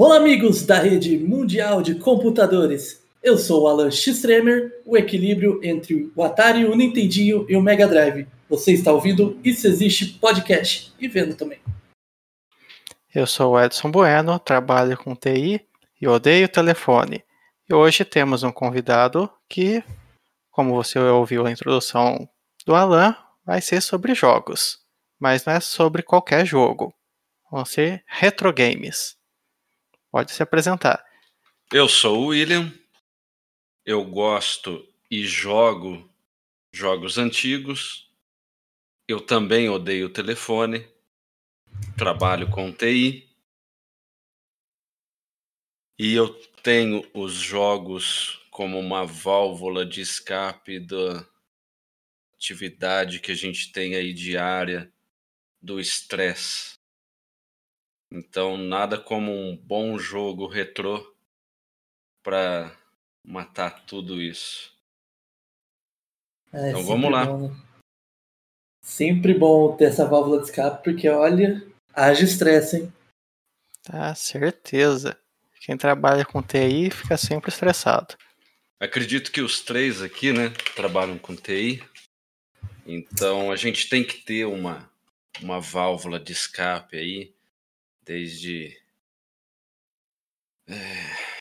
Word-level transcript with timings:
Olá, 0.00 0.16
amigos 0.16 0.64
da 0.64 0.78
rede 0.78 1.18
mundial 1.18 1.82
de 1.82 1.96
computadores. 1.96 3.04
Eu 3.20 3.36
sou 3.36 3.64
o 3.64 3.66
Alan 3.66 3.90
Xtremer, 3.90 4.80
o 4.86 4.96
equilíbrio 4.96 5.58
entre 5.60 6.12
o 6.14 6.22
Atari, 6.22 6.64
o 6.64 6.76
Nintendinho 6.76 7.44
e 7.48 7.56
o 7.56 7.60
Mega 7.60 7.88
Drive. 7.88 8.28
Você 8.48 8.74
está 8.74 8.92
ouvindo 8.92 9.36
Isso 9.42 9.66
Existe 9.66 10.06
Podcast 10.20 10.94
e 11.00 11.08
vendo 11.08 11.34
também. 11.34 11.58
Eu 13.12 13.26
sou 13.26 13.54
o 13.54 13.60
Edson 13.60 13.90
Bueno, 13.90 14.38
trabalho 14.38 14.96
com 14.96 15.16
TI 15.16 15.66
e 16.00 16.06
odeio 16.06 16.48
telefone. 16.48 17.24
E 17.68 17.74
hoje 17.74 18.04
temos 18.04 18.44
um 18.44 18.52
convidado 18.52 19.28
que, 19.48 19.82
como 20.48 20.76
você 20.76 20.96
ouviu 21.00 21.44
a 21.44 21.50
introdução 21.50 22.28
do 22.64 22.72
Alan, 22.76 23.16
vai 23.44 23.60
ser 23.60 23.80
sobre 23.80 24.14
jogos. 24.14 24.78
Mas 25.18 25.44
não 25.44 25.54
é 25.54 25.58
sobre 25.58 26.04
qualquer 26.04 26.46
jogo. 26.46 26.94
Vão 27.50 27.64
ser 27.64 28.04
retro 28.06 28.52
games. 28.52 29.17
Pode 30.10 30.32
se 30.32 30.42
apresentar. 30.42 31.04
Eu 31.72 31.88
sou 31.88 32.18
o 32.18 32.26
William. 32.28 32.72
Eu 33.84 34.04
gosto 34.04 34.86
e 35.10 35.26
jogo 35.26 36.08
jogos 36.72 37.18
antigos. 37.18 38.10
Eu 39.06 39.20
também 39.20 39.68
odeio 39.68 40.12
telefone. 40.12 40.86
Trabalho 41.96 42.50
com 42.50 42.72
TI. 42.72 43.28
E 45.98 46.14
eu 46.14 46.32
tenho 46.62 47.08
os 47.12 47.34
jogos 47.34 48.46
como 48.50 48.78
uma 48.78 49.04
válvula 49.04 49.84
de 49.84 50.00
escape 50.00 50.78
da 50.78 51.26
atividade 52.34 53.20
que 53.20 53.32
a 53.32 53.34
gente 53.34 53.72
tem 53.72 53.96
aí 53.96 54.12
diária 54.12 54.92
do 55.60 55.80
estresse. 55.80 56.77
Então, 58.10 58.56
nada 58.56 58.98
como 58.98 59.32
um 59.32 59.56
bom 59.56 59.98
jogo 59.98 60.46
retrô 60.46 61.14
para 62.22 62.74
matar 63.24 63.84
tudo 63.84 64.20
isso. 64.20 64.72
É, 66.52 66.70
então 66.70 66.82
vamos 66.84 67.10
lá. 67.10 67.26
Bom, 67.26 67.48
né? 67.48 67.56
Sempre 68.82 69.34
bom 69.34 69.76
ter 69.76 69.84
essa 69.84 70.06
válvula 70.06 70.38
de 70.38 70.46
escape, 70.46 70.82
porque 70.82 71.08
olha, 71.08 71.62
haja 71.92 72.24
estresse, 72.24 72.78
hein? 72.78 72.92
Ah, 73.90 74.14
certeza. 74.14 75.18
Quem 75.60 75.76
trabalha 75.76 76.24
com 76.24 76.42
TI 76.42 76.90
fica 76.90 77.18
sempre 77.18 77.50
estressado. 77.50 78.16
Acredito 78.80 79.30
que 79.30 79.42
os 79.42 79.60
três 79.60 80.00
aqui, 80.00 80.32
né, 80.32 80.50
trabalham 80.74 81.18
com 81.18 81.36
TI. 81.36 81.82
Então 82.86 83.52
a 83.52 83.56
gente 83.56 83.88
tem 83.90 84.02
que 84.02 84.22
ter 84.22 84.46
uma, 84.46 84.90
uma 85.42 85.60
válvula 85.60 86.18
de 86.18 86.32
escape 86.32 86.96
aí 86.96 87.34
desde 88.08 88.74
é, 90.66 91.36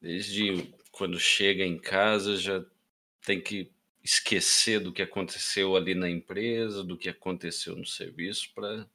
desde 0.00 0.74
quando 0.90 1.20
chega 1.20 1.64
em 1.64 1.78
casa 1.78 2.36
já 2.36 2.64
tem 3.24 3.40
que 3.40 3.70
esquecer 4.02 4.80
do 4.80 4.92
que 4.92 5.02
aconteceu 5.02 5.76
ali 5.76 5.94
na 5.94 6.10
empresa, 6.10 6.82
do 6.82 6.98
que 6.98 7.08
aconteceu 7.08 7.76
no 7.76 7.86
serviço 7.86 8.52
para 8.52 8.90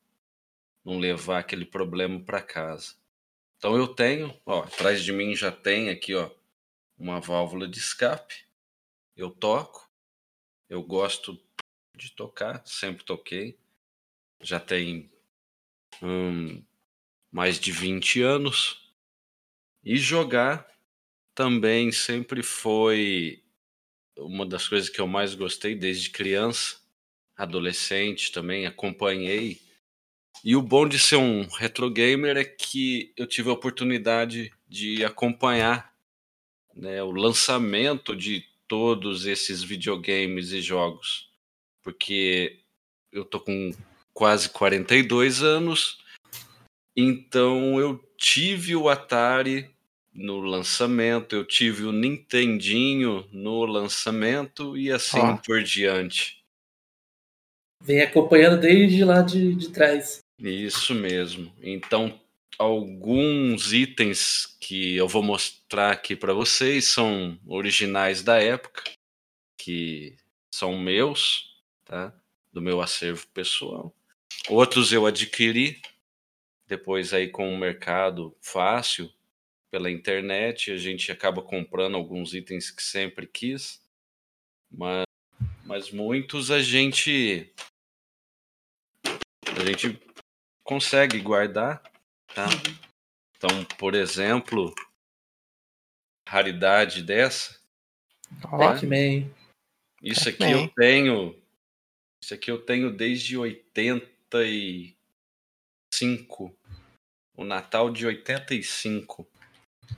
não 0.84 1.00
levar 1.00 1.40
aquele 1.40 1.66
problema 1.66 2.20
para 2.20 2.42
casa. 2.42 2.96
Então 3.58 3.78
eu 3.78 3.88
tenho, 3.88 4.38
ó, 4.46 4.64
atrás 4.64 5.02
de 5.02 5.14
mim 5.14 5.34
já 5.34 5.54
tem 5.54 5.90
aqui, 5.90 6.14
ó, 6.16 6.30
uma 6.98 7.22
válvula 7.22 7.66
de 7.66 7.80
escape. 7.80 8.46
Eu 9.16 9.32
toco. 9.32 9.90
Eu 10.70 10.84
gosto 10.84 11.42
de 11.96 12.12
tocar, 12.12 12.62
sempre 12.68 13.06
toquei. 13.06 13.58
Já 14.42 14.60
tem 14.60 15.10
hum, 16.02 16.64
mais 17.32 17.60
de 17.60 17.72
20 17.72 18.22
anos. 18.22 18.94
E 19.84 19.98
jogar 19.98 20.68
também 21.34 21.92
sempre 21.92 22.42
foi 22.42 23.44
uma 24.18 24.46
das 24.46 24.68
coisas 24.68 24.90
que 24.90 25.00
eu 25.00 25.08
mais 25.08 25.36
gostei 25.36 25.76
desde 25.76 26.10
criança, 26.10 26.78
adolescente 27.36 28.32
também, 28.32 28.66
acompanhei. 28.66 29.62
E 30.44 30.56
o 30.56 30.62
bom 30.62 30.88
de 30.88 30.98
ser 31.00 31.18
um 31.18 31.48
retro 31.48 31.90
gamer 31.90 32.38
é 32.38 32.44
que 32.44 33.14
eu 33.16 33.28
tive 33.28 33.50
a 33.50 33.54
oportunidade 33.54 34.52
de 34.68 35.04
acompanhar 35.04 35.94
né, 36.76 37.02
o 37.02 37.12
lançamento 37.12 38.16
de 38.16 38.44
todos 38.68 39.26
esses 39.26 39.64
videogames 39.64 40.52
e 40.52 40.62
jogos. 40.62 41.30
Porque 41.82 42.60
eu 43.12 43.24
tô 43.24 43.40
com 43.40 43.72
quase 44.18 44.50
42 44.50 45.44
anos, 45.44 46.00
então 46.96 47.80
eu 47.80 48.04
tive 48.18 48.76
o 48.76 48.90
Atari 48.90 49.70
no 50.12 50.40
lançamento, 50.40 51.36
eu 51.36 51.46
tive 51.46 51.84
o 51.84 51.92
Nintendinho 51.92 53.28
no 53.32 53.64
lançamento 53.64 54.76
e 54.76 54.92
assim 54.92 55.20
oh. 55.20 55.38
por 55.38 55.62
diante. 55.62 56.44
Vem 57.84 58.02
acompanhando 58.02 58.60
desde 58.60 59.06
lá 59.06 59.22
de, 59.22 59.54
de 59.54 59.70
trás. 59.70 60.22
Isso 60.40 60.96
mesmo. 60.96 61.54
Então, 61.62 62.20
alguns 62.58 63.72
itens 63.72 64.58
que 64.60 64.96
eu 64.96 65.08
vou 65.08 65.22
mostrar 65.22 65.92
aqui 65.92 66.16
para 66.16 66.34
vocês 66.34 66.88
são 66.88 67.38
originais 67.46 68.24
da 68.24 68.42
época, 68.42 68.82
que 69.60 70.18
são 70.52 70.76
meus, 70.76 71.62
tá? 71.86 72.12
Do 72.52 72.60
meu 72.60 72.82
acervo 72.82 73.28
pessoal. 73.28 73.94
Outros 74.50 74.94
eu 74.94 75.06
adquiri 75.06 75.82
depois 76.68 77.14
aí 77.14 77.30
com 77.30 77.54
o 77.54 77.58
mercado 77.58 78.36
fácil 78.42 79.12
pela 79.72 79.90
internet, 79.90 80.72
a 80.72 80.78
gente 80.78 81.12
acaba 81.12 81.42
comprando 81.42 81.96
alguns 81.96 82.34
itens 82.34 82.70
que 82.70 82.84
sempre 82.84 83.26
quis, 83.26 83.82
mas, 84.70 85.06
mas 85.66 85.92
muitos 85.92 86.52
a 86.52 86.62
gente 86.62 87.52
a 89.06 89.66
gente 89.66 90.00
consegue 90.64 91.20
guardar, 91.20 91.82
tá? 92.34 92.48
Então, 93.36 93.66
por 93.78 93.96
exemplo, 93.96 94.74
raridade 96.28 97.02
dessa, 97.02 97.60
Pac-Man. 98.42 99.30
Isso 100.02 100.26
Pac 100.26 100.44
aqui 100.44 100.52
eu 100.52 100.68
tenho, 100.70 101.36
isso 102.22 102.34
aqui 102.34 102.52
eu 102.52 102.62
tenho 102.62 102.92
desde 102.92 103.38
85 104.38 106.58
o 107.38 107.46
Natal 107.46 107.92
de 107.92 108.06
85, 108.06 109.30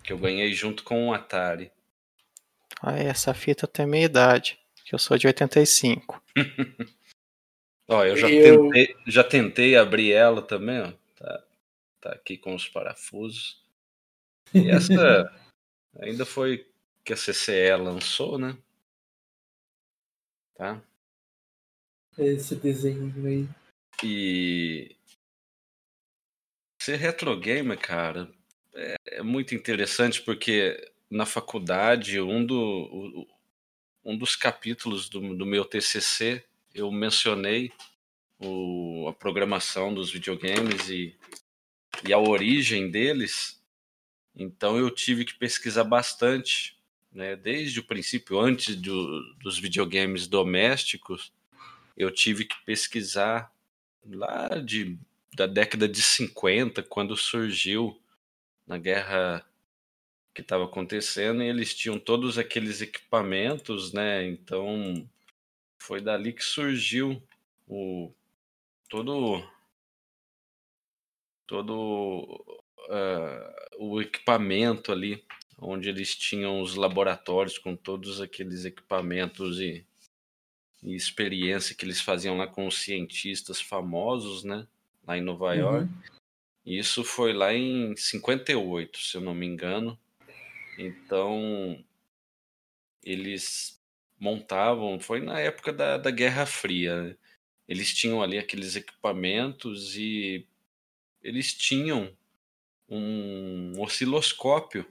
que 0.03 0.11
eu 0.11 0.17
ganhei 0.17 0.53
junto 0.53 0.83
com 0.83 1.07
o 1.07 1.13
Atari. 1.13 1.71
Ah, 2.81 2.97
essa 2.97 3.33
fita 3.33 3.65
tem 3.65 3.87
meia 3.87 4.05
idade, 4.05 4.59
que 4.83 4.93
eu 4.93 4.99
sou 4.99 5.17
de 5.17 5.25
85. 5.25 6.21
ó, 7.87 8.03
eu 8.03 8.17
já, 8.17 8.29
eu... 8.29 8.69
Tentei, 8.69 8.95
já 9.07 9.23
tentei 9.23 9.77
abrir 9.77 10.11
ela 10.11 10.41
também, 10.41 10.81
ó. 10.81 10.91
Tá, 11.15 11.43
tá 12.01 12.11
aqui 12.11 12.37
com 12.37 12.53
os 12.53 12.67
parafusos. 12.67 13.63
E 14.53 14.69
essa 14.69 15.33
ainda 16.01 16.25
foi 16.25 16.69
que 17.05 17.13
a 17.13 17.15
CCE 17.15 17.75
lançou, 17.77 18.37
né? 18.37 18.57
Tá? 20.55 20.81
Esse 22.17 22.55
desenho 22.55 23.13
aí. 23.25 23.47
E 24.03 24.95
ser 26.81 26.95
retro 26.95 27.37
gamer, 27.37 27.77
cara, 27.77 28.31
é, 28.73 28.95
é, 29.07 29.23
muito 29.23 29.53
interessante 29.53 30.21
porque 30.21 30.91
na 31.09 31.25
faculdade, 31.25 32.19
um, 32.21 32.45
do, 32.45 33.27
um 34.03 34.17
dos 34.17 34.35
capítulos 34.35 35.09
do, 35.09 35.35
do 35.35 35.45
meu 35.45 35.65
TCC, 35.65 36.43
eu 36.73 36.91
mencionei 36.91 37.71
o, 38.39 39.07
a 39.09 39.13
programação 39.13 39.93
dos 39.93 40.11
videogames 40.11 40.89
e, 40.89 41.15
e 42.07 42.13
a 42.13 42.17
origem 42.17 42.89
deles. 42.89 43.61
Então 44.35 44.77
eu 44.77 44.89
tive 44.89 45.25
que 45.25 45.33
pesquisar 45.33 45.83
bastante, 45.83 46.77
né? 47.11 47.35
desde 47.35 47.79
o 47.79 47.83
princípio, 47.83 48.39
antes 48.39 48.75
do, 48.75 49.33
dos 49.35 49.59
videogames 49.59 50.27
domésticos, 50.27 51.33
eu 51.97 52.09
tive 52.09 52.45
que 52.45 52.55
pesquisar 52.63 53.51
lá 54.05 54.47
de 54.59 54.97
da 55.35 55.45
década 55.45 55.87
de 55.87 56.01
50, 56.01 56.83
quando 56.83 57.15
surgiu 57.15 58.01
na 58.67 58.77
guerra 58.77 59.45
que 60.33 60.41
estava 60.41 60.65
acontecendo, 60.65 61.43
e 61.43 61.47
eles 61.47 61.73
tinham 61.73 61.99
todos 61.99 62.37
aqueles 62.37 62.81
equipamentos, 62.81 63.93
né? 63.93 64.25
Então 64.27 65.07
foi 65.81 66.01
dali 66.01 66.33
que 66.33 66.43
surgiu 66.43 67.21
o 67.67 68.11
todo 68.89 69.43
todo 71.47 72.43
uh, 72.89 73.75
o 73.79 74.01
equipamento 74.01 74.91
ali, 74.91 75.23
onde 75.57 75.89
eles 75.89 76.15
tinham 76.15 76.61
os 76.61 76.75
laboratórios 76.75 77.57
com 77.57 77.75
todos 77.75 78.21
aqueles 78.21 78.65
equipamentos 78.65 79.59
e, 79.59 79.85
e 80.81 80.95
experiência 80.95 81.75
que 81.75 81.85
eles 81.85 82.01
faziam 82.01 82.37
lá 82.37 82.47
com 82.47 82.67
os 82.67 82.79
cientistas 82.79 83.61
famosos, 83.61 84.43
né? 84.43 84.67
lá 85.09 85.17
em 85.17 85.21
Nova 85.21 85.47
uhum. 85.47 85.53
York. 85.53 85.89
Isso 86.65 87.03
foi 87.03 87.33
lá 87.33 87.53
em 87.53 87.95
58, 87.95 88.99
se 88.99 89.17
eu 89.17 89.21
não 89.21 89.33
me 89.33 89.45
engano. 89.45 89.97
Então, 90.77 91.83
eles 93.03 93.81
montavam, 94.19 94.99
foi 94.99 95.19
na 95.19 95.39
época 95.39 95.73
da, 95.73 95.97
da 95.97 96.11
Guerra 96.11 96.45
Fria. 96.45 97.03
né? 97.03 97.15
Eles 97.67 97.93
tinham 97.93 98.21
ali 98.21 98.37
aqueles 98.37 98.75
equipamentos 98.75 99.95
e 99.95 100.45
eles 101.23 101.53
tinham 101.53 102.15
um 102.87 103.79
osciloscópio 103.79 104.85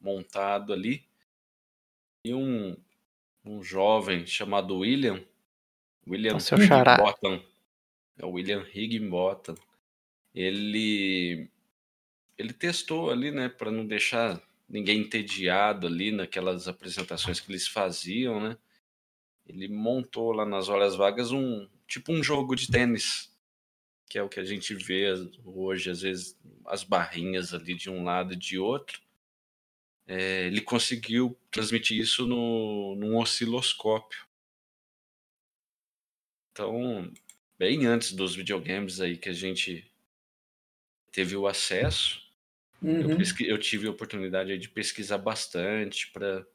montado 0.00 0.72
ali 0.72 1.04
e 2.24 2.34
um, 2.34 2.76
um 3.44 3.62
jovem 3.62 4.26
chamado 4.26 4.78
William, 4.78 5.24
William 6.06 6.38
seu 6.38 6.58
xará. 6.58 6.94
Higginbottom, 6.94 7.42
é 8.18 8.26
o 8.26 8.30
William 8.30 8.66
Higginbottom, 8.74 9.54
ele 10.34 11.48
ele 12.38 12.52
testou 12.52 13.10
ali, 13.10 13.30
né, 13.30 13.48
para 13.48 13.70
não 13.70 13.86
deixar 13.86 14.42
ninguém 14.68 15.00
entediado 15.00 15.86
ali 15.86 16.10
naquelas 16.10 16.66
apresentações 16.66 17.38
que 17.38 17.50
eles 17.50 17.68
faziam, 17.68 18.40
né? 18.40 18.56
Ele 19.46 19.68
montou 19.68 20.32
lá 20.32 20.46
nas 20.46 20.68
horas 20.68 20.96
vagas 20.96 21.30
um 21.30 21.68
tipo 21.86 22.12
um 22.12 22.22
jogo 22.22 22.54
de 22.54 22.70
tênis, 22.70 23.30
que 24.08 24.18
é 24.18 24.22
o 24.22 24.28
que 24.28 24.40
a 24.40 24.44
gente 24.44 24.74
vê 24.74 25.12
hoje, 25.44 25.90
às 25.90 26.00
vezes 26.00 26.38
as 26.66 26.82
barrinhas 26.82 27.52
ali 27.52 27.74
de 27.74 27.90
um 27.90 28.02
lado 28.02 28.32
e 28.32 28.36
de 28.36 28.58
outro. 28.58 29.00
É, 30.06 30.46
ele 30.46 30.60
conseguiu 30.60 31.38
transmitir 31.50 31.98
isso 31.98 32.26
no, 32.26 32.96
num 32.96 33.16
osciloscópio. 33.18 34.26
Então, 36.52 37.10
bem 37.58 37.86
antes 37.86 38.12
dos 38.12 38.34
videogames 38.36 39.00
aí 39.00 39.16
que 39.16 39.30
a 39.30 39.32
gente 39.32 39.90
teve 41.10 41.36
o 41.36 41.46
acesso, 41.46 42.20
eu, 42.98 43.08
Uhum. 43.08 43.10
pesqui- 43.10 43.48
eu 43.48 43.58
tive 43.58 43.86
a 43.88 43.90
oportunidade 43.90 44.56
de 44.58 44.68
pesquisar 44.68 45.18
bastante 45.18 46.10
para 46.12 46.46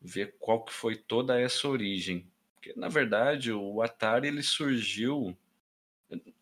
ver 0.00 0.36
qual 0.38 0.64
que 0.64 0.72
foi 0.72 0.96
toda 0.96 1.38
essa 1.40 1.68
origem. 1.68 2.30
Porque, 2.54 2.72
na 2.76 2.88
verdade, 2.88 3.52
o 3.52 3.82
Atari 3.82 4.28
ele 4.28 4.42
surgiu. 4.42 5.36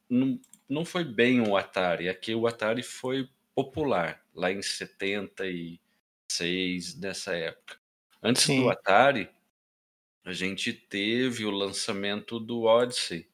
Não, 0.08 0.40
não 0.68 0.84
foi 0.84 1.04
bem 1.04 1.40
o 1.40 1.56
Atari, 1.56 2.08
é 2.08 2.14
que 2.14 2.34
o 2.34 2.46
Atari 2.46 2.82
foi 2.82 3.28
popular 3.54 4.22
lá 4.34 4.50
em 4.52 4.62
76, 4.62 6.98
nessa 6.98 7.34
época. 7.36 7.76
Antes 8.22 8.46
Sim. 8.46 8.54
do 8.54 8.68
Atari, 8.68 9.30
a 10.24 10.32
gente 10.32 10.72
teve 10.72 11.44
o 11.44 11.50
lançamento 11.50 12.40
do 12.40 12.62
Odyssey. 12.62 13.28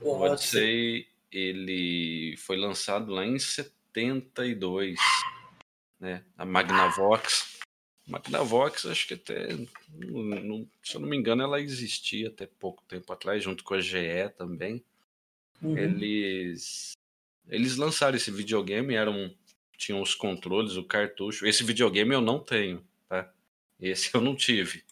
O 0.00 0.10
Odyssey. 0.20 0.26
Odyssey 0.32 1.08
ele 1.30 2.36
foi 2.38 2.56
lançado 2.56 3.12
lá 3.12 3.24
em 3.24 3.38
72, 3.38 4.98
né? 6.00 6.24
A 6.36 6.44
Magnavox. 6.44 7.58
Magnavox, 8.06 8.86
acho 8.86 9.06
que 9.06 9.14
até, 9.14 9.48
não- 9.92 10.22
não- 10.42 10.70
se 10.82 10.96
eu 10.96 11.00
não 11.00 11.08
me 11.08 11.16
engano, 11.16 11.42
ela 11.42 11.60
existia 11.60 12.28
até 12.28 12.46
pouco 12.46 12.82
tempo 12.88 13.12
atrás, 13.12 13.44
junto 13.44 13.62
com 13.62 13.74
a 13.74 13.80
GE 13.80 14.30
também. 14.36 14.82
Uhum. 15.62 15.76
Eles 15.76 16.92
eles 17.48 17.76
lançaram 17.76 18.16
esse 18.16 18.30
videogame, 18.30 18.94
eram 18.94 19.34
tinham 19.76 20.02
os 20.02 20.14
controles, 20.14 20.76
o 20.76 20.84
cartucho. 20.84 21.46
Esse 21.46 21.62
videogame 21.64 22.12
eu 22.14 22.20
não 22.20 22.38
tenho, 22.40 22.84
tá? 23.08 23.32
Esse 23.80 24.10
eu 24.14 24.20
não 24.20 24.34
tive. 24.34 24.84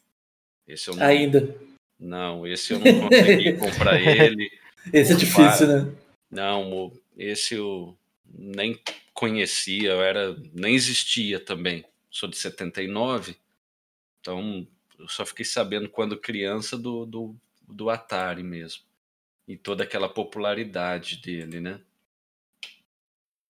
Esse 0.66 0.88
eu 0.88 0.96
não, 0.96 1.06
Ainda. 1.06 1.56
não, 1.98 2.46
esse 2.46 2.72
eu 2.72 2.78
não 2.80 3.08
consegui 3.08 3.52
comprar 3.58 4.00
ele. 4.00 4.50
Esse 4.92 5.12
é 5.12 5.16
difícil, 5.16 5.66
né? 5.68 5.96
Não, 6.30 6.92
esse 7.16 7.54
eu 7.54 7.96
nem 8.28 8.80
conhecia, 9.14 9.90
eu 9.92 10.02
era, 10.02 10.36
nem 10.52 10.74
existia 10.74 11.38
também. 11.38 11.84
Sou 12.10 12.28
de 12.28 12.36
79, 12.36 13.36
então 14.20 14.66
eu 14.98 15.08
só 15.08 15.24
fiquei 15.24 15.44
sabendo 15.44 15.88
quando 15.88 16.18
criança 16.18 16.76
do, 16.76 17.06
do, 17.06 17.36
do 17.62 17.90
Atari 17.90 18.42
mesmo. 18.42 18.82
E 19.46 19.56
toda 19.56 19.84
aquela 19.84 20.08
popularidade 20.08 21.18
dele, 21.18 21.60
né? 21.60 21.80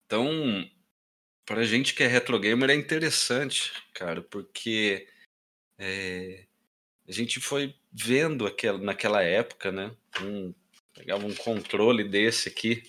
Então, 0.04 0.68
pra 1.44 1.64
gente 1.64 1.94
que 1.94 2.02
é 2.02 2.06
retro 2.06 2.38
gamer 2.38 2.70
é 2.70 2.74
interessante, 2.74 3.72
cara, 3.94 4.22
porque 4.22 5.08
é, 5.78 6.44
a 7.08 7.12
gente 7.12 7.40
foi 7.40 7.74
vendo 7.92 8.46
aquela, 8.46 8.78
naquela 8.78 9.22
época, 9.22 9.70
né? 9.70 9.94
Um, 10.20 10.52
pegava 10.94 11.26
um 11.26 11.34
controle 11.34 12.04
desse 12.04 12.48
aqui, 12.48 12.82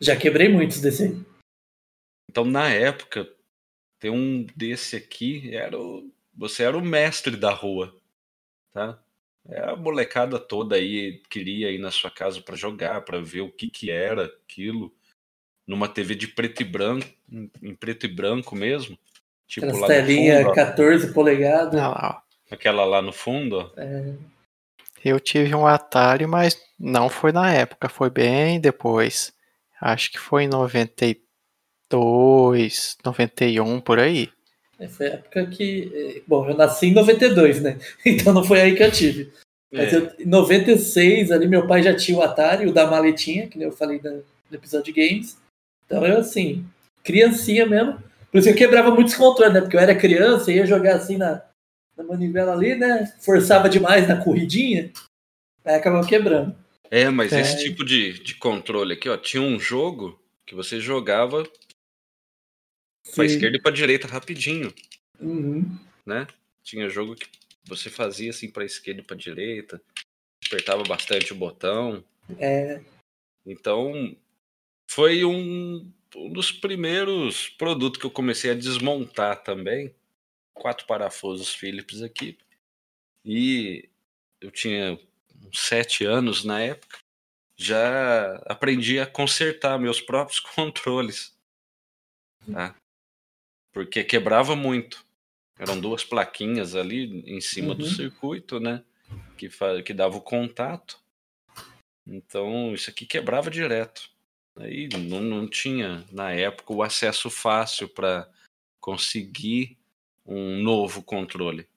Já 0.00 0.16
quebrei 0.16 0.48
muitos 0.48 0.80
desse 0.80 1.04
aí. 1.04 1.20
Então, 2.30 2.44
na 2.44 2.68
época, 2.68 3.28
ter 3.98 4.10
um 4.10 4.44
desse 4.54 4.96
aqui 4.96 5.54
era 5.54 5.78
o, 5.78 6.10
você 6.34 6.64
era 6.64 6.76
o 6.76 6.84
mestre 6.84 7.36
da 7.36 7.50
rua, 7.50 7.94
tá? 8.72 9.02
É, 9.48 9.60
a 9.60 9.76
molecada 9.76 10.38
toda 10.38 10.74
aí 10.74 11.22
queria 11.30 11.70
ir 11.70 11.78
na 11.78 11.90
sua 11.90 12.10
casa 12.10 12.42
para 12.42 12.56
jogar, 12.56 13.02
para 13.02 13.20
ver 13.20 13.42
o 13.42 13.52
que 13.52 13.70
que 13.70 13.90
era 13.90 14.24
aquilo, 14.24 14.92
numa 15.66 15.88
TV 15.88 16.14
de 16.16 16.26
preto 16.26 16.62
e 16.62 16.64
branco, 16.64 17.06
em, 17.30 17.74
preto 17.74 18.06
e 18.06 18.08
branco 18.08 18.56
mesmo, 18.56 18.98
tipo 19.46 19.66
Aquelas 19.66 20.06
fundo, 20.06 20.50
ó, 20.50 20.52
14 20.52 21.14
polegadas. 21.14 21.74
Lá, 21.74 22.22
ó. 22.22 22.25
Aquela 22.50 22.84
lá 22.84 23.00
no 23.02 23.12
fundo, 23.12 23.58
ó. 23.58 23.70
Eu 25.04 25.20
tive 25.20 25.54
um 25.54 25.66
Atari, 25.66 26.26
mas 26.26 26.58
não 26.78 27.08
foi 27.08 27.32
na 27.32 27.52
época, 27.52 27.88
foi 27.88 28.10
bem 28.10 28.60
depois. 28.60 29.32
Acho 29.80 30.10
que 30.10 30.18
foi 30.18 30.44
em 30.44 30.48
92, 30.48 32.96
91, 33.04 33.80
por 33.80 33.98
aí. 33.98 34.30
É, 34.78 34.88
Foi 34.88 35.06
a 35.06 35.10
época 35.14 35.46
que. 35.46 35.90
eh, 35.94 36.22
Bom, 36.26 36.48
eu 36.48 36.56
nasci 36.56 36.86
em 36.86 36.92
92, 36.94 37.62
né? 37.62 37.78
Então 38.04 38.32
não 38.32 38.44
foi 38.44 38.60
aí 38.60 38.74
que 38.76 38.82
eu 38.82 38.90
tive. 38.90 39.32
Mas 39.72 39.92
É, 39.92 39.96
eu, 39.96 40.10
em 40.18 40.26
96, 40.26 41.30
ali, 41.32 41.48
meu 41.48 41.66
pai 41.66 41.82
já 41.82 41.94
tinha 41.94 42.18
o 42.18 42.22
Atari, 42.22 42.66
o 42.66 42.72
da 42.72 42.86
maletinha, 42.86 43.48
que 43.48 43.58
nem 43.58 43.66
eu 43.68 43.72
falei 43.72 43.98
da- 43.98 44.10
no 44.10 44.22
episódio 44.52 44.92
de 44.92 45.08
games. 45.08 45.38
Então 45.86 46.04
eu, 46.04 46.18
assim, 46.18 46.64
criancinha 47.02 47.66
mesmo. 47.66 47.94
Por 48.30 48.38
isso 48.38 48.48
que 48.48 48.54
eu 48.54 48.58
quebrava 48.58 48.90
muitos 48.90 49.14
controles, 49.14 49.54
né? 49.54 49.60
Porque 49.60 49.76
eu 49.76 49.80
era 49.80 49.94
criança, 49.94 50.52
ia 50.52 50.66
jogar 50.66 50.96
assim 50.96 51.16
na, 51.16 51.42
na 51.96 52.04
manivela 52.04 52.52
ali, 52.52 52.74
né? 52.74 53.06
Forçava 53.20 53.68
demais 53.68 54.06
na 54.08 54.22
corridinha, 54.22 54.92
aí 55.64 55.74
acabava 55.74 56.06
quebrando. 56.06 56.56
é, 56.90 57.08
mas 57.10 57.32
É. 57.32 57.40
esse 57.40 57.64
tipo 57.64 57.84
de, 57.84 58.12
de 58.22 58.34
controle 58.36 58.92
aqui, 58.94 59.08
ó, 59.08 59.16
tinha 59.16 59.42
um 59.42 59.58
jogo 59.58 60.20
que 60.44 60.54
você 60.54 60.78
jogava 60.80 61.42
pra 61.42 61.50
Sim. 63.04 63.24
esquerda 63.24 63.56
e 63.56 63.60
pra 63.62 63.70
direita 63.72 64.06
rapidinho. 64.06 64.72
Uhum. 65.18 65.78
né? 66.04 66.26
Tinha 66.62 66.88
jogo 66.90 67.14
que 67.16 67.26
você 67.64 67.88
fazia 67.88 68.30
assim 68.30 68.50
para 68.50 68.64
esquerda 68.64 69.00
e 69.00 69.04
para 69.04 69.16
direita, 69.16 69.80
apertava 70.46 70.82
bastante 70.84 71.32
o 71.32 71.36
botão. 71.36 72.04
É, 72.38 72.80
Então, 73.46 74.14
foi 74.90 75.24
um, 75.24 75.90
um 76.14 76.32
dos 76.32 76.52
primeiros 76.52 77.48
produtos 77.48 77.98
que 78.00 78.06
eu 78.06 78.10
comecei 78.10 78.50
a 78.50 78.54
desmontar 78.54 79.42
também. 79.42 79.92
Quatro 80.56 80.86
parafusos 80.86 81.54
Phillips 81.54 82.02
aqui. 82.02 82.38
E 83.24 83.88
eu 84.40 84.50
tinha 84.50 84.98
uns 85.44 85.60
sete 85.60 86.04
anos 86.04 86.44
na 86.44 86.60
época. 86.60 86.98
Já 87.56 88.36
aprendi 88.46 88.98
a 88.98 89.06
consertar 89.06 89.78
meus 89.78 90.00
próprios 90.00 90.40
controles. 90.56 91.36
Tá? 92.50 92.74
Porque 93.72 94.02
quebrava 94.02 94.56
muito. 94.56 95.04
Eram 95.58 95.78
duas 95.80 96.04
plaquinhas 96.04 96.74
ali 96.74 97.22
em 97.26 97.40
cima 97.40 97.74
do 97.74 97.84
Uhum. 97.84 97.90
circuito, 97.90 98.58
né? 98.58 98.82
Que, 99.36 99.50
que 99.84 99.92
dava 99.92 100.16
o 100.16 100.22
contato. 100.22 100.98
Então, 102.06 102.72
isso 102.74 102.88
aqui 102.90 103.04
quebrava 103.04 103.50
direto. 103.50 104.10
Aí 104.56 104.88
não, 104.88 105.20
não 105.20 105.48
tinha, 105.48 106.06
na 106.10 106.32
época, 106.32 106.72
o 106.72 106.82
acesso 106.82 107.28
fácil 107.28 107.88
para 107.88 108.30
conseguir 108.80 109.76
um 110.26 110.62
novo 110.62 111.02
controle. 111.02 111.68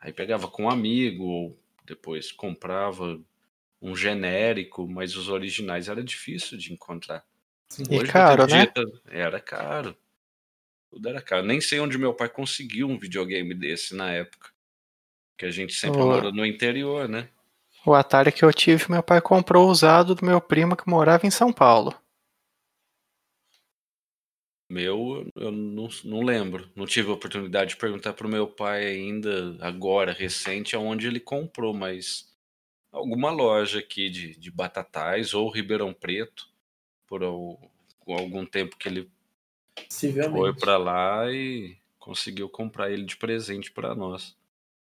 Aí 0.00 0.12
pegava 0.12 0.48
com 0.48 0.64
um 0.64 0.70
amigo, 0.70 1.24
ou 1.24 1.58
depois 1.84 2.32
comprava 2.32 3.20
um 3.80 3.94
genérico, 3.94 4.88
mas 4.88 5.16
os 5.16 5.28
originais 5.28 5.88
era 5.88 6.02
difícil 6.02 6.58
de 6.58 6.72
encontrar. 6.72 7.24
sim. 7.68 7.84
E 7.90 7.98
Hoje, 7.98 8.12
caro, 8.12 8.46
né? 8.46 8.66
Era 9.06 9.40
caro. 9.40 9.96
Tudo 10.90 11.08
era 11.08 11.20
caro. 11.20 11.46
Nem 11.46 11.60
sei 11.60 11.80
onde 11.80 11.98
meu 11.98 12.14
pai 12.14 12.28
conseguiu 12.28 12.88
um 12.88 12.98
videogame 12.98 13.54
desse 13.54 13.94
na 13.94 14.10
época. 14.12 14.50
Que 15.36 15.46
a 15.46 15.50
gente 15.50 15.74
sempre 15.74 16.00
Ô. 16.00 16.06
morou 16.06 16.32
no 16.32 16.44
interior, 16.44 17.08
né? 17.08 17.28
O 17.86 17.94
Atari 17.94 18.32
que 18.32 18.44
eu 18.44 18.52
tive, 18.52 18.90
meu 18.90 19.02
pai 19.02 19.20
comprou 19.20 19.70
usado 19.70 20.14
do 20.14 20.24
meu 20.24 20.40
primo 20.40 20.76
que 20.76 20.88
morava 20.88 21.26
em 21.26 21.30
São 21.30 21.52
Paulo. 21.52 21.94
Meu, 24.70 25.26
eu 25.34 25.50
não, 25.50 25.88
não 26.04 26.22
lembro. 26.22 26.68
Não 26.76 26.84
tive 26.86 27.08
a 27.10 27.14
oportunidade 27.14 27.70
de 27.70 27.76
perguntar 27.76 28.12
pro 28.12 28.28
meu 28.28 28.46
pai 28.46 28.84
ainda, 28.86 29.56
agora, 29.60 30.12
recente, 30.12 30.76
aonde 30.76 31.06
ele 31.06 31.18
comprou, 31.20 31.72
mas 31.72 32.30
alguma 32.92 33.30
loja 33.30 33.78
aqui 33.78 34.10
de, 34.10 34.36
de 34.36 34.50
Batatais 34.50 35.32
ou 35.32 35.48
Ribeirão 35.50 35.94
Preto, 35.94 36.48
por 37.06 37.22
al- 37.24 37.58
algum 38.06 38.44
tempo 38.44 38.76
que 38.76 38.88
ele 38.88 39.10
foi 40.30 40.52
pra 40.54 40.76
lá 40.76 41.32
e 41.32 41.76
conseguiu 41.98 42.48
comprar 42.48 42.90
ele 42.90 43.04
de 43.04 43.16
presente 43.16 43.70
pra 43.70 43.94
nós. 43.94 44.36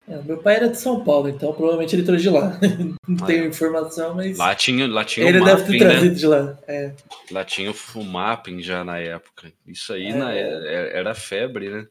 É, 0.07 0.21
meu 0.23 0.37
pai 0.41 0.55
era 0.55 0.67
de 0.67 0.77
São 0.77 1.03
Paulo, 1.03 1.29
então 1.29 1.53
provavelmente 1.53 1.95
ele 1.95 2.03
trouxe 2.03 2.23
de 2.23 2.29
lá. 2.29 2.59
Não 3.07 3.25
tenho 3.25 3.43
é. 3.45 3.47
informação, 3.47 4.15
mas 4.15 4.37
Lá 4.37 4.55
tinha, 4.55 4.87
lá 4.87 5.05
tinha 5.05 5.27
ele 5.27 5.39
o 5.39 5.45
deve 5.45 5.61
ter 5.63 5.63
mapping, 5.71 5.83
né? 5.83 5.89
trazido 5.91 6.15
de 6.15 6.27
lá. 6.27 6.59
É. 6.67 6.95
Lá 7.29 7.45
tinha 7.45 7.69
o 7.71 7.73
Fumapping 7.73 8.61
já 8.61 8.83
na 8.83 8.97
época. 8.97 9.53
Isso 9.65 9.93
aí 9.93 10.07
É. 10.07 10.13
na- 10.15 10.33
é- 10.33 10.97
era 10.97 11.13
febre, 11.13 11.69
né? 11.69 11.87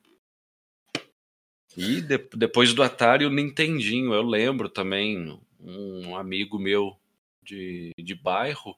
E 1.77 2.01
de- 2.03 2.29
depois 2.37 2.75
do 2.75 2.83
Atari, 2.83 3.25
o 3.25 3.31
Nintendinho. 3.31 4.13
Eu 4.13 4.23
lembro 4.23 4.69
também, 4.69 5.39
um 5.61 6.17
amigo 6.17 6.59
meu 6.59 6.97
de, 7.43 7.93
de 7.99 8.15
bairro, 8.15 8.77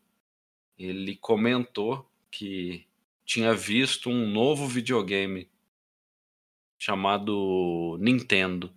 ele 0.79 1.17
comentou 1.17 2.07
que 2.31 2.87
tinha 3.25 3.55
visto 3.55 4.11
um 4.11 4.29
novo 4.29 4.67
videogame 4.69 5.49
chamado 6.79 7.97
Nintendo. 8.01 8.71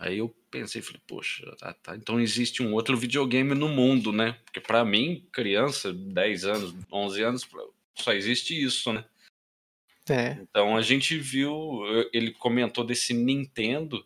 Aí 0.00 0.16
eu 0.16 0.34
pensei, 0.50 0.80
falei, 0.80 1.02
poxa, 1.06 1.54
tá, 1.58 1.74
tá, 1.74 1.94
então 1.94 2.18
existe 2.18 2.62
um 2.62 2.72
outro 2.72 2.96
videogame 2.96 3.54
no 3.54 3.68
mundo, 3.68 4.10
né? 4.10 4.38
Porque 4.46 4.58
pra 4.58 4.82
mim, 4.82 5.28
criança, 5.30 5.92
10 5.92 6.44
anos, 6.46 6.74
11 6.90 7.22
anos, 7.22 7.48
só 7.94 8.14
existe 8.14 8.58
isso, 8.58 8.94
né? 8.94 9.04
É. 10.08 10.38
Então 10.40 10.74
a 10.74 10.80
gente 10.80 11.18
viu, 11.18 11.82
ele 12.14 12.32
comentou 12.32 12.82
desse 12.82 13.12
Nintendo, 13.12 14.02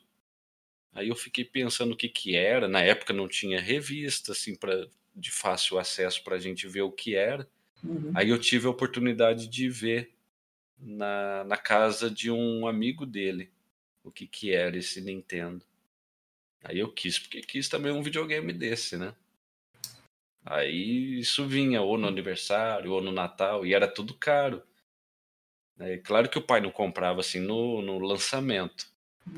aí 0.93 1.11
eu 1.11 1.15
fiquei 1.15 1.45
pensando 1.45 1.93
o 1.93 1.97
que 1.97 2.09
que 2.09 2.35
era. 2.35 2.67
Na 2.67 2.81
época 2.81 3.13
não 3.13 3.29
tinha 3.29 3.61
revista, 3.61 4.33
assim, 4.33 4.57
pra, 4.57 4.89
de 5.15 5.31
fácil 5.31 5.79
acesso 5.79 6.25
pra 6.25 6.41
gente 6.41 6.67
ver 6.67 6.83
o 6.83 6.91
que 6.91 7.15
era. 7.15 7.49
Uhum. 7.85 8.11
Aí 8.17 8.31
eu 8.31 8.39
tive 8.41 8.67
a 8.67 8.71
oportunidade 8.71 9.47
de 9.47 9.71
ver 9.71 10.13
na, 10.77 11.45
na 11.45 11.57
casa 11.57 12.11
de 12.11 12.33
um 12.33 12.67
amigo 12.67 13.07
dele 13.07 13.49
o 14.03 14.11
que 14.11 14.27
que 14.27 14.53
era 14.53 14.77
esse 14.77 15.01
Nintendo. 15.01 15.65
Aí 16.65 16.79
eu 16.79 16.91
quis, 16.91 17.19
porque 17.19 17.43
quis 17.43 17.69
também 17.69 17.93
um 17.93 18.03
videogame 18.03 18.53
desse, 18.53 18.97
né? 18.97 19.15
Aí 20.45 21.21
isso 21.21 21.47
vinha 21.47 21.83
ou 21.83 21.97
no 21.99 22.09
aniversário 22.09 22.91
ou 22.93 23.01
no 23.03 23.13
Natal 23.13 23.65
e 23.67 23.75
era 23.75 23.87
tudo 23.87 24.15
caro. 24.15 24.63
É 25.79 25.99
claro 25.99 26.29
que 26.29 26.39
o 26.39 26.43
pai 26.43 26.61
não 26.61 26.71
comprava 26.71 27.21
assim 27.21 27.41
no, 27.41 27.83
no 27.83 27.99
lançamento, 27.99 28.87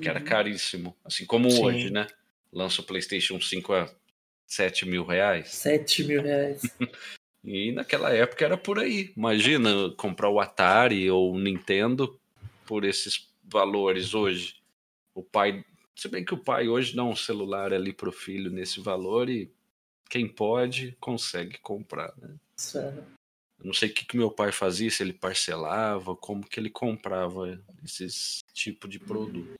que 0.00 0.08
era 0.08 0.20
Uhum. 0.20 0.24
caríssimo. 0.24 0.96
Assim 1.04 1.26
como 1.26 1.50
Sim. 1.50 1.64
hoje, 1.64 1.90
né? 1.90 2.06
Lança 2.52 2.80
o 2.80 2.84
PlayStation 2.84 3.40
5 3.40 3.72
a 3.72 3.92
7 4.46 4.86
mil 4.86 5.04
reais. 5.04 5.48
7 5.48 6.04
mil 6.04 6.22
reais. 6.22 6.62
E 7.48 7.70
naquela 7.70 8.12
época 8.12 8.44
era 8.44 8.56
por 8.56 8.76
aí. 8.76 9.12
Imagina 9.16 9.70
comprar 9.96 10.28
o 10.28 10.40
Atari 10.40 11.08
ou 11.08 11.32
o 11.32 11.38
Nintendo 11.38 12.18
por 12.66 12.84
esses 12.84 13.32
valores 13.44 14.14
hoje. 14.14 14.56
O 15.14 15.22
pai, 15.22 15.64
se 15.96 16.08
bem 16.08 16.24
que 16.24 16.34
o 16.34 16.38
pai 16.38 16.68
hoje 16.68 16.94
dá 16.94 17.02
um 17.02 17.16
celular 17.16 17.72
ali 17.72 17.92
pro 17.92 18.12
filho 18.12 18.50
nesse 18.50 18.80
valor 18.80 19.30
e 19.30 19.50
quem 20.10 20.28
pode 20.28 20.92
consegue 21.00 21.58
comprar, 21.58 22.14
né? 22.18 22.36
Isso 22.56 22.78
é. 22.78 22.92
Eu 23.58 23.64
não 23.64 23.72
sei 23.72 23.88
o 23.88 23.94
que, 23.94 24.04
que 24.04 24.16
meu 24.16 24.30
pai 24.30 24.52
fazia, 24.52 24.90
se 24.90 25.02
ele 25.02 25.14
parcelava, 25.14 26.14
como 26.14 26.46
que 26.46 26.60
ele 26.60 26.68
comprava 26.68 27.58
esses 27.82 28.40
tipo 28.52 28.86
de 28.86 28.98
produto. 28.98 29.58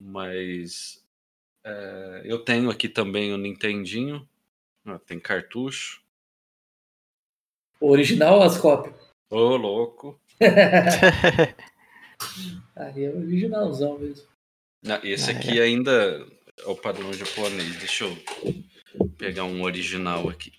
Mas 0.00 1.04
é, 1.64 2.22
eu 2.24 2.44
tenho 2.44 2.70
aqui 2.70 2.88
também 2.88 3.32
o 3.32 3.38
Nintendinho. 3.38 4.28
Ó, 4.86 4.96
tem 4.98 5.18
cartucho. 5.18 6.00
O 7.80 7.90
original 7.90 8.36
ou 8.36 8.42
as 8.44 8.56
cópias? 8.56 8.94
Ô, 9.28 9.56
louco. 9.56 10.20
Aí 12.76 13.04
é 13.04 13.10
o 13.10 13.18
originalzão 13.18 13.98
mesmo. 13.98 14.33
Ah, 14.86 15.00
Esse 15.02 15.30
Ah, 15.30 15.38
aqui 15.38 15.60
ainda 15.60 15.92
é 16.58 16.66
o 16.66 16.76
padrão 16.76 17.12
japonês. 17.12 17.78
Deixa 17.78 18.04
eu 18.04 18.16
pegar 19.16 19.44
um 19.44 19.62
original 19.62 20.28
aqui. 20.28 20.52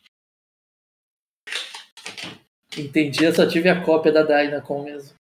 Entendi, 2.78 3.24
eu 3.24 3.34
só 3.34 3.48
tive 3.48 3.70
a 3.70 3.86
cópia 3.86 4.12
da 4.12 4.24
Dynacon 4.24 4.84
mesmo. 4.84 5.16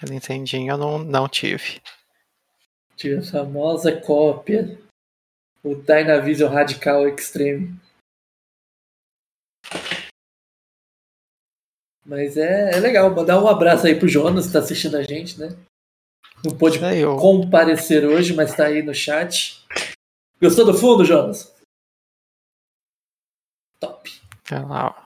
A 0.00 0.06
Nintendinho 0.10 0.72
eu 0.72 0.78
não, 0.78 0.98
não 0.98 1.28
tive. 1.28 1.80
Tive 2.96 3.16
a 3.18 3.22
famosa 3.22 4.00
cópia. 4.00 4.80
O 5.62 5.76
Dynavision 5.76 6.52
Radical 6.52 7.06
Extreme. 7.06 7.78
Mas 12.04 12.36
é, 12.36 12.72
é 12.72 12.80
legal, 12.80 13.14
mandar 13.14 13.40
um 13.40 13.46
abraço 13.46 13.86
aí 13.86 13.96
pro 13.96 14.08
Jonas 14.08 14.46
que 14.48 14.52
tá 14.52 14.58
assistindo 14.58 14.96
a 14.96 15.04
gente, 15.04 15.38
né? 15.38 15.50
Não 16.44 16.56
pôde 16.56 16.76
Isso 16.76 16.84
eu, 16.86 17.16
comparecer 17.16 18.04
hoje, 18.04 18.34
mas 18.34 18.54
tá 18.54 18.66
aí 18.66 18.82
no 18.82 18.94
chat. 18.94 19.64
Gostou 20.40 20.64
do 20.64 20.74
fundo, 20.74 21.04
Jonas? 21.04 21.54
Top. 23.78 24.10
olha 24.50 24.66
lá, 24.66 24.86
ó. 24.88 25.02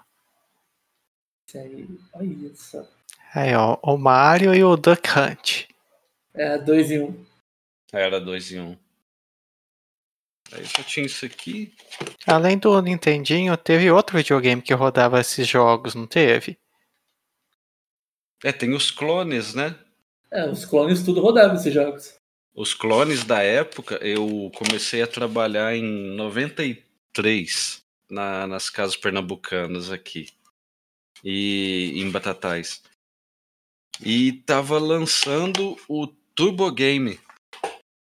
Isso 1.46 1.58
aí, 1.58 1.88
olha 2.14 2.54
só. 2.54 2.86
Aí, 3.34 3.54
ó, 3.54 3.78
o 3.82 3.98
Mario 3.98 4.54
e 4.54 4.64
o 4.64 4.76
Duck 4.76 5.08
Hunt. 5.10 5.68
É, 6.34 6.56
dois 6.58 6.90
em 6.90 7.00
um. 7.00 7.26
Era 7.92 8.20
2 8.20 8.52
em 8.52 8.60
1. 8.60 8.68
Um. 8.68 8.78
Aí 10.52 10.66
só 10.66 10.82
tinha 10.82 11.06
isso 11.06 11.24
aqui. 11.24 11.74
Além 12.26 12.58
do 12.58 12.80
Nintendinho, 12.80 13.56
teve 13.56 13.90
outro 13.90 14.16
videogame 14.16 14.62
que 14.62 14.74
rodava 14.74 15.20
esses 15.20 15.46
jogos, 15.48 15.94
não 15.94 16.06
teve? 16.06 16.58
É, 18.44 18.52
tem 18.52 18.74
os 18.74 18.90
clones, 18.90 19.54
né? 19.54 19.74
É, 20.30 20.48
os 20.48 20.64
clones 20.64 21.04
tudo 21.04 21.20
rodavam 21.20 21.56
esses 21.56 21.72
jogos. 21.72 22.14
Os 22.54 22.72
clones 22.72 23.22
da 23.24 23.42
época, 23.42 23.96
eu 23.96 24.50
comecei 24.56 25.02
a 25.02 25.06
trabalhar 25.06 25.76
em 25.76 25.82
93 26.14 27.84
na, 28.10 28.46
nas 28.46 28.70
casas 28.70 28.96
pernambucanas 28.96 29.90
aqui. 29.90 30.28
E 31.22 31.92
em 31.96 32.10
Batatais. 32.10 32.82
E 34.02 34.32
tava 34.32 34.78
lançando 34.78 35.76
o 35.88 36.06
Turbo 36.34 36.70
Game. 36.70 37.20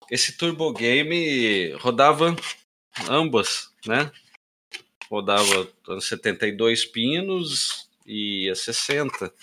Esse 0.09 0.37
Turbo 0.37 0.73
Game 0.73 1.71
rodava 1.75 2.35
ambas, 3.09 3.73
né? 3.85 4.11
Rodava 5.09 5.69
a 5.87 6.01
72 6.01 6.85
pinos 6.85 7.89
e 8.05 8.49
a 8.49 8.55
60, 8.55 9.33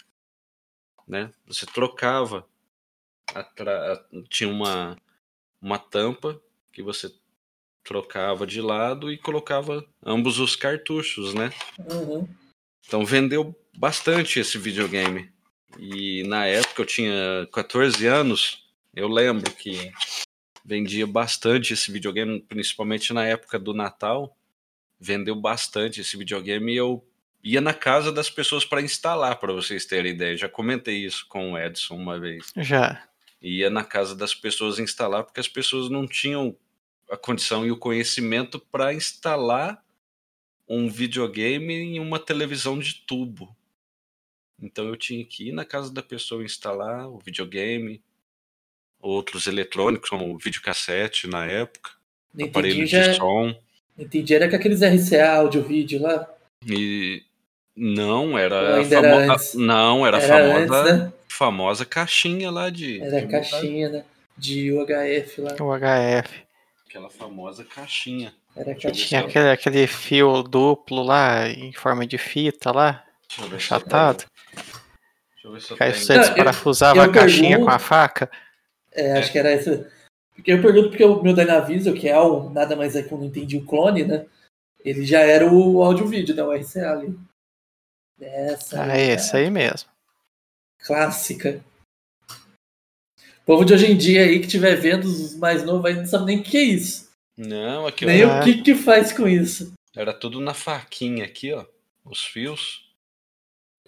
né? 1.07 1.33
Você 1.47 1.65
trocava 1.67 2.47
atra- 3.35 4.05
tinha 4.29 4.49
uma, 4.51 4.97
uma 5.61 5.79
tampa 5.79 6.41
que 6.73 6.83
você 6.83 7.13
trocava 7.85 8.47
de 8.47 8.61
lado 8.61 9.11
e 9.11 9.17
colocava 9.17 9.85
ambos 10.05 10.39
os 10.39 10.55
cartuchos, 10.55 11.33
né? 11.35 11.51
Uhum. 11.91 12.29
Então 12.87 13.05
vendeu 13.05 13.55
bastante 13.77 14.39
esse 14.41 14.59
videogame. 14.59 15.31
E 15.79 16.23
na 16.25 16.47
época 16.47 16.83
eu 16.83 16.87
tinha 16.87 17.49
14 17.53 18.07
anos, 18.07 18.67
eu 18.95 19.09
lembro 19.09 19.51
que 19.53 19.93
vendia 20.65 21.07
bastante 21.07 21.73
esse 21.73 21.91
videogame, 21.91 22.41
principalmente 22.41 23.13
na 23.13 23.25
época 23.25 23.59
do 23.59 23.73
Natal. 23.73 24.37
Vendeu 25.01 25.37
bastante 25.37 26.01
esse 26.01 26.17
videogame 26.17 26.73
e 26.73 26.77
eu 26.77 27.07
ia 27.43 27.61
na 27.61 27.73
casa 27.73 28.11
das 28.11 28.29
pessoas 28.29 28.65
para 28.65 28.83
instalar, 28.83 29.37
para 29.39 29.53
vocês 29.53 29.87
terem 29.87 30.13
ideia. 30.13 30.37
Já 30.37 30.49
comentei 30.49 30.97
isso 31.07 31.25
com 31.29 31.53
o 31.53 31.59
Edson 31.59 31.95
uma 31.95 32.19
vez 32.19 32.53
Já. 32.57 33.03
Ia 33.40 33.71
na 33.71 33.85
casa 33.85 34.14
das 34.16 34.35
pessoas 34.35 34.78
instalar 34.78 35.25
porque 35.25 35.40
as 35.40 35.49
pessoas 35.49 35.88
não 35.90 36.07
tinham 36.07 36.57
a 37.11 37.16
condição 37.16 37.64
e 37.66 37.71
o 37.71 37.76
conhecimento 37.76 38.59
para 38.59 38.92
instalar 38.92 39.83
um 40.68 40.88
videogame 40.88 41.73
em 41.75 42.00
uma 42.00 42.18
televisão 42.18 42.78
de 42.78 42.95
tubo. 43.07 43.57
Então 44.61 44.87
eu 44.88 44.97
tinha 44.97 45.25
que 45.25 45.49
ir 45.49 45.52
na 45.52 45.64
casa 45.64 45.92
da 45.92 46.02
pessoa 46.02 46.45
instalar 46.45 47.09
o 47.09 47.18
videogame, 47.18 48.02
outros 49.00 49.47
eletrônicos 49.47 50.11
como 50.11 50.35
o 50.35 50.38
videocassete 50.38 51.26
na 51.28 51.47
época, 51.47 51.92
Nintendinho 52.35 52.50
aparelho 52.50 52.87
já. 52.87 53.09
de 53.12 53.16
som 53.16 53.54
Entendi, 53.97 54.35
era 54.35 54.49
com 54.49 54.57
aqueles 54.57 54.80
RCA 54.83 55.37
áudio 55.37 55.62
vídeo 55.62 56.00
lá. 56.02 56.28
e 56.66 57.23
não 57.75 58.37
era 58.38 58.85
famo- 58.85 59.64
não 59.64 60.07
era 60.07 60.18
Era 60.21 60.54
famosa 60.66 60.83
antes, 60.83 61.04
né? 61.04 61.12
Famosa 61.38 61.85
caixinha 61.87 62.50
lá 62.50 62.68
de 62.68 63.00
Era 63.00 63.21
de 63.21 63.28
caixinha, 63.28 63.88
né? 63.88 64.04
De 64.37 64.73
UHF 64.73 65.40
lá. 65.40 65.52
O 65.61 65.73
HF. 65.78 66.42
aquela 66.88 67.09
famosa 67.11 67.64
caixinha 67.64 68.35
Era 68.57 68.73
eu 68.73 68.80
caixinha. 68.80 68.92
Tinha 69.07 69.21
aquele, 69.23 69.50
aquele 69.50 69.87
fio 69.87 70.42
duplo 70.42 71.02
lá, 71.02 71.49
em 71.49 71.73
forma 71.73 72.07
de 72.07 72.18
fita 72.18 72.73
lá, 72.73 73.04
Deixa 73.28 73.42
eu 73.42 73.49
ver 73.49 73.61
se 73.61 73.71
eu 73.73 73.76
achatado. 73.76 74.25
Deixa 74.54 75.47
eu 75.47 75.52
ver 75.52 75.61
se 75.62 75.71
eu 75.71 75.76
Aí 75.80 75.92
você 75.95 76.14
Não, 76.14 76.21
eu- 76.23 76.26
desparafusava 76.26 76.99
eu 76.99 77.02
a 77.02 77.12
caixinha 77.12 77.49
pergunto- 77.50 77.64
com 77.66 77.71
a 77.71 77.78
faca. 77.78 78.30
É, 78.92 79.12
acho 79.18 79.30
que 79.30 79.38
era 79.38 79.50
essa. 79.50 79.90
Porque 80.35 80.52
eu 80.52 80.62
pergunto 80.62 80.88
porque 80.90 81.04
o 81.04 81.23
meu 81.23 81.35
Dynavision, 81.35 81.95
que 81.97 82.09
é 82.09 82.21
um, 82.21 82.50
nada 82.50 82.75
mais 82.76 82.95
é 82.97 83.02
que 83.02 83.12
um 83.14 83.18
Nintendo 83.18 83.61
clone, 83.66 84.04
né? 84.04 84.25
Ele 84.85 85.04
já 85.04 85.21
era 85.21 85.47
o 85.52 85.83
áudio-vídeo, 85.83 86.35
né? 86.35 86.42
O 86.42 86.52
RCA 86.52 86.92
ali. 86.92 87.18
Essa 88.21 88.83
Ah, 88.85 88.97
é 88.99 89.12
esse 89.14 89.37
aí 89.37 89.50
mesmo. 89.50 89.88
Clássica. 90.79 91.63
O 92.31 93.45
povo 93.47 93.65
de 93.65 93.73
hoje 93.73 93.87
em 93.91 93.97
dia 93.97 94.23
aí 94.23 94.39
que 94.41 94.47
estiver 94.47 94.77
vendo 94.77 95.05
os 95.05 95.35
mais 95.37 95.65
novos 95.65 95.87
aí 95.87 95.95
não 95.95 96.07
sabe 96.07 96.27
nem 96.27 96.41
o 96.41 96.43
que 96.43 96.57
é 96.57 96.63
isso. 96.63 97.09
Não, 97.37 97.87
aqui 97.87 98.05
nem 98.05 98.25
o 98.25 98.43
que 98.43 98.63
que 98.63 98.75
faz 98.75 99.13
com 99.13 99.27
isso. 99.29 99.73
era 99.97 100.13
tudo 100.13 100.41
na 100.41 100.53
faquinha 100.55 101.25
aqui, 101.25 101.53
ó. 101.53 101.65
Os 102.05 102.25
fios. 102.25 102.91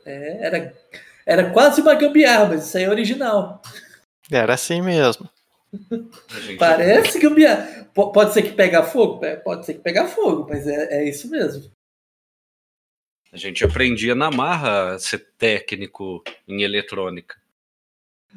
É, 0.04 0.46
era, 0.46 0.78
era 1.26 1.50
quase 1.50 1.80
uma 1.80 1.94
gambiarra, 1.94 2.46
mas 2.46 2.66
isso 2.66 2.76
aí 2.78 2.84
é 2.84 2.88
original. 2.90 3.60
Era 4.30 4.54
assim 4.54 4.80
mesmo. 4.80 5.28
Parece 6.58 7.18
gambiarra. 7.18 7.84
P- 7.92 8.12
pode 8.12 8.32
ser 8.32 8.42
que 8.42 8.52
pega 8.52 8.82
fogo? 8.82 9.24
É, 9.24 9.36
Pode 9.36 9.66
ser 9.66 9.74
que 9.74 9.80
pega 9.80 10.06
fogo, 10.08 10.46
mas 10.48 10.66
é, 10.66 11.00
é 11.02 11.08
isso 11.08 11.28
mesmo. 11.28 11.70
A 13.32 13.36
gente 13.36 13.64
aprendia 13.64 14.14
na 14.14 14.30
marra 14.30 14.98
ser 14.98 15.18
técnico 15.38 16.22
em 16.48 16.62
eletrônica. 16.62 17.36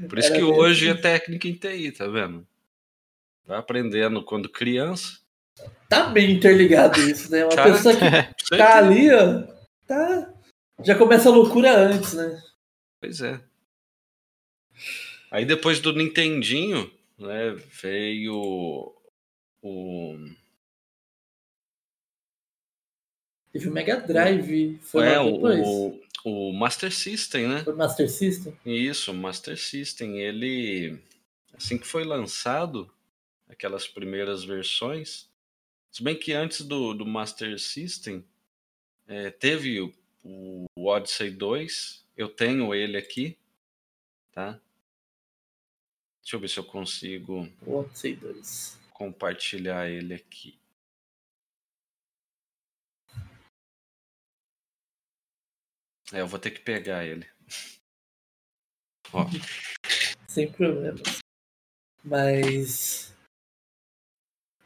Por 0.09 0.17
isso 0.19 0.29
Era 0.29 0.37
que 0.37 0.43
mesmo. 0.45 0.57
hoje 0.59 0.89
é 0.89 0.93
técnico 0.95 1.47
em 1.47 1.53
TI, 1.55 1.91
tá 1.91 2.07
vendo? 2.07 2.47
Vai 3.45 3.57
aprendendo 3.57 4.23
quando 4.23 4.49
criança. 4.49 5.19
Tá 5.89 6.07
bem 6.07 6.31
interligado 6.31 6.99
isso, 7.01 7.31
né? 7.31 7.43
Uma 7.45 7.55
Tá. 7.55 7.63
pessoa 7.63 7.95
que 7.95 7.99
tá 8.57 8.77
ali, 8.77 9.11
ó, 9.13 9.43
tá. 9.87 10.33
Já 10.83 10.95
começa 10.95 11.29
a 11.29 11.31
loucura 11.31 11.75
antes, 11.75 12.13
né? 12.13 12.41
Pois 12.99 13.21
é. 13.21 13.39
Aí 15.29 15.45
depois 15.45 15.79
do 15.79 15.93
Nintendinho, 15.93 16.91
né, 17.17 17.55
veio 17.81 18.95
o. 19.61 20.17
Teve 23.53 23.69
o 23.69 23.71
Mega 23.71 23.97
Drive, 24.01 24.79
foi 24.81 25.05
é, 25.05 25.19
o, 25.19 25.99
o, 26.25 26.51
Master 26.51 26.91
System, 26.91 27.47
né? 27.47 27.63
Foi 27.63 27.75
Master 27.75 28.09
System. 28.09 28.57
Isso, 28.65 29.11
o 29.11 29.13
Master 29.13 29.55
System, 29.55 30.19
ele 30.19 30.99
assim 31.53 31.77
que 31.77 31.85
foi 31.85 32.03
lançado, 32.03 32.91
aquelas 33.47 33.87
primeiras 33.87 34.43
versões, 34.43 35.29
se 35.91 36.01
bem 36.01 36.17
que 36.17 36.33
antes 36.33 36.61
do, 36.61 36.95
do 36.95 37.05
Master 37.05 37.59
System 37.59 38.25
é, 39.07 39.29
teve 39.29 39.79
o, 39.79 40.65
o 40.75 40.87
Odyssey 40.87 41.29
2, 41.29 42.03
eu 42.17 42.29
tenho 42.29 42.73
ele 42.73 42.97
aqui, 42.97 43.37
tá? 44.31 44.59
Deixa 46.23 46.35
eu 46.35 46.39
ver 46.39 46.47
se 46.47 46.57
eu 46.57 46.63
consigo 46.63 47.47
O 47.67 47.75
Odyssey 47.81 48.15
2. 48.15 48.79
compartilhar 48.93 49.87
ele 49.87 50.15
aqui. 50.15 50.57
É, 56.13 56.21
eu 56.21 56.27
vou 56.27 56.39
ter 56.39 56.51
que 56.51 56.59
pegar 56.59 57.03
ele. 57.03 57.27
Ó, 59.11 59.25
Sem 60.27 60.51
problemas. 60.51 61.19
Mas. 62.03 63.13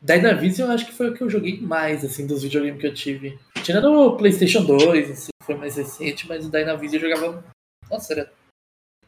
Dynavision 0.01 0.67
eu 0.69 0.75
acho 0.75 0.85
que 0.85 0.91
foi 0.91 1.09
o 1.09 1.13
que 1.15 1.23
eu 1.23 1.29
joguei 1.29 1.59
mais, 1.59 2.05
assim, 2.05 2.27
dos 2.27 2.43
videogames 2.43 2.79
que 2.79 2.87
eu 2.87 2.93
tive. 2.93 3.39
Tirando 3.63 3.89
o 3.91 4.17
PlayStation 4.17 4.63
2, 4.65 5.11
assim, 5.11 5.29
que 5.41 5.45
foi 5.45 5.55
mais 5.55 5.75
recente, 5.75 6.27
mas 6.27 6.45
o 6.45 6.51
Dynavision 6.51 7.01
eu 7.01 7.09
jogava. 7.17 7.43
Nossa, 7.89 8.13
era. 8.13 8.33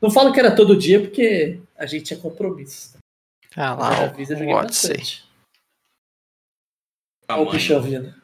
Não 0.02 0.10
falo 0.10 0.32
que 0.34 0.40
era 0.40 0.56
todo 0.56 0.78
dia, 0.78 1.02
porque 1.02 1.62
a 1.76 1.86
gente 1.86 2.06
tinha 2.06 2.20
compromissos. 2.20 2.96
Ah 3.56 3.76
O 3.76 3.80
lá, 3.80 3.90
Dynavision 3.96 4.32
eu 4.32 4.36
o 4.36 4.40
joguei 4.40 4.54
Odyssey. 4.56 4.90
bastante. 4.98 5.30
Olha 7.30 7.42
o 7.42 7.52
bichão 7.52 7.82
vindo. 7.82 8.19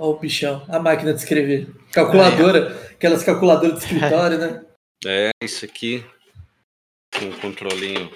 Olha 0.00 0.16
o 0.16 0.18
bichão. 0.18 0.64
A 0.66 0.78
máquina 0.78 1.12
de 1.12 1.20
escrever. 1.20 1.68
Calculadora. 1.92 2.90
Aquelas 2.90 3.22
calculadoras 3.22 3.80
de 3.80 3.84
escritório, 3.84 4.38
né? 4.38 4.66
É, 5.06 5.30
isso 5.42 5.64
aqui. 5.64 6.04
Com 7.14 7.24
um 7.24 7.40
controlinho 7.40 8.10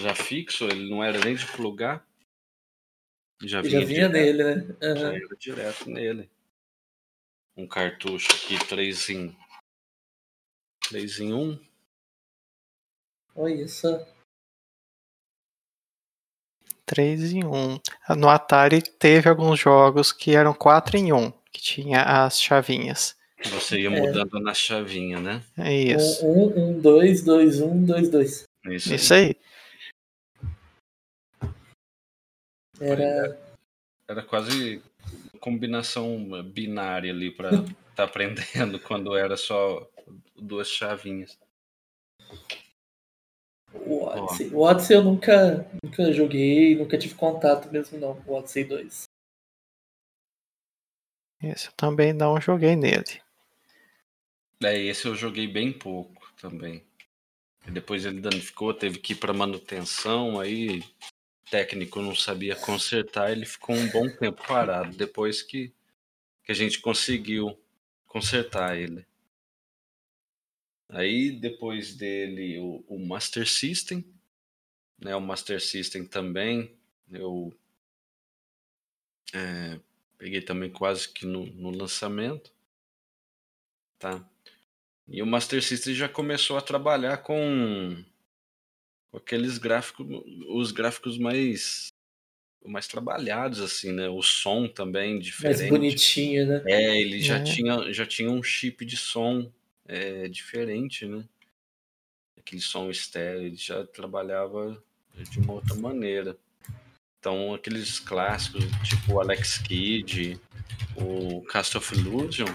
já 0.00 0.16
fixo, 0.16 0.64
ele 0.64 0.90
não 0.90 1.02
era 1.02 1.24
nem 1.24 1.36
de 1.36 1.46
plugar. 1.52 2.04
Já 3.42 3.62
vinha, 3.62 3.80
já 3.80 3.86
vinha 3.86 4.08
nele, 4.08 4.42
né? 4.42 4.76
Já 4.80 4.88
Aham. 4.90 5.14
era 5.14 5.36
direto 5.38 5.88
nele. 5.88 6.28
Um 7.56 7.68
cartucho 7.68 8.28
aqui, 8.32 8.58
3 8.66 9.10
em 9.10 9.36
3 10.88 11.20
em 11.20 11.32
1. 11.32 11.64
Olha 13.36 13.68
só. 13.68 14.15
3 16.86 17.32
em 17.32 17.44
1. 17.44 17.80
No 18.16 18.28
Atari 18.28 18.80
teve 18.80 19.28
alguns 19.28 19.58
jogos 19.58 20.12
que 20.12 20.34
eram 20.34 20.54
4 20.54 20.96
em 20.96 21.12
1, 21.12 21.32
que 21.52 21.60
tinha 21.60 22.02
as 22.02 22.40
chavinhas. 22.40 23.16
Você 23.50 23.80
ia 23.80 23.88
É. 23.88 24.00
mudando 24.00 24.40
na 24.40 24.54
chavinha, 24.54 25.20
né? 25.20 25.42
É 25.58 25.72
isso. 25.74 26.24
Um, 26.24 26.46
um, 26.46 26.68
um, 26.70 26.80
dois, 26.80 27.22
dois, 27.22 27.60
um, 27.60 27.84
dois, 27.84 28.08
dois. 28.08 28.44
Isso, 28.66 28.88
aí. 28.90 28.96
Isso 28.96 29.14
aí. 29.14 29.36
Era. 32.80 33.38
Era 34.08 34.22
quase 34.22 34.82
combinação 35.40 36.42
binária 36.44 37.12
ali 37.12 37.30
para 37.30 37.50
estar 37.90 38.04
aprendendo 38.04 38.78
quando 38.80 39.16
era 39.16 39.36
só 39.36 39.86
duas 40.36 40.68
chavinhas. 40.68 41.38
O 43.84 44.04
Odyssey. 44.04 44.48
O 44.48 44.60
Odyssey 44.60 44.96
eu 44.96 45.04
nunca, 45.04 45.68
nunca 45.82 46.12
joguei, 46.12 46.76
nunca 46.76 46.98
tive 46.98 47.14
contato 47.14 47.70
mesmo, 47.70 47.98
não. 47.98 48.22
O 48.26 48.34
Odyssey 48.34 48.64
2. 48.64 49.04
Esse 51.42 51.68
eu 51.68 51.72
também 51.72 52.12
não 52.12 52.40
joguei 52.40 52.74
nele. 52.74 53.20
É, 54.62 54.78
esse 54.78 55.06
eu 55.06 55.14
joguei 55.14 55.46
bem 55.46 55.72
pouco 55.72 56.32
também. 56.40 56.82
E 57.66 57.70
depois 57.70 58.04
ele 58.04 58.20
danificou, 58.20 58.72
teve 58.72 58.98
que 58.98 59.12
ir 59.12 59.16
para 59.16 59.32
manutenção, 59.32 60.38
aí 60.40 60.78
o 60.78 61.50
técnico 61.50 62.00
não 62.00 62.14
sabia 62.14 62.54
consertar, 62.56 63.32
ele 63.32 63.44
ficou 63.44 63.74
um 63.74 63.90
bom 63.90 64.08
tempo 64.08 64.46
parado, 64.46 64.96
depois 64.96 65.42
que, 65.42 65.72
que 66.44 66.52
a 66.52 66.54
gente 66.54 66.80
conseguiu 66.80 67.58
consertar 68.06 68.76
ele. 68.78 69.04
Aí 70.88 71.30
depois 71.30 71.94
dele 71.96 72.58
o, 72.58 72.84
o 72.88 72.98
Master 72.98 73.48
System, 73.48 74.04
né? 74.98 75.14
O 75.16 75.20
Master 75.20 75.60
System 75.60 76.06
também, 76.06 76.76
eu 77.10 77.54
é, 79.34 79.80
peguei 80.18 80.40
também 80.42 80.70
quase 80.70 81.08
que 81.08 81.26
no, 81.26 81.46
no 81.46 81.70
lançamento, 81.70 82.52
tá? 83.98 84.28
E 85.08 85.22
o 85.22 85.26
Master 85.26 85.62
System 85.62 85.94
já 85.94 86.08
começou 86.08 86.56
a 86.58 86.62
trabalhar 86.62 87.18
com, 87.18 88.04
com 89.10 89.16
aqueles 89.18 89.58
gráficos, 89.58 90.06
os 90.48 90.72
gráficos 90.72 91.18
mais 91.18 91.88
mais 92.66 92.88
trabalhados 92.88 93.60
assim, 93.60 93.92
né? 93.92 94.08
O 94.08 94.22
som 94.22 94.68
também 94.68 95.20
Mais 95.38 95.60
diferente. 95.60 95.68
bonitinho, 95.68 96.46
né? 96.46 96.62
É, 96.66 97.00
ele 97.00 97.20
já 97.22 97.38
É. 97.38 97.42
tinha 97.42 97.92
já 97.92 98.06
tinha 98.06 98.30
um 98.30 98.42
chip 98.42 98.84
de 98.84 98.96
som 98.96 99.52
é, 99.88 100.28
diferente, 100.28 101.06
né? 101.06 101.24
Aquele 102.38 102.60
som 102.60 102.90
estéreo, 102.90 103.42
ele 103.42 103.56
já 103.56 103.84
trabalhava 103.86 104.82
de 105.14 105.40
uma 105.40 105.54
outra 105.54 105.74
maneira. 105.74 106.36
Então, 107.18 107.54
aqueles 107.54 107.98
clássicos, 107.98 108.64
tipo 108.84 109.14
o 109.14 109.20
Alex 109.20 109.58
Kidd, 109.58 110.40
o 110.96 111.42
Cast 111.46 111.76
of 111.76 111.94
Illusion, 111.94 112.46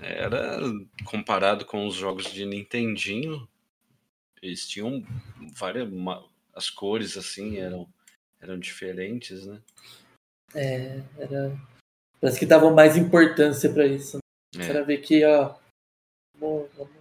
era 0.00 0.60
comparado 1.04 1.64
com 1.64 1.86
os 1.86 1.94
jogos 1.94 2.30
de 2.32 2.44
Nintendinho, 2.44 3.48
eles 4.42 4.68
tinham 4.68 5.04
várias 5.54 5.88
as 6.54 6.68
cores 6.68 7.16
assim 7.16 7.58
eram 7.58 7.88
eram 8.40 8.58
diferentes, 8.58 9.46
né? 9.46 9.60
É, 10.54 11.02
era. 11.18 11.56
Parece 12.20 12.38
que 12.38 12.46
davam 12.46 12.74
mais 12.74 12.96
importância 12.96 13.72
pra 13.72 13.86
isso. 13.86 14.18
Né? 14.54 14.64
É. 14.64 14.72
Pra 14.72 14.82
ver 14.82 14.98
que, 14.98 15.24
ó. 15.24 15.54
Vamos, 16.38 16.68
vamos 16.76 16.92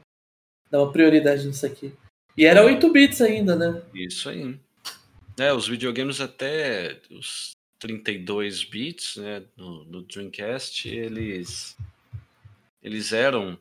dar 0.69 0.80
uma 0.84 0.91
prioridade 0.91 1.45
nisso 1.45 1.65
aqui. 1.65 1.93
E 2.36 2.45
era 2.45 2.63
8 2.63 2.91
bits 2.91 3.21
ainda, 3.21 3.56
né? 3.56 3.82
Isso 3.93 4.30
aí. 4.30 4.60
É, 5.39 5.54
os 5.54 5.67
videogames 5.67 6.19
até 6.19 7.00
os 7.12 7.52
32 7.80 8.63
bits, 8.63 9.17
né, 9.17 9.43
no, 9.56 9.86
no 9.86 10.02
Dreamcast, 10.02 10.88
eles 10.89 11.78
eles 12.82 13.12
eram 13.12 13.58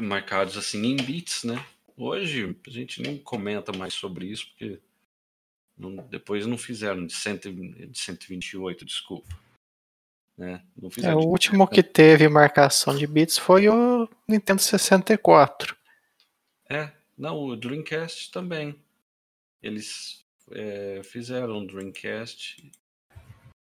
marcados 0.00 0.56
assim 0.56 0.84
em 0.84 0.96
bits, 0.96 1.44
né? 1.44 1.64
Hoje 1.96 2.56
a 2.66 2.70
gente 2.70 3.00
nem 3.00 3.18
comenta 3.18 3.72
mais 3.72 3.94
sobre 3.94 4.26
isso 4.26 4.48
porque 4.48 4.80
não- 5.76 5.96
depois 6.08 6.46
não 6.46 6.58
fizeram 6.58 7.06
de, 7.06 7.12
cento, 7.14 7.52
de 7.52 7.98
128, 7.98 8.84
desculpa. 8.84 9.28
Né? 10.36 10.62
Não 10.76 10.90
É, 11.02 11.14
o 11.14 11.20
último 11.28 11.68
que 11.68 11.82
teve 11.82 12.28
marcação 12.28 12.96
de 12.96 13.06
bits 13.06 13.38
foi 13.38 13.68
o 13.68 14.08
Nintendo 14.26 14.60
64. 14.60 15.76
É, 16.68 16.90
Não, 17.16 17.38
o 17.38 17.56
Dreamcast 17.56 18.32
também. 18.32 18.74
Eles 19.62 20.24
é, 20.50 21.00
fizeram 21.04 21.58
o 21.58 21.66
Dreamcast. 21.66 22.70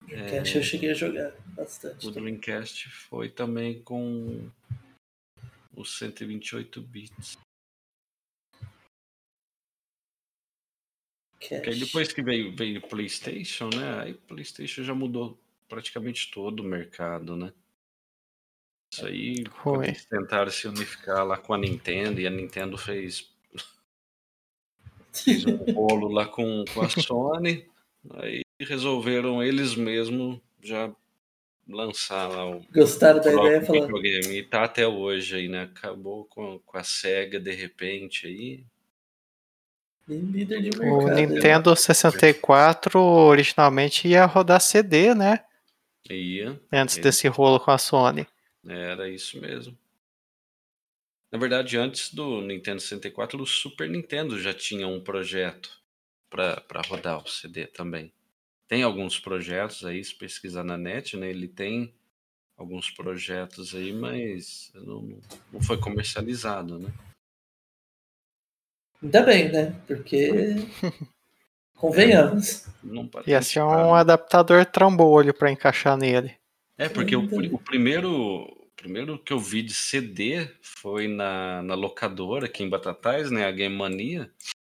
Dreamcast 0.08 0.58
é, 0.58 0.60
eu 0.60 0.64
cheguei 0.64 0.92
a 0.92 0.94
jogar 0.94 1.34
bastante. 1.48 2.08
O 2.08 2.14
também. 2.14 2.36
Dreamcast 2.36 2.90
foi 2.90 3.30
também 3.30 3.82
com 3.82 4.50
os 5.76 5.98
128 5.98 6.82
bits. 6.82 7.38
Aí 11.52 11.78
depois 11.78 12.14
que 12.14 12.24
veio, 12.24 12.56
veio 12.56 12.80
o 12.80 12.88
PlayStation, 12.88 13.70
né? 13.76 14.00
Aí 14.00 14.12
o 14.14 14.18
PlayStation 14.18 14.82
já 14.82 14.96
mudou 14.96 15.38
praticamente 15.74 16.30
todo 16.30 16.60
o 16.60 16.64
mercado, 16.64 17.36
né? 17.36 17.52
Isso 18.94 19.08
aí, 19.08 19.44
Foi. 19.64 19.88
eles 19.88 20.06
tentaram 20.06 20.52
se 20.52 20.68
unificar 20.68 21.26
lá 21.26 21.36
com 21.36 21.52
a 21.52 21.58
Nintendo 21.58 22.22
e 22.22 22.28
a 22.28 22.30
Nintendo 22.30 22.78
fez, 22.78 23.34
fez 25.12 25.44
um 25.46 25.58
rolo 25.74 26.10
lá 26.10 26.28
com, 26.28 26.64
com 26.72 26.82
a 26.82 26.90
Sony. 26.90 27.68
Aí 28.12 28.42
resolveram 28.62 29.42
eles 29.42 29.74
mesmos 29.74 30.40
já 30.62 30.94
lançar 31.68 32.28
lá 32.28 32.48
o 32.48 32.64
Gostaram 32.72 33.20
da 33.20 33.34
ideia 33.34 33.60
videogame. 33.62 34.38
E 34.38 34.44
tá 34.44 34.66
até 34.66 34.88
hoje 34.88 35.38
aí, 35.38 35.48
né? 35.48 35.64
Acabou 35.64 36.26
com, 36.26 36.60
com 36.60 36.78
a 36.78 36.84
SEGA 36.84 37.40
de 37.40 37.52
repente 37.52 38.28
aí. 38.28 38.64
Líder 40.08 40.62
de 40.62 40.78
mercado. 40.78 40.98
O 40.98 41.10
Nintendo 41.10 41.76
64 41.76 43.02
originalmente 43.02 44.08
ia 44.08 44.26
rodar 44.26 44.62
CD, 44.62 45.16
né? 45.16 45.44
Ia. 46.10 46.60
Antes 46.72 46.98
ia. 46.98 47.04
desse 47.04 47.28
rolo 47.28 47.60
com 47.60 47.72
a 47.72 47.78
Sony. 47.78 48.28
Era 48.66 49.10
isso 49.10 49.40
mesmo. 49.40 49.78
Na 51.32 51.40
verdade, 51.40 51.78
antes 51.78 52.14
do 52.14 52.42
Nintendo 52.42 52.80
64, 52.80 53.42
o 53.42 53.46
Super 53.46 53.90
Nintendo 53.90 54.40
já 54.40 54.54
tinha 54.54 54.88
um 54.88 55.02
projeto 55.02 55.82
para 56.30 56.82
rodar 56.88 57.24
o 57.24 57.28
CD 57.28 57.66
também. 57.66 58.14
Tem 58.68 58.84
alguns 58.84 59.20
projetos 59.20 59.84
aí, 59.84 60.04
se 60.04 60.14
pesquisar 60.14 60.64
na 60.64 60.78
net, 60.78 61.18
né? 61.18 61.30
Ele 61.30 61.48
tem 61.48 61.94
alguns 62.56 62.90
projetos 62.92 63.74
aí, 63.76 63.92
mas 63.92 64.72
não, 64.76 65.20
não 65.52 65.62
foi 65.62 65.80
comercializado, 65.80 66.80
né? 66.80 66.94
Ainda 69.02 69.22
bem, 69.24 69.52
né? 69.52 69.72
Porque. 69.86 70.30
Convenhamos. 71.84 72.66
É, 73.28 73.32
Ia 73.32 73.42
ser 73.42 73.62
um 73.62 73.94
adaptador 73.94 74.66
trambolho 74.66 75.34
para 75.34 75.52
encaixar 75.52 75.98
nele. 75.98 76.34
É, 76.78 76.88
porque 76.88 77.14
o, 77.14 77.26
o, 77.26 77.60
primeiro, 77.60 78.10
o 78.10 78.68
primeiro 78.74 79.20
que 79.20 79.34
eu 79.34 79.40
vi 79.40 79.62
de 79.62 79.74
CD 79.74 80.48
foi 80.62 81.10
na, 81.10 81.62
na 81.62 81.76
locadora 81.76 82.46
aqui 82.46 82.64
em 82.64 82.70
Batatais, 82.70 83.30
né? 83.30 83.46
A 83.46 83.52
Game 83.52 83.76
Mania. 83.76 84.32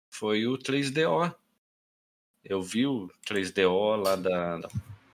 Foi 0.10 0.48
o 0.48 0.58
3DO. 0.58 1.34
Eu 2.44 2.62
vi 2.62 2.86
o 2.86 3.10
3DO 3.26 3.96
lá 4.04 4.18
da, 4.18 4.58
da, 4.58 4.70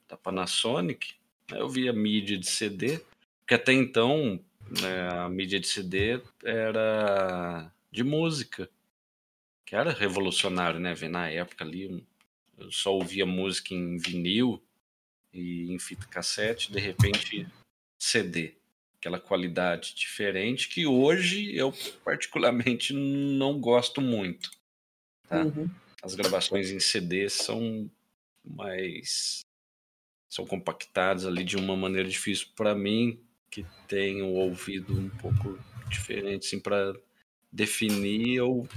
da 0.09 0.17
Panasonic. 0.17 1.13
Eu 1.51 1.69
vi 1.69 1.87
a 1.87 1.93
mídia 1.93 2.39
de 2.39 2.49
CD. 2.49 3.01
Porque 3.41 3.53
até 3.53 3.71
então 3.71 4.39
né, 4.81 5.09
a 5.11 5.29
mídia 5.29 5.59
de 5.59 5.67
CD 5.67 6.19
era 6.43 7.71
de 7.91 8.03
música 8.03 8.67
que 9.73 9.77
era 9.77 9.91
revolucionário, 9.91 10.79
né? 10.79 10.93
Na 11.09 11.29
época 11.29 11.65
ali, 11.65 12.05
eu 12.59 12.71
só 12.71 12.93
ouvia 12.93 13.25
música 13.25 13.73
em 13.73 13.97
vinil 13.97 14.61
e 15.33 15.73
em 15.73 15.79
fita 15.79 16.05
cassete, 16.05 16.71
de 16.71 16.79
repente 16.79 17.47
CD, 17.97 18.53
aquela 18.99 19.19
qualidade 19.19 19.95
diferente 19.95 20.69
que 20.69 20.85
hoje 20.85 21.55
eu 21.55 21.73
particularmente 22.05 22.93
não 22.93 23.59
gosto 23.59 23.99
muito. 23.99 24.51
Tá? 25.27 25.41
Uhum. 25.41 25.67
As 26.03 26.13
gravações 26.13 26.69
em 26.69 26.79
CD 26.79 27.27
são 27.27 27.89
mais 28.45 29.39
são 30.29 30.45
compactadas 30.45 31.25
ali 31.25 31.43
de 31.43 31.57
uma 31.57 31.75
maneira 31.75 32.07
difícil 32.07 32.49
para 32.55 32.75
mim 32.75 33.19
que 33.49 33.65
tenho 33.87 34.27
o 34.27 34.35
ouvido 34.35 34.93
um 34.93 35.09
pouco 35.09 35.57
diferente 35.89 36.45
assim 36.45 36.59
para 36.59 36.93
definir 37.51 38.39
ou 38.41 38.67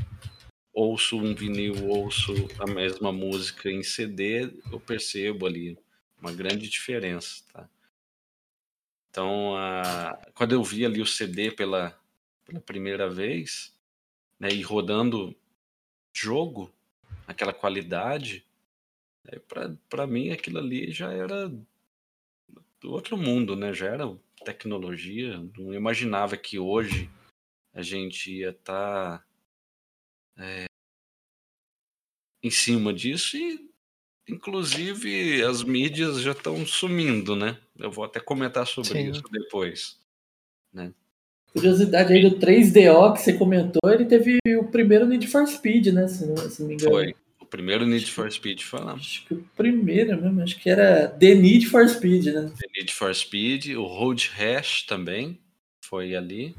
ouço 0.76 1.16
um 1.16 1.34
vinil, 1.34 1.88
ouço 1.88 2.34
a 2.58 2.66
mesma 2.66 3.10
música 3.10 3.70
em 3.70 3.82
CD, 3.82 4.52
eu 4.70 4.78
percebo 4.78 5.46
ali 5.46 5.78
uma 6.20 6.30
grande 6.30 6.68
diferença, 6.68 7.42
tá? 7.50 7.66
Então, 9.08 9.56
a, 9.56 10.18
quando 10.34 10.52
eu 10.52 10.62
vi 10.62 10.84
ali 10.84 11.00
o 11.00 11.06
CD 11.06 11.50
pela, 11.50 11.98
pela 12.44 12.60
primeira 12.60 13.08
vez, 13.08 13.74
né, 14.38 14.50
e 14.50 14.60
rodando 14.60 15.34
jogo, 16.12 16.70
aquela 17.26 17.54
qualidade, 17.54 18.44
né, 19.24 19.40
para 19.88 20.06
mim 20.06 20.28
aquilo 20.28 20.58
ali 20.58 20.92
já 20.92 21.10
era 21.10 21.48
do 21.48 22.92
outro 22.92 23.16
mundo, 23.16 23.56
né? 23.56 23.72
Já 23.72 23.86
era 23.86 24.14
tecnologia. 24.44 25.42
Não 25.56 25.72
imaginava 25.72 26.36
que 26.36 26.58
hoje 26.58 27.10
a 27.72 27.80
gente 27.80 28.30
ia 28.30 28.50
estar 28.50 29.18
tá 29.18 29.26
é, 30.38 30.64
em 32.42 32.51
cima 32.51 32.92
disso 32.92 33.37
e 33.37 33.66
inclusive 34.29 35.42
as 35.42 35.62
mídias 35.62 36.20
já 36.20 36.33
estão 36.33 36.66
sumindo, 36.66 37.37
né? 37.37 37.57
Eu 37.79 37.90
vou 37.90 38.05
até 38.05 38.20
comentar 38.20 38.66
sobre 38.66 38.90
Sim. 38.90 39.11
isso 39.11 39.22
depois, 39.31 39.99
né? 40.72 40.92
Curiosidade 41.53 42.12
aí 42.12 42.29
do 42.29 42.38
3DO 42.38 43.14
que 43.14 43.20
você 43.20 43.33
comentou, 43.33 43.90
ele 43.90 44.05
teve 44.05 44.38
o 44.59 44.64
primeiro 44.64 45.07
Need 45.07 45.27
for 45.27 45.46
Speed, 45.46 45.87
né? 45.87 46.07
Se 46.07 46.27
não, 46.27 46.37
se 46.37 46.61
não 46.61 46.68
me 46.68 46.75
engano. 46.75 46.90
Foi. 46.90 47.14
O 47.40 47.46
primeiro 47.46 47.87
Need 47.87 48.11
for 48.11 48.31
Speed 48.31 48.61
falamos. 48.62 49.03
Acho 49.03 49.27
que 49.27 49.35
o 49.35 49.49
primeiro 49.57 50.20
mesmo, 50.20 50.42
acho 50.42 50.59
que 50.59 50.68
era 50.68 51.07
The 51.09 51.35
Need 51.35 51.66
for 51.66 51.88
Speed, 51.88 52.27
né? 52.27 52.53
The 52.59 52.68
Need 52.77 52.92
for 52.92 53.14
Speed, 53.14 53.77
o 53.77 53.85
Road 53.85 54.33
Rash 54.35 54.83
também 54.83 55.38
foi 55.81 56.16
ali. 56.16 56.55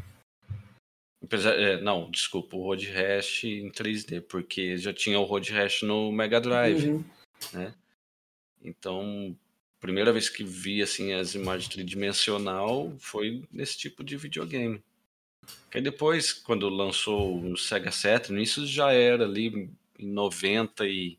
É, 1.45 1.81
não, 1.81 2.09
desculpa, 2.11 2.55
o 2.55 2.63
Road 2.63 2.85
Rash 2.91 3.43
em 3.43 3.71
3D, 3.71 4.21
porque 4.21 4.77
já 4.77 4.93
tinha 4.93 5.19
o 5.19 5.23
Road 5.23 5.51
Rash 5.51 5.81
no 5.81 6.11
Mega 6.11 6.39
Drive, 6.39 6.89
uhum. 6.89 7.03
né? 7.53 7.73
Então, 8.61 9.35
primeira 9.79 10.13
vez 10.13 10.29
que 10.29 10.43
vi 10.43 10.81
assim 10.81 11.13
as 11.13 11.33
imagens 11.33 11.69
tridimensional 11.69 12.93
foi 12.99 13.43
nesse 13.51 13.77
tipo 13.77 14.03
de 14.03 14.15
videogame. 14.15 14.81
Que 15.71 15.81
depois, 15.81 16.33
quando 16.33 16.69
lançou 16.69 17.39
o 17.41 17.57
Sega 17.57 17.91
Saturn, 17.91 18.41
isso 18.41 18.65
já 18.65 18.91
era 18.91 19.23
ali 19.23 19.71
em 19.97 20.07
90 20.07 20.85
e 20.85 21.17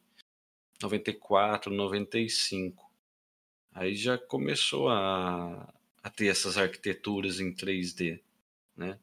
94, 0.80 1.72
95. 1.72 2.88
Aí 3.72 3.94
já 3.94 4.18
começou 4.18 4.88
a, 4.88 5.72
a 6.02 6.11
ter 6.11 6.26
essas 6.26 6.58
arquiteturas 6.58 7.40
em 7.40 7.52
3D, 7.52 8.20
né? 8.76 8.98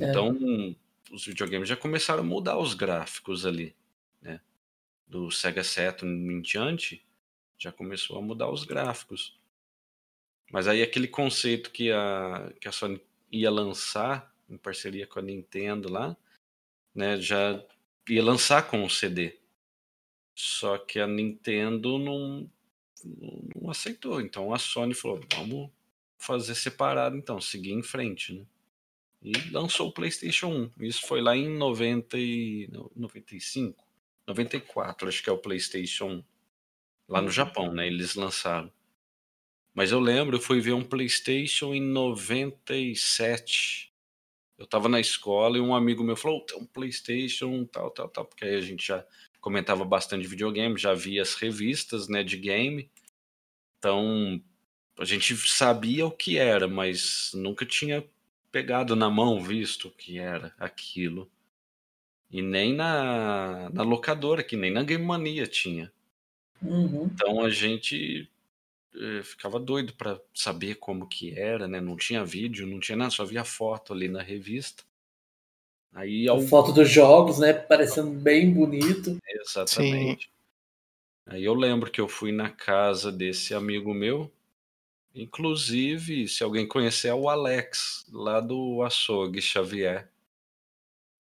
É. 0.00 0.10
Então, 0.10 0.76
os 1.10 1.24
videogames 1.24 1.68
já 1.68 1.76
começaram 1.76 2.20
a 2.20 2.26
mudar 2.26 2.58
os 2.58 2.74
gráficos 2.74 3.46
ali, 3.46 3.74
né? 4.20 4.40
Do 5.06 5.30
Sega 5.30 5.62
Saturn 5.62 6.32
em 6.32 6.40
diante, 6.40 7.04
já 7.58 7.72
começou 7.72 8.18
a 8.18 8.22
mudar 8.22 8.50
os 8.50 8.64
gráficos. 8.64 9.38
Mas 10.50 10.68
aí 10.68 10.82
aquele 10.82 11.08
conceito 11.08 11.70
que 11.70 11.90
a, 11.90 12.52
que 12.60 12.68
a 12.68 12.72
Sony 12.72 13.00
ia 13.30 13.50
lançar 13.50 14.32
em 14.48 14.56
parceria 14.56 15.06
com 15.06 15.18
a 15.18 15.22
Nintendo 15.22 15.90
lá, 15.90 16.16
né, 16.94 17.20
já 17.20 17.62
ia 18.08 18.22
lançar 18.22 18.68
com 18.68 18.84
o 18.84 18.90
CD. 18.90 19.38
Só 20.34 20.78
que 20.78 21.00
a 21.00 21.06
Nintendo 21.06 21.98
não, 21.98 22.50
não 23.54 23.70
aceitou. 23.70 24.20
Então 24.20 24.52
a 24.52 24.58
Sony 24.58 24.94
falou: 24.94 25.20
vamos 25.34 25.70
fazer 26.18 26.54
separado, 26.54 27.16
então, 27.16 27.40
seguir 27.40 27.72
em 27.72 27.82
frente, 27.82 28.34
né? 28.34 28.44
E 29.22 29.32
lançou 29.50 29.88
o 29.88 29.92
PlayStation 29.92 30.70
1. 30.78 30.84
Isso 30.84 31.06
foi 31.06 31.20
lá 31.20 31.36
em 31.36 31.48
90 31.48 32.18
e 32.18 32.68
95, 32.94 33.84
94, 34.26 35.08
acho 35.08 35.22
que 35.22 35.30
é 35.30 35.32
o 35.32 35.38
PlayStation 35.38 36.06
1. 36.06 36.24
Lá 37.08 37.20
no 37.20 37.26
uhum. 37.26 37.32
Japão, 37.32 37.72
né? 37.72 37.86
Eles 37.86 38.14
lançaram. 38.14 38.72
Mas 39.74 39.92
eu 39.92 40.00
lembro, 40.00 40.36
eu 40.36 40.40
fui 40.40 40.60
ver 40.60 40.72
um 40.72 40.82
PlayStation 40.82 41.74
em 41.74 41.80
97. 41.80 43.92
Eu 44.58 44.66
tava 44.66 44.88
na 44.88 44.98
escola 44.98 45.58
e 45.58 45.60
um 45.60 45.74
amigo 45.74 46.02
meu 46.02 46.16
falou: 46.16 46.44
tem 46.44 46.58
um 46.58 46.66
PlayStation, 46.66 47.64
tal, 47.66 47.90
tal, 47.90 48.08
tal. 48.08 48.24
Porque 48.24 48.44
aí 48.44 48.56
a 48.56 48.60
gente 48.60 48.86
já 48.86 49.06
comentava 49.40 49.84
bastante 49.84 50.22
de 50.22 50.28
videogame, 50.28 50.78
já 50.78 50.94
via 50.94 51.22
as 51.22 51.34
revistas, 51.34 52.08
né, 52.08 52.24
de 52.24 52.36
game. 52.36 52.90
Então, 53.78 54.42
a 54.98 55.04
gente 55.04 55.36
sabia 55.36 56.06
o 56.06 56.10
que 56.10 56.38
era, 56.38 56.66
mas 56.66 57.30
nunca 57.34 57.66
tinha 57.66 58.04
pegado 58.56 58.96
na 58.96 59.10
mão, 59.10 59.42
visto 59.42 59.90
que 59.90 60.18
era 60.18 60.54
aquilo. 60.58 61.30
E 62.30 62.40
nem 62.40 62.72
na, 62.72 63.68
na 63.68 63.82
locadora, 63.82 64.42
que 64.42 64.56
nem 64.56 64.70
na 64.70 64.82
Game 64.82 65.04
Mania 65.04 65.46
tinha. 65.46 65.92
Uhum. 66.62 67.10
Então 67.12 67.44
a 67.44 67.50
gente 67.50 68.26
eh, 68.94 69.22
ficava 69.22 69.60
doido 69.60 69.92
para 69.92 70.18
saber 70.32 70.76
como 70.76 71.06
que 71.06 71.38
era, 71.38 71.68
né? 71.68 71.82
Não 71.82 71.96
tinha 71.96 72.24
vídeo, 72.24 72.66
não 72.66 72.80
tinha 72.80 72.96
nada, 72.96 73.10
só 73.10 73.26
via 73.26 73.44
foto 73.44 73.92
ali 73.92 74.08
na 74.08 74.22
revista. 74.22 74.84
Aí, 75.92 76.26
A 76.26 76.32
ao... 76.32 76.40
foto 76.40 76.72
dos 76.72 76.88
jogos, 76.88 77.38
né? 77.38 77.52
Parecendo 77.52 78.10
bem 78.10 78.50
bonito. 78.50 79.18
Exatamente. 79.28 80.30
Aí 81.26 81.44
eu 81.44 81.52
lembro 81.52 81.90
que 81.90 82.00
eu 82.00 82.08
fui 82.08 82.32
na 82.32 82.48
casa 82.48 83.12
desse 83.12 83.52
amigo 83.52 83.92
meu. 83.92 84.32
Inclusive, 85.16 86.28
se 86.28 86.44
alguém 86.44 86.68
conhecer, 86.68 87.08
é 87.08 87.14
o 87.14 87.30
Alex, 87.30 88.04
lá 88.12 88.38
do 88.38 88.82
Açougue 88.82 89.40
Xavier, 89.40 90.10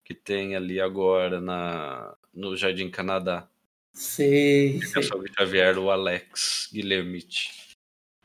que 0.05 0.13
tem 0.13 0.55
ali 0.55 0.79
agora 0.79 1.41
na, 1.41 2.15
no 2.31 2.55
Jardim 2.55 2.87
Canadá. 2.91 3.49
Sei, 3.91 4.79
sei. 4.83 5.01
Açougue 5.01 5.33
Xavier, 5.33 5.79
o 5.79 5.89
Alex 5.89 6.69
Guilhermite. 6.71 7.75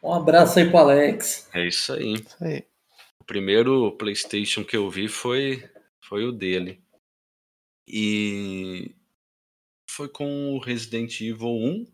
Um 0.02 0.12
abraço 0.12 0.58
aí 0.58 0.68
pro 0.68 0.76
Alex. 0.76 1.48
É 1.54 1.66
isso 1.66 1.94
aí. 1.94 2.12
Isso 2.12 2.44
aí. 2.44 2.66
O 3.18 3.24
primeiro 3.24 3.90
PlayStation 3.92 4.62
que 4.62 4.76
eu 4.76 4.90
vi 4.90 5.08
foi, 5.08 5.66
foi 5.98 6.26
o 6.26 6.32
dele. 6.32 6.78
E 7.88 8.94
foi 9.88 10.10
com 10.10 10.54
o 10.54 10.58
Resident 10.58 11.22
Evil 11.22 11.48
1, 11.48 11.86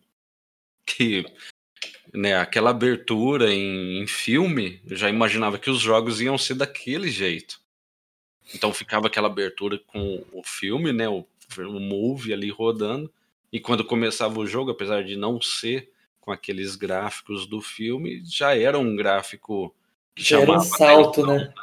que 0.85 1.25
né, 2.13 2.37
aquela 2.37 2.71
abertura 2.71 3.53
em, 3.53 4.01
em 4.03 4.07
filme, 4.07 4.81
eu 4.87 4.97
já 4.97 5.09
imaginava 5.09 5.59
que 5.59 5.71
os 5.71 5.81
jogos 5.81 6.21
iam 6.21 6.37
ser 6.39 6.55
daquele 6.55 7.11
jeito. 7.11 7.61
Então 8.55 8.73
ficava 8.73 9.07
aquela 9.07 9.29
abertura 9.29 9.79
com 9.79 10.25
o 10.33 10.43
filme, 10.43 10.93
né, 10.93 11.09
o, 11.09 11.27
o 11.59 11.81
movie 11.81 12.33
ali 12.33 12.51
rodando, 12.51 13.13
e 13.53 13.61
quando 13.61 13.85
começava 13.85 14.39
o 14.39 14.47
jogo, 14.47 14.71
apesar 14.71 15.05
de 15.05 15.17
não 15.17 15.41
ser 15.41 15.91
com 16.21 16.31
aqueles 16.33 16.77
gráficos 16.77 17.47
do 17.47 17.61
filme, 17.61 18.23
já 18.25 18.57
era 18.57 18.79
um 18.79 18.95
gráfico 18.95 19.75
que 20.15 20.23
Já 20.23 20.41
era 20.41 20.51
um 20.53 20.61
chamava 20.61 20.77
salto, 20.77 21.21
atenção, 21.23 21.39
né? 21.39 21.55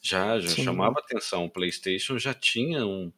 já, 0.00 0.40
já 0.40 0.48
Sim. 0.48 0.64
chamava 0.64 0.98
atenção. 0.98 1.44
O 1.44 1.50
PlayStation 1.50 2.18
já 2.18 2.34
tinha 2.34 2.84
um, 2.84 3.12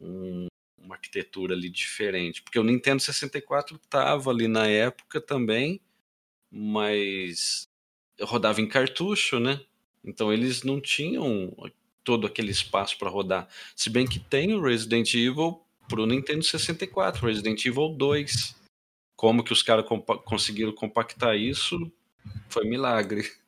um- 0.00 0.46
uma 0.78 0.94
arquitetura 0.96 1.54
ali 1.54 1.68
diferente. 1.68 2.42
Porque 2.42 2.58
o 2.58 2.64
Nintendo 2.64 3.00
64 3.00 3.76
estava 3.76 4.30
ali 4.30 4.46
na 4.48 4.66
época 4.66 5.20
também, 5.20 5.80
mas 6.50 7.68
rodava 8.20 8.60
em 8.60 8.66
cartucho, 8.66 9.38
né? 9.38 9.60
Então 10.04 10.32
eles 10.32 10.62
não 10.62 10.80
tinham 10.80 11.54
todo 12.02 12.26
aquele 12.26 12.50
espaço 12.50 12.98
para 12.98 13.10
rodar. 13.10 13.48
Se 13.76 13.90
bem 13.90 14.06
que 14.06 14.18
tem 14.18 14.54
o 14.54 14.62
Resident 14.62 15.14
Evil 15.14 15.62
pro 15.88 16.06
Nintendo 16.06 16.42
64, 16.42 17.26
Resident 17.26 17.64
Evil 17.64 17.90
2. 17.90 18.56
Como 19.16 19.44
que 19.44 19.52
os 19.52 19.62
caras 19.62 19.86
compa- 19.86 20.18
conseguiram 20.18 20.72
compactar 20.72 21.36
isso? 21.36 21.90
Foi 22.48 22.64
milagre. 22.64 23.30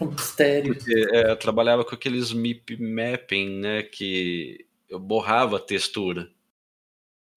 Um 0.00 0.06
mistério. 0.06 0.72
Porque 0.72 1.06
é, 1.12 1.34
trabalhava 1.34 1.84
com 1.84 1.94
aqueles 1.96 2.32
MIP 2.32 2.76
mapping, 2.80 3.58
né? 3.58 3.82
Que 3.82 4.64
eu 4.88 5.00
borrava 5.00 5.56
a 5.56 5.60
textura. 5.60 6.30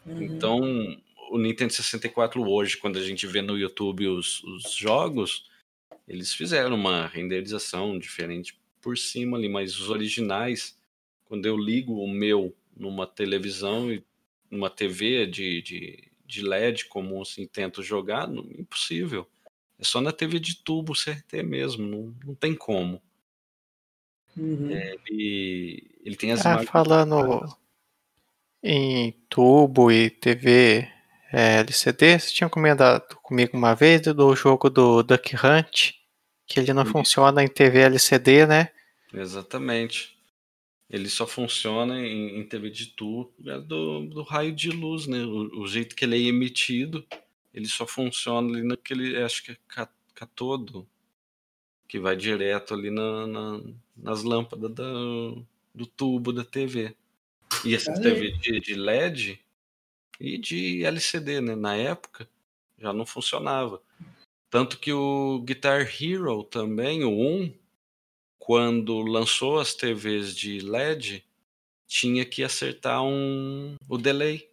Uhum. 0.06 0.22
Então, 0.22 1.02
o 1.30 1.38
Nintendo 1.38 1.74
64 1.74 2.42
hoje, 2.42 2.78
quando 2.78 2.98
a 2.98 3.04
gente 3.04 3.26
vê 3.28 3.42
no 3.42 3.58
YouTube 3.58 4.08
os, 4.08 4.44
os 4.44 4.72
jogos, 4.72 5.50
eles 6.08 6.34
fizeram 6.34 6.76
uma 6.76 7.08
renderização 7.08 7.98
diferente 8.00 8.58
por 8.82 8.98
cima 8.98 9.38
ali, 9.38 9.50
mas 9.50 9.78
os 9.80 9.90
originais, 9.90 10.78
quando 11.26 11.46
eu 11.46 11.58
ligo 11.58 11.94
o 11.94 12.08
meu 12.08 12.56
numa 12.76 13.06
televisão 13.06 13.92
e 13.92 14.04
numa 14.50 14.70
TV 14.70 15.26
de, 15.26 15.62
de, 15.62 16.12
de 16.26 16.42
LED 16.42 16.86
comum 16.86 17.22
assim, 17.22 17.46
tento 17.46 17.84
jogar, 17.84 18.28
não, 18.28 18.44
impossível. 18.58 19.28
É 19.78 19.84
só 19.84 20.00
na 20.00 20.12
TV 20.12 20.40
de 20.40 20.56
tubo 20.56 20.94
CRT 20.94 21.44
mesmo, 21.44 21.86
não, 21.86 22.16
não 22.26 22.36
tem 22.36 22.56
como. 22.56 23.02
Uhum. 24.36 24.72
Ele, 24.72 25.92
ele 26.04 26.16
tem 26.16 26.32
as 26.32 26.46
Ah, 26.46 26.64
falando 26.64 27.58
em 28.64 29.12
tubo 29.30 29.92
e 29.92 30.10
TV 30.10 30.97
é, 31.32 31.60
LCD, 31.60 32.20
você 32.20 32.34
tinha 32.34 32.50
comentado 32.50 33.04
comigo 33.22 33.58
uma 33.58 33.74
vez 33.76 34.02
do 34.02 34.36
jogo 34.36 34.70
do 34.70 35.04
Duck 35.04 35.36
Hunt, 35.36 35.92
que 36.46 36.60
ele 36.60 36.74
não 36.74 36.84
Isso. 36.84 36.92
funciona 36.92 37.44
em 37.44 37.48
TV 37.48 37.80
LCD, 37.80 38.46
né? 38.46 38.70
Exatamente. 39.14 40.18
Ele 40.90 41.10
só 41.10 41.28
funciona 41.28 42.00
em, 42.00 42.40
em 42.40 42.48
TV 42.48 42.70
de 42.70 42.88
tubo 42.88 43.34
é 43.46 43.60
do, 43.60 44.06
do 44.08 44.24
raio 44.24 44.54
de 44.54 44.70
luz, 44.70 45.06
né? 45.06 45.20
O, 45.26 45.62
o 45.64 45.68
jeito 45.68 45.96
que 45.96 46.06
ele 46.06 46.16
é 46.16 46.30
emitido, 46.30 47.06
ele 47.54 47.68
só 47.68 47.86
funciona 47.86 48.48
ali 48.58 48.66
naquele, 48.66 49.22
acho 49.22 49.44
que 49.44 49.52
é 49.52 49.58
ca- 49.68 49.90
catodo, 50.16 50.88
que 51.90 52.00
vai 52.00 52.16
direto 52.16 52.74
ali 52.74 52.90
na, 52.90 53.28
na- 53.28 53.62
nas 53.98 54.24
lâmpadas 54.24 54.74
da, 54.74 54.84
do 55.76 55.86
tubo 55.86 56.32
da 56.32 56.46
TV. 56.46 56.96
E 57.66 57.76
essas 57.76 58.00
Olha 58.00 58.14
TV 58.14 58.32
de, 58.38 58.60
de 58.62 58.74
LED 58.76 59.40
e 60.20 60.38
de 60.38 60.84
LCD, 60.84 61.42
né? 61.42 61.56
Na 61.56 61.76
época 61.76 62.28
já 62.78 62.94
não 62.94 63.06
funcionava. 63.06 63.82
Tanto 64.50 64.80
que 64.80 64.94
o 64.94 65.42
Guitar 65.42 65.82
Hero 65.82 66.44
também, 66.44 67.04
o 67.04 67.12
1, 67.12 67.54
quando 68.40 69.02
lançou 69.02 69.60
as 69.60 69.74
TVs 69.74 70.36
de 70.36 70.60
LED, 70.60 71.26
tinha 71.86 72.24
que 72.26 72.44
acertar 72.44 73.04
um, 73.04 73.76
o 73.90 73.98
delay. 73.98 74.50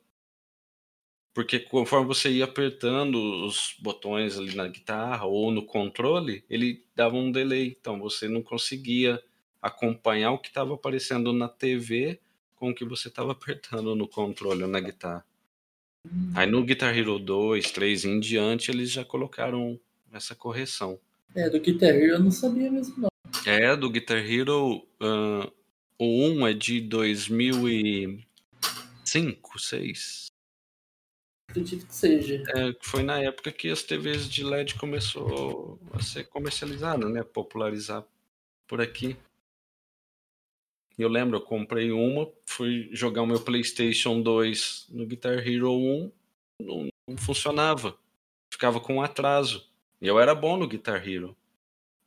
Porque 1.33 1.59
conforme 1.59 2.07
você 2.07 2.31
ia 2.31 2.45
apertando 2.45 3.45
os 3.45 3.75
botões 3.81 4.39
ali 4.39 4.55
na 4.55 4.69
guitarra 4.69 5.27
ou 5.27 5.51
no 5.51 5.65
controle, 5.65 6.45
ele 6.49 6.85
dava 6.95 7.17
um 7.17 7.31
delay. 7.31 7.77
Então 7.81 7.99
você 7.99 8.29
não 8.29 8.43
conseguia 8.43 9.23
acompanhar 9.61 10.33
o 10.33 10.39
que 10.39 10.49
estava 10.49 10.75
aparecendo 10.75 11.33
na 11.33 11.49
TV 11.49 12.21
com 12.55 12.71
o 12.71 12.75
que 12.75 12.85
você 12.85 13.09
estava 13.09 13.33
apertando 13.33 13.95
no 13.97 14.07
controle 14.07 14.63
ou 14.63 14.69
na 14.69 14.81
guitarra. 14.81 15.25
Aí 16.35 16.47
no 16.47 16.65
Guitar 16.65 16.97
Hero 16.97 17.19
2, 17.19 17.71
3 17.71 18.05
e 18.05 18.09
em 18.09 18.21
diante, 18.21 18.71
eles 18.71 18.91
já 18.91 19.05
colocaram 19.05 19.79
essa 20.13 20.35
correção. 20.35 20.99
É, 21.35 21.49
do 21.49 21.59
Guitar 21.61 21.91
Hero 21.91 22.13
eu 22.13 22.21
não 22.21 22.31
sabia 22.31 22.71
mesmo, 22.71 22.95
não. 22.99 23.09
É, 23.47 23.75
do 23.77 23.91
Guitar 23.91 24.19
Hero, 24.19 24.87
ah, 25.01 25.51
o 25.99 26.27
1 26.27 26.47
é 26.47 26.53
de 26.53 26.81
2005, 26.81 29.59
6. 29.59 30.27
Acredito 31.51 31.87
que 31.87 31.95
seja. 31.95 32.43
É, 32.57 32.75
foi 32.81 33.03
na 33.03 33.21
época 33.21 33.53
que 33.53 33.71
as 33.71 33.83
TVs 33.83 34.29
de 34.29 34.43
LED 34.43 34.75
começou 34.75 35.79
a 35.93 36.03
ser 36.03 36.25
comercializada, 36.25 37.09
né? 37.09 37.23
Popularizar 37.23 38.05
por 38.67 38.81
aqui. 38.81 39.17
Eu 40.99 41.09
lembro, 41.09 41.37
eu 41.37 41.41
comprei 41.41 41.91
uma, 41.91 42.31
fui 42.47 42.89
jogar 42.93 43.23
o 43.23 43.27
meu 43.27 43.41
PlayStation 43.41 44.21
2 44.21 44.87
no 44.91 45.07
Guitar 45.07 45.47
Hero 45.47 45.73
1, 45.73 46.13
não, 46.61 46.89
não 47.09 47.17
funcionava. 47.17 47.97
Ficava 48.53 48.79
com 48.81 49.03
atraso. 49.03 49.69
E 50.01 50.07
eu 50.07 50.21
era 50.21 50.35
bom 50.35 50.57
no 50.57 50.69
Guitar 50.69 51.07
Hero. 51.07 51.37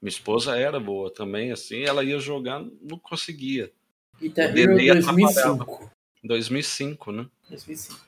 Minha 0.01 0.09
esposa 0.09 0.57
era 0.57 0.79
boa 0.79 1.11
também, 1.11 1.51
assim, 1.51 1.81
ela 1.81 2.03
ia 2.03 2.19
jogar, 2.19 2.63
não 2.81 2.97
conseguia. 2.97 3.71
Guitar 4.19 4.45
Hero 4.57 4.77
delay 4.77 5.01
2005. 5.01 5.91
Em 6.23 6.27
2005, 6.27 7.11
né? 7.11 7.29
2005. 7.49 8.07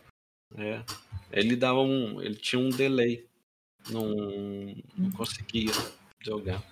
É. 0.57 0.83
Ele 1.31 1.55
dava 1.55 1.79
um. 1.79 2.21
Ele 2.21 2.35
tinha 2.35 2.59
um 2.59 2.69
delay. 2.69 3.27
Não, 3.89 4.15
não 4.97 5.11
conseguia 5.11 5.71
jogar. 6.21 6.63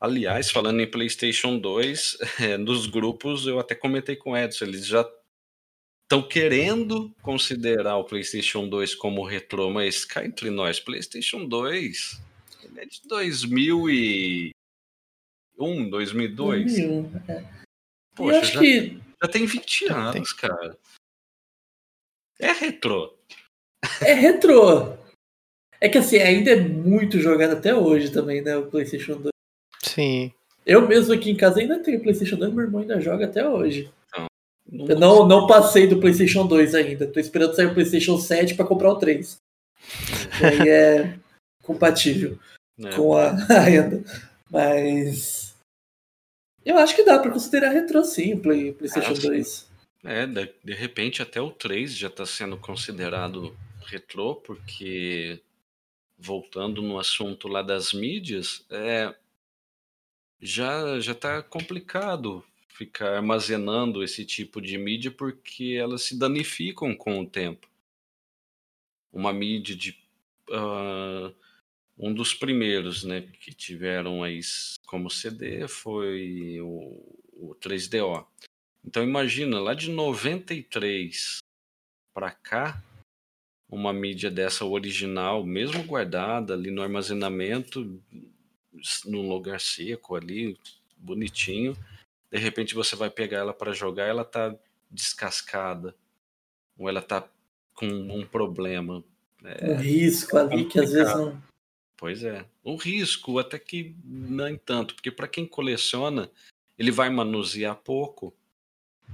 Aliás, 0.00 0.50
falando 0.50 0.80
em 0.80 0.90
PlayStation 0.90 1.58
2, 1.58 2.18
é, 2.40 2.56
nos 2.58 2.86
grupos 2.86 3.46
eu 3.46 3.58
até 3.58 3.74
comentei 3.74 4.16
com 4.16 4.32
o 4.32 4.36
Edson, 4.36 4.64
eles 4.66 4.86
já 4.86 5.08
estão 6.04 6.22
querendo 6.26 7.10
considerar 7.22 7.96
o 7.96 8.04
PlayStation 8.04 8.68
2 8.68 8.94
como 8.94 9.24
retrô, 9.24 9.70
mas 9.70 10.04
cá 10.04 10.24
entre 10.24 10.50
nós, 10.50 10.78
PlayStation 10.78 11.46
2 11.46 12.20
ele 12.66 12.80
é 12.80 12.86
de 12.86 13.00
2001, 13.08 14.52
2002. 15.90 16.64
2001. 16.64 17.22
É. 17.28 17.40
E 17.40 17.46
Poxa, 18.14 18.44
já, 18.44 18.60
que 18.60 19.00
já 19.22 19.28
tem 19.30 19.46
20 19.46 19.92
anos, 19.92 20.32
cara. 20.32 20.78
É 22.38 22.52
retrô. 22.52 23.16
é 24.02 24.12
retrô. 24.12 24.96
É 25.80 25.88
que 25.88 25.98
assim, 25.98 26.18
ainda 26.18 26.50
é 26.50 26.60
muito 26.60 27.18
jogado 27.20 27.52
até 27.52 27.74
hoje 27.74 28.10
também, 28.10 28.42
né? 28.42 28.56
O 28.56 28.70
PlayStation 28.70 29.16
2. 29.16 29.35
Sim. 29.96 30.30
Eu 30.66 30.86
mesmo 30.86 31.14
aqui 31.14 31.30
em 31.30 31.36
casa 31.36 31.60
ainda 31.60 31.82
tenho 31.82 32.02
PlayStation 32.02 32.36
2, 32.36 32.52
meu 32.52 32.64
irmão 32.64 32.82
ainda 32.82 33.00
joga 33.00 33.24
até 33.24 33.48
hoje. 33.48 33.90
Não 34.70 34.86
Eu 34.86 34.98
não, 34.98 35.26
não 35.26 35.46
passei 35.46 35.86
do 35.86 35.98
PlayStation 35.98 36.46
2 36.46 36.74
ainda. 36.74 37.06
Tô 37.06 37.18
esperando 37.18 37.54
sair 37.54 37.66
o 37.66 37.72
PlayStation 37.72 38.18
7 38.18 38.54
pra 38.54 38.66
comprar 38.66 38.90
o 38.90 38.98
3. 38.98 39.38
E 40.42 40.44
aí 40.44 40.68
é 40.68 41.18
compatível 41.62 42.38
né? 42.76 42.94
com 42.94 43.14
a, 43.14 43.30
a 43.48 43.60
renda. 43.60 44.04
Mas. 44.50 45.56
Eu 46.64 46.76
acho 46.76 46.94
que 46.94 47.04
dá 47.04 47.18
pra 47.18 47.30
considerar 47.30 47.70
retrô 47.70 48.04
sim, 48.04 48.34
o 48.34 48.40
Play, 48.40 48.72
PlayStation 48.72 49.12
Ah, 49.12 49.16
sim. 49.16 49.28
2. 49.28 49.70
É, 50.04 50.26
de, 50.26 50.52
de 50.62 50.74
repente 50.74 51.22
até 51.22 51.40
o 51.40 51.50
3 51.50 51.96
já 51.96 52.08
está 52.08 52.26
sendo 52.26 52.58
considerado 52.58 53.56
retrô, 53.86 54.34
porque 54.34 55.40
voltando 56.18 56.82
no 56.82 56.98
assunto 56.98 57.46
lá 57.46 57.62
das 57.62 57.92
mídias, 57.92 58.64
é, 58.68 59.14
já 60.40 61.00
já 61.00 61.12
está 61.12 61.42
complicado 61.42 62.44
ficar 62.68 63.16
armazenando 63.16 64.02
esse 64.02 64.24
tipo 64.24 64.60
de 64.60 64.76
mídia 64.76 65.10
porque 65.10 65.76
elas 65.80 66.02
se 66.02 66.18
danificam 66.18 66.94
com 66.94 67.20
o 67.20 67.26
tempo. 67.26 67.68
Uma 69.10 69.32
mídia 69.32 69.74
de 69.74 69.98
uh, 70.50 71.34
um 71.98 72.12
dos 72.12 72.34
primeiros, 72.34 73.02
né, 73.02 73.22
que 73.40 73.54
tiveram 73.54 74.22
aí 74.22 74.40
como 74.86 75.10
CD 75.10 75.66
foi 75.66 76.60
o, 76.60 77.02
o 77.32 77.54
3DO. 77.54 78.26
Então 78.84 79.02
imagina, 79.02 79.58
lá 79.58 79.72
de 79.72 79.90
93 79.90 81.38
para 82.14 82.30
cá, 82.30 82.82
uma 83.68 83.92
mídia 83.92 84.30
dessa 84.30 84.64
original, 84.64 85.44
mesmo 85.44 85.82
guardada 85.84 86.54
ali 86.54 86.70
no 86.70 86.82
armazenamento, 86.82 88.00
num 89.04 89.28
lugar 89.28 89.60
seco 89.60 90.14
ali, 90.14 90.58
bonitinho, 90.96 91.76
de 92.30 92.38
repente 92.38 92.74
você 92.74 92.96
vai 92.96 93.10
pegar 93.10 93.38
ela 93.38 93.54
para 93.54 93.72
jogar, 93.72 94.06
ela 94.06 94.24
tá 94.24 94.54
descascada, 94.90 95.94
ou 96.78 96.88
ela 96.88 97.02
tá 97.02 97.28
com 97.74 97.86
um 97.86 98.26
problema. 98.26 99.04
É, 99.44 99.72
um 99.72 99.76
risco 99.76 100.36
ali 100.36 100.64
complicado. 100.64 100.70
que 100.72 100.80
às 100.80 100.92
vezes 100.92 101.14
não. 101.14 101.42
Pois 101.96 102.22
é. 102.22 102.44
Um 102.64 102.76
risco, 102.76 103.38
até 103.38 103.58
que 103.58 103.94
nem 104.04 104.56
tanto, 104.56 104.94
porque 104.94 105.10
para 105.10 105.28
quem 105.28 105.46
coleciona, 105.46 106.30
ele 106.78 106.90
vai 106.90 107.08
manusear 107.08 107.74
pouco, 107.76 108.34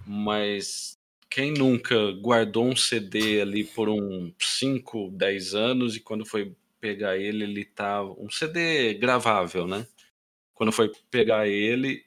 mas 0.05 0.98
quem 1.31 1.53
nunca 1.53 2.12
guardou 2.12 2.66
um 2.66 2.77
CD 2.77 3.40
ali 3.40 3.64
por 3.64 3.88
uns 3.88 4.35
5, 4.38 5.11
10 5.12 5.55
anos 5.55 5.96
e 5.96 6.01
quando 6.01 6.27
foi 6.27 6.55
pegar 6.83 7.16
ele, 7.16 7.45
ele 7.45 7.64
tá. 7.64 8.03
Um 8.03 8.29
CD 8.29 8.95
gravável, 8.95 9.68
né? 9.68 9.87
Quando 10.53 10.73
foi 10.73 10.90
pegar 11.11 11.47
ele, 11.47 12.05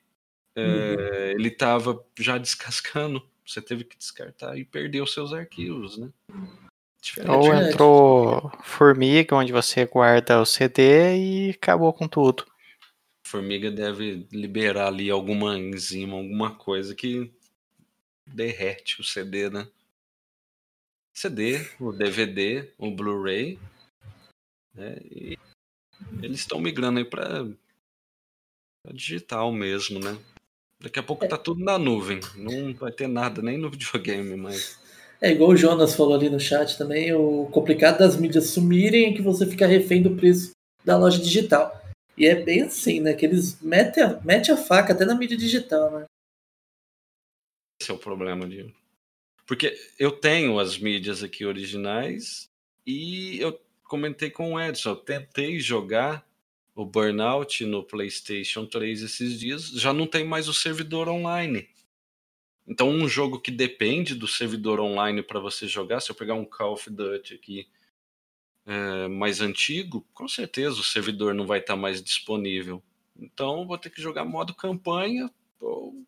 é, 0.54 0.62
uhum. 0.62 1.40
ele 1.40 1.50
tava 1.50 2.06
já 2.20 2.38
descascando. 2.38 3.26
Você 3.48 3.62
teve 3.62 3.86
que 3.86 3.98
descartar 3.98 4.58
e 4.58 4.66
perdeu 4.66 5.08
seus 5.08 5.32
arquivos, 5.32 5.98
né? 5.98 6.10
Diferente. 7.02 7.32
Ou 7.32 7.54
entrou 7.54 8.52
Formiga, 8.64 9.36
onde 9.36 9.54
você 9.54 9.86
guarda 9.86 10.42
o 10.42 10.46
CD 10.46 11.16
e 11.16 11.50
acabou 11.52 11.94
com 11.94 12.08
tudo. 12.08 12.46
Formiga 13.26 13.72
deve 13.72 14.28
liberar 14.32 14.88
ali 14.88 15.10
alguma 15.10 15.58
enzima, 15.58 16.18
alguma 16.18 16.56
coisa 16.56 16.96
que 16.96 17.32
derrete 18.26 19.00
o 19.00 19.04
CD, 19.04 19.50
né? 19.50 19.68
CD, 21.14 21.66
o 21.80 21.92
DVD, 21.92 22.72
o 22.78 22.92
Blu-ray. 22.92 23.60
Né? 24.76 24.98
E 25.04 25.38
eles 26.22 26.40
estão 26.40 26.60
migrando 26.60 27.00
aí 27.00 27.06
para 27.06 27.46
digital 28.94 29.52
mesmo, 29.52 30.00
né? 30.00 30.18
Daqui 30.80 31.00
a 31.00 31.04
pouco 31.04 31.28
tá 31.28 31.38
tudo 31.38 31.64
na 31.64 31.78
nuvem. 31.78 32.20
Não 32.36 32.74
vai 32.74 32.92
ter 32.92 33.08
nada 33.08 33.42
nem 33.42 33.58
no 33.58 33.72
videogame, 33.72 34.36
mas. 34.36 34.80
É 35.22 35.32
igual 35.32 35.52
o 35.52 35.58
Jonas 35.58 35.96
falou 35.96 36.14
ali 36.14 36.30
no 36.30 36.40
chat 36.40 36.78
também, 36.78 37.14
o 37.14 37.46
complicado 37.48 38.00
das 38.00 38.18
mídias 38.18 38.50
sumirem 38.50 39.06
é 39.06 39.14
que 39.14 39.22
você 39.22 39.46
fica 39.48 39.66
refém 39.66 40.04
do 40.04 40.16
preço 40.16 40.52
da 40.84 40.98
loja 40.98 41.18
digital. 41.18 41.82
E 42.18 42.26
é 42.26 42.36
bem 42.36 42.64
assim, 42.64 43.00
né? 43.00 43.14
Que 43.14 43.26
eles 43.26 43.60
metem 43.62 44.04
a, 44.04 44.20
metem 44.22 44.54
a 44.54 44.58
faca 44.58 44.94
até 44.94 45.06
na 45.06 45.16
mídia 45.16 45.38
digital, 45.38 45.92
né? 45.92 46.06
Esse 47.82 47.92
é 47.92 47.94
o 47.94 47.98
problema, 47.98 48.48
de 48.48 48.74
Porque 49.46 49.78
eu 49.98 50.12
tenho 50.12 50.60
as 50.60 50.78
mídias 50.78 51.24
aqui 51.24 51.46
originais 51.46 52.50
e 52.86 53.40
eu 53.40 53.60
comentei 53.86 54.30
com 54.30 54.54
o 54.54 54.60
Edson, 54.60 54.90
eu 54.90 54.96
tentei 54.96 55.60
jogar 55.60 56.28
o 56.76 56.86
Burnout 56.86 57.64
no 57.66 57.84
PlayStation 57.84 58.66
3 58.66 59.04
esses 59.04 59.40
dias, 59.40 59.70
já 59.70 59.94
não 59.94 60.06
tem 60.06 60.26
mais 60.26 60.50
o 60.50 60.54
servidor 60.54 61.08
online. 61.08 61.70
Então, 62.68 62.90
um 62.90 63.08
jogo 63.08 63.40
que 63.40 63.52
depende 63.52 64.16
do 64.16 64.28
servidor 64.28 64.80
online 64.80 65.22
para 65.22 65.40
você 65.40 65.68
jogar, 65.68 66.02
se 66.02 66.12
eu 66.12 66.16
pegar 66.16 66.34
um 66.34 66.44
Call 66.44 66.74
of 66.74 66.90
Duty 66.90 67.36
aqui 67.36 67.68
é, 68.66 69.08
mais 69.08 69.40
antigo, 69.40 70.06
com 70.14 70.28
certeza 70.28 70.80
o 70.80 70.84
servidor 70.84 71.34
não 71.34 71.46
vai 71.46 71.60
estar 71.60 71.76
tá 71.76 71.80
mais 71.80 72.02
disponível. 72.02 72.84
Então, 73.16 73.66
vou 73.66 73.78
ter 73.78 73.92
que 73.92 74.02
jogar 74.02 74.26
modo 74.26 74.54
campanha 74.54 75.32
ou 75.60 76.06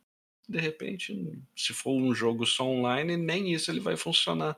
de 0.49 0.59
repente, 0.59 1.39
se 1.55 1.73
for 1.73 1.91
um 1.91 2.15
jogo 2.15 2.45
só 2.45 2.65
online, 2.65 3.17
nem 3.17 3.53
isso 3.53 3.69
ele 3.69 3.81
vai 3.81 3.97
funcionar. 3.97 4.57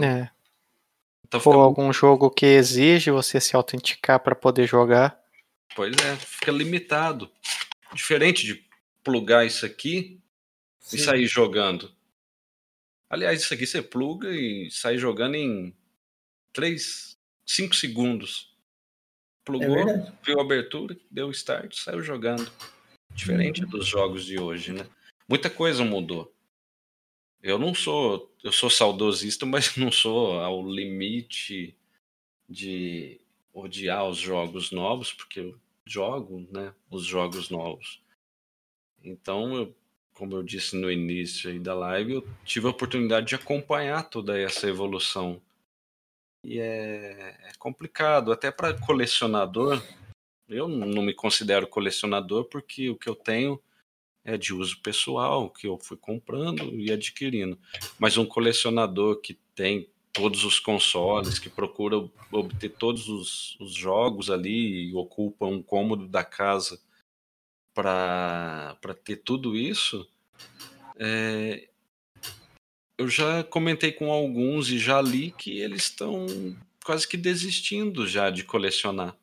É. 0.00 0.28
Então, 1.30 1.40
Ou 1.44 1.60
algum 1.60 1.92
jogo 1.92 2.28
que 2.28 2.44
exige 2.44 3.12
você 3.12 3.40
se 3.40 3.54
autenticar 3.54 4.18
para 4.18 4.34
poder 4.34 4.66
jogar. 4.66 5.16
Pois 5.76 5.96
é, 5.98 6.16
fica 6.16 6.50
limitado. 6.50 7.30
Diferente 7.94 8.44
de 8.44 8.64
plugar 9.04 9.46
isso 9.46 9.64
aqui 9.64 10.20
Sim. 10.80 10.96
e 10.96 10.98
sair 10.98 11.26
jogando. 11.28 11.92
Aliás, 13.08 13.42
isso 13.42 13.54
aqui 13.54 13.64
você 13.64 13.80
pluga 13.80 14.28
e 14.30 14.68
sai 14.72 14.98
jogando 14.98 15.36
em 15.36 15.72
3, 16.52 17.16
5 17.46 17.76
segundos. 17.76 18.52
Plugou, 19.44 19.88
é 19.88 20.12
viu 20.24 20.40
a 20.40 20.42
abertura, 20.42 20.96
deu 21.08 21.30
start, 21.30 21.76
saiu 21.76 22.02
jogando. 22.02 22.50
Diferente 23.14 23.64
dos 23.64 23.86
jogos 23.86 24.24
de 24.24 24.38
hoje, 24.38 24.72
né? 24.72 24.84
Muita 25.28 25.48
coisa 25.48 25.84
mudou. 25.84 26.32
Eu 27.42 27.58
não 27.58 27.74
sou, 27.74 28.30
eu 28.44 28.52
sou 28.52 28.68
saudosista, 28.68 29.46
mas 29.46 29.74
não 29.76 29.90
sou 29.90 30.40
ao 30.40 30.66
limite 30.66 31.74
de 32.48 33.20
odiar 33.52 34.06
os 34.08 34.18
jogos 34.18 34.70
novos, 34.70 35.12
porque 35.12 35.40
eu 35.40 35.58
jogo, 35.86 36.46
né, 36.50 36.74
os 36.90 37.04
jogos 37.04 37.48
novos. 37.48 38.02
Então, 39.02 39.56
eu, 39.56 39.74
como 40.12 40.36
eu 40.36 40.42
disse 40.42 40.76
no 40.76 40.90
início 40.90 41.58
da 41.60 41.74
live, 41.74 42.14
eu 42.14 42.28
tive 42.44 42.66
a 42.66 42.70
oportunidade 42.70 43.26
de 43.26 43.34
acompanhar 43.34 44.08
toda 44.08 44.38
essa 44.38 44.68
evolução. 44.68 45.40
E 46.44 46.58
é, 46.58 47.36
é 47.42 47.52
complicado, 47.58 48.32
até 48.32 48.50
para 48.50 48.78
colecionador, 48.78 49.82
eu 50.48 50.68
não 50.68 51.02
me 51.02 51.14
considero 51.14 51.66
colecionador 51.66 52.44
porque 52.44 52.90
o 52.90 52.96
que 52.96 53.08
eu 53.08 53.14
tenho 53.14 53.60
é 54.24 54.36
de 54.36 54.54
uso 54.54 54.80
pessoal, 54.80 55.50
que 55.50 55.66
eu 55.66 55.78
fui 55.78 55.96
comprando 55.96 56.78
e 56.78 56.92
adquirindo. 56.92 57.58
Mas 57.98 58.16
um 58.16 58.26
colecionador 58.26 59.20
que 59.20 59.34
tem 59.54 59.88
todos 60.12 60.44
os 60.44 60.58
consoles, 60.58 61.38
que 61.38 61.48
procura 61.48 61.96
obter 62.32 62.70
todos 62.70 63.08
os, 63.08 63.56
os 63.60 63.72
jogos 63.72 64.30
ali 64.30 64.90
e 64.90 64.94
ocupa 64.94 65.46
um 65.46 65.62
cômodo 65.62 66.06
da 66.06 66.24
casa 66.24 66.80
para 67.72 68.76
ter 69.04 69.16
tudo 69.16 69.56
isso, 69.56 70.06
é, 70.98 71.68
eu 72.98 73.08
já 73.08 73.42
comentei 73.42 73.92
com 73.92 74.12
alguns 74.12 74.68
e 74.68 74.78
já 74.78 75.00
li 75.00 75.32
que 75.32 75.58
eles 75.58 75.84
estão 75.84 76.26
quase 76.84 77.08
que 77.08 77.16
desistindo 77.16 78.06
já 78.06 78.28
de 78.28 78.44
colecionar. 78.44 79.16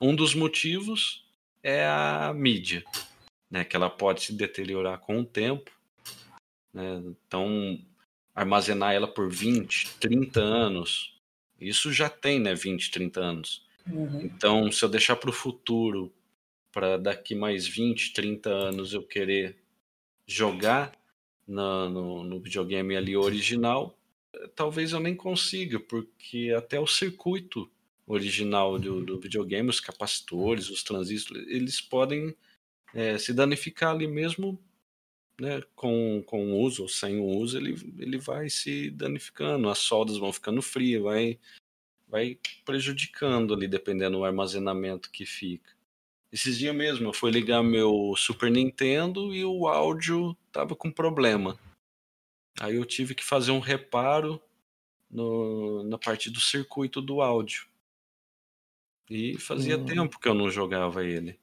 Um 0.00 0.14
dos 0.16 0.34
motivos 0.34 1.24
é 1.62 1.86
a 1.86 2.32
mídia, 2.34 2.82
né, 3.50 3.64
que 3.64 3.74
ela 3.74 3.90
pode 3.90 4.22
se 4.22 4.32
deteriorar 4.32 4.98
com 4.98 5.20
o 5.20 5.24
tempo. 5.24 5.70
Né, 6.72 7.02
então, 7.04 7.78
armazenar 8.34 8.94
ela 8.94 9.08
por 9.08 9.30
20, 9.30 9.96
30 9.98 10.40
anos, 10.40 11.20
isso 11.60 11.92
já 11.92 12.08
tem 12.08 12.38
né, 12.38 12.54
20, 12.54 12.90
30 12.90 13.20
anos. 13.20 13.66
Uhum. 13.86 14.22
Então, 14.22 14.70
se 14.70 14.84
eu 14.84 14.88
deixar 14.88 15.16
para 15.16 15.30
o 15.30 15.32
futuro, 15.32 16.12
para 16.72 16.96
daqui 16.96 17.34
mais 17.34 17.66
20, 17.66 18.12
30 18.12 18.50
anos 18.50 18.94
eu 18.94 19.02
querer 19.02 19.58
jogar 20.26 20.92
na, 21.46 21.88
no, 21.88 22.22
no 22.22 22.40
videogame 22.40 22.96
ali 22.96 23.16
original, 23.16 23.98
talvez 24.54 24.92
eu 24.92 25.00
nem 25.00 25.14
consiga, 25.14 25.80
porque 25.80 26.54
até 26.56 26.78
o 26.78 26.86
circuito 26.86 27.68
original 28.06 28.78
do, 28.78 29.04
do 29.04 29.20
videogame, 29.20 29.68
os 29.68 29.80
capacitores, 29.80 30.70
os 30.70 30.82
transistores, 30.82 31.46
eles 31.48 31.80
podem 31.80 32.34
é, 32.94 33.18
se 33.18 33.32
danificar 33.32 33.90
ali 33.90 34.06
mesmo 34.06 34.58
né, 35.40 35.62
com, 35.74 36.22
com 36.26 36.52
o 36.52 36.60
uso 36.60 36.82
ou 36.82 36.88
sem 36.88 37.18
o 37.18 37.24
uso, 37.24 37.56
ele, 37.56 37.74
ele 37.98 38.18
vai 38.18 38.50
se 38.50 38.90
danificando, 38.90 39.68
as 39.68 39.78
soldas 39.78 40.18
vão 40.18 40.32
ficando 40.32 40.60
frias, 40.60 41.02
vai, 41.02 41.38
vai 42.06 42.38
prejudicando 42.64 43.54
ali, 43.54 43.66
dependendo 43.66 44.18
do 44.18 44.24
armazenamento 44.24 45.10
que 45.10 45.24
fica. 45.24 45.72
Esses 46.30 46.58
dias 46.58 46.74
mesmo, 46.74 47.08
eu 47.08 47.12
fui 47.12 47.30
ligar 47.30 47.62
meu 47.62 48.14
Super 48.16 48.50
Nintendo 48.50 49.34
e 49.34 49.44
o 49.44 49.66
áudio 49.66 50.36
tava 50.52 50.76
com 50.76 50.92
problema. 50.92 51.58
Aí 52.60 52.76
eu 52.76 52.84
tive 52.84 53.14
que 53.14 53.24
fazer 53.24 53.50
um 53.50 53.58
reparo 53.58 54.40
no, 55.10 55.82
na 55.82 55.98
parte 55.98 56.30
do 56.30 56.40
circuito 56.40 57.00
do 57.00 57.20
áudio. 57.20 57.66
E 59.08 59.36
fazia 59.38 59.76
hum. 59.76 59.84
tempo 59.84 60.20
que 60.20 60.28
eu 60.28 60.34
não 60.34 60.50
jogava 60.50 61.04
ele. 61.04 61.39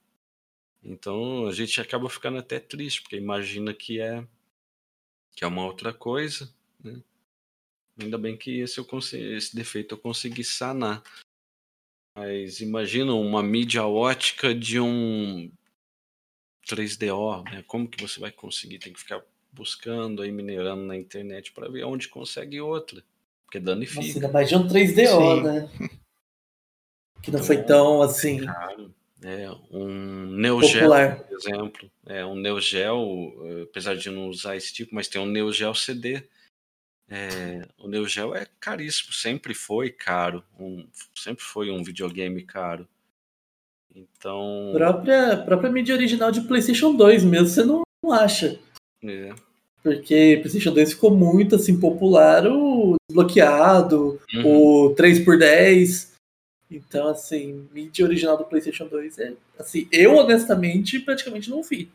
Então 0.82 1.46
a 1.46 1.52
gente 1.52 1.80
acaba 1.80 2.08
ficando 2.08 2.38
até 2.38 2.58
triste, 2.58 3.02
porque 3.02 3.16
imagina 3.16 3.74
que 3.74 4.00
é 4.00 4.26
que 5.34 5.44
é 5.44 5.46
uma 5.46 5.64
outra 5.64 5.92
coisa, 5.92 6.52
né? 6.82 7.00
Ainda 8.00 8.18
bem 8.18 8.36
que 8.36 8.60
esse, 8.60 8.78
eu 8.78 8.84
consegui, 8.84 9.36
esse 9.36 9.54
defeito 9.54 9.94
eu 9.94 9.98
consegui 9.98 10.42
sanar. 10.42 11.02
Mas 12.16 12.60
imagina 12.60 13.12
uma 13.12 13.42
mídia 13.42 13.84
ótica 13.84 14.52
de 14.52 14.80
um 14.80 15.50
3DO, 16.68 17.44
né? 17.44 17.64
Como 17.66 17.88
que 17.88 18.02
você 18.02 18.18
vai 18.18 18.32
conseguir? 18.32 18.78
Tem 18.78 18.92
que 18.92 18.98
ficar 18.98 19.22
buscando 19.52 20.22
aí, 20.22 20.30
minerando 20.32 20.82
na 20.82 20.96
internet 20.96 21.52
para 21.52 21.68
ver 21.68 21.84
onde 21.84 22.08
consegue 22.08 22.60
outra. 22.60 23.02
Porque 23.44 23.60
danifica. 23.60 24.00
Nossa, 24.00 24.18
ainda 24.18 24.32
mais 24.32 24.48
de 24.48 24.56
um 24.56 24.66
3DO, 24.66 25.36
Sim. 25.36 25.42
né? 25.42 25.70
Que 27.22 27.30
não 27.30 27.38
então, 27.38 27.44
foi 27.44 27.62
tão 27.62 28.02
assim. 28.02 28.44
Caro. 28.44 28.94
É, 29.22 29.50
um 29.70 30.26
Neo 30.26 30.62
Geo, 30.62 30.88
por 30.88 31.36
exemplo. 31.36 31.90
É, 32.06 32.24
um 32.24 32.36
Neo 32.36 32.60
Geo, 32.60 33.34
eh, 33.44 33.62
apesar 33.64 33.96
de 33.96 34.10
não 34.10 34.28
usar 34.28 34.56
esse 34.56 34.72
tipo, 34.72 34.94
mas 34.94 35.08
tem 35.08 35.20
um 35.20 35.26
Neo 35.26 35.52
Geo 35.52 35.74
CD. 35.74 36.22
É, 37.10 37.66
o 37.78 37.88
Neo 37.88 38.06
Geo 38.06 38.34
é 38.34 38.46
caríssimo, 38.60 39.12
sempre 39.12 39.54
foi 39.54 39.90
caro. 39.90 40.44
Um, 40.58 40.86
sempre 41.14 41.42
foi 41.42 41.70
um 41.70 41.82
videogame 41.82 42.42
caro. 42.42 42.86
Então. 43.94 44.70
Própria, 44.72 45.36
própria 45.38 45.70
mídia 45.70 45.94
original 45.94 46.30
de 46.30 46.42
PlayStation 46.42 46.94
2 46.94 47.24
mesmo, 47.24 47.48
você 47.48 47.64
não, 47.64 47.82
não 48.02 48.12
acha. 48.12 48.58
É. 49.02 49.32
Porque 49.82 50.38
PlayStation 50.40 50.72
2 50.72 50.92
ficou 50.92 51.10
muito 51.10 51.56
assim 51.56 51.80
popular, 51.80 52.46
o 52.46 52.96
desbloqueado, 53.08 54.20
uhum. 54.34 54.86
o 54.86 54.94
3x10. 54.94 56.07
Então, 56.70 57.08
assim, 57.08 57.68
mídia 57.72 58.04
original 58.04 58.36
do 58.36 58.44
PlayStation 58.44 58.86
2 58.86 59.18
é. 59.18 59.34
Assim, 59.58 59.88
eu 59.90 60.16
honestamente 60.16 60.98
praticamente 61.00 61.48
não 61.48 61.62
vi. 61.62 61.90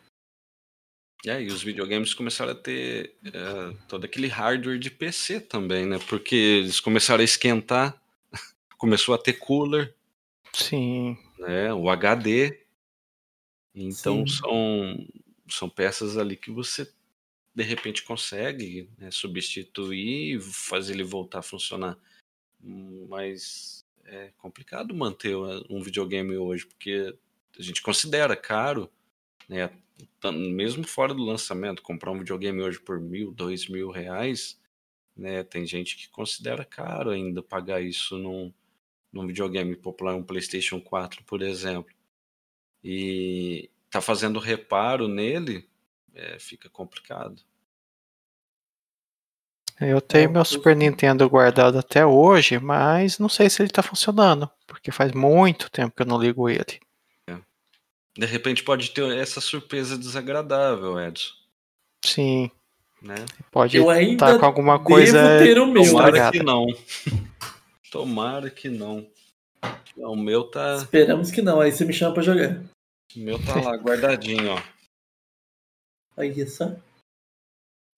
É, 1.25 1.41
e 1.41 1.47
os 1.47 1.63
videogames 1.63 2.13
começaram 2.13 2.51
a 2.51 2.55
ter 2.55 3.15
é, 3.25 3.75
todo 3.87 4.03
aquele 4.03 4.27
hardware 4.27 4.77
de 4.77 4.91
PC 4.91 5.39
também, 5.39 5.85
né? 5.85 5.97
Porque 6.09 6.35
eles 6.35 6.79
começaram 6.79 7.21
a 7.21 7.23
esquentar, 7.23 8.01
começou 8.77 9.15
a 9.15 9.17
ter 9.17 9.33
cooler. 9.33 9.93
Sim. 10.51 11.17
Né? 11.39 11.73
O 11.73 11.89
HD. 11.89 12.59
Então 13.73 14.27
são, 14.27 15.07
são 15.49 15.69
peças 15.69 16.17
ali 16.17 16.35
que 16.35 16.51
você 16.51 16.91
de 17.55 17.63
repente 17.63 18.03
consegue 18.03 18.89
né, 18.97 19.11
substituir 19.11 20.37
e 20.37 20.41
fazer 20.41 20.93
ele 20.93 21.03
voltar 21.03 21.39
a 21.39 21.43
funcionar. 21.43 21.97
Mas 22.59 23.82
é 24.05 24.31
complicado 24.37 24.93
manter 24.93 25.35
um 25.35 25.81
videogame 25.81 26.35
hoje, 26.35 26.65
porque 26.65 27.15
a 27.57 27.61
gente 27.61 27.81
considera 27.81 28.35
caro, 28.35 28.89
né? 29.47 29.69
Mesmo 30.31 30.85
fora 30.85 31.13
do 31.13 31.23
lançamento, 31.23 31.81
comprar 31.81 32.11
um 32.11 32.19
videogame 32.19 32.61
hoje 32.61 32.79
por 32.79 32.99
mil, 32.99 33.31
dois 33.31 33.67
mil 33.67 33.91
reais, 33.91 34.59
né? 35.15 35.43
Tem 35.43 35.65
gente 35.65 35.95
que 35.95 36.09
considera 36.09 36.65
caro 36.65 37.11
ainda 37.11 37.43
pagar 37.43 37.81
isso 37.81 38.17
num, 38.17 38.53
num 39.11 39.27
videogame 39.27 39.75
popular, 39.75 40.15
um 40.15 40.23
PlayStation 40.23 40.81
4, 40.81 41.23
por 41.23 41.41
exemplo. 41.41 41.93
E 42.83 43.69
tá 43.89 44.01
fazendo 44.01 44.39
reparo 44.39 45.07
nele, 45.07 45.69
é, 46.13 46.39
fica 46.39 46.69
complicado. 46.69 47.43
Eu 49.79 49.99
tenho 49.99 50.31
meu 50.31 50.45
Super 50.45 50.75
Nintendo 50.75 51.27
guardado 51.29 51.77
até 51.77 52.05
hoje, 52.05 52.59
mas 52.59 53.19
não 53.19 53.27
sei 53.27 53.49
se 53.49 53.61
ele 53.61 53.69
está 53.69 53.81
funcionando, 53.81 54.49
porque 54.67 54.91
faz 54.91 55.11
muito 55.11 55.69
tempo 55.69 55.95
que 55.95 56.03
eu 56.03 56.05
não 56.05 56.21
ligo 56.21 56.49
ele. 56.49 56.79
É. 57.27 57.37
De 58.17 58.25
repente 58.25 58.63
pode 58.63 58.91
ter 58.91 59.17
essa 59.17 59.41
surpresa 59.41 59.97
desagradável, 59.97 60.99
Edson. 60.99 61.33
Sim. 62.05 62.51
Né? 63.01 63.15
Pode 63.51 63.77
estar 63.77 64.33
tá 64.33 64.39
com 64.39 64.45
alguma 64.45 64.79
coisa. 64.79 65.39
Ter 65.39 65.59
o 65.59 65.67
meu. 65.67 65.83
Tomara 65.83 66.31
que 66.31 66.41
não. 66.41 66.65
Tomara 67.91 68.49
que 68.49 68.69
não. 68.69 69.05
O 69.97 70.15
meu 70.15 70.45
tá. 70.45 70.77
Esperamos 70.77 71.29
que 71.29 71.41
não, 71.41 71.59
aí 71.59 71.71
você 71.71 71.83
me 71.83 71.93
chama 71.93 72.13
pra 72.13 72.23
jogar. 72.23 72.61
O 73.15 73.19
meu 73.19 73.37
tá 73.43 73.59
lá 73.59 73.75
guardadinho, 73.75 74.53
ó. 74.53 74.61
Aí, 76.15 76.47
só. 76.47 76.75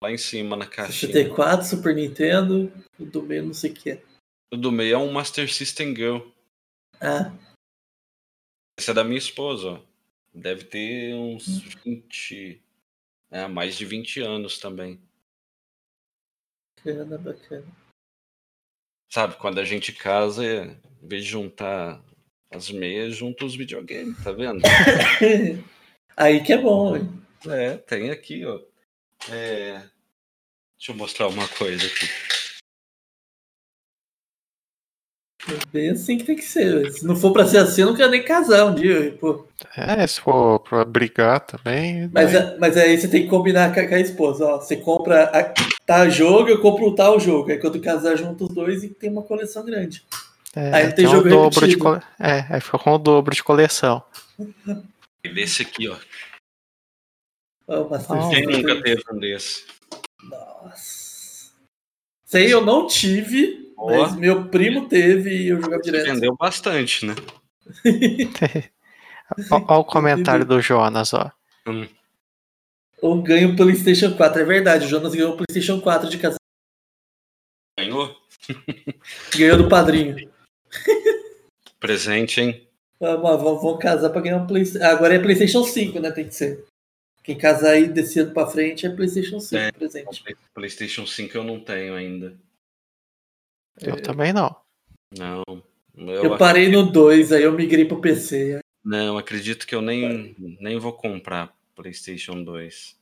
Lá 0.06 0.12
em 0.12 0.20
cima 0.20 0.56
na 0.56 0.68
caixinha. 0.68 1.12
64, 1.12 1.66
Super 1.66 1.96
Nintendo, 1.96 2.72
o 3.00 3.06
do 3.06 3.24
meio 3.24 3.44
não 3.44 3.56
sei 3.56 3.72
o 3.72 3.74
que 3.74 3.90
é. 3.90 4.04
O 4.54 4.56
do 4.56 4.72
meio 4.72 4.94
é 4.94 4.98
um 5.00 5.12
Master 5.12 5.52
System 5.52 5.96
Girl. 5.96 6.20
Ah. 7.02 7.34
Essa 8.78 8.92
é 8.92 8.94
da 8.94 9.04
minha 9.04 9.18
esposa, 9.18 9.68
ó. 9.68 9.82
Deve 10.32 10.66
ter 10.66 11.16
uns 11.16 11.48
hum. 11.48 11.62
20. 11.84 12.62
É, 13.32 13.48
mais 13.48 13.76
de 13.76 13.84
20 13.84 14.22
anos 14.22 14.60
também. 14.60 15.02
Bacana, 16.78 17.18
bacana. 17.18 17.66
Sabe, 19.12 19.38
quando 19.38 19.58
a 19.58 19.64
gente 19.64 19.92
casa, 19.92 20.46
em 20.46 21.08
vez 21.08 21.24
de 21.24 21.32
juntar 21.32 22.00
as 22.52 22.70
meias, 22.70 23.16
junta 23.16 23.44
os 23.44 23.56
videogames, 23.56 24.24
tá 24.24 24.32
vendo? 24.32 24.62
Aí 26.16 26.44
que 26.44 26.54
é 26.54 26.58
bom, 26.60 26.96
hein? 26.96 27.10
É, 27.48 27.78
tem 27.78 28.12
aqui, 28.12 28.46
ó. 28.46 28.62
É... 29.32 29.95
Deixa 30.78 30.92
eu 30.92 30.96
mostrar 30.96 31.28
uma 31.28 31.48
coisa 31.48 31.86
aqui. 31.86 32.08
É 35.48 35.66
bem 35.72 35.90
assim 35.92 36.18
que 36.18 36.24
tem 36.24 36.36
que 36.36 36.42
ser. 36.42 36.92
Se 36.92 37.06
não 37.06 37.16
for 37.16 37.32
pra 37.32 37.46
ser 37.46 37.60
assim, 37.60 37.82
eu 37.82 37.88
não 37.88 37.96
quero 37.96 38.10
nem 38.10 38.24
casar 38.24 38.66
um 38.66 38.74
dia. 38.74 39.16
Pô. 39.20 39.48
É, 39.78 40.06
se 40.08 40.20
for 40.20 40.60
pra 40.60 40.84
brigar 40.84 41.40
também. 41.42 42.10
Mas, 42.12 42.34
é, 42.34 42.58
mas 42.58 42.76
aí 42.76 43.00
você 43.00 43.08
tem 43.08 43.24
que 43.24 43.30
combinar 43.30 43.74
com 43.74 43.80
a, 43.80 43.88
com 43.88 43.96
a 43.96 44.00
esposa. 44.00 44.46
Ó, 44.46 44.58
você 44.58 44.76
compra 44.76 45.26
a, 45.26 45.54
tal 45.86 46.10
jogo, 46.10 46.50
eu 46.50 46.62
compro 46.62 46.88
o 46.88 46.96
tal 46.96 47.20
jogo. 47.20 47.52
Aí 47.52 47.60
quando 47.60 47.80
casar 47.80 48.18
junto 48.18 48.46
os 48.46 48.56
dois 48.56 48.84
e 48.84 48.90
tem 48.90 49.10
uma 49.10 49.22
coleção 49.22 49.64
grande. 49.64 50.04
É, 50.56 50.74
aí 50.74 50.86
tem, 50.88 51.06
tem 51.06 51.08
jogo 51.08 51.28
um 51.28 51.32
dobro 51.32 51.68
de 51.68 51.78
cole... 51.78 52.02
É, 52.20 52.46
aí 52.50 52.62
fica 52.62 52.80
com 52.80 52.96
o 52.96 52.98
dobro 52.98 53.36
de 53.36 53.44
coleção. 53.44 54.04
E 55.24 55.30
desse 55.30 55.62
aqui, 55.62 55.88
ó. 55.90 55.98
Oh, 57.68 57.86
Quem 58.30 58.46
nunca 58.46 58.82
teve 58.82 59.04
um 59.12 59.20
desse? 59.20 59.66
Nossa. 60.24 61.52
Sei, 62.24 62.52
eu 62.52 62.66
não 62.66 62.88
tive, 62.88 63.74
oh. 63.78 63.90
mas 63.90 64.16
meu 64.16 64.50
primo 64.50 64.88
teve 64.88 65.44
e 65.44 65.48
eu 65.50 65.62
jogava 65.62 65.82
direto. 65.82 66.06
Vendeu 66.06 66.36
bastante, 66.36 67.06
né? 67.06 67.16
Olha 69.52 69.80
o 69.80 69.84
comentário 69.84 70.46
do 70.46 70.62
Jonas, 70.62 71.14
ó. 71.14 71.32
Hum. 71.68 71.88
Ou 73.02 73.22
ganha 73.22 73.48
o 73.48 73.56
PlayStation 73.56 74.16
4, 74.16 74.42
é 74.42 74.46
verdade. 74.46 74.86
O 74.86 74.90
Jonas 74.90 75.14
ganhou 75.14 75.34
o 75.34 75.38
PlayStation 75.38 75.82
4 75.82 76.10
de 76.10 76.18
casa. 76.18 76.38
Ganhou? 77.78 78.16
Ganhou 79.36 79.58
do 79.58 79.70
padrinho. 79.70 80.32
Presente, 81.80 82.42
hein? 82.42 82.68
Vamos, 83.00 83.44
vamos, 83.44 83.62
vamos 83.62 83.80
casar 83.80 84.10
pra 84.10 84.22
ganhar 84.22 84.38
um 84.38 84.48
PlayStation. 84.48 84.86
Agora 84.86 85.16
é 85.16 85.20
PlayStation 85.20 85.64
5, 85.64 86.00
né? 86.00 86.12
Tem 86.12 86.28
que 86.28 86.36
ser. 86.36 86.66
Quem 87.26 87.36
casar 87.36 87.72
aí 87.72 87.88
desse 87.88 88.20
ano 88.20 88.32
pra 88.32 88.46
frente 88.46 88.86
é 88.86 88.90
PlayStation 88.90 89.40
5 89.40 89.60
é, 89.60 89.72
presente. 89.72 90.24
PlayStation 90.54 91.08
5 91.08 91.36
eu 91.36 91.44
não 91.44 91.60
tenho 91.60 91.96
ainda. 91.96 92.38
Eu 93.82 93.96
é... 93.96 94.00
também 94.00 94.32
não. 94.32 94.56
Não. 95.18 95.44
Eu, 95.98 96.24
eu 96.24 96.38
parei 96.38 96.70
no 96.70 96.84
2, 96.84 97.32
aí 97.32 97.42
eu 97.42 97.52
migrei 97.52 97.86
pro 97.86 98.00
PC. 98.00 98.60
Não, 98.84 99.18
acredito 99.18 99.66
que 99.66 99.74
eu 99.74 99.82
nem, 99.82 100.36
nem 100.60 100.78
vou 100.78 100.94
comprar 100.94 101.52
PlayStation 101.76 102.44
2. 102.44 102.96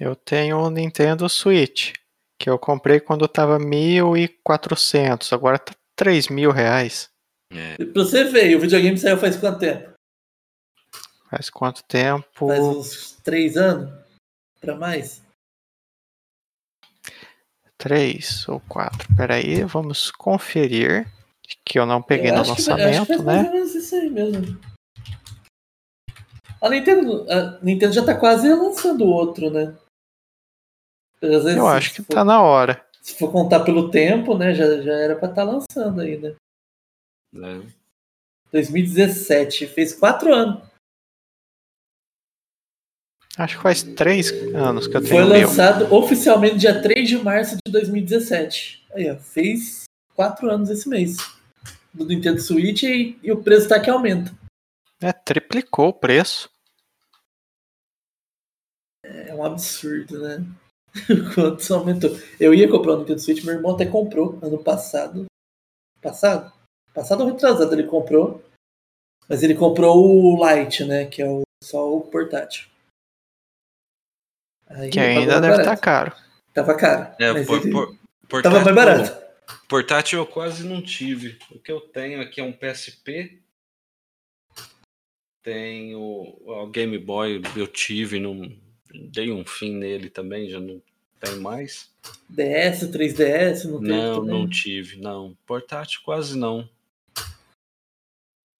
Eu 0.00 0.16
tenho 0.16 0.56
o 0.56 0.68
um 0.68 0.70
Nintendo 0.70 1.28
Switch, 1.28 1.92
que 2.38 2.48
eu 2.48 2.58
comprei 2.58 2.98
quando 2.98 3.28
tava 3.28 3.58
1.400, 3.58 5.34
agora 5.34 5.58
tá 5.58 5.74
3 5.96 6.28
mil 6.28 6.50
reais. 6.50 7.10
É. 7.50 7.76
Pra 7.76 8.04
você 8.04 8.24
ver, 8.24 8.56
o 8.56 8.60
videogame 8.60 8.96
saiu 8.96 9.18
faz 9.18 9.36
quanto 9.36 9.58
tempo? 9.58 9.95
Faz 11.30 11.50
quanto 11.50 11.82
tempo? 11.84 12.48
Faz 12.48 12.60
uns 12.60 13.12
três 13.22 13.56
anos? 13.56 13.92
Pra 14.60 14.74
mais? 14.74 15.22
Três 17.76 18.48
ou 18.48 18.60
quatro. 18.60 19.06
Peraí, 19.16 19.64
vamos 19.64 20.10
conferir. 20.10 21.06
Que 21.64 21.78
eu 21.78 21.86
não 21.86 22.02
peguei 22.02 22.30
eu 22.30 22.36
no 22.36 22.48
lançamento, 22.48 23.06
que, 23.06 23.22
né? 23.22 23.56
isso 23.60 23.94
aí 23.94 24.10
mesmo. 24.10 24.58
A 26.60 26.68
Nintendo, 26.68 27.30
a 27.30 27.60
Nintendo 27.62 27.92
já 27.92 28.04
tá 28.04 28.18
quase 28.18 28.52
lançando 28.52 29.04
outro, 29.06 29.50
né? 29.50 29.76
Vezes, 31.20 31.56
eu 31.56 31.66
acho 31.66 31.94
que 31.94 32.02
for, 32.02 32.14
tá 32.14 32.24
na 32.24 32.42
hora. 32.42 32.84
Se 33.00 33.16
for 33.16 33.30
contar 33.30 33.60
pelo 33.60 33.90
tempo, 33.90 34.36
né? 34.36 34.52
Já, 34.54 34.82
já 34.82 34.92
era 34.92 35.16
pra 35.16 35.28
estar 35.28 35.46
tá 35.46 35.50
lançando 35.50 36.00
aí, 36.00 36.18
né? 36.18 36.34
É. 37.36 37.62
2017, 38.52 39.66
fez 39.66 39.94
quatro 39.94 40.34
anos. 40.34 40.65
Acho 43.38 43.56
que 43.56 43.62
faz 43.62 43.82
três 43.82 44.32
anos 44.54 44.86
que 44.86 44.96
eu 44.96 45.02
tenho. 45.02 45.14
Foi 45.14 45.24
lançado 45.24 45.86
meu. 45.86 45.94
oficialmente 45.94 46.56
dia 46.56 46.80
3 46.80 47.06
de 47.06 47.18
março 47.18 47.56
de 47.56 47.70
2017. 47.70 48.86
Aí, 48.94 49.10
ó, 49.10 49.16
fez 49.16 49.84
quatro 50.14 50.50
anos 50.50 50.70
esse 50.70 50.88
mês. 50.88 51.16
Do 51.92 52.06
Nintendo 52.06 52.40
Switch 52.40 52.82
e, 52.84 53.18
e 53.22 53.30
o 53.30 53.42
preço 53.42 53.68
tá 53.68 53.78
que 53.78 53.90
aumenta. 53.90 54.32
É, 55.02 55.12
triplicou 55.12 55.88
o 55.88 55.92
preço. 55.92 56.48
É 59.04 59.34
um 59.34 59.44
absurdo, 59.44 60.18
né? 60.20 60.44
Quanto 61.34 61.74
aumentou. 61.74 62.18
Eu 62.40 62.54
ia 62.54 62.68
comprar 62.70 62.94
o 62.94 62.98
Nintendo 63.00 63.20
Switch, 63.20 63.44
meu 63.44 63.54
irmão 63.54 63.74
até 63.74 63.84
comprou 63.84 64.38
ano 64.42 64.58
passado. 64.58 65.26
Passado? 66.00 66.52
Passado 66.94 67.20
ou 67.22 67.30
retrasado 67.30 67.74
ele 67.74 67.84
comprou. 67.84 68.42
Mas 69.28 69.42
ele 69.42 69.54
comprou 69.54 69.98
o 69.98 70.48
Lite, 70.48 70.84
né? 70.84 71.04
Que 71.04 71.20
é 71.20 71.28
o, 71.28 71.42
só 71.62 71.94
o 71.94 72.00
portátil. 72.00 72.68
Aí 74.68 74.90
Que 74.90 74.98
ainda 75.00 75.40
deve 75.40 75.52
estar 75.54 75.64
barato. 75.64 75.82
caro. 75.82 76.12
Tava 76.52 76.74
caro. 76.76 77.14
É, 77.18 77.32
mas 77.32 77.46
por, 77.46 77.60
ele 77.60 77.70
por, 77.70 77.86
tava 77.86 77.98
portátil, 78.28 78.64
mais 78.64 78.74
barato. 78.74 79.26
portátil 79.68 80.18
eu 80.20 80.26
quase 80.26 80.64
não 80.66 80.82
tive. 80.82 81.38
O 81.50 81.58
que 81.58 81.70
eu 81.70 81.80
tenho 81.80 82.20
aqui 82.20 82.40
é 82.40 82.44
um 82.44 82.52
PSP. 82.52 83.40
Tenho 85.42 86.00
o 86.00 86.66
Game 86.68 86.98
Boy, 86.98 87.40
eu 87.56 87.68
tive, 87.68 88.18
não, 88.18 88.52
dei 88.92 89.30
um 89.30 89.44
fim 89.44 89.76
nele 89.76 90.10
também, 90.10 90.50
já 90.50 90.58
não 90.58 90.82
tem 91.20 91.36
mais. 91.36 91.88
DS, 92.28 92.82
3DS, 92.90 93.64
não 93.70 93.78
teve 93.78 93.92
Não, 93.92 94.14
também? 94.16 94.34
não 94.40 94.48
tive, 94.50 94.96
não. 94.96 95.36
Portátil 95.46 96.00
quase 96.04 96.36
não. 96.36 96.68
É, 97.16 97.22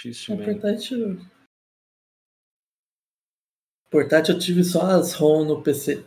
Dificilmente. 0.01 0.61
portátil. 0.61 1.21
Portátil 3.91 4.35
eu 4.35 4.41
tive 4.41 4.65
só 4.65 4.83
as 4.83 5.13
ROM 5.15 5.45
no 5.45 5.63
PC. 5.63 6.05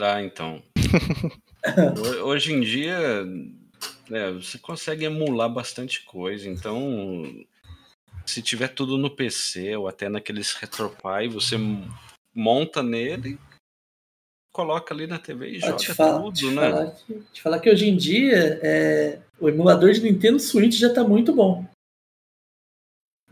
Ah, 0.00 0.20
então. 0.22 0.62
Ho- 1.96 2.24
Hoje 2.26 2.52
em 2.52 2.60
dia, 2.60 3.24
né, 4.10 4.32
você 4.32 4.58
consegue 4.58 5.04
emular 5.04 5.48
bastante 5.52 6.02
coisa. 6.04 6.48
Então, 6.48 7.24
se 8.26 8.42
tiver 8.42 8.68
tudo 8.68 8.98
no 8.98 9.10
PC 9.14 9.76
ou 9.76 9.86
até 9.88 10.08
naqueles 10.08 10.52
RetroPie, 10.54 11.28
você 11.32 11.56
monta 12.34 12.82
nele, 12.82 13.38
coloca 14.52 14.92
ali 14.92 15.06
na 15.06 15.18
TV 15.18 15.50
e 15.50 15.56
Ah, 15.56 15.60
joga 15.60 15.76
te, 15.76 15.94
fala- 15.94 16.18
tudo, 16.18 16.32
te 16.32 16.46
né? 16.54 16.70
falar 16.70 16.90
que, 16.90 17.14
te 17.32 17.42
falar 17.42 17.58
que 17.60 17.70
hoje 17.70 17.88
em 17.88 17.96
dia 17.96 18.58
é, 18.62 19.18
o 19.40 19.48
emulador 19.48 19.92
de 19.92 20.00
Nintendo 20.02 20.40
Switch 20.40 20.78
já 20.78 20.92
tá 20.92 21.04
muito 21.04 21.32
bom. 21.32 21.64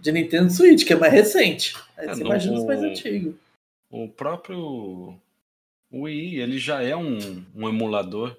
De 0.00 0.12
Nintendo 0.12 0.50
Switch, 0.50 0.84
que 0.86 0.92
é 0.92 0.96
mais 0.96 1.12
recente. 1.12 1.76
Aí 1.96 2.08
É, 2.08 2.14
você 2.14 2.20
no- 2.20 2.26
imagina 2.26 2.58
os 2.58 2.64
mais 2.64 2.80
antigos. 2.82 3.34
O 3.90 4.08
próprio 4.08 5.14
Wii, 5.92 6.40
ele 6.40 6.58
já 6.58 6.82
é 6.82 6.94
um, 6.96 7.44
um 7.54 7.68
emulador, 7.68 8.36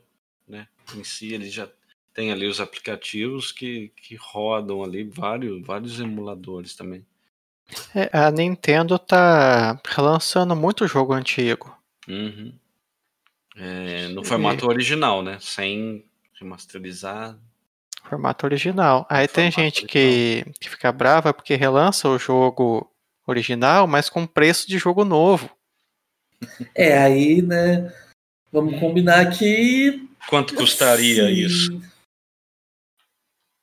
né? 0.48 0.68
Em 0.96 1.04
si, 1.04 1.34
ele 1.34 1.50
já 1.50 1.68
tem 2.14 2.32
ali 2.32 2.46
os 2.48 2.60
aplicativos 2.60 3.52
que, 3.52 3.90
que 3.96 4.16
rodam 4.16 4.84
ali, 4.84 5.04
vários, 5.04 5.62
vários 5.66 6.00
emuladores 6.00 6.76
também. 6.76 7.06
É, 7.96 8.10
a 8.18 8.30
Nintendo 8.32 8.98
tá 9.00 9.80
relançando 9.86 10.56
muito 10.56 10.88
jogo 10.88 11.14
antigo. 11.14 11.78
Uhum. 12.08 12.54
É, 13.56 14.08
no 14.10 14.24
formato 14.24 14.66
original, 14.68 15.22
né? 15.22 15.38
Sem 15.42 16.04
remasterizar. 16.40 17.38
Formato 18.04 18.46
original. 18.46 19.06
Aí 19.10 19.28
tem 19.28 19.52
Formato 19.52 19.74
gente 19.76 19.86
que, 19.88 20.46
que 20.60 20.70
fica 20.70 20.92
brava 20.92 21.34
porque 21.34 21.56
relança 21.56 22.10
o 22.10 22.18
jogo 22.20 22.90
original, 23.26 23.88
mas 23.88 24.10
com 24.10 24.26
preço 24.28 24.68
de 24.68 24.78
jogo 24.78 25.06
novo. 25.06 25.50
É, 26.76 26.98
aí, 26.98 27.42
né? 27.42 27.94
Vamos 28.52 28.80
combinar 28.80 29.30
que. 29.32 30.08
Quanto 30.28 30.54
custaria 30.56 31.26
Sim. 31.28 31.32
isso? 31.34 31.82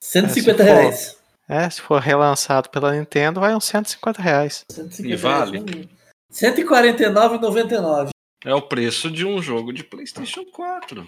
150 0.02 0.62
É, 0.62 0.66
se 0.66 0.72
for- 0.72 0.80
reais. 0.80 1.18
É, 1.48 1.70
se 1.70 1.80
for 1.80 2.00
relançado 2.00 2.68
pela 2.70 2.92
Nintendo, 2.92 3.40
vai 3.40 3.54
uns 3.54 3.64
150 3.64 4.20
reais. 4.22 4.64
150 4.70 5.12
E 5.14 5.16
vale? 5.16 5.58
reais, 5.58 5.76
né? 5.76 5.88
149,99. 6.32 8.10
É 8.44 8.54
o 8.54 8.62
preço 8.62 9.10
de 9.10 9.24
um 9.26 9.42
jogo 9.42 9.72
de 9.72 9.82
PlayStation 9.82 10.44
4. 10.44 11.06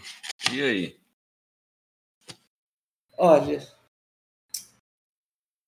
E 0.52 0.60
aí? 0.62 0.99
Olha. 3.22 3.60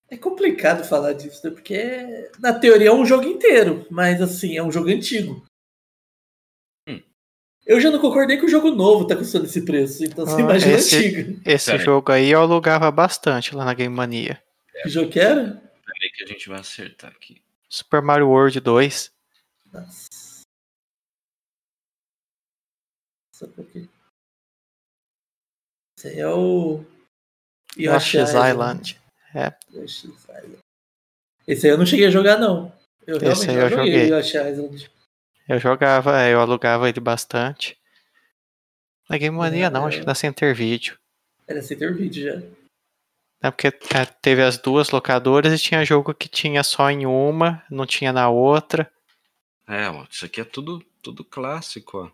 É 0.09 0.17
complicado 0.17 0.85
falar 0.89 1.13
disso, 1.13 1.47
né? 1.47 1.53
Porque 1.55 2.31
na 2.39 2.59
teoria 2.59 2.89
é 2.89 2.93
um 2.93 3.05
jogo 3.05 3.25
inteiro, 3.25 3.87
mas 3.91 4.23
assim, 4.23 4.57
é 4.57 4.63
um 4.63 4.73
jogo 4.73 4.89
antigo. 4.89 5.45
Hum. 6.89 7.03
Eu 7.67 7.79
já 7.79 7.91
não 7.91 8.01
concordei 8.01 8.39
que 8.39 8.47
o 8.47 8.49
jogo 8.49 8.71
novo 8.71 9.07
tá 9.07 9.15
custando 9.17 9.45
esse 9.45 9.65
preço, 9.67 10.03
então 10.03 10.25
você 10.25 10.37
Ah, 10.37 10.45
imagina 10.45 10.75
esse- 10.77 10.97
antigo. 10.97 11.43
Esse 11.47 11.67
Pera 11.67 11.79
aí. 11.79 11.85
jogo 11.85 12.13
aí 12.13 12.31
eu 12.31 12.41
alugava 12.41 12.91
bastante 12.91 13.55
lá 13.55 13.67
na 13.67 13.75
Game 13.75 13.95
Mania. 13.95 14.43
Que 14.83 14.89
jogo 14.89 15.11
que 15.11 15.21
era? 15.21 15.61
Peraí 15.85 16.11
que 16.15 16.25
a 16.25 16.27
gente 16.27 16.49
vai 16.49 16.61
acertar 16.61 17.11
aqui. 17.11 17.43
Super 17.69 18.01
Mario 18.01 18.29
World 18.29 18.61
2. 18.61 19.13
Nossa. 19.71 20.09
Só 23.35 23.45
um 23.47 23.53
pouquinho. 23.53 23.89
Esse 25.99 26.09
aí 26.09 26.19
é 26.21 26.29
o. 26.29 26.85
Yoshi's 27.77 28.31
Island. 28.31 29.01
É. 29.35 29.53
Yoshi's 29.73 30.25
Island. 30.25 30.59
Esse 31.47 31.67
aí 31.67 31.73
eu 31.73 31.79
não 31.79 31.87
cheguei 31.87 32.07
a 32.07 32.11
jogar, 32.11 32.39
não. 32.39 32.73
Eu 33.07 33.17
Esse 33.17 33.47
realmente 33.47 33.51
aí 33.51 33.57
não 33.57 33.63
eu 33.63 33.71
joguei 33.71 34.09
joguei. 34.09 34.91
Eu 35.49 35.59
jogava, 35.59 36.29
eu 36.29 36.41
alugava 36.41 36.89
ele 36.89 37.01
bastante. 37.01 37.77
Na 39.09 39.19
Game 39.19 39.37
Mania 39.37 39.69
não, 39.69 39.85
É. 39.85 39.89
acho 39.89 40.01
que 40.01 40.07
na 40.07 40.15
Center 40.15 40.55
Video. 40.55 40.97
Era 41.47 41.61
sem 41.61 41.77
ter 41.77 41.93
vídeo 41.95 42.25
já. 42.25 42.43
É 43.43 43.51
porque 43.51 43.67
é, 43.67 44.05
teve 44.23 44.41
as 44.43 44.57
duas 44.57 44.91
locadoras 44.91 45.53
e 45.53 45.63
tinha 45.63 45.85
jogo 45.85 46.15
que 46.15 46.29
tinha 46.29 46.63
só 46.63 46.89
em 46.89 47.05
uma, 47.05 47.63
não 47.69 47.85
tinha 47.85 48.13
na 48.13 48.31
outra. 48.31 48.91
É, 49.69 49.89
isso 50.09 50.25
aqui 50.25 50.41
é 50.41 50.45
tudo, 50.45 50.85
tudo 51.03 51.25
clássico, 51.25 51.99
ó. 51.99 52.11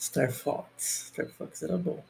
Star 0.00 0.32
Fox. 0.32 1.10
Star 1.12 1.28
Fox 1.28 1.62
era 1.62 1.76
bom. 1.76 2.02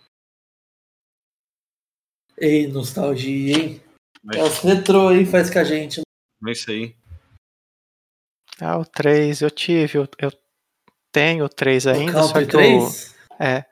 Ei, 2.39 2.66
nostalgia, 2.66 3.57
hein? 3.59 3.82
Mas, 4.22 4.37
Os 4.43 4.59
retrô 4.59 5.09
aí 5.09 5.24
faz 5.24 5.49
com 5.51 5.59
a 5.59 5.64
gente. 5.64 6.01
é 6.47 6.51
isso 6.53 6.70
aí. 6.70 6.95
Ah, 8.61 8.78
o 8.78 8.84
3 8.84 9.43
eu 9.43 9.51
tive, 9.51 9.99
eu, 9.99 10.09
eu 10.18 10.32
tenho 11.12 11.45
o 11.45 11.49
3 11.49 11.87
O 11.87 11.91
ainda, 11.91 12.22
só 12.22 12.32
Country 12.34 12.47
que 12.47 12.57
o, 12.57 12.59
3? 12.59 13.14
é, 13.39 13.64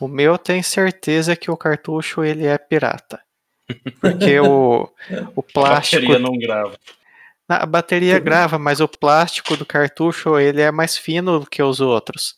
o 0.00 0.08
meu 0.08 0.38
tem 0.38 0.62
certeza 0.62 1.36
que 1.36 1.50
o 1.50 1.56
cartucho 1.56 2.24
ele 2.24 2.46
é 2.46 2.56
pirata. 2.58 3.22
Porque 4.00 4.40
o, 4.40 4.90
o 5.36 5.40
A 5.40 5.42
plástico, 5.42 6.02
bateria 6.02 6.18
não 6.18 6.36
grava. 6.38 6.78
a 7.48 7.66
bateria 7.66 8.18
grava, 8.18 8.58
mas 8.58 8.80
o 8.80 8.88
plástico 8.88 9.56
do 9.56 9.66
cartucho 9.66 10.38
ele 10.38 10.60
é 10.62 10.70
mais 10.70 10.96
fino 10.96 11.38
do 11.40 11.46
que 11.46 11.62
os 11.62 11.80
outros. 11.80 12.34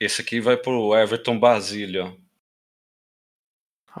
Esse 0.00 0.20
aqui 0.22 0.40
vai 0.40 0.56
pro 0.56 0.94
Everton 0.96 1.38
Basílio, 1.38 2.04
ó. 2.06 2.27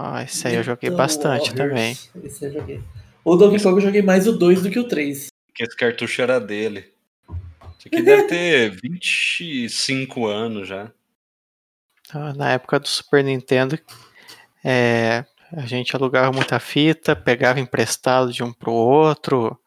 Ah, 0.00 0.22
esse 0.22 0.46
aí 0.46 0.54
eu 0.54 0.62
joguei 0.62 0.90
Little 0.90 0.96
bastante 1.04 1.50
Warriors. 1.50 1.54
também. 1.70 1.98
Esse 2.24 2.44
eu 2.46 2.52
joguei. 2.52 2.80
O 3.24 3.34
Donkey 3.34 3.60
Kong 3.60 3.74
eu 3.76 3.80
joguei 3.80 4.00
mais 4.00 4.28
o 4.28 4.32
2 4.32 4.62
do 4.62 4.70
que 4.70 4.78
o 4.78 4.84
3. 4.84 5.26
Que 5.52 5.64
esse 5.64 5.76
cartucho 5.76 6.22
era 6.22 6.38
dele. 6.38 6.84
Isso 7.76 7.88
aqui 7.88 8.00
deve 8.02 8.22
ter 8.28 8.70
25 8.80 10.26
anos 10.26 10.68
já. 10.68 10.92
Ah, 12.14 12.32
Na 12.32 12.52
época 12.52 12.78
do 12.78 12.86
Super 12.86 13.24
Nintendo, 13.24 13.76
é, 14.64 15.24
a 15.52 15.66
gente 15.66 15.96
alugava 15.96 16.30
muita 16.30 16.60
fita, 16.60 17.16
pegava 17.16 17.58
emprestado 17.58 18.32
de 18.32 18.44
um 18.44 18.52
pro 18.52 18.72
outro. 18.72 19.58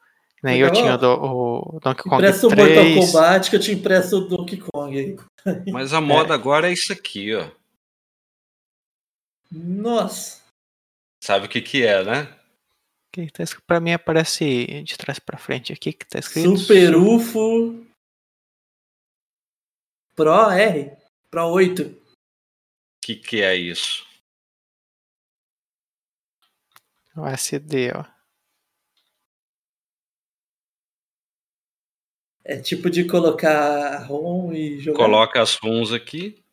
Nem 0.42 0.60
eu 0.60 0.72
tinha 0.72 0.96
o, 0.96 1.76
o 1.76 1.80
Donkey 1.82 2.04
Kong 2.04 2.16
Empresta 2.16 2.48
o 2.48 2.50
Mortal 2.50 2.66
3. 2.68 2.96
Kombat 2.96 3.50
que 3.50 3.56
eu 3.58 3.60
te 3.60 3.72
empresto 3.74 4.18
o 4.18 4.22
Donkey 4.22 4.58
Kong. 4.58 5.18
Mas 5.72 5.94
a 5.94 6.00
moda 6.00 6.34
agora 6.34 6.70
é 6.70 6.74
isso 6.74 6.92
aqui, 6.94 7.36
ó. 7.36 7.46
Nossa. 9.52 10.42
Sabe 11.24 11.46
o 11.46 11.50
que 11.50 11.62
que 11.62 11.86
é, 11.86 12.04
né? 12.04 12.40
Que 13.14 13.30
tá 13.30 13.44
escrito- 13.44 13.66
Pra 13.66 13.80
mim 13.80 13.92
aparece 13.92 14.84
de 14.84 14.98
trás 14.98 15.20
pra 15.20 15.38
frente 15.38 15.74
aqui 15.74 15.92
que 15.92 16.06
tá 16.06 16.20
escrito. 16.20 16.58
Super 16.58 16.96
UFO 16.96 17.86
Pro 20.16 20.50
R. 20.50 20.96
Pro 21.30 21.48
8. 21.48 21.84
O 21.84 21.96
que 23.04 23.16
que 23.16 23.42
é 23.42 23.56
isso? 23.56 24.06
O 27.16 27.26
SD, 27.28 27.92
ó. 27.94 28.06
É 32.44 32.60
tipo 32.60 32.90
de 32.90 33.06
colocar 33.08 34.04
ROM 34.08 34.52
e 34.54 34.80
jogar. 34.80 34.98
Coloca 34.98 35.42
as 35.42 35.56
ROMs 35.56 35.94
aqui. 35.94 36.44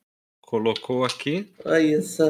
Colocou 0.41 1.05
aqui. 1.05 1.53
Olha 1.65 1.81
isso. 1.81 2.23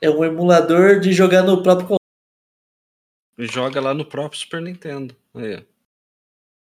É 0.00 0.10
um 0.10 0.24
emulador 0.24 1.00
de 1.00 1.12
jogar 1.12 1.42
no 1.42 1.62
próprio 1.62 1.88
console. 1.88 3.52
joga 3.52 3.80
lá 3.80 3.94
no 3.94 4.04
próprio 4.04 4.40
Super 4.40 4.62
Nintendo. 4.62 5.16
Aí. 5.34 5.64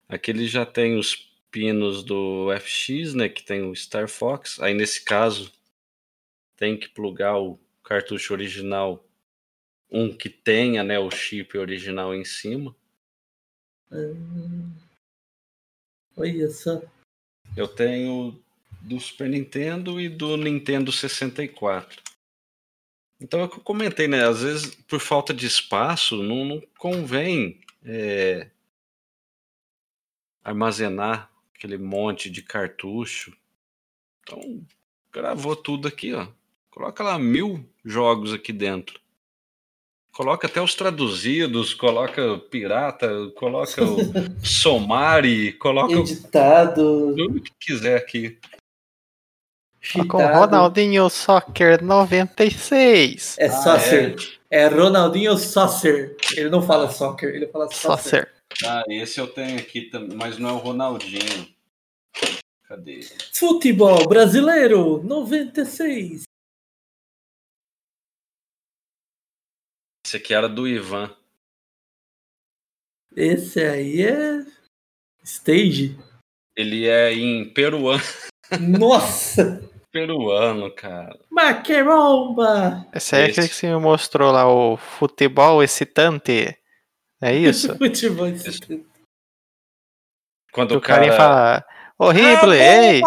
Aqui 0.08 0.30
ele 0.30 0.46
já 0.46 0.64
tem 0.64 0.98
os 0.98 1.14
pinos 1.50 2.02
do 2.02 2.48
FX, 2.58 3.14
né? 3.14 3.28
Que 3.28 3.42
tem 3.42 3.62
o 3.62 3.74
Star 3.74 4.08
Fox. 4.08 4.60
Aí 4.60 4.74
nesse 4.74 5.04
caso 5.04 5.52
tem 6.56 6.76
que 6.76 6.88
plugar 6.88 7.38
o 7.38 7.58
cartucho 7.84 8.34
original, 8.34 9.04
um 9.90 10.14
que 10.14 10.28
tenha, 10.28 10.82
né, 10.82 10.98
o 10.98 11.10
chip 11.10 11.56
original 11.56 12.14
em 12.14 12.24
cima. 12.24 12.74
Hum. 13.90 14.70
Olha 16.16 16.50
só. 16.50 16.82
Eu 17.56 17.68
tenho 17.68 18.38
do 18.82 19.00
Super 19.00 19.28
Nintendo 19.28 20.00
e 20.00 20.08
do 20.08 20.36
Nintendo 20.36 20.92
64. 20.92 22.02
Então 23.20 23.40
é 23.40 23.44
o 23.44 23.48
que 23.48 23.58
eu 23.58 23.62
comentei, 23.62 24.06
né? 24.06 24.26
Às 24.26 24.42
vezes, 24.42 24.74
por 24.86 25.00
falta 25.00 25.34
de 25.34 25.46
espaço, 25.46 26.22
não, 26.22 26.44
não 26.44 26.62
convém 26.78 27.60
é, 27.84 28.48
armazenar 30.42 31.30
aquele 31.54 31.76
monte 31.76 32.30
de 32.30 32.42
cartucho 32.42 33.36
Então, 34.22 34.64
gravou 35.12 35.56
tudo 35.56 35.88
aqui, 35.88 36.14
ó. 36.14 36.28
Coloca 36.70 37.02
lá 37.02 37.18
mil 37.18 37.68
jogos 37.84 38.32
aqui 38.32 38.52
dentro. 38.52 39.00
Coloca 40.12 40.46
até 40.46 40.60
os 40.60 40.74
traduzidos, 40.74 41.74
coloca 41.74 42.38
pirata, 42.50 43.30
coloca 43.36 43.84
o 43.84 43.98
Somari, 44.44 45.52
coloca 45.54 45.92
Editado. 45.92 47.14
tudo 47.16 47.40
que 47.40 47.52
quiser 47.58 47.96
aqui. 47.96 48.38
Com 50.08 50.18
o 50.18 50.26
Ronaldinho 50.26 51.08
Soccer 51.08 51.82
96. 51.82 53.36
É 53.38 53.48
Soccer. 53.48 54.16
É. 54.50 54.66
Ronaldinho 54.66 55.36
Soccer. 55.38 56.16
Ele 56.36 56.50
não 56.50 56.60
fala 56.62 56.90
soccer, 56.90 57.34
ele 57.34 57.46
fala 57.46 57.70
Soccer. 57.70 58.02
Soccer. 58.02 58.34
Ah, 58.64 58.84
esse 58.88 59.20
eu 59.20 59.26
tenho 59.26 59.58
aqui 59.58 59.82
também, 59.82 60.16
mas 60.16 60.38
não 60.38 60.50
é 60.50 60.52
o 60.52 60.58
Ronaldinho. 60.58 61.48
Cadê? 62.64 63.00
Futebol 63.32 64.06
brasileiro 64.06 65.02
96. 65.02 66.24
Esse 70.06 70.16
aqui 70.16 70.34
era 70.34 70.48
do 70.48 70.68
Ivan. 70.68 71.14
Esse 73.16 73.60
aí 73.60 74.02
é 74.02 74.44
Stage. 75.24 75.98
Ele 76.54 76.86
é 76.86 77.12
em 77.12 77.48
peruano. 77.52 78.02
Nossa! 78.60 79.62
Peruano, 79.90 80.70
cara. 80.74 81.18
Maqueromba! 81.30 82.86
Esse 82.94 83.16
aí 83.16 83.22
é 83.22 83.24
aquele 83.26 83.48
que 83.48 83.54
você 83.54 83.68
me 83.68 83.80
mostrou 83.80 84.30
lá, 84.30 84.46
o 84.46 84.76
futebol 84.76 85.62
excitante. 85.62 86.56
É 87.20 87.34
isso? 87.34 87.74
Futebol 87.78 88.26
excitante. 88.28 88.86
Quando 90.52 90.76
o 90.76 90.80
cara. 90.80 91.12
fala, 91.12 91.64
horrível, 91.98 92.50
Ah, 92.50 92.56
ei! 92.56 93.02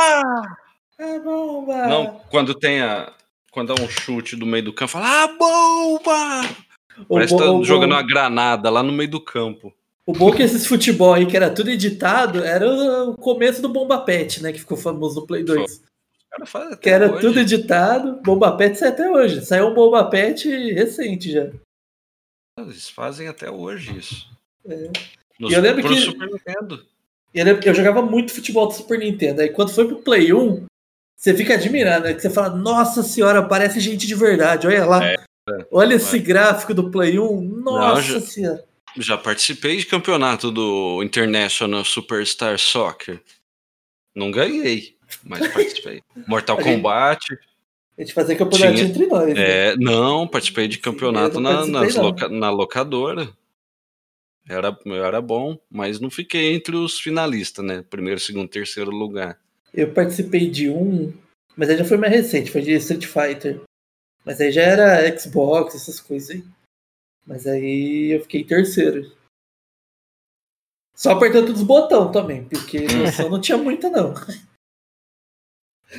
É 1.00 1.20
bomba! 1.20 1.88
Não, 1.88 2.20
quando 2.30 2.54
tem 2.54 2.82
a. 2.82 3.12
Quando 3.52 3.74
é 3.74 3.82
um 3.82 3.90
chute 3.90 4.36
do 4.36 4.46
meio 4.46 4.64
do 4.66 4.74
campo, 4.74 4.92
fala, 4.92 5.24
ah, 5.24 5.28
bomba! 5.28 6.42
O 7.10 7.16
Parece 7.16 7.34
que 7.36 7.40
tá 7.40 7.46
jogando 7.64 7.90
bom- 7.90 7.96
uma 7.96 8.04
granada 8.04 8.70
lá 8.70 8.82
no 8.84 8.92
meio 8.92 9.10
do 9.10 9.20
campo. 9.20 9.74
O 10.06 10.14
bom 10.14 10.30
é 10.30 10.38
que 10.38 10.44
esses 10.44 10.66
futebol 10.66 11.14
aí, 11.14 11.26
que 11.26 11.36
era 11.38 11.50
tudo 11.54 11.70
editado, 11.70 12.44
era 12.44 12.66
o 13.10 13.16
começo 13.16 13.62
do 13.62 13.70
Bomba 13.70 14.00
Pet, 14.00 14.42
né? 14.42 14.52
Que 14.52 14.60
ficou 14.60 14.78
famoso 14.78 15.22
no 15.22 15.28
Play 15.28 15.44
2. 15.44 15.82
Que 16.82 16.90
era 16.90 17.12
hoje. 17.12 17.22
tudo 17.22 17.40
editado. 17.40 18.22
Bomba 18.22 18.56
Pet 18.56 18.78
sai 18.78 18.90
até 18.90 19.10
hoje. 19.10 19.46
Saiu 19.46 19.68
um 19.68 19.74
Bomba 19.74 20.04
Pet 20.10 20.48
recente 20.74 21.32
já. 21.32 21.50
Eles 22.60 22.90
fazem 22.90 23.28
até 23.28 23.50
hoje 23.50 23.98
isso. 23.98 24.30
É. 24.66 24.90
No, 25.40 25.50
E 25.50 25.54
eu 25.54 25.62
lembro 25.62 25.88
que- 25.88 25.96
Super 25.98 26.28
Nintendo. 26.30 26.86
Eu, 27.34 27.46
lembro 27.46 27.68
eu 27.68 27.74
jogava 27.74 28.02
muito 28.02 28.34
futebol 28.34 28.68
do 28.68 28.74
Super 28.74 29.00
Nintendo. 29.00 29.42
Aí 29.42 29.50
quando 29.50 29.72
foi 29.74 29.88
pro 29.88 30.02
Play 30.02 30.34
1, 30.34 30.66
você 31.18 31.34
fica 31.36 31.54
admirado, 31.56 32.06
né? 32.06 32.14
Que 32.14 32.22
você 32.22 32.30
fala, 32.30 32.50
nossa 32.56 33.04
senhora, 33.04 33.42
parece 33.48 33.80
gente 33.80 34.06
de 34.08 34.16
verdade. 34.16 34.68
Olha 34.68 34.86
lá. 34.86 35.06
É, 35.06 35.16
Olha 35.72 35.96
esse 35.96 36.20
gráfico 36.20 36.74
do 36.74 36.92
Play 36.92 37.18
1. 37.20 37.42
Nossa 37.42 38.02
já- 38.02 38.22
senhora. 38.22 38.64
Já 38.98 39.18
participei 39.18 39.78
de 39.78 39.86
campeonato 39.86 40.52
do 40.52 41.02
International 41.02 41.84
Superstar 41.86 42.60
Soccer. 42.60 43.22
Não 44.14 44.30
ganhei, 44.30 44.98
mas 45.24 45.48
participei. 45.48 46.02
Mortal 46.28 46.58
Kombat. 46.58 47.26
A 47.98 48.02
gente 48.02 48.14
fazia 48.14 48.36
campeonato 48.36 48.74
Tinha- 48.76 48.88
entre 48.88 49.06
nós. 49.08 49.34
né? 49.34 49.70
É, 49.70 49.76
não, 49.78 50.28
participei 50.28 50.68
de 50.68 50.80
campeonato 50.80 51.40
não 51.40 51.66
na, 51.68 51.82
nas 51.82 51.96
loca- 51.96 52.30
na 52.30 52.50
locadora. 52.50 53.30
Era, 54.50 54.78
era 54.86 55.22
bom, 55.22 55.58
mas 55.70 56.00
não 56.00 56.10
fiquei 56.10 56.54
entre 56.54 56.76
os 56.76 57.00
finalistas, 57.00 57.64
né? 57.64 57.84
Primeiro, 57.90 58.20
segundo, 58.20 58.50
terceiro 58.50 58.90
lugar. 58.92 59.40
Eu 59.74 59.94
participei 59.94 60.50
de 60.50 60.70
um, 60.70 61.14
mas 61.56 61.70
aí 61.70 61.78
já 61.78 61.86
foi 61.86 61.98
mais 61.98 62.12
recente, 62.12 62.50
foi 62.52 62.62
de 62.62 62.72
Street 62.74 63.06
Fighter. 63.06 63.62
Mas 64.26 64.42
aí 64.42 64.52
já 64.52 64.64
era 64.64 65.18
Xbox, 65.20 65.76
essas 65.76 66.00
coisas 66.00 66.32
aí. 66.32 66.44
Mas 67.26 67.46
aí 67.46 68.12
eu 68.16 68.22
fiquei 68.22 68.44
terceiro. 68.44 69.12
Só 70.96 71.12
apertando 71.12 71.46
todos 71.48 71.62
os 71.62 71.68
botões 71.68 72.12
também, 72.12 72.44
porque 72.46 72.82
noção 72.82 73.30
não 73.30 73.40
tinha 73.42 73.58
muita 73.58 73.90
não. 73.90 74.14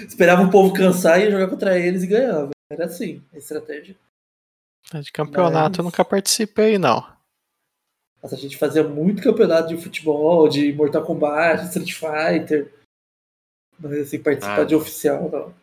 Esperava 0.06 0.42
o 0.42 0.50
povo 0.50 0.72
cansar 0.74 1.20
e 1.20 1.24
ia 1.24 1.30
jogar 1.30 1.48
contra 1.48 1.78
eles 1.78 2.02
e 2.02 2.06
ganhava. 2.06 2.50
Era 2.70 2.86
assim, 2.86 3.22
a 3.32 3.36
estratégia. 3.38 3.96
De 4.94 5.12
campeonato 5.12 5.80
eu 5.80 5.84
Mas- 5.84 5.92
nunca 5.92 6.04
participei, 6.04 6.78
não. 6.78 7.06
Mas 8.22 8.32
a 8.32 8.36
gente 8.36 8.56
fazia 8.56 8.82
muito 8.84 9.22
campeonato 9.22 9.68
de 9.68 9.82
futebol, 9.82 10.48
de 10.48 10.72
Mortal 10.72 11.04
Kombat, 11.04 11.64
Street 11.66 11.92
Fighter. 11.92 12.72
Mas 13.78 13.92
assim, 13.94 14.22
participar 14.22 14.60
Ah. 14.60 14.64
de 14.64 14.74
oficial, 14.74 15.28
não. 15.30 15.54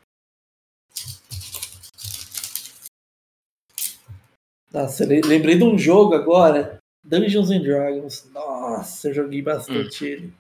Nossa, 4.72 5.04
eu 5.04 5.08
le- 5.08 5.22
lembrei 5.22 5.58
de 5.58 5.64
um 5.64 5.78
jogo 5.78 6.14
agora, 6.14 6.78
Dungeons 7.04 7.50
and 7.50 7.62
Dragons. 7.62 8.26
Nossa, 8.32 9.10
eu 9.10 9.14
joguei 9.14 9.42
bastante 9.42 10.06
ele. 10.06 10.34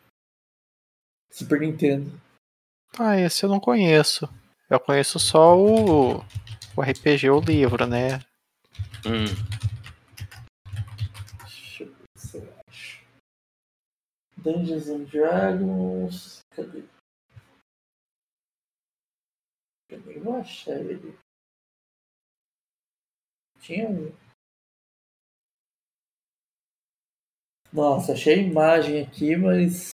Super 1.32 1.62
Nintendo. 1.62 2.12
Ah, 2.98 3.18
esse 3.18 3.44
eu 3.46 3.50
não 3.50 3.60
conheço. 3.60 4.28
Eu 4.70 4.80
conheço 4.80 5.20
só 5.20 5.58
o, 5.58 6.20
o 6.76 6.82
RPG, 6.82 7.30
o 7.30 7.40
livro, 7.40 7.86
né? 7.88 8.20
Hum, 9.06 9.26
Deixa 11.44 11.84
eu 11.84 11.94
ver 11.94 12.06
se 12.16 12.38
eu 12.38 12.54
acho. 12.68 13.04
Dungeons 14.38 14.88
and 14.90 15.04
Dragons. 15.06 16.40
Cadê? 16.56 16.84
Eu 19.90 20.00
nem 20.02 20.20
vou 20.20 20.36
achar 20.38 20.80
ele. 20.80 21.18
Tinha 23.60 23.90
um. 23.90 24.12
Nossa, 27.72 28.14
achei 28.14 28.36
a 28.36 28.44
imagem 28.44 29.02
aqui, 29.02 29.36
mas. 29.36 29.90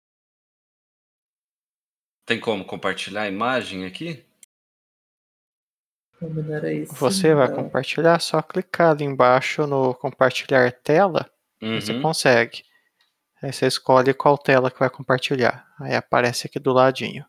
Tem 2.34 2.40
como 2.40 2.66
compartilhar 2.66 3.22
a 3.22 3.28
imagem 3.28 3.86
aqui? 3.86 4.26
Isso? 6.82 6.96
Você 6.96 7.36
vai 7.36 7.48
compartilhar, 7.54 8.20
só 8.20 8.42
clicar 8.42 8.90
ali 8.90 9.04
embaixo 9.04 9.68
no 9.68 9.94
compartilhar 9.94 10.72
tela, 10.72 11.30
aí 11.62 11.80
você 11.80 11.94
Uhum. 11.94 12.02
consegue. 12.02 12.64
Aí 13.40 13.54
você 13.54 13.68
escolhe 13.68 14.16
qual 14.16 14.36
tela 14.36 14.72
que 14.72 14.80
vai 14.80 14.90
compartilhar. 14.90 15.72
Aí 15.80 15.94
aparece 15.94 16.48
aqui 16.48 16.58
do 16.58 16.74
ladinho. 16.74 17.24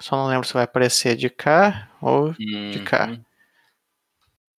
Só 0.00 0.16
não 0.16 0.28
lembro 0.28 0.46
se 0.48 0.54
vai 0.54 0.64
aparecer 0.64 1.14
de 1.14 1.28
cá 1.28 1.92
ou 2.00 2.32
de 2.32 2.82
cá. 2.86 3.08
Uhum. 3.08 3.24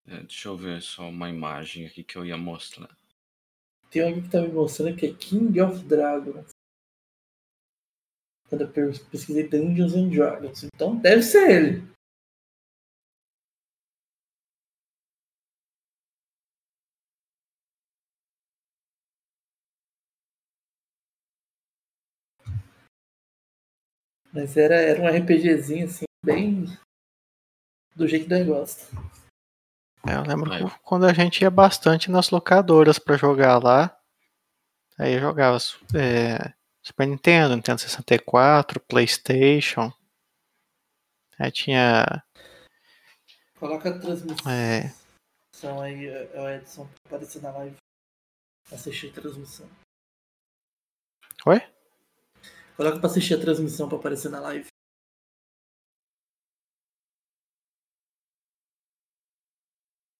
É, 0.05 0.17
deixa 0.19 0.49
eu 0.49 0.55
ver 0.55 0.83
só 0.83 1.09
uma 1.09 1.29
imagem 1.29 1.87
aqui 1.87 2.03
que 2.03 2.15
eu 2.15 2.23
ia 2.23 2.37
mostrar. 2.37 2.95
Tem 3.89 4.03
alguém 4.03 4.21
que 4.21 4.29
tá 4.29 4.39
me 4.39 4.49
mostrando 4.49 4.95
que 4.95 5.07
é 5.07 5.13
King 5.15 5.59
of 5.61 5.83
Dragons. 5.83 6.58
Quando 8.49 8.61
eu 8.61 8.67
pes- 8.71 8.99
pesquisei 8.99 9.47
Dungeons 9.47 9.93
and 9.93 10.09
Dragons. 10.09 10.63
Então 10.63 10.95
deve 10.95 11.21
ser 11.21 11.49
ele. 11.49 11.89
Mas 24.33 24.55
era, 24.57 24.75
era 24.75 25.01
um 25.01 25.07
RPGzinho 25.07 25.85
assim, 25.85 26.05
bem 26.23 26.65
do 27.95 28.07
jeito 28.07 28.25
que 28.27 28.33
nós 28.33 28.45
gosta. 28.45 28.85
É, 30.07 30.15
Eu 30.15 30.23
lembro 30.23 30.49
que 30.49 30.79
quando 30.83 31.05
a 31.05 31.13
gente 31.13 31.41
ia 31.41 31.49
bastante 31.49 32.09
nas 32.09 32.29
locadoras 32.29 32.97
pra 32.99 33.17
jogar 33.17 33.61
lá. 33.61 33.95
Aí 34.97 35.13
eu 35.13 35.19
jogava 35.19 35.57
é, 35.95 36.53
Super 36.89 37.05
Nintendo, 37.05 37.55
Nintendo 37.55 37.79
64, 37.81 38.79
Playstation. 38.79 39.93
Aí 41.37 41.51
tinha. 41.51 42.03
Coloca 43.59 43.89
a 43.91 43.99
transmissão 43.99 44.51
É, 44.51 44.91
aí, 45.83 46.07
é 46.07 46.41
o 46.41 46.49
Edson, 46.49 46.87
pra 47.03 47.17
aparecer 47.17 47.43
na 47.43 47.51
live. 47.51 47.75
Assistir 48.71 49.11
a 49.11 49.13
transmissão. 49.13 49.69
Oi? 51.45 51.59
Coloca 52.75 52.99
pra 52.99 53.07
assistir 53.07 53.35
a 53.35 53.41
transmissão 53.41 53.87
pra 53.87 53.99
aparecer 53.99 54.29
na 54.29 54.39
live. 54.39 54.67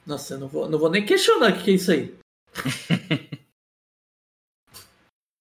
Nossa, 0.06 0.36
eu 0.36 0.40
não 0.40 0.48
vou, 0.48 0.70
não 0.70 0.78
vou 0.78 0.92
nem 0.92 1.04
questionar 1.04 1.52
o 1.52 1.58
que 1.58 1.64
que 1.64 1.72
é 1.72 1.74
isso 1.74 1.92
aí. 1.92 2.20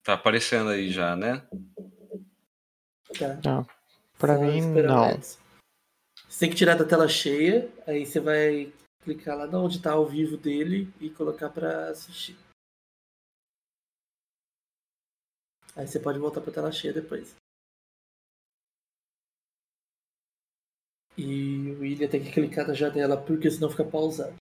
Tá 0.08 0.14
aparecendo 0.14 0.70
aí 0.70 0.90
já, 0.90 1.14
né? 1.14 1.46
Tá? 3.42 3.62
pra 4.18 4.36
Só 4.36 4.40
mim 4.40 4.62
não. 4.62 5.20
Você 5.20 6.40
tem 6.40 6.48
que 6.48 6.56
tirar 6.56 6.76
da 6.76 6.86
tela 6.86 7.06
cheia, 7.06 7.70
aí 7.86 8.06
você 8.06 8.18
vai 8.18 8.72
clicar 9.04 9.36
lá 9.36 9.44
onde 9.58 9.82
tá 9.82 9.92
ao 9.92 10.06
vivo 10.06 10.38
dele 10.38 10.90
e 10.98 11.10
colocar 11.10 11.50
pra 11.50 11.90
assistir. 11.90 12.38
Aí 15.76 15.86
você 15.86 16.00
pode 16.00 16.18
voltar 16.18 16.40
pra 16.40 16.54
tela 16.54 16.72
cheia 16.72 16.94
depois. 16.94 17.36
E 21.18 21.72
o 21.72 21.80
William 21.80 22.08
tem 22.08 22.24
que 22.24 22.32
clicar 22.32 22.66
na 22.66 22.72
janela 22.72 23.22
porque 23.22 23.50
senão 23.50 23.68
fica 23.68 23.84
pausado. 23.84 24.34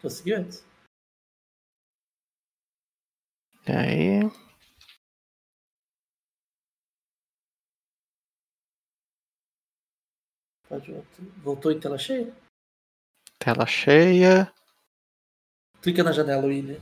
Conseguiu 0.00 0.38
antes? 0.38 0.64
E 3.66 3.72
aí? 3.72 4.20
Pode 10.68 10.92
voltar. 10.92 11.22
Voltou 11.42 11.72
em 11.72 11.80
tela 11.80 11.98
cheia? 11.98 12.32
Tela 13.38 13.66
cheia. 13.66 14.52
Clica 15.82 16.02
na 16.02 16.12
janela, 16.12 16.46
William. 16.46 16.80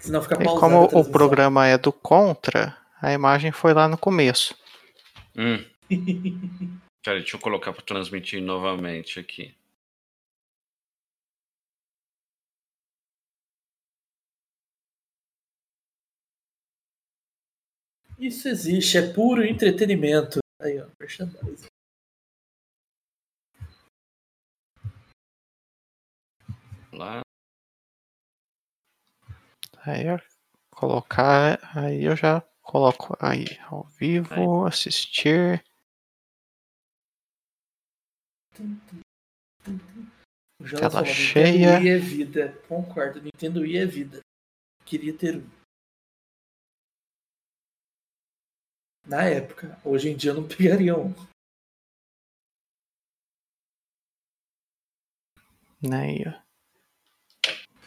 Senão 0.00 0.22
fica 0.22 0.34
E 0.40 0.44
pausado. 0.44 0.60
como 0.60 0.76
a 0.98 1.00
o 1.00 1.10
programa 1.10 1.66
é 1.66 1.76
do 1.78 1.92
contra, 1.92 2.76
a 3.00 3.12
imagem 3.12 3.52
foi 3.52 3.72
lá 3.74 3.88
no 3.88 3.98
começo. 3.98 4.56
Hum. 5.36 5.58
Peraí, 7.04 7.20
deixa 7.20 7.36
eu 7.36 7.40
colocar 7.40 7.72
para 7.72 7.82
transmitir 7.84 8.42
novamente 8.42 9.20
aqui. 9.20 9.56
Isso 18.18 18.48
existe, 18.48 18.96
é 18.96 19.12
puro 19.12 19.44
entretenimento. 19.44 20.38
Aí, 20.60 20.80
ó, 20.80 20.86
merchandising. 20.98 21.66
Lá. 26.92 27.20
Aí 29.84 30.06
eu 30.06 30.18
colocar, 30.70 31.58
aí 31.76 32.04
eu 32.04 32.16
já 32.16 32.40
coloco 32.62 33.16
aí 33.20 33.44
ao 33.68 33.84
vivo, 33.84 34.66
assistir. 34.66 35.62
O 40.58 40.66
Jonas 40.66 40.92
Tela 40.92 41.04
cheia. 41.04 41.78
Nintendo 41.78 41.84
Wii 41.84 41.90
é 41.90 41.98
vida. 41.98 42.62
Concordo, 42.66 43.20
Nintendo 43.20 43.60
Wii 43.60 43.76
é 43.76 43.86
vida. 43.86 44.20
Queria 44.84 45.16
ter 45.16 45.36
um. 45.36 45.55
Na 49.06 49.22
época, 49.24 49.78
hoje 49.84 50.08
em 50.08 50.16
dia 50.16 50.34
não 50.34 50.46
pegaria 50.48 50.96
um. 50.96 51.12
Aí, 55.92 56.24
ó. 56.26 56.46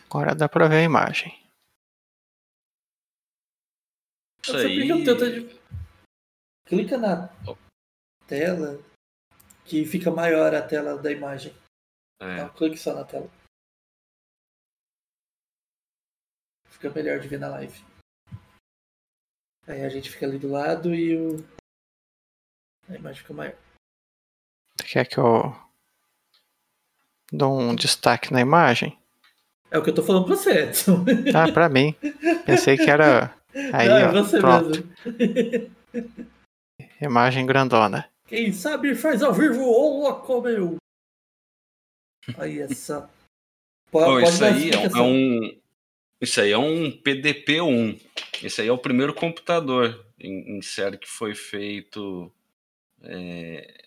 Agora 0.06 0.34
dá 0.34 0.48
pra 0.48 0.68
ver 0.68 0.78
a 0.78 0.84
imagem. 0.84 1.32
Isso 4.44 4.54
Você 4.54 4.66
aí. 4.68 4.80
de- 5.42 5.60
Clica 6.66 6.98
na 6.98 7.28
tela 8.28 8.80
que 9.66 9.86
fica 9.86 10.10
maior 10.12 10.54
a 10.56 10.66
tela 10.66 10.98
da 11.02 11.12
imagem. 11.12 11.54
É, 12.22 12.38
Não, 12.44 12.54
clique 12.54 12.78
só 12.78 12.94
na 12.94 13.04
tela. 13.04 13.30
Fica 16.70 16.90
melhor 16.92 17.20
de 17.20 17.28
ver 17.28 17.40
na 17.40 17.50
live. 17.50 17.84
Aí 19.70 19.84
a 19.86 19.90
gente 19.90 20.10
fica 20.10 20.26
ali 20.26 20.38
do 20.40 20.50
lado 20.50 20.94
e 20.96 21.16
o. 21.16 21.46
A 22.90 22.96
imagem 22.96 23.22
fica 23.22 23.34
maior. 23.34 23.56
Quer 24.84 25.06
que 25.06 25.20
eu 25.20 25.56
dou 27.32 27.60
um 27.60 27.76
destaque 27.76 28.34
na 28.34 28.42
imagem? 28.42 28.98
É 29.70 29.78
o 29.78 29.84
que 29.84 29.92
eu 29.92 29.96
tô 29.96 30.02
falando 30.02 30.26
pra 30.26 30.36
você, 30.36 30.64
Edson. 30.64 31.06
Ah, 31.36 31.52
pra 31.52 31.70
mim. 31.70 31.96
Pensei 32.46 32.76
que 32.78 32.90
era. 32.90 33.36
Aí, 33.74 33.88
Não, 33.88 33.98
é 33.98 34.08
ó. 34.08 34.12
você 34.12 34.40
Pronto. 34.40 34.70
mesmo. 34.70 35.76
Imagem 37.02 37.46
grandona. 37.46 38.10
Quem 38.28 38.52
sabe 38.52 38.96
faz 38.96 39.22
ao 39.22 39.34
vivo, 39.34 39.62
ô 39.64 40.02
louco, 40.02 40.42
meu! 40.42 40.78
Aí 42.38 42.60
essa. 42.60 43.10
Pode, 43.92 44.06
Pô, 44.06 44.20
pode 44.22 44.30
isso 44.30 44.46
aí 44.46 44.70
é, 44.72 44.78
um- 44.78 44.98
é 44.98 45.02
um. 45.02 45.59
Isso 46.22 46.42
aí 46.42 46.52
é 46.52 46.58
um 46.58 46.92
PDP-1. 46.92 48.00
Esse 48.44 48.62
aí 48.62 48.68
é 48.68 48.72
o 48.72 48.78
primeiro 48.78 49.14
computador 49.14 50.06
em, 50.20 50.58
em 50.58 50.62
série 50.62 50.98
que 50.98 51.08
foi 51.08 51.34
feito 51.34 52.32
é, 53.02 53.86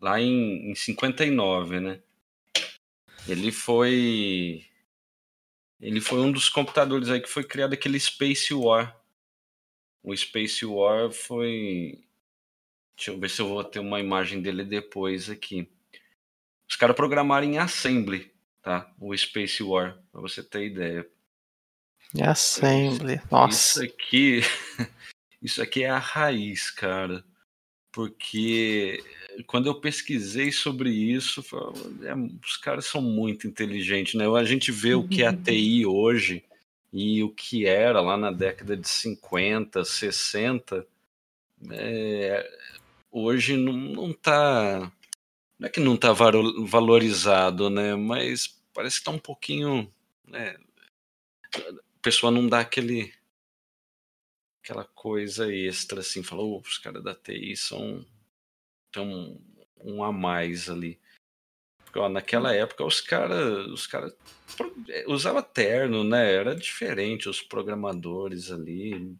lá 0.00 0.20
em, 0.20 0.70
em 0.70 0.74
59, 0.74 1.80
né? 1.80 2.02
Ele 3.28 3.52
foi. 3.52 4.66
Ele 5.80 6.00
foi 6.00 6.20
um 6.20 6.32
dos 6.32 6.48
computadores 6.48 7.08
aí 7.08 7.20
que 7.20 7.28
foi 7.28 7.44
criado 7.44 7.72
aquele 7.72 7.98
Space 7.98 8.52
War. 8.52 9.00
O 10.02 10.14
Space 10.16 10.64
War 10.66 11.10
foi. 11.10 12.04
Deixa 12.96 13.12
eu 13.12 13.18
ver 13.18 13.30
se 13.30 13.40
eu 13.40 13.48
vou 13.48 13.64
ter 13.64 13.78
uma 13.78 14.00
imagem 14.00 14.42
dele 14.42 14.64
depois 14.64 15.30
aqui. 15.30 15.68
Os 16.68 16.76
caras 16.76 16.96
programaram 16.96 17.46
em 17.46 17.58
Assembly, 17.58 18.31
tá? 18.62 18.90
O 19.00 19.16
Space 19.16 19.62
War, 19.62 19.98
pra 20.10 20.20
você 20.20 20.42
ter 20.42 20.66
ideia. 20.66 21.06
Assembly. 22.20 23.14
Isso 23.14 23.28
Nossa. 23.30 23.84
aqui, 23.84 24.40
isso 25.42 25.62
aqui 25.62 25.82
é 25.82 25.90
a 25.90 25.98
raiz, 25.98 26.70
cara. 26.70 27.24
Porque 27.90 29.02
quando 29.46 29.66
eu 29.66 29.74
pesquisei 29.74 30.50
sobre 30.50 30.90
isso, 30.90 31.44
é, 32.02 32.14
os 32.44 32.56
caras 32.56 32.86
são 32.86 33.02
muito 33.02 33.46
inteligentes, 33.46 34.14
né? 34.14 34.26
A 34.26 34.44
gente 34.44 34.70
vê 34.70 34.94
o 34.94 35.06
que 35.06 35.22
é 35.22 35.28
a 35.28 35.32
TI 35.36 35.84
hoje 35.86 36.44
e 36.92 37.22
o 37.22 37.30
que 37.30 37.66
era 37.66 38.00
lá 38.00 38.16
na 38.16 38.30
década 38.30 38.76
de 38.76 38.88
50, 38.88 39.84
60, 39.84 40.86
é, 41.70 42.50
hoje 43.10 43.56
não, 43.56 43.72
não 43.72 44.12
tá. 44.12 44.90
Não 45.62 45.68
é 45.68 45.70
que 45.70 45.78
não 45.78 45.96
tá 45.96 46.12
varo- 46.12 46.66
valorizado, 46.66 47.70
né? 47.70 47.94
Mas 47.94 48.60
parece 48.74 48.98
que 48.98 49.04
tá 49.04 49.12
um 49.12 49.18
pouquinho. 49.18 49.88
né? 50.24 50.56
A 51.54 52.02
pessoa 52.02 52.32
não 52.32 52.48
dá 52.48 52.58
aquele 52.58 53.14
aquela 54.58 54.84
coisa 54.84 55.54
extra 55.54 56.00
assim, 56.00 56.20
falou, 56.20 56.60
os 56.60 56.78
caras 56.78 57.04
da 57.04 57.14
TI 57.14 57.56
são 57.56 58.04
tem 58.90 59.04
um, 59.04 59.40
um 59.80 60.02
a 60.02 60.10
mais 60.10 60.68
ali. 60.68 61.00
Porque, 61.84 62.00
ó, 62.00 62.08
naquela 62.08 62.52
época 62.52 62.84
os 62.84 63.00
caras 63.00 63.68
os 63.68 63.86
cara 63.86 64.12
usava 65.06 65.44
terno, 65.44 66.02
né? 66.02 66.34
Era 66.34 66.56
diferente 66.56 67.28
os 67.28 67.40
programadores 67.40 68.50
ali. 68.50 69.16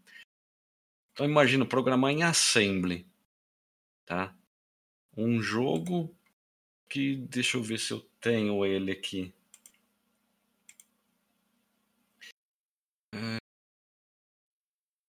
Então 1.13 1.25
imagina 1.25 1.65
programar 1.65 2.11
em 2.11 2.25
assembly, 2.25 3.07
tá? 4.05 4.37
Um 5.17 5.41
jogo 5.41 6.13
que 6.93 7.17
deixa 7.17 7.57
eu 7.57 7.63
ver 7.63 7.79
se 7.79 7.91
eu 7.91 8.01
tenho 8.21 8.67
ele 8.67 8.93
aqui. 8.93 9.33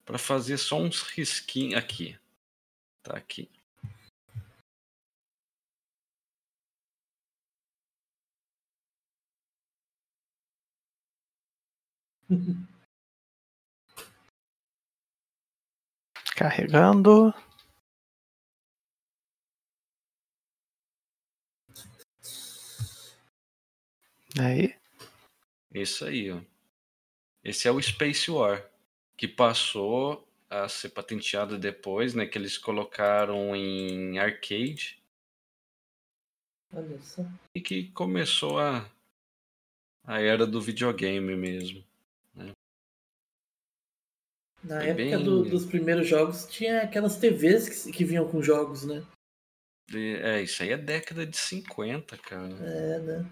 para 0.05 0.17
fazer 0.17 0.57
só 0.57 0.79
uns 0.79 1.01
risquinhos 1.01 1.75
aqui. 1.75 2.17
Tá 3.01 3.17
aqui. 3.17 3.49
Carregando. 16.35 17.33
Aí. 24.39 24.75
Isso 25.73 26.05
aí, 26.05 26.31
ó. 26.31 26.39
Esse 27.43 27.67
é 27.67 27.71
o 27.71 27.81
Space 27.81 28.29
War, 28.31 28.65
que 29.17 29.27
passou 29.27 30.27
a 30.49 30.67
ser 30.69 30.89
patenteado 30.89 31.57
depois, 31.57 32.13
né? 32.13 32.25
Que 32.25 32.37
eles 32.37 32.57
colocaram 32.57 33.55
em 33.55 34.17
arcade 34.19 35.01
Olha 36.71 36.99
só. 37.01 37.23
e 37.53 37.59
que 37.61 37.89
começou 37.91 38.59
a, 38.59 38.89
a 40.05 40.21
era 40.21 40.45
do 40.47 40.61
videogame 40.61 41.35
mesmo. 41.35 41.83
Na 44.63 44.81
É 44.81 44.89
época 44.91 44.95
bem- 45.17 45.23
do- 45.23 45.43
dos 45.43 45.65
primeiros 45.65 46.07
jogos 46.07 46.45
tinha 46.45 46.83
aquelas 46.83 47.17
TVs 47.17 47.67
que, 47.85 47.91
que 47.91 48.05
vinham 48.05 48.25
com 48.29 48.41
jogos, 48.41 48.85
né? 48.85 49.05
É, 49.93 50.41
isso 50.41 50.63
aí 50.63 50.69
é 50.69 50.77
década 50.77 51.25
de 51.25 51.35
50, 51.35 52.17
cara. 52.17 52.53
É, 52.61 52.99
né? 52.99 53.29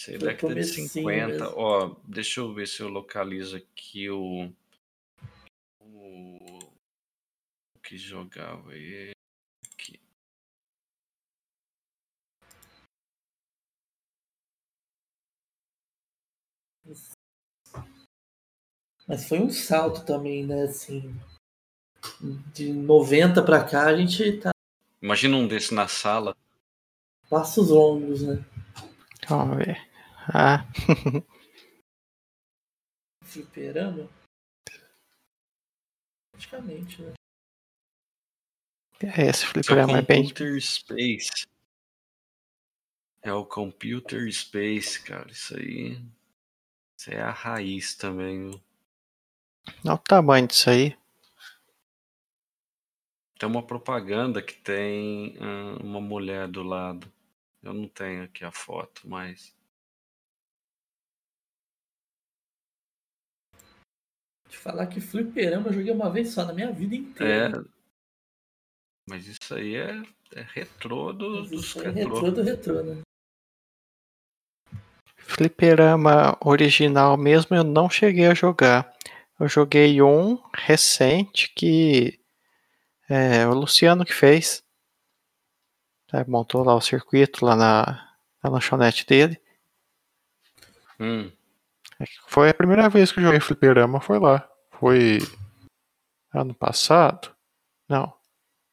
Foi 0.00 0.16
década 0.16 0.32
de 0.32 0.40
comecinho 0.40 0.88
50. 0.88 1.28
mesmo. 1.28 1.52
Ó, 1.56 1.96
deixa 2.04 2.40
eu 2.40 2.54
ver 2.54 2.68
se 2.68 2.80
eu 2.80 2.88
localizo 2.88 3.56
aqui 3.56 4.08
o. 4.08 4.52
O, 5.80 6.58
o 7.76 7.80
que 7.82 7.98
jogava 7.98 8.70
aí. 8.72 9.10
Aqui. 9.72 10.00
Mas 19.06 19.28
foi 19.28 19.40
um 19.40 19.50
salto 19.50 20.04
também, 20.04 20.46
né? 20.46 20.62
Assim, 20.62 21.14
de 22.54 22.72
90 22.72 23.42
pra 23.42 23.64
cá 23.64 23.86
a 23.86 23.96
gente 23.96 24.38
tá 24.38 24.50
Imagina 25.00 25.36
um 25.36 25.46
desse 25.46 25.74
na 25.74 25.88
sala. 25.88 26.36
passos 27.30 27.68
longos, 27.70 28.22
né? 28.22 28.44
Vamos 29.28 29.58
ver. 29.58 29.87
Ah, 30.34 30.66
Fliperama? 33.24 34.08
Praticamente, 36.32 37.02
né? 37.02 37.14
esse 39.00 39.20
Esse 39.28 39.44
é 39.44 39.48
o 39.48 39.50
fliperama 39.50 39.98
é 39.98 40.02
bem. 40.02 40.22
Computer 40.22 40.60
Space. 40.60 41.46
É 43.22 43.32
o 43.32 43.44
Computer 43.44 44.30
Space, 44.32 45.02
cara. 45.02 45.30
Isso 45.30 45.56
aí. 45.56 45.92
Isso 46.98 47.10
aí 47.10 47.16
é 47.16 47.22
a 47.22 47.30
raiz 47.30 47.94
também. 47.94 48.50
viu? 48.50 48.60
Olha 49.84 49.94
o 49.94 49.98
tamanho 49.98 50.46
disso 50.46 50.70
aí. 50.70 50.96
Tem 53.38 53.48
uma 53.48 53.64
propaganda 53.64 54.42
que 54.42 54.54
tem 54.54 55.36
ah, 55.40 55.82
uma 55.82 56.00
mulher 56.00 56.48
do 56.48 56.62
lado. 56.62 57.12
Eu 57.62 57.72
não 57.72 57.88
tenho 57.88 58.24
aqui 58.24 58.44
a 58.44 58.50
foto, 58.50 59.08
mas. 59.08 59.57
Te 64.48 64.56
falar 64.56 64.86
que 64.86 65.00
fliperama 65.00 65.68
eu 65.68 65.72
joguei 65.74 65.92
uma 65.92 66.10
vez 66.10 66.30
só 66.30 66.44
na 66.44 66.52
minha 66.52 66.72
vida 66.72 66.94
É. 66.94 66.98
inteira. 66.98 67.64
Mas 69.08 69.26
isso 69.26 69.54
aí 69.54 69.74
é, 69.76 70.02
é 70.32 70.46
retrô 70.54 71.12
do, 71.12 71.42
dos 71.42 71.76
é 71.76 71.90
retrô. 71.90 72.14
retrô 72.14 72.30
do 72.30 72.42
retrô, 72.42 72.82
né? 72.82 73.02
Fliperama 75.16 76.36
original 76.44 77.16
mesmo 77.16 77.54
eu 77.54 77.64
não 77.64 77.88
cheguei 77.88 78.26
a 78.26 78.34
jogar. 78.34 78.92
Eu 79.38 79.48
joguei 79.48 80.02
um 80.02 80.42
recente 80.52 81.52
que 81.54 82.18
é 83.08 83.46
o 83.46 83.54
Luciano 83.54 84.04
que 84.04 84.12
fez. 84.12 84.62
É, 86.12 86.24
montou 86.24 86.64
lá 86.64 86.74
o 86.74 86.80
circuito 86.80 87.44
lá 87.44 87.54
na, 87.54 88.16
na 88.42 88.50
lanchonete 88.50 89.06
dele. 89.06 89.40
Hum, 90.98 91.30
Foi 92.28 92.50
a 92.50 92.54
primeira 92.54 92.88
vez 92.88 93.10
que 93.10 93.18
eu 93.18 93.24
joguei 93.24 93.40
fliperama, 93.40 94.00
foi 94.00 94.18
lá. 94.18 94.48
Foi 94.72 95.18
ano 96.32 96.54
passado? 96.54 97.34
Não, 97.88 98.12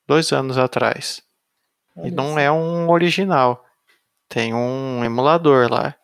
dois 0.08 0.32
anos 0.32 0.58
atrás. 0.58 1.24
E 1.98 2.02
Olha 2.02 2.12
não 2.12 2.34
só. 2.34 2.40
é 2.40 2.52
um 2.52 2.90
original. 2.90 3.66
Tem 4.28 4.54
um 4.54 5.04
emulador 5.04 5.72
lá. 5.72 5.98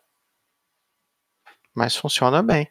Mas 1.74 1.96
funciona 1.96 2.42
bem. 2.42 2.70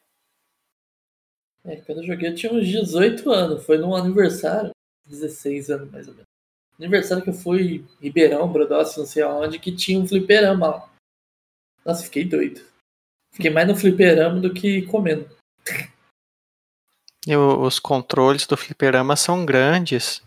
É, 1.63 1.75
quando 1.77 1.99
eu 2.01 2.07
joguei 2.07 2.29
eu 2.29 2.35
tinha 2.35 2.51
uns 2.51 2.67
18 2.67 3.29
anos. 3.31 3.65
Foi 3.65 3.77
num 3.77 3.95
aniversário. 3.95 4.71
16 5.07 5.69
anos 5.69 5.91
mais 5.91 6.07
ou 6.07 6.13
menos. 6.13 6.27
Aniversário 6.79 7.23
que 7.23 7.29
eu 7.29 7.33
fui 7.33 7.61
em 7.61 7.87
Ribeirão, 8.01 8.51
Brodossi, 8.51 8.97
não 8.97 9.05
sei 9.05 9.21
aonde, 9.21 9.59
que 9.59 9.75
tinha 9.75 9.99
um 9.99 10.07
fliperama 10.07 10.67
lá. 10.67 10.89
Nossa, 11.85 12.03
fiquei 12.03 12.25
doido. 12.25 12.61
Fiquei 13.31 13.49
mais 13.51 13.67
no 13.67 13.75
fliperama 13.75 14.39
do 14.39 14.53
que 14.53 14.81
comendo. 14.83 15.29
E 17.25 17.35
o- 17.35 17.61
os 17.61 17.79
controles 17.79 18.45
do 18.47 18.57
fliperama 18.57 19.15
são 19.15 19.45
grandes. 19.45 20.21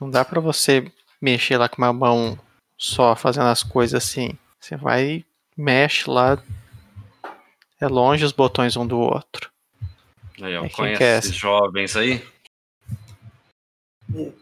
Não 0.00 0.10
dá 0.10 0.24
pra 0.24 0.40
você 0.40 0.90
mexer 1.20 1.56
lá 1.58 1.68
com 1.68 1.76
uma 1.82 1.92
mão 1.92 2.38
só 2.76 3.14
fazendo 3.16 3.46
as 3.48 3.62
coisas 3.62 4.02
assim. 4.02 4.30
Você 4.60 4.76
vai, 4.76 5.24
mexe 5.56 6.08
lá. 6.08 6.42
É 7.80 7.86
longe 7.86 8.24
os 8.24 8.32
botões 8.32 8.76
um 8.76 8.86
do 8.86 8.98
outro. 8.98 9.50
aí, 10.40 10.56
ó, 10.56 10.64
É, 10.64 10.70
conhece 10.70 11.02
é 11.02 11.18
esses 11.18 11.34
jovens 11.34 11.96
aí? 11.96 12.24
Não 14.08 14.32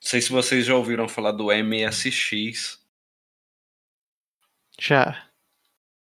sei 0.00 0.20
se 0.22 0.30
vocês 0.30 0.64
já 0.64 0.74
ouviram 0.74 1.08
falar 1.08 1.32
do 1.32 1.50
MSX. 1.52 2.80
Já. 4.78 5.25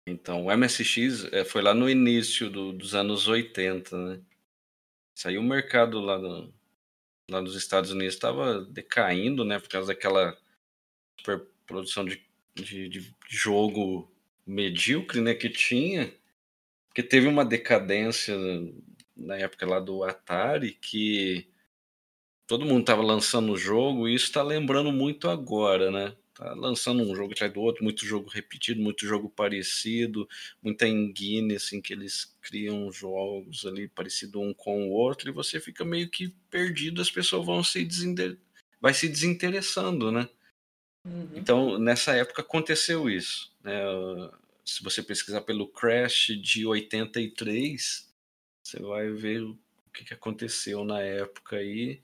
Então, 0.07 0.45
o 0.47 0.53
MSX 0.53 1.25
eh, 1.33 1.45
foi 1.45 1.63
lá 1.63 1.73
no 1.73 1.89
início 1.89 2.51
do- 2.51 2.73
dos 2.73 2.95
anos 2.95 3.27
80, 3.27 3.97
né? 3.97 4.23
Aí 5.25 5.39
o 5.39 5.43
mercado 5.43 6.01
lá, 6.01 6.19
no- 6.19 6.53
lá 7.31 7.41
nos 7.41 7.57
Estados 7.57 7.91
Unidos 7.91 8.15
estava 8.15 8.63
decaindo, 8.67 9.45
né? 9.45 9.59
Por 9.59 9.69
causa 9.69 9.89
daquela 9.95 10.37
superprodução 11.21 12.05
de, 12.05 12.23
de, 12.55 12.89
de 12.89 13.15
jogo 13.29 14.11
medíocre, 14.47 15.21
né? 15.21 15.35
Que 15.35 15.51
tinha. 15.51 16.15
Porque 16.89 17.03
teve 17.03 17.29
uma 17.29 17.45
decadência 17.45 18.37
na 19.17 19.37
época 19.39 19.67
lá 19.67 19.81
do 19.81 20.05
Atari 20.05 20.73
que 20.75 21.49
todo 22.47 22.65
mundo 22.67 22.81
estava 22.81 23.03
lançando 23.03 23.53
o 23.53 23.57
jogo 23.57 24.09
e 24.09 24.15
isso 24.15 24.27
está 24.27 24.43
lembrando 24.43 24.93
muito 24.93 25.29
agora, 25.29 25.91
né? 25.91 26.17
Tá 26.35 26.53
lançando 26.53 27.01
um 27.03 27.15
jogo 27.15 27.33
atrás 27.33 27.53
do 27.53 27.61
outro, 27.61 27.85
muito 27.85 28.05
jogo 28.05 28.29
repetido, 28.29 28.83
muito 28.83 29.07
jogo 29.07 29.31
parecido, 29.31 30.29
muita 30.61 30.89
engine, 30.89 31.55
assim, 31.55 31.81
que 31.81 31.93
eles 31.93 32.37
criam 32.43 32.91
jogos 32.91 33.65
ali 33.65 33.87
parecido 33.87 34.41
um 34.41 34.53
com 34.53 34.89
o 34.89 34.91
outro 34.91 35.31
e 35.31 35.33
você 35.33 35.61
fica 35.61 35.85
meio 35.85 36.11
que 36.11 36.35
perdido, 36.51 37.01
as 37.01 37.11
pessoas 37.11 37.47
vão 37.47 37.63
se 37.63 37.85
desinde... 37.85 38.37
vai 38.81 38.93
se 38.93 39.09
desinteressando, 39.09 40.11
né? 40.11 40.29
Uhum. 41.05 41.31
Então, 41.37 41.79
nessa 41.79 42.17
época 42.17 42.43
aconteceu 42.43 43.09
isso. 43.09 43.55
Né? 43.63 43.81
Se 44.65 44.83
você 44.83 45.05
pesquisar 45.05 45.43
pelo 45.43 45.69
Crash 45.69 46.33
de 46.43 46.67
83, 46.67 48.13
você 48.61 48.81
vai 48.81 49.09
ver 49.11 49.41
o 49.43 49.57
que 49.93 50.13
aconteceu 50.13 50.85
na 50.85 51.01
época 51.01 51.57
aí, 51.57 52.03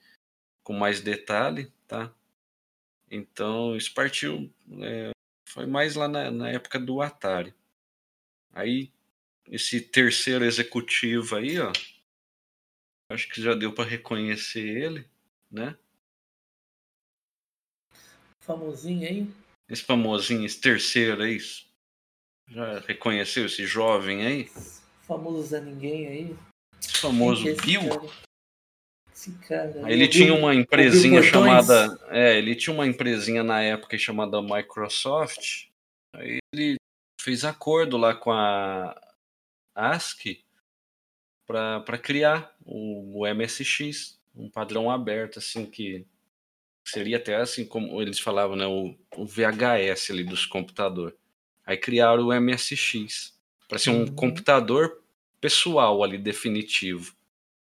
com 0.62 0.72
mais 0.72 1.00
detalhe, 1.00 1.72
tá? 1.88 2.14
Então, 3.10 3.76
isso 3.76 3.92
partiu, 3.92 4.52
é, 4.82 5.10
foi 5.48 5.66
mais 5.66 5.96
lá 5.96 6.06
na, 6.06 6.30
na 6.30 6.48
época 6.48 6.78
do 6.78 7.02
Atari. 7.02 7.52
Aí, 8.52 8.92
esse 9.48 9.80
terceiro 9.80 10.44
executivo 10.44 11.34
aí, 11.34 11.58
ó, 11.58 11.72
acho 13.10 13.28
que 13.28 13.42
já 13.42 13.54
deu 13.54 13.72
para 13.72 13.88
reconhecer 13.88 14.60
ele, 14.60 15.08
né? 15.50 15.76
Famosinho 18.40 19.08
aí. 19.08 19.34
Esse 19.68 19.82
famosinho, 19.82 20.46
esse 20.46 20.60
terceiro 20.60 21.22
aí, 21.22 21.38
já 22.48 22.80
reconheceu 22.80 23.46
esse 23.46 23.66
jovem 23.66 24.24
aí? 24.24 24.50
Famoso 25.02 25.48
Zé 25.48 25.60
Ninguém 25.60 26.06
aí. 26.06 26.36
Esse 26.80 26.98
famoso 26.98 27.48
é 27.48 27.54
Bill? 27.54 27.88
cara? 27.88 28.29
Esse 29.20 29.32
cara. 29.46 29.92
Ele 29.92 30.08
tinha 30.08 30.32
uma 30.32 30.54
empresinha 30.54 31.22
chamada. 31.22 31.98
É, 32.08 32.38
ele 32.38 32.56
tinha 32.56 32.72
uma 32.72 32.86
empresinha 32.86 33.42
na 33.42 33.60
época 33.60 33.98
chamada 33.98 34.40
Microsoft. 34.40 35.66
Aí 36.14 36.38
ele 36.54 36.76
fez 37.20 37.44
acordo 37.44 37.98
lá 37.98 38.14
com 38.14 38.32
a 38.32 38.98
ASCII 39.74 40.42
para 41.46 41.98
criar 41.98 42.54
o, 42.64 43.20
o 43.20 43.34
MSX, 43.34 44.18
um 44.34 44.48
padrão 44.48 44.90
aberto, 44.90 45.38
assim, 45.38 45.66
que 45.66 46.06
seria 46.86 47.18
até 47.18 47.36
assim 47.36 47.66
como 47.66 48.00
eles 48.00 48.18
falavam, 48.18 48.56
né? 48.56 48.66
O, 48.66 48.96
o 49.16 49.26
VHS 49.26 50.10
ali 50.12 50.24
dos 50.24 50.46
computadores. 50.46 51.18
Aí 51.66 51.76
criaram 51.76 52.28
o 52.28 52.32
MSX. 52.40 53.38
Para 53.68 53.78
ser 53.78 53.90
um 53.90 54.00
Uhum. 54.00 54.14
computador 54.14 55.02
pessoal 55.40 56.02
ali, 56.02 56.16
definitivo. 56.18 57.14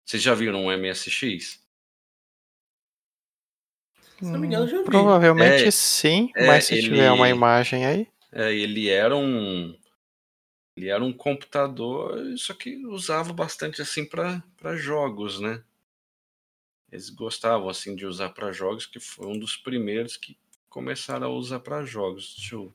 Vocês 0.06 0.22
já 0.22 0.34
viram 0.34 0.66
um 0.66 0.72
MSX? 0.72 1.62
Se 4.20 4.32
não 4.32 4.39
me 4.39 4.47
engano, 4.47 4.66
eu 4.66 4.70
já 4.70 4.78
vi. 4.80 4.84
Provavelmente 4.86 5.68
É, 5.68 5.72
sim, 5.72 6.32
é, 6.36 6.47
mas 6.47 6.66
se 6.66 6.74
ele- 6.74 6.84
tiver 6.84 7.12
uma 7.12 7.30
imagem 7.30 7.86
aí. 7.86 8.08
É, 8.32 8.54
ele 8.54 8.89
era 8.89 9.16
um 9.16 9.78
ele 10.76 10.89
era 10.89 11.04
um 11.04 11.14
computador, 11.14 12.20
só 12.36 12.51
que 12.56 12.84
usava 12.88 13.32
bastante 13.32 13.80
assim 13.80 14.06
para 14.06 14.41
jogos, 14.76 15.39
né? 15.39 15.64
Eles 16.91 17.10
gostavam 17.12 17.70
assim 17.70 17.95
de 17.95 18.08
usar 18.08 18.30
para 18.30 18.51
jogos, 18.51 18.86
que 18.88 18.99
foi 18.99 19.28
um 19.28 19.38
dos 19.38 19.56
primeiros 19.56 20.18
que 20.18 20.36
começaram 20.70 21.28
a 21.28 21.30
usar 21.30 21.60
para 21.60 21.86
jogos. 21.86 22.34
Deixa 22.38 22.56
eu 22.56 22.74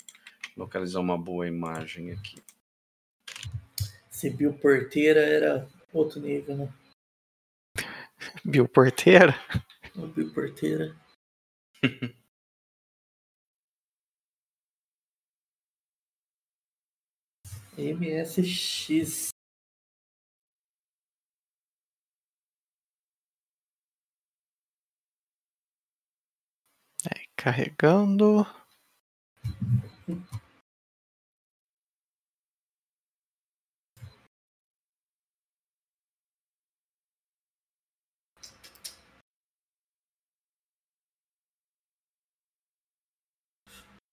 localizar 0.56 1.00
uma 1.00 1.18
boa 1.18 1.46
imagem 1.48 2.12
aqui. 2.12 2.36
Esse 4.12 4.30
Bill 4.30 4.52
Porteira 4.52 5.20
era 5.20 5.68
outro 5.92 6.20
nível, 6.20 6.56
né? 6.56 6.72
Bill 8.44 8.68
Porteira. 8.68 9.34
O 9.96 10.06
Bill 10.06 10.32
Porteira. 10.32 10.94
MSX. 17.78 19.30
Carregando. 27.36 28.44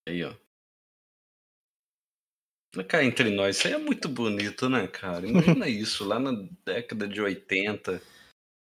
Aí, 0.07 0.23
ó. 0.23 0.33
Cá 2.87 3.03
entre 3.03 3.29
nós, 3.29 3.57
isso 3.57 3.67
aí 3.67 3.73
é 3.73 3.77
muito 3.77 4.09
bonito, 4.09 4.69
né, 4.69 4.85
cara? 4.87 5.25
Imagina 5.25 5.67
isso, 5.69 6.03
lá 6.05 6.19
na 6.19 6.31
década 6.65 7.07
de 7.07 7.21
80. 7.21 8.01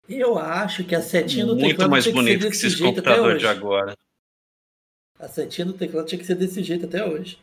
Eu 0.08 0.40
acho 0.40 0.84
que 0.84 0.96
a 0.96 1.02
setinha 1.02 1.46
do 1.46 1.56
Muito 1.56 1.70
teclado 1.70 1.92
mais 1.92 2.04
tinha 2.04 2.16
que 2.16 2.20
ser 2.20 2.26
bonito 2.26 2.42
que 2.42 2.50
desse 2.50 2.66
esses 2.66 2.80
jeito 2.80 3.00
até 3.00 3.10
computadores 3.10 3.36
hoje. 3.36 3.46
de 3.46 3.48
agora. 3.48 3.94
A 5.20 5.28
setinha 5.28 5.66
do 5.66 5.74
teclado 5.74 6.08
tinha 6.08 6.18
que 6.18 6.26
ser 6.26 6.36
desse 6.36 6.64
jeito 6.64 6.88
até 6.88 7.06
hoje. 7.06 7.40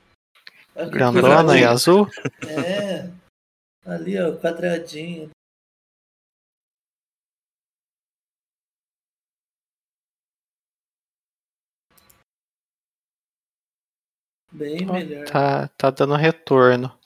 Que 0.74 0.84
Grandona 0.86 1.58
e 1.58 1.64
azul. 1.64 2.08
É. 2.48 3.08
Ali, 3.84 4.18
ó, 4.18 4.36
quadradinho. 4.36 5.30
Bem 14.52 14.88
Ó, 14.88 14.92
melhor. 14.92 15.26
Tá, 15.26 15.68
tá 15.68 15.90
dando 15.90 16.14
retorno. 16.16 16.98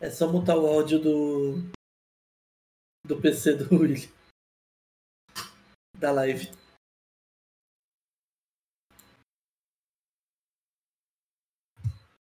É 0.00 0.10
só 0.10 0.30
mutar 0.30 0.56
o 0.56 0.66
áudio 0.66 1.00
do. 1.00 1.54
do 3.04 3.20
PC 3.20 3.54
do 3.54 3.74
William. 3.74 4.08
Da 5.98 6.12
live. 6.12 6.50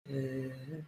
É... 0.05 0.83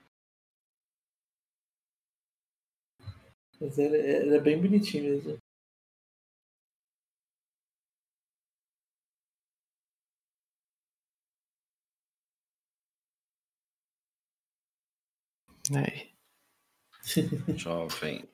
Mas 3.59 3.77
ele 3.77 4.35
é 4.35 4.39
bem 4.39 4.61
bonitinho 4.61 5.03
mesmo. 5.05 5.44
Aí. 15.73 16.11
Jovem. 17.57 18.27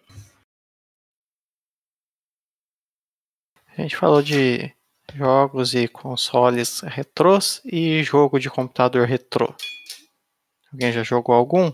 A 3.78 3.82
gente 3.82 3.96
falou 3.96 4.22
de 4.22 4.74
jogos 5.16 5.74
e 5.74 5.88
consoles 5.88 6.82
retrôs 6.82 7.62
e 7.66 8.04
jogo 8.04 8.40
de 8.40 8.50
computador 8.50 9.08
retrô. 9.08 9.56
Alguém 10.72 10.92
já 10.92 11.04
jogou 11.04 11.36
algum? 11.36 11.72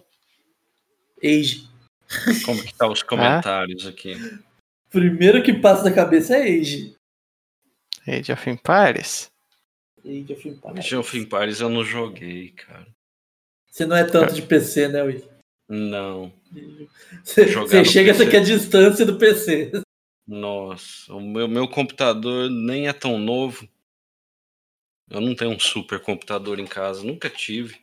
Age. 1.24 1.68
Como 2.46 2.64
que 2.64 2.74
tá 2.74 2.88
os 2.88 3.02
comentários 3.04 3.86
aqui? 3.86 4.16
Primeiro 4.90 5.44
que 5.44 5.54
passa 5.54 5.84
da 5.84 5.94
cabeça 5.94 6.38
é 6.38 6.44
Age. 6.44 6.96
Age 8.08 8.32
of 8.32 8.50
Empires? 8.50 9.32
Age 10.06 10.34
of 10.34 10.48
Empires. 10.48 10.78
Age 10.78 10.96
of 10.96 11.18
Empires 11.18 11.60
eu 11.60 11.70
não 11.70 11.84
joguei, 11.84 12.52
cara. 12.52 12.88
Você 13.70 13.86
não 13.86 13.96
é 13.96 14.04
tanto 14.06 14.34
de 14.34 14.42
PC, 14.42 14.88
né, 14.88 15.04
Will? 15.04 15.37
Não. 15.70 16.32
Você, 17.24 17.48
chega 17.86 18.12
PC. 18.14 18.24
até 18.24 18.32
que 18.32 18.38
a 18.38 18.44
distância 18.44 19.06
do 19.06 19.18
PC. 19.18 19.72
Nossa, 20.28 21.14
o 21.14 21.22
meu, 21.22 21.48
meu 21.48 21.68
computador 21.68 22.50
nem 22.50 22.88
é 22.88 22.94
tão 22.94 23.18
novo. 23.18 23.68
Eu 25.10 25.22
não 25.22 25.36
tenho 25.36 25.52
um 25.52 25.60
super 25.60 26.00
computador 26.02 26.60
em 26.60 26.66
casa, 26.68 27.04
nunca 27.04 27.30
tive. 27.30 27.78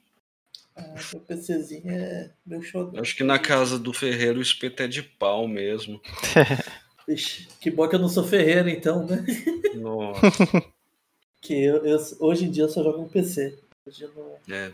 Ah, 0.76 0.94
meu 1.12 1.20
PCzinho 1.22 1.90
é 1.90 2.30
meu 2.44 2.62
show. 2.62 2.90
Eu 2.92 3.00
Acho 3.00 3.16
que 3.16 3.22
na 3.24 3.38
casa 3.38 3.78
do 3.78 3.92
Ferreiro 3.92 4.38
o 4.38 4.42
espeto 4.42 4.82
é 4.82 4.88
de 4.88 5.02
pau 5.02 5.46
mesmo. 5.46 6.00
Ixi, 7.08 7.48
que 7.60 7.70
bom 7.70 7.86
que 7.88 7.94
eu 7.94 7.98
não 8.00 8.08
sou 8.08 8.24
ferreiro, 8.24 8.68
então, 8.68 9.06
né? 9.06 9.24
Nossa, 9.74 10.20
Que 11.40 11.62
eu, 11.64 11.84
eu- 11.84 11.98
hoje 12.20 12.46
em 12.46 12.50
dia 12.50 12.64
eu 12.64 12.68
só 12.70 12.82
jogo 12.82 13.02
no 13.02 13.08
PC. 13.08 13.58
Hoje 13.86 14.04
eu 14.04 14.12
não, 14.14 14.54
é. 14.54 14.72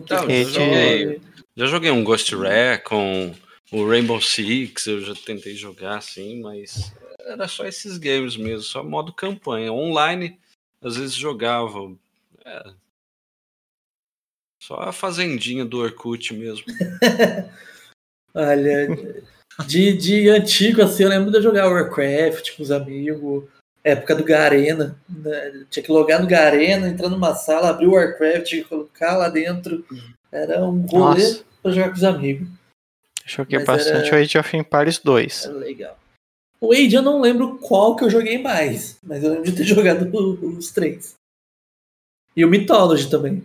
Não, 0.00 0.30
eu 0.30 0.44
console. 0.44 1.20
Já 1.56 1.66
joguei 1.66 1.90
um 1.90 2.02
Ghost 2.02 2.34
Recon, 2.34 3.34
o 3.70 3.88
Rainbow 3.88 4.20
Six, 4.20 4.86
eu 4.86 5.00
já 5.00 5.14
tentei 5.14 5.54
jogar 5.54 5.98
assim, 5.98 6.40
mas 6.40 6.92
era 7.20 7.46
só 7.46 7.64
esses 7.64 7.96
games 7.96 8.36
mesmo, 8.36 8.62
só 8.62 8.82
modo 8.82 9.12
campanha. 9.12 9.72
Online, 9.72 10.38
às 10.82 10.96
vezes 10.96 11.14
jogava. 11.14 11.94
é, 12.44 12.72
só 14.60 14.76
a 14.76 14.92
fazendinha 14.92 15.64
do 15.64 15.78
Orkut 15.78 16.32
mesmo. 16.32 16.64
Olha, 18.34 18.88
de, 19.66 19.96
de 19.96 20.28
antigo, 20.30 20.82
assim, 20.82 21.04
eu 21.04 21.08
lembro 21.08 21.30
de 21.30 21.36
eu 21.36 21.42
jogar 21.42 21.68
Warcraft 21.68 22.56
com 22.56 22.62
os 22.62 22.70
amigos. 22.70 23.44
Época 23.84 24.14
do 24.14 24.24
Garena. 24.24 24.98
né? 25.08 25.64
Tinha 25.70 25.82
que 25.82 25.92
logar 25.92 26.20
no 26.20 26.26
Garena, 26.26 26.88
entrar 26.88 27.08
numa 27.10 27.34
sala, 27.34 27.68
abrir 27.68 27.86
o 27.86 27.92
Warcraft, 27.92 28.46
tinha 28.48 28.62
que 28.62 28.68
colocar 28.68 29.16
lá 29.16 29.28
dentro. 29.28 29.84
Era 30.32 30.64
um 30.64 30.80
rolê 30.86 31.22
Nossa. 31.22 31.44
pra 31.62 31.70
jogar 31.72 31.88
com 31.90 31.94
os 31.96 32.04
amigos. 32.04 32.48
Joguei 33.26 33.58
Mas 33.58 33.66
bastante 33.66 34.08
era- 34.08 34.16
o 34.16 34.20
Age 34.20 34.38
of 34.38 34.56
Empires 34.56 34.98
2. 34.98 35.44
Era 35.46 35.54
legal. 35.54 35.98
O 36.60 36.72
Age 36.72 36.94
eu 36.94 37.02
não 37.02 37.20
lembro 37.20 37.58
qual 37.58 37.94
que 37.94 38.04
eu 38.04 38.10
joguei 38.10 38.38
mais, 38.38 38.98
mas 39.02 39.22
eu 39.22 39.30
lembro 39.30 39.44
de 39.44 39.52
ter 39.56 39.64
jogado 39.64 40.08
os 40.56 40.70
três. 40.72 41.14
E 42.36 42.44
o 42.44 42.48
Mythology 42.48 43.08
também. 43.10 43.44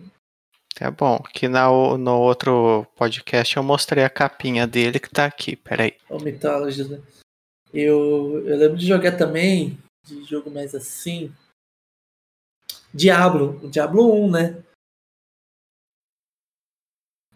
É 0.80 0.90
bom, 0.90 1.22
que 1.34 1.46
na, 1.46 1.68
no 1.68 2.18
outro 2.18 2.86
podcast 2.96 3.56
eu 3.56 3.62
mostrei 3.62 4.02
a 4.04 4.08
capinha 4.10 4.66
dele 4.66 4.98
que 4.98 5.10
tá 5.10 5.26
aqui, 5.26 5.54
peraí. 5.54 5.94
O 6.08 6.18
Mythology, 6.18 6.84
né? 6.88 6.98
Eu, 7.72 8.42
eu 8.46 8.56
lembro 8.56 8.76
de 8.78 8.86
jogar 8.86 9.16
também, 9.16 9.78
de 10.04 10.24
jogo 10.24 10.50
mais 10.50 10.74
assim. 10.74 11.32
Diablo, 12.92 13.60
o 13.62 13.68
Diablo 13.68 14.24
1, 14.26 14.30
né? 14.30 14.62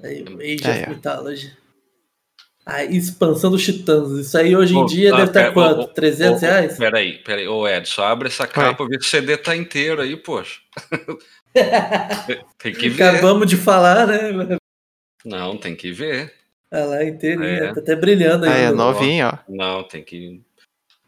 Aí, 0.03 0.23
o 0.25 0.39
Age 0.41 0.65
É, 0.67 0.71
of 0.71 0.83
é. 0.83 0.89
Mythology. 0.89 1.57
A 2.67 2.83
expansão 2.85 3.51
dos 3.51 3.62
Titãs. 3.62 4.11
Isso 4.12 4.37
aí 4.39 4.57
hoje 4.57 4.75
em 4.75 4.87
dia 4.87 5.12
ah, 5.12 5.17
deve 5.19 5.29
estar 5.31 5.41
pera- 5.41 5.53
quanto? 5.53 5.81
ô, 5.83 5.89
300 5.89 6.43
ô, 6.43 6.47
ô, 6.47 6.49
reais? 6.49 6.79
Peraí, 6.79 7.23
peraí. 7.23 7.47
Ô, 7.47 7.69
Edson, 7.69 8.03
abre 8.03 8.29
essa 8.29 8.47
capa, 8.47 8.87
vê 8.89 8.95
se 9.01 9.07
o 9.07 9.11
CD 9.11 9.37
tá 9.37 9.55
inteiro 9.55 10.01
aí, 10.01 10.17
poxa. 10.17 10.61
tem 12.59 12.73
que 12.73 12.89
ver. 12.89 13.03
Acabamos 13.05 13.49
de 13.49 13.57
falar, 13.57 14.07
né? 14.07 14.59
Não, 15.25 15.59
tem 15.59 15.77
que 15.77 15.93
ver. 15.93 16.35
Olha 16.73 16.85
lá, 16.87 17.05
inteirinho. 17.05 17.45
É. 17.65 17.75
Tá 17.75 17.81
até 17.81 17.95
brilhando 17.95 18.47
Ah, 18.47 18.51
é 18.57 18.71
novinho, 18.73 19.29
ó. 19.29 19.39
Não, 19.47 19.87
tem 19.87 20.03
que. 20.03 20.43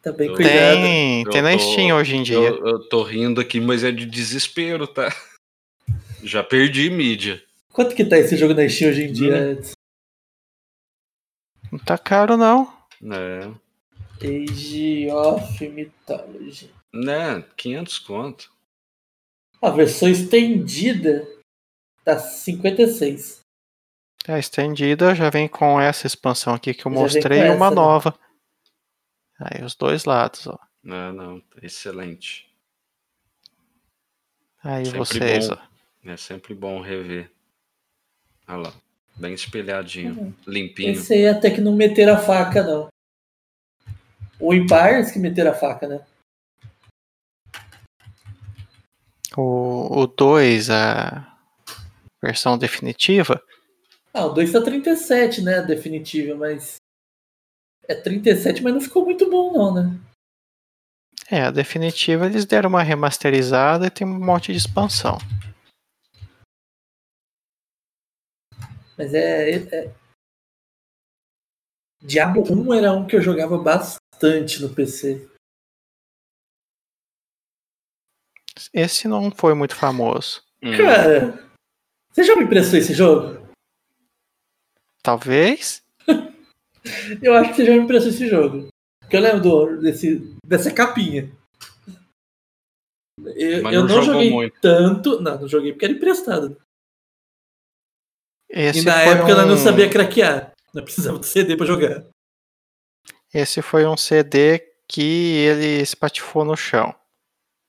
Tá 0.07 0.13
bem 0.13 0.33
cuidado. 0.33 0.47
Tem, 0.47 1.23
Eu 1.25 1.31
tem 1.33 1.43
na 1.43 1.51
tô- 1.51 1.59
Steam 1.59 1.97
hoje 1.97 2.15
em 2.15 2.23
dia. 2.23 2.37
Eu, 2.37 2.65
eu 2.65 2.89
tô 2.89 3.03
rindo 3.03 3.41
aqui, 3.41 3.59
mas 3.61 3.83
é 3.83 3.91
de 3.91 4.07
desespero, 4.07 4.87
tá? 4.87 5.09
Já 6.23 6.45
perdi 6.45 6.89
mídia. 6.89 7.43
Quanto 7.73 7.93
que 7.93 8.05
tá 8.05 8.17
esse 8.17 8.37
jogo 8.37 8.55
na 8.55 8.69
Steam 8.69 8.89
hoje 8.93 9.03
em 9.03 9.13
dia? 9.13 9.59
Hum. 9.61 9.73
Não 11.73 11.79
tá 11.81 11.99
caro, 11.99 12.37
não. 12.37 12.73
É. 13.03 13.51
Age 14.25 15.11
of 15.11 15.69
Mythology. 15.71 16.71
Né? 16.95 17.45
500 17.57 17.99
conto. 17.99 18.53
A 19.61 19.71
versão 19.71 20.09
estendida 20.09 21.27
tá 22.05 22.17
56. 22.17 23.41
A 24.29 24.39
estendida 24.39 25.17
já 25.17 25.31
vem 25.31 25.49
com 25.49 25.81
essa 25.81 26.07
expansão 26.07 26.55
aqui 26.55 26.73
que 26.73 26.87
eu 26.87 26.93
Já 26.93 26.99
mostrei 27.01 27.41
e 27.41 27.51
uma 27.51 27.67
essa, 27.67 28.11
né? 28.11 28.17
Aí 29.39 29.63
os 29.65 29.75
dois 29.75 30.05
lados, 30.05 30.47
ó. 30.47 30.59
Não, 30.83 31.13
não. 31.13 31.43
Excelente. 31.63 32.49
Aí 34.63 34.85
Sempre 34.87 34.99
vocês, 34.99 35.49
bom. 35.49 35.55
ó. 35.55 36.11
É 36.11 36.17
sempre 36.17 36.55
bom 36.55 36.81
rever. 36.81 37.31
Olha 38.49 38.59
lá. 38.69 38.73
Bem 39.17 39.35
espelhadinho. 39.35 40.19
Uhum. 40.19 40.35
Limpinho. 40.47 40.93
Esse 40.93 41.15
aí 41.15 41.27
até 41.29 41.51
que 41.51 41.61
não 41.61 41.75
meteram 41.75 42.15
a 42.15 42.19
faca, 42.19 42.63
não. 42.63 42.89
O 44.39 44.53
Empires 44.55 45.11
que 45.11 45.19
meteram 45.19 45.51
a 45.51 45.55
faca, 45.55 45.89
né? 45.89 46.05
O 49.37 50.07
2, 50.07 50.71
a 50.71 51.37
versão 52.23 52.57
definitiva, 52.57 53.43
Ah, 54.15 54.25
o 54.27 54.31
2 54.33 54.51
tá 54.53 54.63
37, 54.63 55.43
né? 55.43 55.59
A 55.59 55.63
definitiva, 55.63 56.35
mas. 56.35 56.77
É 57.89 57.95
37, 57.95 58.63
mas 58.63 58.75
não 58.75 58.81
ficou 58.81 59.05
muito 59.05 59.31
bom, 59.31 59.53
não, 59.53 59.75
né? 59.75 60.01
é, 61.31 61.43
a 61.43 61.51
definitiva 61.51 62.27
eles 62.27 62.45
deram 62.45 62.69
uma 62.69 62.83
remasterizada 62.83 63.87
e 63.87 63.91
tem 63.91 64.07
um 64.07 64.19
monte 64.25 64.53
de 64.53 64.59
expansão. 64.59 65.19
Mas 68.97 69.13
é, 69.13 69.51
é- 69.51 69.95
Diablo 72.01 72.43
1 72.49 72.75
era 72.75 72.93
um 72.93 73.07
que 73.07 73.17
eu 73.17 73.21
jogava 73.21 73.59
bastante 73.59 74.63
no 74.63 74.73
PC. 74.73 75.29
Esse 78.73 79.09
não 79.09 79.31
foi 79.31 79.55
muito 79.55 79.75
famoso. 79.75 80.43
Hum, 80.63 80.77
Cara, 80.77 81.51
você 82.11 82.23
já 82.23 82.37
me 82.37 82.45
emprestou 82.45 82.79
esse 82.79 82.95
jogo? 82.95 83.47
Talvez. 85.03 85.83
Eu 87.23 87.35
acho 87.35 87.51
que 87.51 87.57
você 87.57 87.65
já 87.67 87.73
me 87.73 87.79
emprestou 87.81 88.11
esse 88.11 88.29
jogo. 88.29 88.69
Porque 89.01 89.17
eu 89.17 89.21
lembro 89.21 89.41
do- 89.43 89.81
desse, 89.81 90.19
dessa 90.47 90.73
capinha. 90.73 91.31
Eu, 93.35 93.63
Mas 93.63 93.75
eu 93.75 93.85
não 93.85 93.97
não 93.97 94.03
joguei 94.03 94.31
muito. 94.31 94.61
tanto. 94.61 95.21
Não, 95.21 95.41
não 95.41 95.49
joguei 95.49 95.73
porque 95.73 95.85
era 95.87 95.95
emprestado. 95.95 96.61
Esse 98.49 98.81
e 98.81 98.83
na 98.85 99.01
época 99.03 99.33
um... 99.33 99.37
nós 99.37 99.49
não 99.49 99.57
sabia 99.57 99.91
craquear. 99.91 100.53
Nós 100.75 100.85
precisava 100.85 101.19
de 101.19 101.27
CD 101.27 101.57
pra 101.57 101.67
jogar. 101.67 102.05
Esse 103.33 103.61
foi 103.63 103.87
um 103.87 103.97
CD 103.97 104.59
que 104.89 105.03
ele 105.03 105.81
espatifou 105.83 106.45
no 106.45 106.57
chão. 106.57 106.95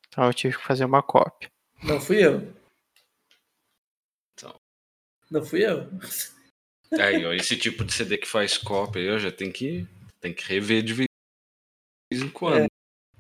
Então 0.08 0.26
eu 0.26 0.34
tive 0.34 0.58
que 0.58 0.64
fazer 0.64 0.86
uma 0.86 1.02
cópia. 1.02 1.50
Não 1.84 2.00
fui 2.00 2.26
eu. 2.26 2.54
Então. 4.34 4.54
Não 5.32 5.44
fui 5.44 5.66
eu. 5.66 5.88
Aí, 6.94 7.26
ó, 7.26 7.34
esse 7.34 7.56
tipo 7.58 7.84
de 7.84 7.94
CD 7.94 8.18
que 8.18 8.28
faz 8.28 8.58
cópia 8.58 9.02
aí, 9.02 9.10
ó, 9.10 9.18
já 9.18 9.32
tem 9.32 9.52
que, 9.52 9.86
tem 10.22 10.34
que 10.34 10.48
rever 10.48 10.82
de 10.82 10.94
vez 10.94 11.08
em 12.12 12.30
quando. 12.30 12.64
É. 12.64 12.68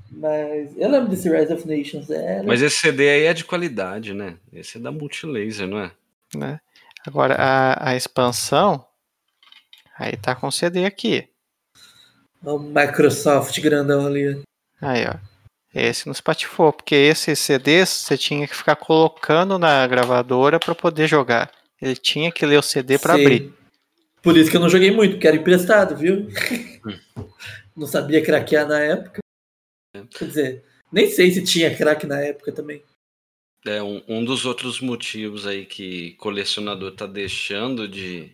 Mas 0.10 0.78
eu 0.78 0.90
lembro 0.90 1.10
desse 1.10 1.30
Rise 1.30 1.54
of 1.54 1.68
Nations. 1.68 2.10
Era... 2.10 2.44
Mas 2.44 2.62
esse 2.62 2.80
CD 2.80 3.10
aí 3.10 3.24
é 3.24 3.34
de 3.34 3.44
qualidade, 3.44 4.14
né? 4.14 4.38
Esse 4.54 4.78
é 4.78 4.82
da 4.82 4.92
Multilaser, 4.92 5.68
não 5.68 5.80
é? 5.80 5.92
Né? 6.34 6.60
Agora 7.06 7.36
a, 7.36 7.90
a 7.90 7.96
expansão. 7.96 8.86
Aí 9.98 10.16
tá 10.16 10.36
com 10.36 10.50
CD 10.50 10.86
aqui. 10.86 11.28
O 12.44 12.60
Microsoft 12.60 13.60
grandão 13.60 14.06
ali. 14.06 14.42
Aí, 14.80 15.06
ó. 15.08 15.16
Esse 15.74 16.08
nos 16.08 16.22
patifou, 16.22 16.72
porque 16.72 16.96
esses 16.96 17.40
CDs 17.40 17.90
você 17.90 18.18
tinha 18.18 18.48
que 18.48 18.56
ficar 18.56 18.76
colocando 18.76 19.60
na 19.60 19.86
gravadora 19.86 20.60
para 20.60 20.74
poder 20.74 21.08
jogar. 21.08 21.52
Ele 21.82 21.96
tinha 21.96 22.32
que 22.32 22.46
ler 22.46 22.58
o 22.58 22.64
CD 22.64 22.98
para 22.98 23.14
abrir. 23.14 23.54
Por 24.22 24.38
isso 24.38 24.50
que 24.50 24.58
eu 24.58 24.62
não 24.62 24.70
joguei 24.70 24.92
muito, 24.92 25.14
porque 25.14 25.28
era 25.28 25.38
emprestado, 25.38 25.96
viu? 25.96 26.28
não 27.76 27.86
sabia 27.86 28.24
craquear 28.24 28.68
na 28.68 28.80
época. 28.80 29.20
Quer 30.12 30.28
dizer, 30.28 30.66
nem 30.92 31.10
sei 31.10 31.32
se 31.32 31.44
tinha 31.44 31.76
crack 31.76 32.06
na 32.06 32.20
época 32.20 32.52
também. 32.52 32.84
É 33.66 33.82
um, 33.82 34.02
um 34.08 34.26
dos 34.26 34.46
outros 34.46 34.80
motivos 34.80 35.46
aí 35.46 35.66
que 35.66 36.14
colecionador 36.14 36.92
tá 36.94 37.06
deixando 37.06 37.88
de, 37.88 38.32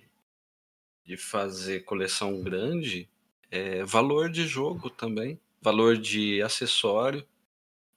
de 1.05 1.17
fazer 1.17 1.81
coleção 1.81 2.41
grande 2.41 3.09
é 3.49 3.83
valor 3.83 4.29
de 4.29 4.47
jogo 4.47 4.89
também, 4.89 5.39
valor 5.61 5.97
de 5.97 6.41
acessório. 6.41 7.25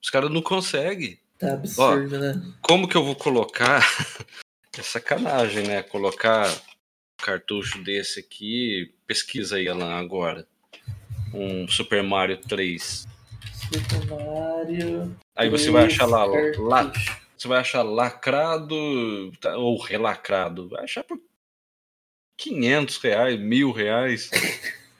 Os 0.03 0.11
caras 0.11 0.31
não 0.31 0.43
conseguem. 0.43 1.19
Tá 1.39 1.55
absurdo, 1.55 2.19
né? 2.19 2.55
Como 2.63 2.89
que 2.89 2.97
eu 2.97 3.05
vou 3.05 3.17
colocar? 3.17 3.83
é 4.79 4.83
sacanagem, 4.83 5.67
né? 5.67 5.83
Colocar 5.83 6.47
cartucho 7.17 7.83
desse 7.83 8.21
aqui, 8.21 8.93
pesquisa 9.07 9.57
aí, 9.57 9.69
Alan, 9.69 9.95
agora. 9.95 10.47
Um 11.33 11.67
Super 11.69 12.03
Mario 12.03 12.37
3. 12.39 13.07
Super 13.53 14.07
Mario. 14.07 15.17
Aí 15.35 15.49
você 15.49 15.71
vai 15.71 15.87
achar 15.87 16.07
lá, 16.07 16.25
lá 16.25 16.93
você 17.37 17.49
vai 17.49 17.59
achar 17.59 17.83
lacrado 17.83 18.77
tá, 19.41 19.57
ou 19.57 19.79
relacrado. 19.79 20.69
Vai 20.69 20.85
achar 20.85 21.05
por 21.05 21.21
500 22.39 22.97
reais, 22.99 23.39
mil 23.39 23.73
reais. 23.73 24.31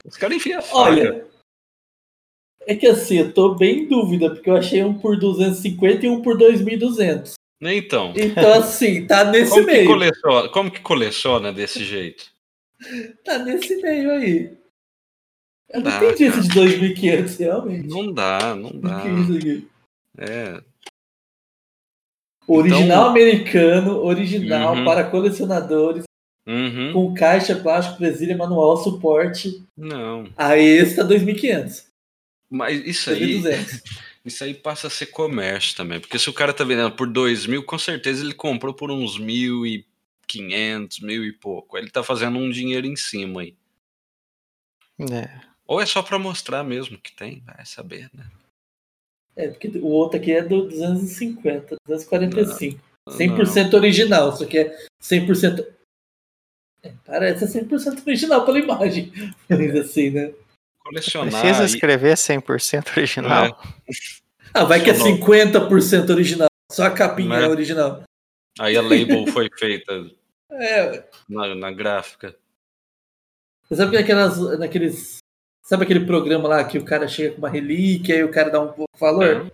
Os 0.05 0.15
caras 0.17 0.37
enfiam 0.37 0.59
a 0.59 0.61
faca. 0.61 0.77
Olha, 0.77 1.27
é 2.67 2.75
que 2.75 2.85
assim, 2.85 3.19
eu 3.19 3.33
tô 3.33 3.55
bem 3.55 3.79
em 3.79 3.87
dúvida, 3.87 4.29
porque 4.29 4.49
eu 4.49 4.55
achei 4.55 4.83
um 4.83 4.99
por 4.99 5.17
250 5.17 6.05
e 6.05 6.09
um 6.09 6.21
por 6.21 6.37
2.200. 6.37 7.33
Então, 7.61 8.13
Então, 8.15 8.53
assim, 8.59 9.07
tá 9.07 9.23
nesse 9.31 9.49
como 9.51 9.65
que, 9.65 9.71
meio. 9.71 9.87
coleciona, 9.87 10.49
como 10.49 10.71
que 10.71 10.79
coleciona 10.81 11.51
desse 11.51 11.83
jeito? 11.83 12.25
Tá 13.25 13.39
nesse 13.39 13.75
meio 13.81 14.11
aí. 14.11 14.57
Eu 15.69 15.81
não 15.81 15.89
Dá, 15.91 15.97
entendi 15.97 16.25
isso 16.27 16.41
de 16.43 16.49
2.500, 16.49 17.39
realmente. 17.39 17.87
Não 17.89 18.13
dá, 18.13 18.55
não 18.55 18.69
O 18.69 18.79
dá. 18.79 19.01
que 19.01 19.07
é 19.07 19.13
isso 19.13 19.37
aqui? 19.37 19.67
É, 20.19 20.61
Original 22.47 22.81
Então- 22.83 23.05
americano, 23.09 23.97
original 23.97 24.75
Uhum. 24.75 24.85
para 24.85 25.03
colecionadores, 25.09 26.03
uhum. 26.47 26.93
com 26.93 27.13
caixa, 27.13 27.55
plástico, 27.55 27.97
presilha, 27.97 28.37
manual, 28.37 28.77
suporte. 28.77 29.61
Não. 29.75 30.29
Aí 30.37 30.63
esse 30.65 30.95
tá 30.95 31.03
2.500, 31.03 31.85
Mas 32.49 32.79
isso 32.85 33.09
aí, 33.09 33.19
2.200. 33.41 33.81
isso 34.27 34.43
aí 34.43 34.53
passa 34.53 34.87
a 34.87 34.89
ser 34.89 35.07
comércio 35.07 35.75
também. 35.75 35.99
Porque 35.99 36.19
se 36.19 36.29
o 36.29 36.33
cara 36.33 36.53
tá 36.53 36.63
vendendo 36.63 36.91
por 36.91 37.07
dois 37.07 37.45
mil, 37.45 37.63
com 37.63 37.77
certeza 37.77 38.23
ele 38.23 38.33
comprou 38.33 38.73
por 38.73 38.91
uns 38.91 39.17
mil 39.17 39.65
e 39.65 39.85
quinhentos, 40.27 40.99
mil 40.99 41.23
e 41.25 41.31
pouco. 41.31 41.77
Aí 41.77 41.83
Ele 41.83 41.89
tá 41.89 42.03
fazendo 42.03 42.37
um 42.37 42.49
dinheiro 42.49 42.85
em 42.85 42.95
cima 42.95 43.41
aí. 43.41 43.55
É. 45.11 45.47
Ou 45.65 45.81
é 45.81 45.85
só 45.85 46.03
pra 46.03 46.19
mostrar 46.19 46.63
mesmo 46.63 46.97
que 46.97 47.15
tem, 47.15 47.41
vai 47.45 47.65
saber, 47.65 48.09
né? 48.13 48.29
É, 49.35 49.49
porque 49.49 49.67
o 49.67 49.87
outro 49.87 50.19
aqui 50.19 50.31
é 50.31 50.41
do 50.41 50.67
250, 50.67 51.75
245. 51.87 52.79
Não. 53.07 53.15
100% 53.15 53.73
original, 53.75 54.35
só 54.35 54.45
que 54.45 54.57
é 54.57 54.87
100%. 55.01 55.65
É, 56.83 56.93
parece 57.05 57.45
100% 57.45 58.05
original 58.05 58.45
pela 58.45 58.59
imagem. 58.59 59.11
Mas 59.47 59.75
assim, 59.75 60.09
né? 60.09 60.33
Colecionar. 60.87 61.41
Precisa 61.41 61.65
escrever 61.65 62.13
100% 62.15 62.97
original. 62.97 63.61
Ah, 64.53 64.63
vai 64.63 64.81
que 64.83 64.89
é 64.89 64.93
Sonoro. 64.93 65.17
50% 65.21 66.09
original. 66.09 66.47
Só 66.71 66.83
a 66.85 66.91
capinha 66.91 67.29
Né? 67.39 67.45
é 67.45 67.47
original. 67.47 68.03
Aí 68.59 68.75
a 68.75 68.81
label 68.81 69.27
foi 69.27 69.49
feita 69.57 70.09
É, 70.51 71.03
na, 71.29 71.53
na 71.55 71.71
gráfica. 71.71 72.35
você 73.67 73.75
sabe 73.75 73.91
que 73.91 73.97
aquelas, 73.97 74.37
naqueles. 74.59 75.17
Sabe 75.63 75.83
aquele 75.83 76.05
programa 76.05 76.47
lá 76.47 76.63
que 76.63 76.77
o 76.77 76.85
cara 76.85 77.07
chega 77.09 77.31
com 77.33 77.39
uma 77.39 77.49
relíquia 77.49 78.15
e 78.15 78.23
o 78.23 78.31
cara 78.31 78.49
dá 78.49 78.61
um 78.61 78.67
pouco 78.71 78.85
de 78.93 78.99
valor? 78.99 79.51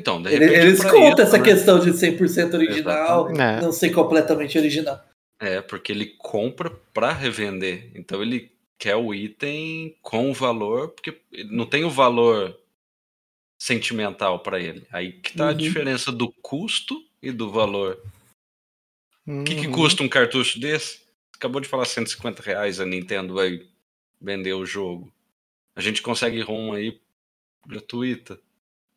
Então, 0.00 0.20
de 0.22 0.30
repente. 0.30 0.52
Eles 0.54 0.82
contam 0.82 1.08
isso, 1.12 1.20
essa 1.22 1.38
né? 1.38 1.44
questão 1.44 1.78
de 1.78 1.90
100% 1.92 2.54
original, 2.54 3.30
É. 3.30 3.60
não 3.60 3.70
ser 3.70 3.90
completamente 3.90 4.58
original. 4.58 5.04
É, 5.38 5.60
porque 5.60 5.92
ele 5.92 6.06
compra 6.18 6.70
pra 6.92 7.12
revender. 7.12 7.90
Então 7.94 8.22
ele 8.22 8.50
quer 8.84 8.96
o 8.96 9.14
item 9.14 9.96
com 10.02 10.30
valor, 10.34 10.90
porque 10.90 11.18
não 11.46 11.64
tem 11.64 11.84
o 11.86 11.90
valor 11.90 12.54
sentimental 13.58 14.40
pra 14.40 14.60
ele. 14.60 14.86
Aí 14.92 15.10
que 15.12 15.32
tá 15.34 15.46
a 15.46 15.52
Uhum. 15.52 15.56
diferença 15.56 16.12
do 16.12 16.30
custo 16.30 17.02
e 17.22 17.32
do 17.32 17.50
valor. 17.50 17.98
O 19.26 19.42
que, 19.42 19.54
que 19.54 19.66
Uhum. 19.68 19.72
custa 19.72 20.02
um 20.02 20.08
cartucho 20.08 20.60
desse? 20.60 21.00
Acabou 21.34 21.62
de 21.62 21.68
falar 21.68 21.86
150 21.86 22.42
reais 22.42 22.78
a 22.78 22.84
Nintendo 22.84 23.32
vai 23.32 23.66
vender 24.20 24.52
o 24.52 24.66
jogo. 24.66 25.10
A 25.74 25.80
gente 25.80 26.02
consegue 26.02 26.42
ROM 26.42 26.74
aí 26.74 27.00
gratuita. 27.66 28.38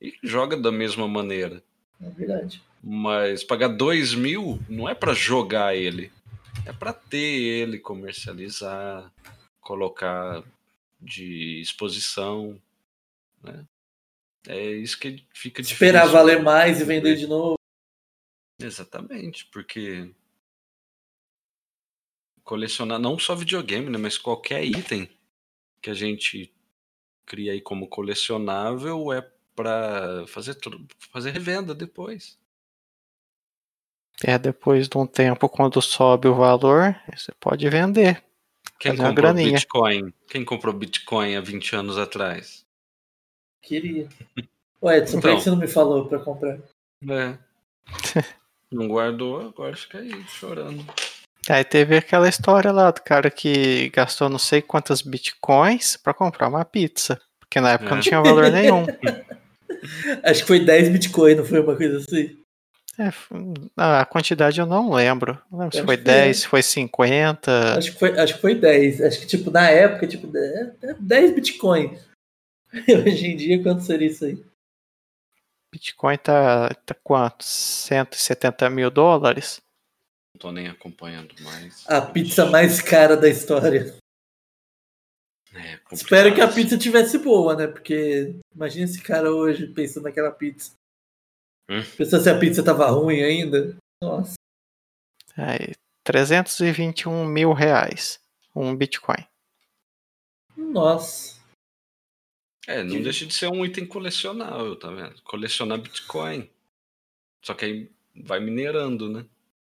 E 0.01 0.14
joga 0.22 0.57
da 0.57 0.72
mesma 0.72 1.07
maneira. 1.07 1.64
É 2.01 2.09
verdade. 2.09 2.61
Mas 2.84 3.41
pagar 3.41 3.69
2 3.69 4.14
mil 4.14 4.59
não 4.68 4.88
é 4.89 4.93
pra 4.93 5.14
jogar 5.14 5.76
ele. 5.77 6.11
É 6.65 6.73
pra 6.73 6.91
ter 6.91 7.18
ele, 7.18 7.80
comercializar, 7.80 9.09
colocar 9.68 10.41
de 10.98 11.60
exposição. 11.60 12.57
Né? 13.44 13.65
É 14.48 14.72
isso 14.72 14.98
que 14.98 15.27
fica 15.34 15.61
difícil. 15.61 15.85
Esperar 15.85 16.07
valer 16.07 16.38
né? 16.38 16.44
mais 16.44 16.80
e 16.80 16.85
vender 16.85 17.18
de 17.18 17.27
novo. 17.27 17.57
Exatamente, 18.57 19.45
porque 19.48 20.10
colecionar 22.45 22.98
não 22.98 23.19
só 23.19 23.35
videogame, 23.35 23.89
né, 23.89 23.98
mas 23.98 24.18
qualquer 24.18 24.64
item 24.64 25.10
que 25.81 25.89
a 25.89 25.94
gente 25.94 26.52
cria 27.26 27.52
aí 27.52 27.60
como 27.60 27.89
colecionável 27.89 29.11
é 29.11 29.22
pra 29.53 30.26
fazer 30.27 30.57
fazer 31.11 31.31
revenda 31.31 31.76
depois. 31.76 32.39
É 34.23 34.39
depois 34.39 34.88
de 34.88 34.98
um 34.98 35.06
tempo, 35.06 35.49
quando 35.49 35.81
sobe 35.81 36.27
o 36.27 36.35
valor, 36.35 36.99
você 37.14 37.34
pode 37.34 37.69
vender. 37.69 38.26
Quem 38.79 38.91
Fazer 38.91 39.03
comprou 39.09 39.13
graninha. 39.33 39.53
Bitcoin? 39.53 40.13
Quem 40.27 40.45
comprou 40.45 40.73
Bitcoin 40.73 41.35
há 41.35 41.41
20 41.41 41.75
anos 41.75 41.97
atrás? 41.97 42.65
Queria. 43.63 44.07
Ô 44.79 44.91
Edson, 44.91 45.17
por 45.17 45.21
que 45.23 45.27
Então. 45.29 45.39
você 45.41 45.49
não 45.49 45.57
me 45.57 45.67
falou 45.67 46.05
pra 46.07 46.19
comprar? 46.19 46.59
É. 47.09 47.37
Não 48.71 48.85
guardou, 48.89 49.39
agora 49.47 49.75
fica 49.77 49.99
aí 49.99 50.11
chorando. 50.27 50.85
Aí 51.49 51.63
teve 51.63 51.95
aquela 51.95 52.27
história 52.27 52.69
lá 52.71 52.91
do 52.91 53.01
cara 53.01 53.31
que 53.31 53.87
gastou 53.91 54.27
não 54.27 54.37
sei 54.37 54.61
quantas 54.61 55.01
bitcoins 55.01 55.95
pra 55.95 56.13
comprar 56.13 56.49
uma 56.49 56.65
pizza. 56.65 57.17
Porque 57.39 57.61
na 57.61 57.71
época 57.71 57.91
É. 57.91 57.95
não 57.95 58.01
tinha 58.01 58.21
valor 58.21 58.51
nenhum. 58.51 58.85
Acho 60.21 60.41
que 60.41 60.47
foi 60.47 60.59
10 60.59 60.89
Bitcoin, 60.89 61.35
não 61.35 61.45
foi 61.45 61.61
uma 61.61 61.77
coisa 61.77 61.99
assim? 61.99 62.37
É, 62.99 63.10
a 63.78 64.06
quantidade 64.06 64.60
eu 64.60 64.65
não 64.65 64.91
lembro. 64.91 65.40
Não 65.52 65.60
lembro 65.60 65.76
se 65.78 65.84
foi 65.84 65.95
acho 65.95 66.03
que 66.03 66.10
é. 66.10 66.14
10, 66.14 66.38
se 66.40 66.48
foi 66.48 66.64
50. 66.64 67.78
Acho 67.78 67.91
que 67.91 67.99
foi, 67.99 68.19
acho 68.19 68.34
que 68.36 68.41
foi 68.41 68.56
10. 68.56 69.02
Acho 69.02 69.19
que, 69.19 69.28
tipo, 69.28 69.52
na 69.52 69.69
época, 69.69 70.07
tipo, 70.07 70.36
é- 70.36 70.76
é 70.82 70.94
10 70.95 71.36
Bitcoin. 71.36 71.99
Hoje 73.06 73.28
em 73.28 73.38
dia, 73.38 73.61
quanto 73.61 73.84
seria 73.84 74.07
isso 74.07 74.26
aí? 74.26 74.44
Bitcoin 75.72 76.18
tá, 76.18 76.69
tá 76.86 76.95
quanto? 77.03 77.44
170 77.44 78.69
mil 78.69 78.90
dólares? 78.90 79.61
Não 80.34 80.40
tô 80.40 80.52
nem 80.52 80.68
acompanhando 80.68 81.36
mais. 81.41 81.86
A 81.88 82.02
pizza 82.02 82.45
mais 82.48 82.82
cara 82.82 83.15
da 83.15 83.30
história. 83.30 83.95
É. 85.53 85.80
Espero 85.91 86.34
que 86.34 86.41
a 86.41 86.48
pizza 86.48 86.78
tivesse 86.78 87.18
boa, 87.18 87.56
né? 87.56 87.68
Porque 87.68 88.36
imagina 88.53 88.86
esse 88.86 89.02
cara 89.02 89.32
hoje 89.32 89.68
pensando 89.68 90.03
naquela 90.03 90.32
pizza. 90.32 90.72
Hum. 91.69 91.84
Pensando 91.98 92.23
se 92.23 92.30
a 92.30 92.39
pizza 92.39 92.64
tava 92.64 92.88
ruim 92.89 93.22
ainda. 93.22 93.76
Nossa. 94.02 94.35
Aí 95.35 95.73
321 96.03 97.26
mil 97.26 97.53
reais. 97.53 98.19
Um 98.56 98.76
Bitcoin. 98.76 99.26
Nossa. 100.56 101.38
É, 102.65 102.84
não 102.84 103.02
deixa 103.02 103.26
de 103.26 103.34
ser 103.34 103.48
um 103.48 103.65
item 103.65 103.85
colecionável, 103.85 104.76
tá 104.76 104.89
vendo? 104.89 105.22
Colecionar 105.22 105.80
Bitcoin. 105.80 106.49
Só 107.44 107.53
que 107.53 107.65
aí 107.65 107.91
vai 108.15 108.39
minerando, 108.39 109.10
né? 109.10 109.26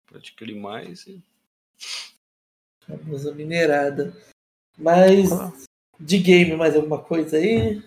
Pra 0.06 0.18
adquirir 0.18 0.56
mais 0.56 1.06
e. 1.08 1.24
Famosa 2.86 3.34
minerada. 3.34 4.16
Mas 4.78 5.30
de 6.00 6.18
game, 6.18 6.56
mais 6.56 6.76
alguma 6.76 7.02
coisa 7.02 7.38
aí? 7.38 7.82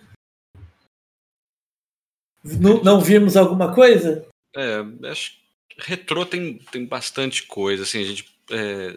Não, 2.45 2.83
não 2.83 3.01
vimos 3.01 3.37
alguma 3.37 3.75
coisa? 3.75 4.27
É, 4.55 5.09
acho 5.09 5.33
que 5.69 5.81
retrô 5.91 6.27
tem, 6.27 6.59
tem 6.71 6.85
bastante 6.85 7.45
coisa, 7.45 7.83
assim, 7.83 8.01
a 8.01 8.05
gente 8.05 8.25
é, 8.51 8.97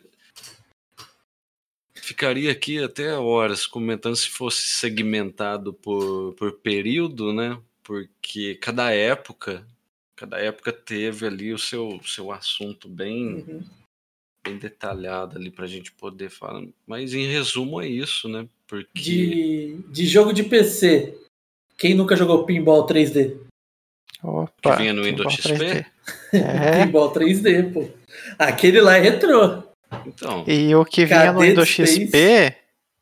ficaria 1.95 2.51
aqui 2.51 2.81
até 2.83 3.13
horas 3.17 3.65
comentando 3.65 4.15
se 4.15 4.29
fosse 4.29 4.61
segmentado 4.67 5.73
por, 5.73 6.33
por 6.33 6.53
período, 6.53 7.33
né? 7.33 7.59
Porque 7.83 8.55
cada 8.55 8.91
época, 8.91 9.65
cada 10.15 10.37
época 10.39 10.71
teve 10.71 11.25
ali 11.25 11.53
o 11.53 11.57
seu, 11.57 11.99
seu 12.05 12.31
assunto 12.31 12.87
bem, 12.87 13.45
Uhum. 13.47 13.63
bem 14.43 14.57
detalhado 14.57 15.37
ali 15.37 15.49
pra 15.49 15.67
gente 15.67 15.91
poder 15.91 16.29
falar. 16.29 16.63
Mas 16.85 17.13
em 17.13 17.25
resumo 17.27 17.81
é 17.81 17.87
isso, 17.87 18.27
né? 18.27 18.47
Porque 18.67 18.87
De, 18.93 19.77
de 19.89 20.05
jogo 20.05 20.33
de 20.33 20.43
PC. 20.43 21.17
Quem 21.77 21.93
nunca 21.93 22.15
jogou 22.15 22.43
Pinball 22.45 22.85
3D? 22.85 23.37
Opa, 24.23 24.51
Que 24.75 24.81
vinha 24.81 24.93
no 24.93 25.03
Windows 25.03 25.33
XP? 25.33 25.53
3D. 25.53 25.85
É, 26.33 26.85
Pinball 26.85 27.11
3D, 27.11 27.73
pô. 27.73 27.87
Aquele 28.39 28.79
lá 28.81 28.95
é 28.97 28.99
retrô. 29.01 29.63
então, 30.05 30.43
e 30.47 30.73
o 30.73 30.85
que 30.85 31.05
vinha 31.05 31.31
no 31.33 31.41
Windows 31.41 31.69
Space? 31.69 32.05
XP 32.05 32.55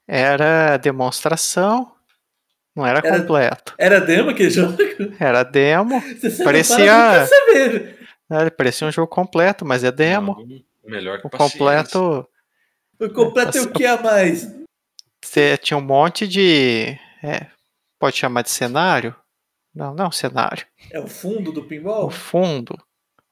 era 0.08 0.78
demonstração, 0.78 1.92
não 2.76 2.86
era, 2.86 3.00
Era- 3.00 3.20
completo. 3.20 3.74
Era 3.78 4.00
demo 4.02 4.32
aquele 4.32 4.50
jogo? 4.50 4.76
Era 5.20 5.44
demo, 5.44 6.00
Você 6.20 6.44
Parecia- 6.44 7.28
ele 8.32 8.50
parecia 8.52 8.88
um 8.88 8.92
jogo 8.92 9.08
completo, 9.08 9.64
mas 9.64 9.84
é 9.84 9.92
demo. 9.92 10.36
não, 10.36 10.92
melhor 10.92 11.20
que 11.22 11.28
O 11.28 11.30
paciência. 11.30 11.58
completo 11.60 12.28
O 13.00 13.10
completo 13.10 13.58
é 13.58 13.62
o 13.62 13.72
que 13.72 13.86
a 13.86 14.02
mais? 14.02 14.52
Você 15.24 15.58
tinha 15.58 15.78
um 15.78 15.82
monte 15.82 16.28
de. 16.28 16.98
é, 17.24 17.48
pode 18.00 18.18
chamar 18.18 18.42
de 18.44 18.50
cenário? 18.52 19.16
Não, 19.74 19.94
não 19.94 20.12
cenário. 20.12 20.66
É 20.92 21.00
o 21.00 21.08
fundo 21.08 21.52
do 21.52 21.62
O 21.62 21.66
pinball? 21.68 22.10
fundo. 22.10 22.78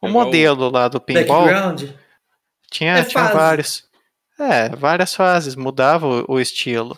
O 0.01 0.07
É 0.07 0.09
modelo 0.11 0.69
lá 0.69 0.87
do 0.87 0.99
pinball 0.99 1.45
Background? 1.45 1.83
tinha, 2.69 2.97
É 2.97 3.03
tinha 3.05 3.23
fase. 3.23 3.33
vários. 3.37 3.89
É, 4.39 4.69
várias 4.69 5.13
fases, 5.15 5.55
mudava 5.55 6.07
o, 6.07 6.33
o 6.33 6.39
estilo. 6.39 6.97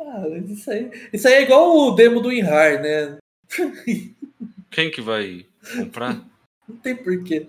Ah, 0.00 0.24
mas 0.28 0.50
isso 0.50 0.70
aí. 0.70 0.90
Isso 1.12 1.26
aí 1.28 1.34
é 1.34 1.42
igual 1.42 1.74
o 1.76 1.92
demo 1.92 2.20
do 2.20 2.32
Inhar, 2.32 2.80
né? 2.82 3.16
Quem 4.70 4.90
que 4.90 5.00
vai 5.00 5.46
comprar? 5.76 6.20
Não 6.68 6.76
tem 6.76 6.94
porquê. 6.96 7.48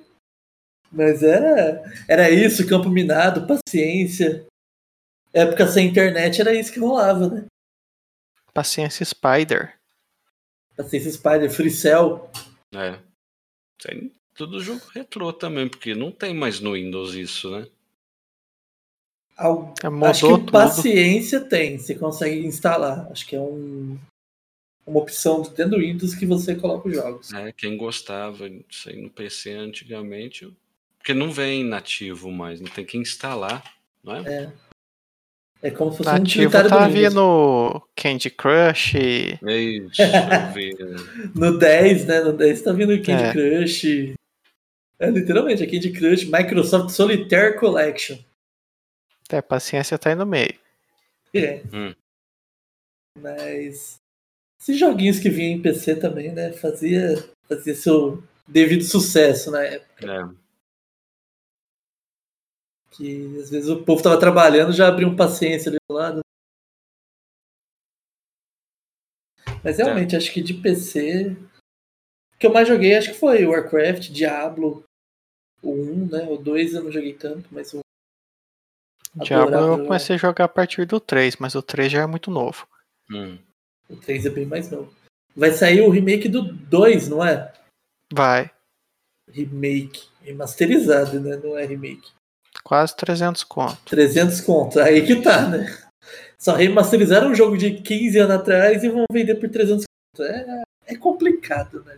Mas 0.92 1.22
era, 1.22 1.84
era 2.08 2.30
isso, 2.30 2.68
campo 2.68 2.90
minado, 2.90 3.46
paciência. 3.46 4.46
Época 5.34 5.68
sem 5.68 5.88
internet 5.88 6.40
era 6.42 6.54
isso 6.54 6.72
que 6.72 6.80
rolava, 6.80 7.28
né? 7.30 7.46
Paciência 8.64 9.06
Spider. 9.06 9.74
Paciência 10.76 11.12
Spider, 11.14 11.50
Free 11.50 11.72
Cell. 11.72 12.30
É. 12.74 13.00
Aí, 13.88 14.12
tudo 14.36 14.60
jogo 14.60 14.82
retrô 14.94 15.32
também, 15.32 15.70
porque 15.70 15.96
não 15.96 16.12
tem 16.12 16.34
mais 16.34 16.60
no 16.60 16.74
Windows 16.74 17.14
isso, 17.14 17.50
né? 17.58 17.66
Al- 19.38 19.74
É, 19.82 20.08
Acho 20.10 20.28
que 20.28 20.34
tudo. 20.34 20.52
paciência 20.52 21.40
tem, 21.40 21.78
você 21.78 21.96
consegue 21.96 22.46
instalar. 22.46 23.10
Acho 23.10 23.26
que 23.26 23.38
é 23.38 23.40
um, 23.40 23.98
uma 24.86 25.00
opção 25.00 25.42
dentro 25.44 25.70
do 25.70 25.80
Windows 25.80 26.14
que 26.14 26.26
você 26.26 26.54
coloca 26.54 26.90
os 26.90 26.96
jogos. 26.96 27.32
É, 27.34 27.54
quem 27.54 27.78
gostava 27.78 28.50
disso 28.50 28.90
aí 28.90 29.02
no 29.02 29.10
PC 29.10 29.54
antigamente, 29.54 30.54
porque 30.98 31.14
não 31.14 31.32
vem 31.32 31.64
nativo 31.64 32.30
mais, 32.30 32.60
não 32.60 32.70
tem 32.70 32.84
que 32.86 32.98
instalar, 32.98 33.64
não 34.04 34.18
é? 34.18 34.44
É 34.44 34.54
como 35.72 35.92
se 35.92 35.98
fosse 35.98 36.10
um 36.10 36.14
Nativo 36.14 36.28
utilitário 36.48 36.70
tá 36.70 36.88
do 36.88 36.94
Windows. 36.94 37.14
vindo 37.14 37.88
Candy 37.96 38.30
Crush. 38.30 38.96
É 38.96 39.40
né? 39.44 40.96
No 41.36 41.58
10, 41.58 42.06
né? 42.06 42.22
No 42.22 42.34
10 42.34 42.62
tá 42.62 42.72
vindo 42.72 42.96
Candy 43.04 43.24
É. 43.24 43.32
Crush. 43.34 44.14
É 45.00 45.10
literalmente, 45.10 45.64
é 45.64 45.66
Candy 45.66 45.92
Crush, 45.92 46.26
Microsoft 46.26 46.90
Solitaire 46.92 47.58
Collection. 47.58 48.18
É, 49.30 49.42
paciência 49.42 49.98
tá 49.98 50.10
aí 50.10 50.16
no 50.16 50.26
meio. 50.26 50.56
É. 51.34 51.62
Hum. 51.74 51.94
Mas 53.22 54.00
esses 54.60 54.78
joguinhos 54.80 55.20
que 55.20 55.30
vinham 55.30 55.58
em 55.58 55.62
PC 55.62 55.96
também, 55.96 56.32
né? 56.32 56.54
Fazia, 56.54 57.24
fazia 57.48 57.76
seu 57.76 58.24
devido 58.48 58.84
sucesso 58.84 59.52
na 59.52 59.62
época. 59.64 60.06
É. 60.12 60.49
Que 63.00 63.40
às 63.40 63.50
vezes 63.50 63.70
o 63.70 63.82
povo 63.82 64.04
tava 64.04 64.20
trabalhando 64.20 64.74
já 64.74 64.90
abriu 64.90 65.08
um 65.08 65.16
paciência 65.16 65.70
ali 65.70 65.78
do 65.90 65.96
lado. 65.96 66.20
Mas 69.64 69.78
realmente, 69.78 70.18
acho 70.18 70.34
que 70.34 70.42
de 70.42 70.54
PC. 70.54 71.32
O 72.36 72.38
que 72.38 72.46
eu 72.46 72.52
mais 72.52 72.68
joguei 72.68 72.98
acho 72.98 73.14
que 73.14 73.18
foi 73.18 73.46
Warcraft, 73.46 74.10
Diablo, 74.10 74.84
o 75.64 75.72
1, 75.72 76.08
né? 76.08 76.28
O 76.30 76.36
2 76.36 76.74
eu 76.74 76.84
não 76.84 76.92
joguei 76.92 77.14
tanto, 77.14 77.48
mas 77.54 77.74
o. 77.74 77.80
Diablo 79.16 79.56
eu 79.56 79.86
comecei 79.86 80.18
a 80.18 80.20
jogar 80.20 80.44
a 80.44 80.50
partir 80.50 80.86
do 80.86 81.00
3, 81.00 81.38
mas 81.38 81.56
o 81.56 81.62
3 81.62 81.90
já 81.90 82.02
é 82.02 82.06
muito 82.06 82.30
novo. 82.30 82.68
Hum. 83.10 83.40
O 83.90 83.96
3 83.96 84.26
é 84.26 84.30
bem 84.30 84.46
mais 84.46 84.70
novo. 84.70 84.94
Vai 85.34 85.52
sair 85.54 85.80
o 85.80 85.90
remake 85.90 86.28
do 86.28 86.42
2, 86.42 87.08
não 87.08 87.26
é? 87.26 87.54
Vai. 88.12 88.52
Remake. 89.30 90.10
Remasterizado, 90.22 91.18
né? 91.22 91.38
Não 91.38 91.58
é 91.58 91.66
remake. 91.66 92.12
Quase 92.70 92.96
300 92.96 93.44
conto. 93.46 93.82
300 93.86 94.42
conto. 94.42 94.80
Aí 94.80 95.04
que 95.04 95.24
tá, 95.24 95.50
né? 95.50 95.66
Só 96.38 96.54
remasterizaram 96.54 97.32
um 97.32 97.34
jogo 97.34 97.58
de 97.58 97.82
15 97.82 98.20
anos 98.20 98.36
atrás 98.36 98.84
e 98.84 98.90
vão 98.90 99.06
vender 99.12 99.34
por 99.34 99.50
300 99.50 99.86
conto. 99.86 100.24
É, 100.24 100.64
é 100.86 100.96
complicado, 100.96 101.84
né? 101.84 101.98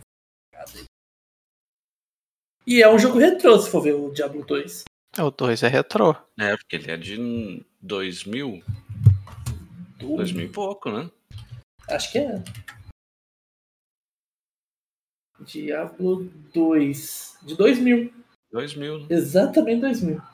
E 2.66 2.82
é 2.82 2.88
um 2.88 2.98
jogo 2.98 3.18
retrô, 3.18 3.60
se 3.60 3.68
for 3.68 3.82
ver 3.82 3.92
o 3.92 4.10
Diablo 4.12 4.46
2. 4.46 4.84
O 5.18 5.30
2 5.30 5.62
é 5.62 5.68
retrô. 5.68 6.16
É, 6.40 6.56
porque 6.56 6.76
ele 6.76 6.90
é 6.90 6.96
de 6.96 7.66
2000, 7.82 8.62
2000 10.00 10.46
e 10.46 10.48
pouco, 10.48 10.90
né? 10.90 11.10
Acho 11.90 12.12
que 12.12 12.18
é. 12.18 12.42
Diablo 15.40 16.24
2. 16.54 17.38
De 17.42 17.56
2000. 17.58 18.10
2000, 18.50 19.00
né? 19.00 19.06
Exatamente 19.10 19.82
2000. 19.82 20.31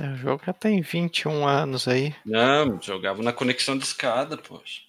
É, 0.00 0.08
O 0.12 0.16
jogo 0.16 0.42
já 0.44 0.52
tem 0.52 0.80
21 0.80 1.46
anos 1.46 1.88
aí. 1.88 2.14
Não, 2.24 2.80
jogava 2.80 3.22
na 3.22 3.32
conexão 3.32 3.76
de 3.76 3.84
escada, 3.84 4.36
poxa. 4.36 4.82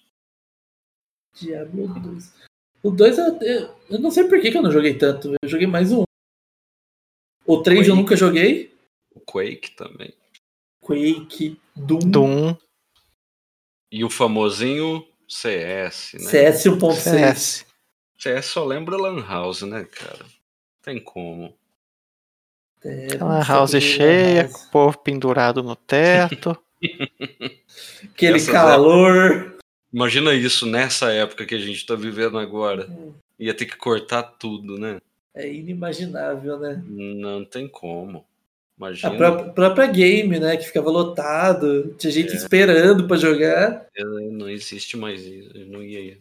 Diablo 1.34 1.88
2. 1.88 2.34
O 2.82 2.90
2 2.90 3.18
eu, 3.18 3.38
eu, 3.90 3.98
não 3.98 4.10
sei 4.10 4.24
por 4.24 4.40
que, 4.40 4.50
que 4.50 4.58
eu 4.58 4.62
não 4.62 4.72
joguei 4.72 4.96
tanto. 4.96 5.34
Eu 5.42 5.48
joguei 5.48 5.66
mais 5.66 5.92
um. 5.92 6.04
O 7.44 7.62
3 7.62 7.88
eu 7.88 7.96
nunca 7.96 8.16
joguei. 8.16 8.76
O 9.10 9.20
Quake 9.20 9.72
também. 9.72 10.12
Quake, 10.80 11.60
Doom, 11.74 11.98
Doom, 11.98 12.56
E 13.90 14.04
o 14.04 14.10
famosinho 14.10 15.06
CS, 15.28 16.14
né? 16.14 16.20
CS 16.20 16.64
1.6. 16.64 16.94
CS. 16.94 17.66
CS 18.18 18.46
só 18.46 18.64
lembra 18.64 18.96
Lan 18.96 19.24
House, 19.26 19.62
né, 19.62 19.84
cara? 19.84 20.24
Tem 20.82 21.02
como. 21.02 21.54
É, 22.84 23.16
Uma 23.22 23.42
house 23.42 23.72
cheia, 23.82 24.48
com 24.48 24.58
o 24.58 24.70
povo 24.70 24.98
pendurado 24.98 25.62
no 25.62 25.74
teto. 25.74 26.56
Aquele 28.14 28.36
Essas 28.36 28.52
calor. 28.52 29.56
Imagina 29.92 30.34
isso 30.34 30.66
nessa 30.66 31.10
época 31.12 31.44
que 31.46 31.54
a 31.54 31.58
gente 31.58 31.84
tá 31.84 31.94
vivendo 31.94 32.38
agora. 32.38 32.86
Hum. 32.88 33.12
Ia 33.38 33.54
ter 33.54 33.66
que 33.66 33.76
cortar 33.76 34.22
tudo, 34.22 34.78
né? 34.78 35.00
É 35.34 35.50
inimaginável, 35.52 36.58
né? 36.58 36.82
Não 36.86 37.44
tem 37.44 37.68
como. 37.68 38.18
A 38.18 38.86
Imagina. 38.86 39.16
própria, 39.16 39.52
própria 39.52 39.86
game, 39.86 40.38
né? 40.38 40.56
Que 40.56 40.64
ficava 40.66 40.90
lotado. 40.90 41.94
Tinha 41.98 42.12
gente 42.12 42.32
É. 42.32 42.36
esperando 42.36 43.06
pra 43.08 43.16
jogar. 43.16 43.86
Não 44.30 44.48
existe 44.48 44.96
mais 44.96 45.22
isso. 45.24 45.50
Não 45.66 45.82
ia. 45.82 46.18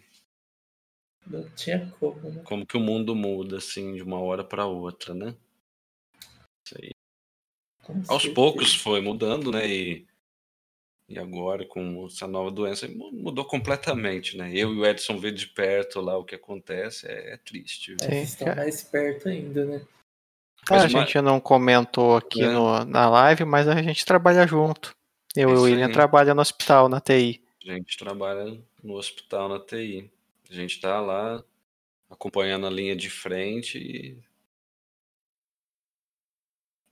Não 1.25 1.43
tinha 1.55 1.91
como, 1.99 2.19
né? 2.29 2.41
Como 2.43 2.65
que 2.65 2.77
o 2.77 2.79
mundo 2.79 3.13
muda, 3.15 3.57
assim, 3.57 3.95
de 3.95 4.01
uma 4.01 4.19
hora 4.19 4.43
pra 4.43 4.65
outra, 4.65 5.13
né? 5.13 5.35
Isso 6.67 6.75
aí. 6.81 6.91
Com 7.83 7.93
Aos 7.93 8.07
certeza. 8.23 8.33
poucos 8.33 8.75
foi 8.75 8.99
mudando, 8.99 9.51
né? 9.51 9.65
E, 9.67 10.05
e 11.07 11.17
agora, 11.17 11.65
com 11.65 12.05
essa 12.05 12.27
nova 12.27 12.51
doença, 12.51 12.87
mu- 12.89 13.11
mudou 13.13 13.45
completamente, 13.45 14.35
né? 14.35 14.51
Eu 14.53 14.73
e 14.73 14.79
o 14.79 14.85
Edson 14.85 15.17
ver 15.17 15.31
de 15.31 15.47
perto 15.47 16.01
lá 16.01 16.17
o 16.17 16.25
que 16.25 16.35
acontece, 16.35 17.07
é, 17.07 17.33
é 17.33 17.37
triste. 17.37 17.95
viu? 17.95 17.97
É, 18.01 18.03
Sim, 18.03 18.09
vocês 18.09 18.29
estão 18.29 18.55
mais 18.55 18.83
perto 18.83 19.29
ainda, 19.29 19.65
né? 19.65 19.87
Ah, 20.69 20.81
a 20.81 20.87
gente 20.87 21.21
não 21.21 21.39
comentou 21.39 22.17
aqui 22.17 22.43
É. 22.43 22.49
no, 22.49 22.83
na 22.83 23.09
live, 23.09 23.45
mas 23.45 23.69
a 23.69 23.81
gente 23.81 24.05
trabalha 24.05 24.45
junto. 24.45 24.93
Eu 25.33 25.49
e 25.51 25.53
o 25.53 25.61
William 25.61 25.89
trabalha 25.89 26.33
no 26.33 26.41
hospital, 26.41 26.89
na 26.89 26.99
TI. 26.99 27.41
A 27.65 27.71
gente 27.71 27.95
trabalha 27.97 28.59
no 28.83 28.95
hospital 28.95 29.47
na 29.47 29.59
TI. 29.61 30.11
A 30.49 30.53
gente 30.53 30.81
tá 30.81 30.99
lá 30.99 31.41
acompanhando 32.09 32.67
a 32.67 32.69
linha 32.69 32.95
de 32.97 33.09
frente 33.09 33.77
e 33.77 34.17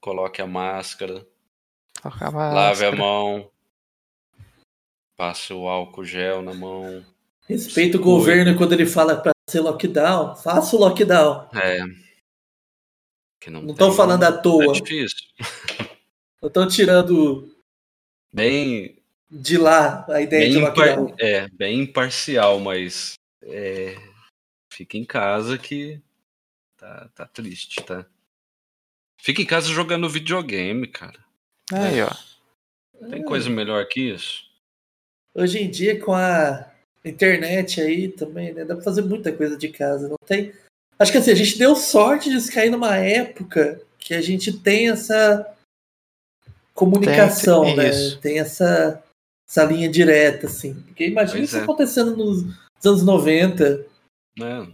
coloque 0.05 0.39
a 0.39 0.45
máscara, 0.45 1.25
a 2.03 2.09
lave 2.09 2.25
a 2.85 2.91
máscara. 2.91 2.95
mão, 2.95 3.51
passe 5.17 5.51
o 5.51 5.67
álcool 5.67 6.05
gel 6.05 6.43
na 6.43 6.53
mão. 6.53 7.03
Respeita 7.49 7.97
o 7.97 8.01
governo 8.01 8.55
quando 8.55 8.73
ele 8.73 8.85
fala 8.85 9.15
pra 9.19 9.31
ser 9.49 9.61
lockdown. 9.61 10.35
Faça 10.35 10.75
o 10.75 10.79
lockdown. 10.79 11.49
É. 11.55 11.79
Que 13.41 13.49
não 13.49 13.65
estão 13.65 13.91
falando 13.91 14.23
à 14.23 14.27
É 14.27 14.31
toa. 14.41 14.73
difícil. 14.73 15.17
Não 16.41 16.47
estão 16.49 16.67
tirando 16.67 17.51
Bem, 18.31 19.01
de 19.31 19.57
lá 19.57 20.05
a 20.07 20.21
ideia 20.21 20.47
de 20.51 20.59
impar- 20.59 20.99
lockdown. 20.99 21.15
é, 21.19 21.47
bem 21.47 21.79
imparcial, 21.79 22.59
mas 22.59 23.13
é, 23.41 23.95
fica 24.71 24.95
em 24.97 25.03
casa 25.05 25.57
que 25.57 25.99
tá, 26.77 27.09
tá 27.15 27.25
triste, 27.25 27.81
tá? 27.83 28.05
Fica 29.21 29.41
em 29.41 29.45
casa 29.45 29.67
jogando 29.69 30.09
videogame, 30.09 30.87
cara. 30.87 31.19
Aí, 31.73 32.01
ó. 32.01 32.11
Tem 33.09 33.21
É. 33.21 33.23
coisa 33.25 33.49
melhor 33.49 33.85
que 33.87 33.99
isso? 34.13 34.43
Hoje 35.33 35.59
em 35.59 35.69
dia, 35.69 35.99
com 35.99 36.13
a 36.13 36.71
internet 37.03 37.81
aí 37.81 38.07
também, 38.09 38.53
né? 38.53 38.63
Dá 38.63 38.75
pra 38.75 38.83
fazer 38.83 39.01
muita 39.01 39.31
coisa 39.31 39.57
de 39.57 39.69
casa. 39.69 40.07
Não 40.07 40.17
tem. 40.25 40.53
Acho 40.97 41.11
que 41.11 41.17
assim, 41.17 41.31
a 41.31 41.35
gente 41.35 41.57
deu 41.57 41.75
sorte 41.75 42.29
de 42.29 42.51
cair 42.51 42.69
numa 42.69 42.95
época 42.97 43.81
que 43.99 44.13
a 44.13 44.21
gente 44.21 44.53
tem 44.59 44.89
essa 44.89 45.51
comunicação, 46.73 47.63
Tem- 47.63 47.75
né? 47.75 47.89
isso. 47.89 48.19
Tem 48.19 48.39
essa, 48.39 49.03
essa 49.47 49.63
linha 49.65 49.89
direta, 49.89 50.47
assim. 50.47 50.73
Porque 50.83 51.07
imagina 51.07 51.39
Pois 51.39 51.49
isso 51.49 51.57
é. 51.57 51.63
acontecendo 51.63 52.15
nos 52.15 52.43
anos 52.85 53.03
90. 53.03 53.85
Né? 54.37 54.71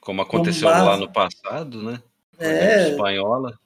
Como 0.00 0.22
aconteceu 0.22 0.68
base- 0.68 0.86
lá 0.86 0.96
no 0.96 1.10
passado, 1.12 1.82
né? 1.82 2.02
É, 2.38 2.90
Espanhola. 2.90 3.58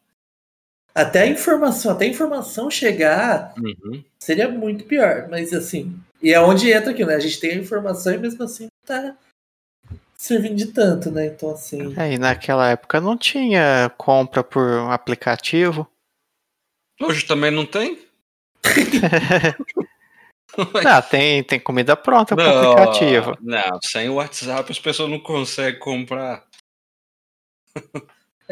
Até 0.94 1.22
a 1.22 1.26
informação, 1.26 1.92
até 1.92 2.04
a 2.04 2.08
informação 2.08 2.70
chegar 2.70 3.54
Uhum. 3.58 4.02
seria 4.18 4.48
muito 4.48 4.84
pior, 4.84 5.28
mas 5.30 5.52
assim, 5.52 5.98
e 6.22 6.32
é 6.32 6.40
onde 6.40 6.70
entra 6.70 6.90
aqui, 6.90 7.04
né? 7.04 7.14
A 7.14 7.20
gente 7.20 7.40
tem 7.40 7.52
a 7.52 7.56
informação 7.56 8.12
e 8.12 8.18
mesmo 8.18 8.42
assim 8.44 8.64
não 8.64 8.86
tá 8.86 9.16
servindo 10.16 10.56
de 10.56 10.66
tanto, 10.66 11.10
né? 11.10 11.26
Então 11.26 11.50
assim, 11.50 11.94
Aí, 11.96 12.18
naquela 12.18 12.70
época 12.70 13.00
não 13.00 13.16
tinha 13.16 13.90
compra 13.96 14.44
por 14.44 14.90
aplicativo. 14.90 15.88
Hoje 17.00 17.26
também 17.26 17.50
não 17.50 17.66
tem? 17.66 17.98
Ah, 20.86 21.00
tem, 21.00 21.42
tem 21.42 21.58
comida 21.58 21.96
pronta 21.96 22.36
por 22.36 22.44
aplicativo. 22.44 23.38
não, 23.40 23.80
sem 23.82 24.10
o 24.10 24.16
WhatsApp 24.16 24.70
as 24.70 24.78
pessoas 24.78 25.08
não 25.08 25.18
conseguem 25.18 25.80
comprar. 25.80 26.46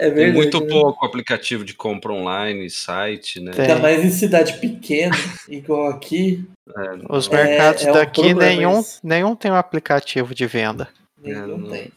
É 0.01 0.07
Tem 0.07 0.15
verdade. 0.15 0.37
muito 0.37 0.61
né? 0.61 0.67
pouco 0.69 1.05
aplicativo 1.05 1.65
de 1.65 1.75
compra 1.75 2.13
online, 2.13 2.69
site, 2.71 3.41
né? 3.41 3.53
Tem. 3.53 3.67
Ainda 3.67 3.79
mais 3.81 4.05
em 4.05 4.11
cidade 4.11 4.59
pequena, 4.59 5.15
igual 5.49 5.89
aqui, 5.89 6.45
Os 7.09 7.29
É- 7.29 7.37
mercados 7.37 7.85
é 7.85 7.91
um 7.91 7.95
daqui, 7.95 8.23
problema 8.23 8.41
nenhum, 8.45 8.81
isso. 8.81 9.01
nenhum 9.03 9.35
tem 9.37 9.51
um 9.51 9.57
aplicativo 9.57 10.35
de 10.35 10.47
venda. 10.47 10.89
nenhum 11.19 11.59
não- 11.59 11.71
tem. 11.71 11.91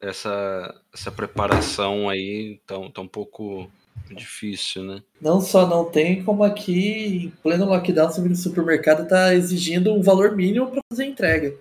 Essa, 0.00 0.74
essa 0.94 1.10
preparação 1.10 2.08
aí 2.08 2.60
tá, 2.66 2.76
tá 2.94 3.00
um 3.00 3.08
pouco 3.08 3.68
difícil, 4.10 4.84
né? 4.84 5.02
Não 5.20 5.40
só 5.40 5.66
não 5.66 5.84
tem, 5.90 6.22
como 6.24 6.44
aqui, 6.44 7.24
em 7.26 7.30
pleno 7.42 7.64
lockdown, 7.66 8.12
que 8.12 8.20
o 8.20 8.36
supermercado 8.36 9.08
tá 9.08 9.34
exigindo 9.34 9.92
um 9.92 10.00
valor 10.02 10.34
mínimo 10.36 10.70
para 10.70 10.80
fazer 10.92 11.04
entrega. 11.04 11.56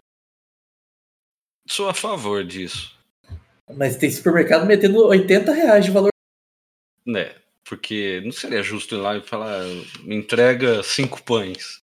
Sou 1.67 1.89
a 1.89 1.93
favor 1.93 2.43
disso, 2.43 2.96
Mas 3.75 3.97
tem 3.97 4.09
supermercado 4.09 4.65
metendo 4.65 5.05
80 5.05 5.51
reais 5.53 5.85
de 5.85 5.91
valor. 5.91 6.09
né? 7.05 7.35
Porque 7.65 8.21
não 8.23 8.31
seria 8.31 8.63
justo 8.63 8.95
ir 8.95 8.99
lá 8.99 9.17
e 9.17 9.21
falar, 9.21 9.61
me 10.03 10.15
entrega 10.15 10.81
cinco 10.83 11.21
pães. 11.21 11.81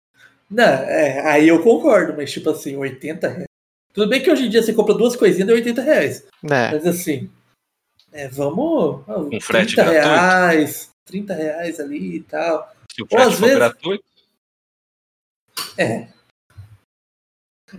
Não, 0.49 0.63
é, 0.63 1.19
aí 1.27 1.47
eu 1.47 1.63
concordo, 1.63 2.13
mas 2.15 2.31
tipo 2.31 2.49
assim, 2.51 2.75
80 2.77 3.27
reais. 3.27 3.45
Tudo 3.93 4.07
bem 4.07 4.21
que 4.21 4.29
hoje 4.31 4.45
em 4.45 4.49
dia 4.49 4.61
você 4.61 4.73
compra 4.73 4.93
duas 4.93 5.15
coisinhas 5.15 5.47
de 5.47 5.53
80 5.55 5.81
reais. 5.81 6.23
Né? 6.43 6.71
Mas 6.71 6.85
assim, 6.85 7.29
é, 8.11 8.27
vamos. 8.27 9.03
ah, 9.07 9.17
Um 9.19 9.41
frete 9.41 9.75
30 9.75 9.91
gratuito? 9.91 10.07
reais, 10.15 10.89
30 11.05 11.33
reais 11.33 11.79
ali 11.79 12.15
e 12.17 12.23
tal. 12.23 12.71
Se 12.93 13.01
o 13.01 13.05
Ou 13.05 13.09
frete 13.09 13.27
às 13.27 13.33
for 13.35 13.41
vezes- 13.41 13.55
gratuito, 13.57 14.03
É. 15.77 16.07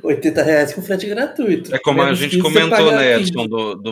80 0.02 0.42
reais 0.42 0.72
com 0.74 0.82
frete 0.82 1.06
gratuito. 1.06 1.74
é 1.74 1.78
como 1.78 2.00
a 2.00 2.04
Menos 2.06 2.18
gente 2.20 2.38
comentou, 2.38 2.92
né, 2.92 3.18
15. 3.18 3.30
Edson? 3.30 3.46
Do, 3.46 3.74
do 3.74 3.90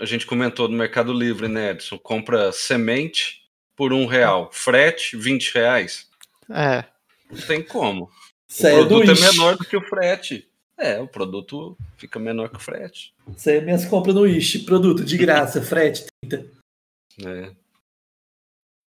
a 0.00 0.04
gente 0.04 0.26
comentou 0.26 0.68
do 0.68 0.74
Mercado 0.74 1.12
Livre, 1.12 1.48
né, 1.48 1.70
Edson? 1.70 1.98
Compra 1.98 2.52
semente 2.52 3.40
por 3.76 3.92
um 3.92 4.06
real, 4.06 4.50
frete 4.52 5.16
20 5.16 5.54
reais. 5.54 6.06
É. 6.50 6.84
Não 7.30 7.40
tem 7.46 7.62
como. 7.62 8.10
Isso 8.48 8.66
aí 8.66 8.74
o 8.74 8.76
é 8.76 8.86
produto 8.86 9.08
é 9.08 9.10
Wish. 9.12 9.22
menor 9.22 9.56
do 9.56 9.64
que 9.64 9.76
o 9.76 9.82
frete. 9.88 10.48
É, 10.76 10.98
o 10.98 11.06
produto 11.06 11.76
fica 11.96 12.18
menor 12.18 12.48
que 12.48 12.56
o 12.56 12.60
frete. 12.60 13.12
Isso 13.36 13.48
aí 13.50 13.56
é 13.56 13.60
minhas 13.60 13.84
compras 13.84 14.14
no 14.14 14.22
Wish. 14.22 14.60
Produto 14.60 15.04
de 15.04 15.16
graça, 15.16 15.60
frete 15.62 16.06
30. 16.22 16.46
né? 17.22 17.52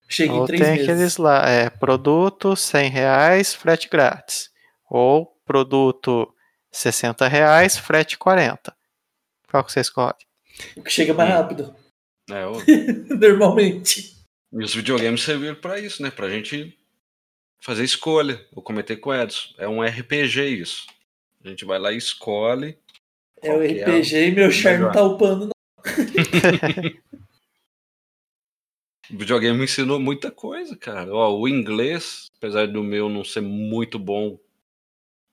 Chega 0.09 0.33
em 0.33 0.39
Ou 0.39 0.45
3 0.45 0.61
tem 0.61 0.71
meses. 0.71 0.89
aqueles 0.89 1.17
lá, 1.17 1.47
é, 1.49 1.69
produto 1.69 2.55
100 2.55 2.89
reais, 2.89 3.53
frete 3.53 3.87
grátis. 3.89 4.51
Ou 4.89 5.33
produto 5.45 6.32
60 6.73 7.27
reais, 7.27 7.77
frete 7.77 8.17
40. 8.17 8.75
Qual 9.49 9.63
que 9.63 9.71
você 9.71 9.79
escolhe? 9.81 10.15
O 10.75 10.83
que 10.83 10.89
chega 10.91 11.13
mais 11.13 11.29
Hum. 11.29 11.33
rápido. 11.33 11.75
É, 12.29 12.45
o- 12.47 13.17
Normalmente. 13.17 14.15
E 14.51 14.63
os 14.63 14.73
videogames 14.73 15.21
serviram 15.23 15.55
pra 15.55 15.79
isso, 15.79 16.01
né? 16.01 16.09
Pra 16.11 16.29
gente 16.29 16.77
fazer 17.61 17.83
escolha. 17.83 18.45
Eu 18.55 18.61
comentei 18.61 18.95
com 18.97 19.09
o 19.09 19.13
Edson. 19.15 19.53
É 19.57 19.67
um 19.67 19.81
RPG 19.81 20.41
isso. 20.47 20.85
A 21.43 21.49
gente 21.49 21.65
vai 21.65 21.77
lá 21.79 21.91
e 21.91 21.97
escolhe. 21.97 22.77
É 23.41 23.51
o 23.53 23.59
RPG 23.61 24.27
e 24.27 24.31
meu 24.31 24.49
char 24.51 24.73
não 24.73 24.79
melhor. 24.79 24.93
tá 24.93 25.03
upando. 25.03 25.47
Não. 25.47 25.53
O 29.11 29.17
videogame 29.17 29.57
me 29.57 29.65
ensinou 29.65 29.99
muita 29.99 30.31
coisa, 30.31 30.77
cara. 30.77 31.13
Ó, 31.13 31.37
o 31.37 31.47
inglês, 31.47 32.31
apesar 32.37 32.67
do 32.67 32.81
meu 32.81 33.09
não 33.09 33.23
ser 33.23 33.41
muito 33.41 33.99
bom, 33.99 34.39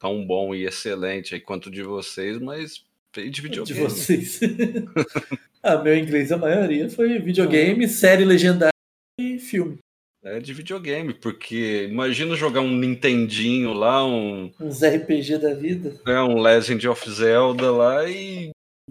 tão 0.01 0.25
bom 0.27 0.53
e 0.55 0.65
excelente 0.65 1.35
aí 1.35 1.41
quanto 1.41 1.71
de 1.71 1.83
vocês, 1.83 2.39
mas 2.41 2.83
veio 3.15 3.31
de 3.31 3.37
De 3.37 3.43
videogame. 3.43 3.81
vocês. 3.81 4.41
ah, 5.63 5.77
meu 5.79 5.97
inglês, 5.97 6.33
a 6.33 6.37
maioria 6.39 6.89
foi 6.91 7.19
videogame, 7.21 7.87
série 7.87 8.25
legendária 8.25 8.73
e 9.21 9.39
filme. 9.39 9.79
É 10.23 10.39
de 10.41 10.53
videogame, 10.53 11.15
porque 11.15 11.87
imagina 11.91 12.35
jogar 12.35 12.61
um 12.61 12.77
Nintendinho 12.77 13.73
lá, 13.73 14.05
um, 14.07 14.51
Uns 14.61 14.83
RPG 14.83 15.39
da 15.39 15.55
vida. 15.55 15.99
né, 16.07 16.21
um 16.23 16.41
Legend 16.41 16.89
of 16.89 17.11
Zelda 17.11 17.71
lá 17.71 18.09
e 18.09 18.51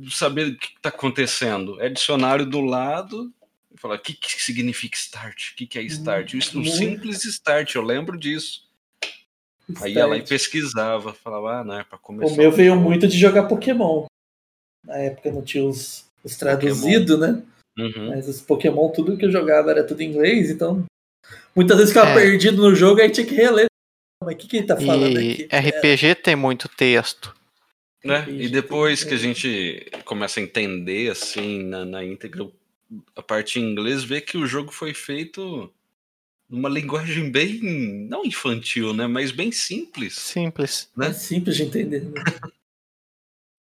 saber 0.09 0.47
o 0.47 0.57
que 0.57 0.67
está 0.75 0.89
acontecendo. 0.89 1.79
É 1.81 1.87
dicionário 1.89 2.45
do 2.47 2.61
lado 2.61 3.31
e 3.71 3.79
falar 3.79 3.95
o 3.95 3.99
que, 3.99 4.13
que 4.13 4.41
significa 4.41 4.97
start, 4.97 5.51
o 5.51 5.55
que, 5.55 5.67
que 5.67 5.77
é 5.77 5.83
start. 5.83 6.33
Isso, 6.33 6.59
um 6.59 6.65
simples 6.65 7.23
start, 7.25 7.75
eu 7.75 7.83
lembro 7.83 8.17
disso. 8.17 8.67
Aí 9.81 9.93
ia 9.93 10.05
lá 10.05 10.17
e 10.17 10.25
pesquisava, 10.25 11.13
falava, 11.13 11.59
ah, 11.59 11.63
não, 11.63 11.79
é 11.79 11.83
pra 11.83 11.97
começar. 11.97 12.33
O 12.33 12.37
meu 12.37 12.51
veio 12.51 12.75
muito 12.75 13.07
de 13.07 13.17
jogar 13.17 13.43
Pokémon. 13.47 14.05
Na 14.85 14.97
época 14.97 15.31
não 15.31 15.41
tinha 15.41 15.63
os, 15.63 16.05
os 16.23 16.35
traduzidos, 16.37 17.19
né? 17.19 17.43
Uhum. 17.77 18.09
Mas 18.09 18.27
os 18.27 18.41
Pokémon, 18.41 18.89
tudo 18.89 19.17
que 19.17 19.25
eu 19.25 19.31
jogava 19.31 19.71
era 19.71 19.83
tudo 19.85 20.01
em 20.01 20.09
inglês, 20.09 20.49
então. 20.49 20.85
Muitas 21.55 21.77
vezes 21.77 21.93
ficava 21.93 22.11
É. 22.11 22.15
perdido 22.15 22.61
no 22.61 22.73
jogo, 22.75 23.01
aí 23.01 23.09
tinha 23.09 23.25
que 23.25 23.35
reler. 23.35 23.67
Mas 24.23 24.35
o 24.35 24.37
que, 24.37 24.47
que 24.47 24.57
ele 24.57 24.67
tá 24.67 24.75
falando 24.75 25.19
E 25.19 25.43
aqui? 25.47 25.69
RPG 25.79 26.15
tem 26.15 26.35
muito 26.35 26.67
texto. 26.69 27.33
Né? 28.03 28.19
RPG, 28.21 28.43
E 28.43 28.49
depois 28.49 29.03
que 29.03 29.13
a 29.13 29.17
gente 29.17 29.85
começa 30.05 30.39
a 30.39 30.43
entender 30.43 31.11
assim 31.11 31.63
na, 31.63 31.85
na 31.85 32.03
íntegra 32.03 32.47
a 33.15 33.21
parte 33.21 33.59
em 33.59 33.71
inglês, 33.71 34.03
vê 34.03 34.19
que 34.19 34.37
o 34.37 34.47
jogo 34.47 34.71
foi 34.71 34.93
feito 34.93 35.71
numa 36.49 36.67
linguagem 36.69 37.29
bem 37.31 37.59
não 38.09 38.25
infantil, 38.25 38.93
né, 38.93 39.05
mas 39.07 39.31
bem 39.31 39.51
simples. 39.51 40.15
Simples. 40.15 40.89
né? 40.97 41.07
É 41.09 41.13
simples 41.13 41.55
de 41.55 41.63
entender. 41.63 42.01
né? 42.03 42.23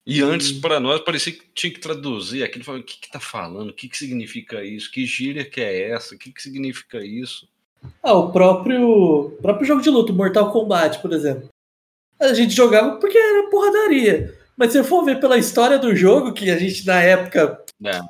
E 0.07 0.23
antes 0.23 0.53
para 0.53 0.81
nós 0.81 1.01
parecia 1.03 1.33
que 1.35 1.43
tinha 1.55 1.71
que 1.73 1.81
traduzir 1.81 2.43
aquilo, 2.43 2.65
falava, 2.65 2.83
o 2.83 2.87
que 2.87 2.99
que 2.99 3.11
tá 3.11 3.21
falando? 3.21 3.69
O 3.71 3.75
que 3.75 3.89
que 3.89 3.97
significa 3.99 4.65
isso? 4.65 4.91
Que 4.91 5.05
gíria 5.05 5.45
que 5.45 5.61
é 5.61 5.91
essa? 5.91 6.15
O 6.15 6.19
que 6.19 6.33
que 6.33 6.41
significa 6.43 7.05
isso? 7.05 7.47
Ah, 8.03 8.15
o 8.15 8.33
próprio, 8.33 9.37
próprio 9.43 9.67
jogo 9.67 9.83
de 9.83 9.91
luta, 9.91 10.11
Mortal 10.13 10.51
Kombat, 10.51 11.01
por 11.03 11.13
exemplo. 11.13 11.49
A 12.19 12.33
gente 12.33 12.55
jogava 12.55 12.97
porque 12.97 13.19
era 13.19 13.51
porradaria. 13.51 14.35
Mas 14.57 14.73
se 14.73 14.79
eu 14.79 14.83
for 14.85 15.05
ver 15.05 15.21
pela 15.21 15.37
história 15.37 15.79
do 15.79 15.95
jogo, 15.95 16.33
que 16.33 16.51
a 16.51 16.59
gente 16.59 16.87
na 16.87 17.01
época. 17.03 17.63
Não. 17.79 18.09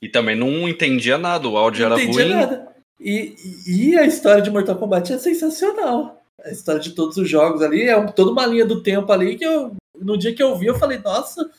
E 0.00 0.08
também 0.08 0.34
não 0.34 0.66
entendia 0.68 1.16
nada, 1.18 1.46
o 1.46 1.56
áudio 1.58 1.86
Não 1.86 1.94
era 1.94 2.02
entendia 2.02 2.24
ruim. 2.24 2.34
nada. 2.34 2.73
E, 3.04 3.34
e 3.66 3.98
a 3.98 4.06
história 4.06 4.40
de 4.42 4.50
Mortal 4.50 4.76
Kombat 4.76 5.12
é 5.12 5.18
sensacional. 5.18 6.24
A 6.42 6.50
história 6.50 6.80
de 6.80 6.92
todos 6.92 7.18
os 7.18 7.28
jogos 7.28 7.60
ali 7.60 7.82
é 7.82 7.94
um- 7.96 8.06
toda 8.10 8.30
uma 8.32 8.46
linha 8.46 8.64
do 8.64 8.82
tempo 8.82 9.12
ali 9.12 9.36
que 9.36 9.44
eu, 9.44 9.76
no 9.94 10.16
dia 10.16 10.34
que 10.34 10.42
eu 10.42 10.56
vi, 10.56 10.66
eu 10.66 10.74
falei, 10.78 10.98
nossa, 10.98 11.50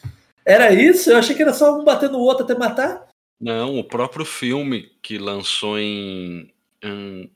era 0.43 0.73
isso? 0.73 1.11
Eu 1.11 1.17
achei 1.17 1.35
que 1.35 1.43
era 1.43 1.53
só 1.53 1.79
um 1.79 1.83
batendo 1.83 2.17
o 2.17 2.21
outro 2.21 2.43
até 2.43 2.55
matar. 2.57 3.07
Não, 3.39 3.77
o 3.77 3.83
próprio 3.83 4.25
filme 4.25 4.91
que 5.03 5.19
lançou 5.19 5.77
em, 5.77 6.51
em 6.83 7.29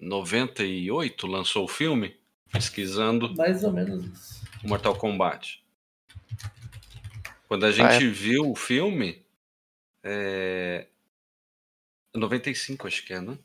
98, 0.00 1.26
lançou 1.26 1.64
o 1.64 1.68
filme, 1.68 2.16
pesquisando 2.50 3.34
Mais 3.36 3.64
ou 3.64 3.72
menos 3.72 4.04
isso. 4.06 4.42
Mortal 4.64 4.94
Kombat. 4.96 5.62
Quando 7.48 7.64
a 7.64 7.68
Ah, 7.68 7.72
gente 7.72 8.04
é? 8.06 8.10
viu 8.10 8.50
o 8.50 8.54
filme, 8.54 9.22
é... 10.02 10.86
95 12.18 12.86
acho 12.86 13.04
que 13.04 13.12
é, 13.12 13.20
né? 13.20 13.38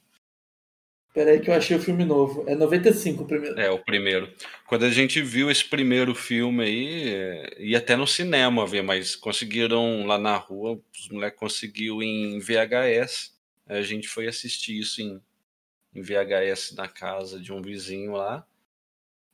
Pera 1.14 1.30
aí 1.30 1.40
que 1.40 1.50
eu 1.50 1.54
achei 1.54 1.78
o 1.78 1.82
filme 1.82 2.04
novo. 2.04 2.44
É 2.48 2.56
95 2.56 3.24
o 3.24 3.28
primeiro. 3.28 3.60
É, 3.60 3.70
o 3.70 3.78
primeiro. 3.78 4.34
Quando 4.66 4.86
a 4.86 4.90
gente 4.90 5.22
viu 5.22 5.52
esse 5.52 5.64
primeiro 5.64 6.16
filme 6.16 6.64
aí, 6.64 7.14
é, 7.14 7.56
ia 7.60 7.78
até 7.78 7.96
no 7.96 8.08
cinema 8.08 8.66
ver, 8.66 8.82
mas 8.82 9.16
conseguiram 9.16 10.08
lá 10.08 10.18
na 10.18 10.36
rua, 10.36 10.82
os 10.92 11.10
moleques 11.10 11.40
conseguiu 11.40 12.02
em 12.02 12.40
VHS. 12.40 13.32
Aí 13.68 13.78
A 13.78 13.84
gente 13.84 14.08
foi 14.08 14.28
assistir 14.28 14.80
isso 14.80 15.02
em, 15.02 15.22
em 15.94 16.02
VHS 16.02 16.74
na 16.76 16.88
casa 16.88 17.40
de 17.40 17.54
um 17.54 17.62
vizinho 17.62 18.14
lá. 18.14 18.44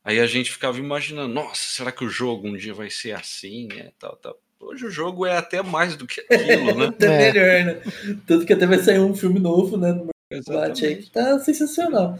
Aí 0.03 0.19
a 0.19 0.27
gente 0.27 0.51
ficava 0.51 0.79
imaginando, 0.79 1.33
nossa, 1.33 1.61
será 1.61 1.93
que 1.93 2.03
o 2.03 2.09
jogo 2.09 2.47
um 2.47 2.57
dia 2.57 2.73
vai 2.73 2.89
ser 2.89 3.13
assim? 3.13 3.69
É, 3.73 3.93
tal, 3.97 4.17
tal. 4.17 4.37
Hoje 4.61 4.85
o 4.85 4.91
jogo 4.91 5.25
é 5.25 5.37
até 5.37 5.61
mais 5.63 5.95
do 5.95 6.05
que 6.05 6.21
aquilo, 6.21 6.75
né? 6.75 6.87
Até 6.91 7.05
É. 7.05 7.31
melhor, 7.33 7.65
né? 7.75 7.81
Tanto 8.27 8.45
que 8.45 8.53
até 8.53 8.65
vai 8.65 8.79
sair 8.79 8.99
um 8.99 9.15
filme 9.15 9.39
novo, 9.39 9.77
né? 9.77 9.93
No 9.93 10.09
Kombat 10.45 10.85
aí, 10.85 10.95
que 10.97 11.09
tá 11.09 11.39
sensacional. 11.39 12.19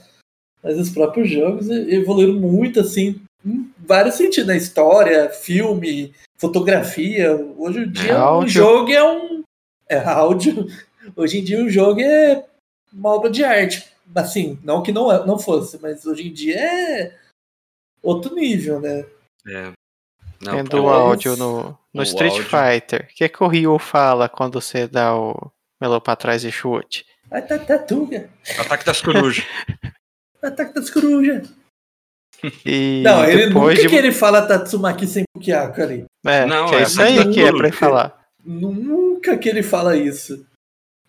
Mas 0.64 0.78
os 0.80 0.90
próprios 0.90 1.30
jogos 1.30 1.70
evoluíram 1.70 2.34
muito, 2.34 2.80
assim, 2.80 3.22
em 3.46 3.72
vários 3.78 4.16
sentidos, 4.16 4.48
né? 4.48 4.58
História, 4.58 5.30
filme, 5.30 6.14
fotografia. 6.38 7.36
Hoje 7.58 7.80
em 7.80 7.92
dia 7.92 8.18
um 8.18 8.22
áudio. 8.22 8.50
jogo 8.50 8.92
é 8.92 9.04
um. 9.04 9.44
É 9.88 9.98
áudio. 10.00 10.68
Hoje 11.16 11.40
em 11.40 11.44
dia 11.44 11.60
um 11.60 11.70
jogo 11.70 12.00
é 12.02 12.46
uma 12.94 13.10
obra 13.16 13.30
de 13.30 13.44
arte. 13.44 13.86
Assim, 14.16 14.58
não 14.64 14.82
que 14.82 14.92
não, 14.92 15.12
é- 15.12 15.26
não 15.26 15.38
fosse, 15.38 15.78
mas 15.82 16.06
hoje 16.06 16.28
em 16.28 16.34
dia 16.34 16.56
é 16.60 17.16
outro 18.02 18.34
nível, 18.34 18.80
né? 18.80 19.06
É. 19.48 19.72
Não, 20.42 20.82
o 20.82 20.90
áudio 20.90 21.36
no, 21.36 21.78
no 21.94 22.02
o 22.02 22.04
Street 22.04 22.32
áudio. 22.32 22.46
Fighter. 22.46 23.08
O 23.12 23.16
que, 23.16 23.30
que 23.30 23.44
o 23.44 23.48
Ryu 23.48 23.78
fala 23.78 24.30
quando 24.30 24.62
você 24.62 24.88
dá 24.88 25.16
o 25.16 25.52
melô 25.82 26.00
pra 26.00 26.16
trás 26.16 26.44
e 26.44 26.52
chute? 26.52 27.06
Tá, 27.30 27.42
tatuga. 27.42 28.30
Ataque 28.58 28.86
das 28.86 29.02
corujas. 29.02 29.46
Ataque 30.42 30.74
das 30.74 30.90
corujas. 30.90 31.50
E 32.66 33.02
Não, 33.04 33.26
ele 33.26 33.48
nunca 33.48 33.76
de... 33.76 33.88
que 33.88 33.96
ele 33.96 34.12
fala 34.12 34.42
Tatsumaki 34.42 35.06
sem 35.06 35.24
Pukiako 35.34 35.82
ali. 35.82 36.06
É, 36.26 36.46
Não, 36.46 36.70
que 36.70 36.76
é 36.76 36.80
é 36.80 36.84
isso 36.84 37.02
aí 37.02 37.30
que 37.32 37.42
é 37.42 37.52
pra 37.52 37.68
ele 37.68 37.76
falar. 37.76 38.28
Nunca 38.44 39.38
que 39.38 39.50
ele 39.50 39.62
fala 39.62 39.98
isso. 39.98 40.46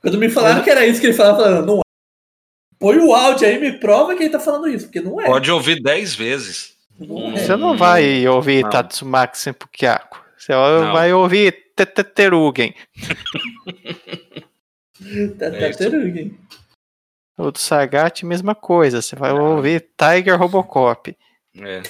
Quando 0.00 0.18
me 0.18 0.28
falaram 0.28 0.62
que 0.62 0.70
era 0.70 0.84
isso 0.86 1.00
que 1.00 1.06
ele 1.06 1.14
falava, 1.14 1.42
falava, 1.42 1.66
não 1.66 1.78
é. 1.78 1.80
Põe 2.78 2.98
o 2.98 3.14
áudio 3.14 3.46
aí 3.46 3.56
e 3.56 3.60
me 3.60 3.78
prova 3.78 4.16
que 4.16 4.24
ele 4.24 4.30
tá 4.30 4.40
falando 4.40 4.68
isso, 4.68 4.86
porque 4.86 5.00
não 5.00 5.20
é. 5.20 5.26
Pode 5.26 5.50
ouvir 5.50 5.82
10 5.82 6.14
vezes. 6.14 6.76
Não 7.00 7.30
Você 7.32 7.52
é. 7.52 7.56
não 7.56 7.76
vai 7.76 8.28
ouvir 8.28 8.62
Não. 8.62 8.70
Tatsumaki 8.70 9.38
sem 9.38 9.52
Pukiako. 9.52 10.22
Você 10.36 10.52
Não. 10.52 10.92
vai 10.92 11.12
ouvir 11.12 11.72
Teteterugen. 11.74 12.74
Tá, 15.38 15.46
É 15.46 15.50
tá 15.50 15.68
isso. 15.68 15.78
Terugen. 15.78 16.38
O 17.38 17.50
do 17.50 17.58
Sagat, 17.58 18.22
mesma 18.24 18.54
coisa. 18.54 19.00
Você 19.00 19.16
vai 19.16 19.32
ouvir 19.32 19.88
Tiger 19.98 20.38
Robocop. 20.38 21.16
É. 21.56 21.82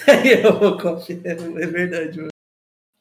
Eu 0.46 0.58
vou 0.58 0.78
confiar, 0.78 1.20
é 1.26 1.34
verdade. 1.66 2.16
mano. 2.18 2.28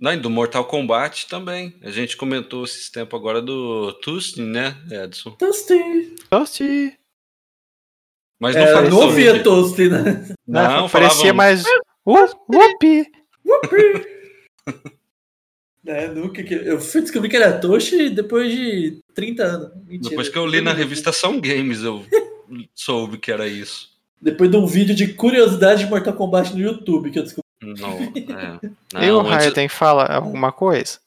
Não, 0.02 0.14
e 0.14 0.18
do 0.18 0.30
Mortal 0.30 0.66
Kombat 0.66 1.28
também. 1.28 1.78
A 1.84 1.92
gente 1.92 2.16
comentou 2.18 2.64
esses 2.64 2.90
tempos 2.90 3.20
agora 3.20 3.42
do 3.42 3.94
Tustin, 4.02 4.44
né, 4.46 4.76
Edson? 4.90 5.32
Toasty. 5.32 6.16
Tosti. 6.30 6.98
Mas 8.42 8.56
não 8.56 8.64
É, 8.64 8.74
fala 8.74 8.90
não 8.90 8.98
ouvia 8.98 9.44
Toasty, 9.44 9.90
né? 9.90 10.34
Não, 10.48 10.88
parecia 10.90 11.34
falavam- 11.34 11.36
mais. 11.36 11.64
Uh, 12.06 12.28
Whoopi! 12.48 13.12
É, 15.86 16.08
nunca 16.08 16.44
que... 16.44 16.54
Eu 16.54 16.80
fui 16.80 17.02
descobrir 17.02 17.30
que 17.30 17.36
era 17.38 17.60
Toshi 17.60 18.10
depois 18.10 18.52
de 18.52 19.00
30 19.14 19.44
anos. 19.44 19.72
Mentira. 19.86 20.10
Depois 20.10 20.30
que 20.30 20.38
eu 20.38 20.46
li 20.46 20.62
na 20.62 20.74
revista 20.74 21.12
São 21.12 21.40
Games, 21.40 21.82
eu 21.82 22.06
soube 22.76 23.18
que 23.18 23.32
era 23.32 23.48
isso. 23.48 23.90
Depois 24.22 24.52
de 24.52 24.58
um 24.58 24.66
vídeo 24.66 24.94
de 24.94 25.14
curiosidade 25.14 25.84
de 25.86 25.90
Mortal 25.90 26.14
Kombat 26.14 26.54
no 26.54 26.60
YouTube 26.60 27.10
que 27.12 27.20
eu 27.20 27.24
descobri. 27.24 27.46
Não, 27.62 27.98
é. 27.98 28.60
Não, 28.94 29.04
e 29.04 29.12
o 29.12 29.20
antes- 29.22 29.32
Raiden 29.32 29.68
fala 29.70 30.06
alguma 30.06 30.52
coisa? 30.52 31.00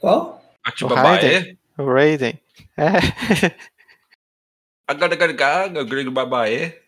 Qual? 0.00 0.42
Atibabaé? 0.64 1.56
O 1.78 1.84
Raiden? 1.84 2.40
É. 2.76 3.54
Agaragaraga, 4.88 5.84
Grego 5.84 6.10
Babaé. 6.10 6.80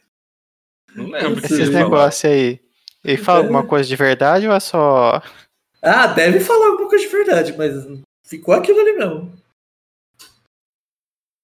Não 0.96 1.06
lembro. 1.08 1.44
Esses 1.44 1.70
negócios 1.70 2.24
aí. 2.30 2.60
Ele 3.04 3.16
fala 3.16 3.40
alguma 3.40 3.66
coisa 3.66 3.88
de 3.88 3.94
verdade 3.94 4.48
ou 4.48 4.54
é 4.54 4.58
só. 4.60 5.22
Ah, 5.82 6.08
deve 6.08 6.40
falar 6.40 6.66
alguma 6.68 6.88
coisa 6.88 7.04
de 7.04 7.10
verdade, 7.10 7.56
mas 7.56 7.72
ficou 8.26 8.52
aquilo 8.54 8.80
ali 8.80 8.92
mesmo. 8.94 9.32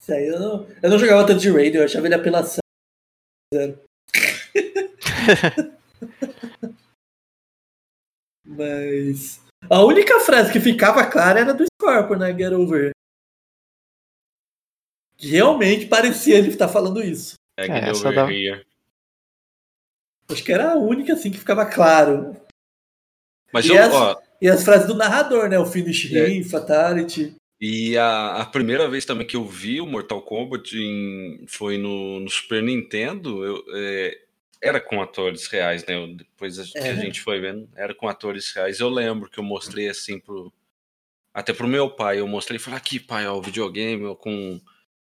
Isso 0.00 0.12
aí 0.12 0.26
eu 0.26 0.40
não, 0.40 0.66
eu 0.82 0.90
não 0.90 0.98
jogava 0.98 1.24
tanto 1.26 1.40
de 1.40 1.50
Raid, 1.50 1.76
eu 1.76 1.84
achava 1.84 2.06
ele 2.06 2.14
apelação. 2.16 2.58
Zero. 3.54 3.78
mas. 8.44 9.40
A 9.70 9.80
única 9.84 10.18
frase 10.20 10.52
que 10.52 10.58
ficava 10.58 11.08
clara 11.08 11.38
era 11.40 11.54
do 11.54 11.64
Scorpion, 11.80 12.18
né? 12.18 12.36
Get 12.36 12.52
over. 12.52 12.90
Que 15.16 15.28
Realmente 15.28 15.86
parecia 15.86 16.36
ele 16.38 16.48
estar 16.48 16.66
falando 16.68 17.00
isso. 17.02 17.34
É, 17.56 17.66
É, 17.66 17.66
get 17.66 17.84
essa 17.90 18.08
over 18.08 18.14
dá- 18.14 18.32
here. 18.32 18.66
Acho 20.32 20.44
que 20.44 20.52
era 20.52 20.72
a 20.72 20.76
única 20.76 21.12
assim 21.12 21.30
que 21.30 21.38
ficava 21.38 21.64
claro. 21.66 22.36
Mas 23.52 23.66
E 23.66 23.70
eu, 23.70 23.76
essa- 23.76 23.94
ó, 23.94 24.16
E 24.40 24.48
as 24.48 24.64
frases 24.64 24.86
do 24.88 24.94
narrador, 24.94 25.48
né? 25.48 25.58
O 25.58 25.66
finish 25.66 26.12
É. 26.12 26.28
him, 26.28 26.42
fatality. 26.42 27.34
E 27.60 27.96
a, 27.96 28.38
a 28.42 28.46
primeira 28.46 28.88
vez 28.88 29.04
também 29.04 29.24
que 29.26 29.36
eu 29.36 29.44
vi 29.44 29.80
o 29.80 29.86
Mortal 29.86 30.20
Kombat 30.22 30.76
em- 30.76 31.44
foi 31.46 31.78
no, 31.78 32.18
no 32.18 32.28
Super 32.28 32.60
Nintendo. 32.62 33.44
Eu, 33.44 33.62
é, 33.74 34.18
era 34.60 34.80
com 34.80 35.00
atores 35.00 35.46
reais, 35.46 35.86
né? 35.86 35.94
Eu- 35.96 36.08
depois 36.16 36.58
a, 36.58 36.64
que 36.64 36.76
a 36.78 36.86
É. 36.88 36.96
gente 36.96 37.20
foi 37.20 37.38
vendo, 37.40 37.68
era 37.76 37.94
com 37.94 38.08
atores 38.08 38.50
reais. 38.52 38.80
Eu 38.80 38.88
lembro 38.88 39.30
que 39.30 39.38
eu 39.38 39.44
mostrei 39.44 39.88
assim 39.88 40.18
pro. 40.18 40.52
Até 41.32 41.52
pro 41.52 41.68
meu 41.68 41.88
pai, 41.88 42.18
eu 42.20 42.26
mostrei 42.26 42.56
e 42.56 42.60
falei, 42.60 42.78
aqui, 42.78 42.98
pai, 42.98 43.26
ó, 43.28 43.36
o 43.38 43.42
videogame 43.42 44.04
ó, 44.06 44.14
com, 44.14 44.60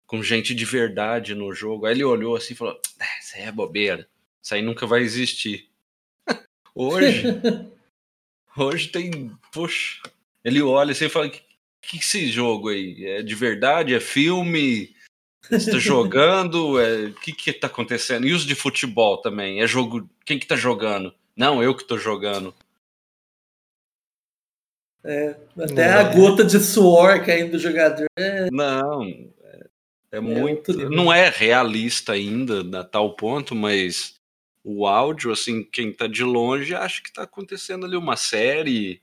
com 0.05 0.21
gente 0.21 0.53
de 0.53 0.65
verdade 0.65 1.33
no 1.33 1.53
jogo. 1.53 1.85
Aí 1.85 1.93
ele 1.93 2.03
olhou 2.03 2.35
assim 2.35 2.53
e 2.53 2.57
falou, 2.57 2.79
"Ah, 2.99 3.05
isso 3.21 3.37
é 3.37 3.49
bobeira. 3.51 4.07
Isso 4.43 4.55
aí 4.55 4.61
nunca 4.61 4.85
vai 4.87 5.01
existir. 5.01 5.69
Hoje, 6.73 7.23
hoje 8.57 8.87
tem. 8.87 9.31
Poxa. 9.53 10.01
Ele 10.43 10.61
olha 10.61 10.93
assim 10.93 11.05
e 11.05 11.09
fala, 11.09 11.29
que 11.29 11.41
que 11.81 11.97
esse 11.97 12.27
jogo 12.27 12.69
aí? 12.69 13.05
É 13.05 13.21
de 13.21 13.35
verdade? 13.35 13.93
É 13.93 13.99
filme? 13.99 14.95
Você 15.49 15.71
tá 15.71 15.77
jogando? 15.79 16.79
É... 16.79 17.07
O 17.07 17.13
que 17.15 17.33
que 17.33 17.51
tá 17.51 17.67
acontecendo? 17.67 18.27
E 18.27 18.33
os 18.33 18.45
de 18.45 18.55
futebol 18.55 19.17
também? 19.17 19.61
É 19.61 19.67
jogo... 19.67 20.07
Quem 20.25 20.39
que 20.39 20.47
tá 20.47 20.55
jogando? 20.55 21.13
Não, 21.35 21.61
eu 21.61 21.75
que 21.75 21.83
tô 21.83 21.97
jogando. 21.97 22.53
Até 25.03 25.81
É. 25.81 25.93
a 25.93 26.03
gota 26.13 26.43
de 26.45 26.59
suor 26.59 27.25
caindo 27.25 27.53
do 27.53 27.59
jogador. 27.59 28.05
Não, 28.51 29.03
é, 29.03 29.67
é 30.11 30.19
muito... 30.19 30.69
outro 30.69 30.73
nível. 30.73 30.91
Não 30.91 31.11
é 31.11 31.27
realista 31.29 32.13
ainda 32.13 32.79
a 32.79 32.83
tal 32.83 33.15
ponto, 33.15 33.55
mas 33.55 34.20
o 34.63 34.85
áudio, 34.85 35.31
assim, 35.31 35.63
quem 35.63 35.91
tá 35.91 36.07
de 36.07 36.23
longe 36.23 36.73
acha 36.75 37.01
que 37.01 37.11
tá 37.11 37.23
acontecendo 37.23 37.85
ali 37.85 37.95
uma 37.95 38.15
série, 38.15 39.01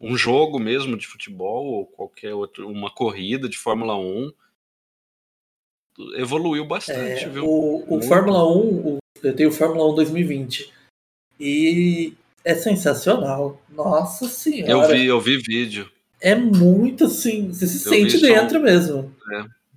um 0.00 0.16
jogo 0.16 0.58
mesmo 0.58 0.96
de 0.96 1.06
futebol 1.06 1.66
ou 1.66 1.86
qualquer 1.86 2.34
outro, 2.34 2.68
uma 2.68 2.90
corrida 2.90 3.48
de 3.48 3.56
Fórmula 3.58 3.96
1. 3.98 4.30
Evoluiu 6.16 6.64
bastante, 6.64 7.24
É, 7.24 7.28
viu? 7.28 7.44
o, 7.46 7.96
o. 7.98 8.02
Fórmula 8.02 8.46
1, 8.48 8.58
o- 8.86 8.98
eu 9.22 9.36
tenho 9.36 9.50
o 9.50 9.52
Fórmula 9.52 9.90
1 9.92 9.94
2020. 9.96 10.72
E 11.38 12.14
é 12.44 12.54
sensacional. 12.54 13.60
Nossa 13.68 14.28
senhora. 14.28 14.70
Eu 14.72 14.88
vi, 14.88 15.06
eu 15.06 15.20
vi 15.20 15.36
vídeo. 15.38 15.90
É 16.20 16.34
muito 16.34 17.04
assim. 17.04 17.48
Você 17.52 17.66
se 17.66 17.86
Eu 17.86 17.92
sente 17.92 18.18
só 18.18 18.26
dentro 18.26 18.58
um- 18.58 18.62
mesmo. 18.62 19.14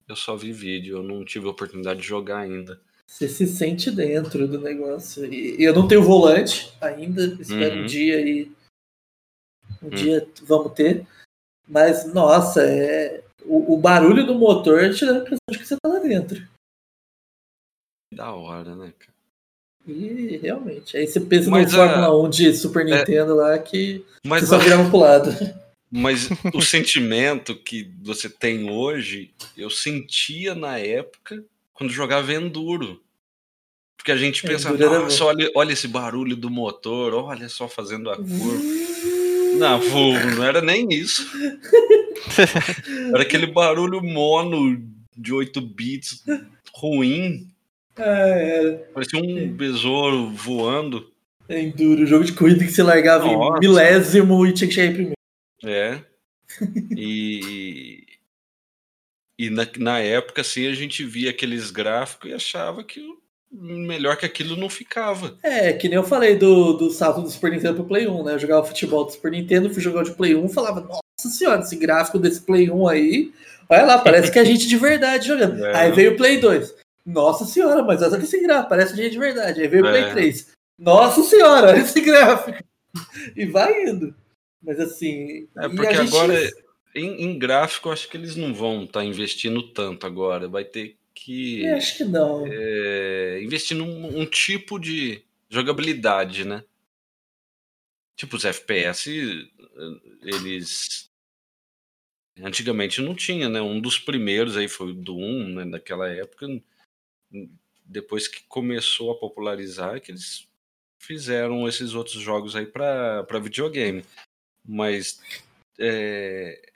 Eu 0.08 0.16
só 0.16 0.36
vi 0.36 0.52
vídeo, 0.52 0.98
eu 0.98 1.04
não 1.04 1.26
tive 1.26 1.48
a 1.48 1.52
oportunidade 1.52 2.02
de 2.02 2.08
jogar 2.08 2.40
ainda. 2.40 2.80
Você 3.10 3.28
se 3.30 3.46
sente 3.48 3.92
dentro 3.92 4.48
do 4.48 4.60
negócio. 4.60 5.26
E, 5.32 5.62
eu 5.64 5.74
não 5.74 5.88
tenho 5.88 6.04
volante 6.04 6.74
ainda. 6.82 7.26
Espero 7.40 7.76
Uhum. 7.78 7.84
um 7.84 7.86
dia 7.86 8.20
e. 8.22 8.52
Um 9.82 9.88
Hum. 9.88 9.90
dia 9.90 10.28
vamos 10.44 10.74
ter. 10.74 11.06
Mas, 11.68 12.12
nossa, 12.14 12.62
é... 12.66 13.24
o, 13.46 13.74
o 13.74 13.78
barulho 13.78 14.26
do 14.26 14.36
motor 14.36 14.94
te 14.94 15.06
dá 15.06 15.14
a 15.14 15.18
impressão 15.18 15.38
de 15.52 15.58
que 15.60 15.66
você 15.66 15.78
tá 15.82 15.90
lá 15.90 16.00
dentro. 16.00 16.46
Da 18.14 18.34
hora, 18.34 18.76
né, 18.76 18.94
cara? 18.98 19.14
E 19.88 20.38
realmente. 20.38 20.96
Aí 20.98 21.06
você 21.06 21.20
pensa 21.20 21.50
Mas 21.50 21.74
no 21.74 21.82
a- 21.82 21.88
Fórmula 21.88 22.24
1 22.26 22.30
de 22.30 22.54
Super 22.56 22.86
Nintendo 22.86 23.36
lá 23.36 23.58
que 23.60 24.06
Mas, 24.26 24.42
você 24.44 24.48
só 24.48 24.56
a- 24.56 24.60
virava 24.60 24.90
pro 24.90 25.00
lado. 25.00 25.30
mas 25.92 26.30
o 26.56 26.62
sentimento 26.62 27.56
que 27.56 27.92
você 28.02 28.30
tem 28.30 28.70
hoje, 28.70 29.34
eu 29.58 29.70
sentia 29.70 30.56
na 30.56 30.78
época 30.80 31.44
quando 31.74 31.92
jogava 31.92 32.34
Enduro. 32.34 33.02
Porque 33.98 34.12
a 34.12 34.18
gente 34.18 34.44
pensa, 34.44 34.72
nossa, 34.72 35.24
bom." 35.24 35.30
olha, 35.30 35.52
olha 35.56 35.74
esse 35.74 35.88
barulho 35.88 36.36
do 36.36 36.50
motor, 36.50 37.14
olha 37.14 37.48
só 37.48 37.68
fazendo 37.68 38.10
a 38.10 38.18
curva. 38.18 38.84
Não, 39.58 39.80
vô, 39.80 40.14
não 40.36 40.44
era 40.44 40.62
nem 40.62 40.88
isso. 40.92 41.26
Era 43.14 43.22
aquele 43.22 43.46
barulho 43.46 44.02
mono 44.02 44.82
de 45.16 45.32
8 45.34 45.62
bits 45.62 46.24
ruim. 46.74 47.48
Era. 47.96 48.90
Parecia 48.94 49.20
um 49.20 49.48
besouro 49.50 50.32
voando. 50.32 51.12
É 51.48 51.62
Enduro, 51.62 52.06
jogo 52.06 52.24
de 52.24 52.34
corrida 52.34 52.66
que 52.66 52.72
você 52.72 52.82
largava 52.82 53.26
Nossa. 53.26 53.58
em 53.58 53.60
milésimo 53.60 54.46
e 54.48 54.54
tinha 54.54 54.68
que 54.68 54.74
chegar 54.74 54.88
em 54.88 54.94
primeiro. 54.94 55.18
É. 55.64 56.02
E, 56.98 57.93
e 59.46 59.50
na, 59.50 59.68
na 59.78 60.00
época, 60.00 60.42
assim, 60.42 60.68
a 60.68 60.74
gente 60.74 61.04
via 61.04 61.30
aqueles 61.32 61.72
gráficos 61.72 62.30
e 62.30 62.34
achava 62.34 62.84
que 62.84 63.00
o- 63.00 63.18
melhor 63.52 64.18
que 64.18 64.26
aquilo 64.26 64.56
não 64.56 64.70
ficava. 64.70 65.38
É, 65.44 65.74
que 65.74 65.88
nem 65.88 65.98
eu 65.98 66.04
falei 66.04 66.36
do, 66.36 66.74
do 66.74 66.90
salto 66.90 67.22
do 67.22 67.30
Super 67.30 67.52
Nintendo 67.52 67.76
pro 67.76 67.86
Play 67.86 68.08
1, 68.08 68.24
né? 68.24 68.34
Eu 68.34 68.40
jogava 68.40 68.66
futebol 68.66 69.06
do 69.06 69.12
Super 69.12 69.32
Nintendo, 69.32 69.70
fui 69.72 69.82
jogar 69.82 70.04
de 70.04 70.12
Play 70.14 70.34
1 70.36 70.50
falava, 70.50 70.82
nossa 70.82 71.38
senhora, 71.38 71.62
esse 71.62 71.76
gráfico 71.76 72.18
desse 72.18 72.42
Play 72.42 72.72
1 72.72 72.88
aí, 72.88 73.32
olha 73.70 73.86
lá, 73.86 73.98
parece 74.00 74.32
que 74.32 74.40
é 74.40 74.46
gente 74.46 74.68
de 74.68 74.76
verdade 74.78 75.28
jogando. 75.28 75.64
É. 75.66 75.76
Aí 75.78 75.92
veio 75.92 76.14
o 76.14 76.18
Play 76.18 76.40
2. 76.40 76.74
Nossa 77.06 77.46
senhora, 77.46 77.84
mas 77.84 78.02
olha 78.02 78.18
esse 78.24 78.42
gráfico, 78.42 78.70
parece 78.70 78.96
gente 78.96 79.12
de 79.12 79.20
verdade. 79.20 79.62
Aí 79.62 79.68
veio 79.68 79.84
o 79.86 79.88
Play 79.90 80.04
É. 80.04 80.12
3. 80.12 80.48
Nossa 80.80 81.22
senhora, 81.22 81.68
olha 81.70 81.80
esse 81.80 82.02
gráfico. 82.02 82.64
E 83.36 83.46
vai 83.46 83.84
indo. 83.84 84.16
Mas 84.64 84.80
assim. 84.80 85.48
É, 85.58 85.68
porque 85.70 85.86
a 85.88 85.94
gente- 85.94 86.08
agora, 86.16 86.34
em, 86.96 87.24
em 87.24 87.40
gráfico, 87.40 87.90
acho 87.90 88.08
que 88.08 88.18
eles 88.18 88.36
não 88.36 88.54
vão 88.54 88.84
estar 88.84 89.04
investindo 89.04 89.64
tanto 89.72 90.06
agora. 90.06 90.48
Vai 90.48 90.64
ter 90.64 90.98
que 91.14 91.64
Eu 91.64 91.78
acho 91.78 91.98
que 91.98 92.04
não. 92.04 92.46
é, 92.46 93.42
investir 93.42 93.78
num 93.78 94.20
um 94.20 94.26
tipo 94.26 94.80
de 94.80 95.24
jogabilidade, 95.50 96.46
né? 96.46 96.64
Tipo, 98.16 98.36
os 98.36 98.46
FPS, 98.46 99.10
eles. 100.22 101.10
Antigamente 102.40 103.02
não 103.02 103.14
tinha, 103.16 103.48
né? 103.48 103.62
Um 103.62 103.80
dos 103.80 104.00
primeiros 104.00 104.58
aí 104.58 104.68
foi 104.68 104.92
o 104.92 104.94
do 104.94 105.16
1, 105.16 105.50
né? 105.56 105.66
Naquela 105.66 106.10
época. 106.10 106.48
Depois 107.86 108.28
que 108.28 108.44
começou 108.44 109.12
a 109.12 109.20
popularizar, 109.20 110.00
que 110.02 110.12
eles 110.12 110.48
fizeram 111.00 111.68
esses 111.68 111.94
outros 111.94 112.22
jogos 112.22 112.56
aí 112.56 112.66
para 112.66 113.40
videogame. 113.42 114.06
Mas 114.66 115.20
é, 115.78 116.73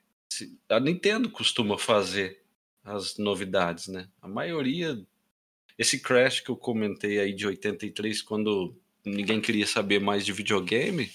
a 0.69 0.80
Nintendo 0.80 1.30
costuma 1.30 1.77
fazer 1.77 2.41
as 2.84 3.18
novidades, 3.18 3.88
né? 3.88 4.09
A 4.22 4.27
maioria. 4.27 5.05
Esse 5.77 5.99
Crash 5.99 6.39
que 6.39 6.49
eu 6.49 6.57
comentei 6.57 7.19
aí 7.19 7.34
de 7.34 7.45
83, 7.45 8.22
quando 8.22 8.76
ninguém 9.05 9.39
queria 9.39 9.68
saber 9.68 9.99
mais 9.99 10.26
de 10.26 10.34
videogame, 10.34 11.11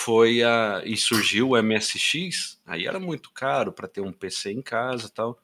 foi 0.00 0.42
a. 0.42 0.82
E 0.84 0.96
surgiu 0.96 1.50
o 1.50 1.62
MSX, 1.62 2.60
aí 2.64 2.86
era 2.86 3.00
muito 3.00 3.32
caro 3.32 3.72
para 3.72 3.88
ter 3.88 4.00
um 4.00 4.12
PC 4.12 4.52
em 4.52 4.62
casa 4.62 5.08
tal. 5.08 5.40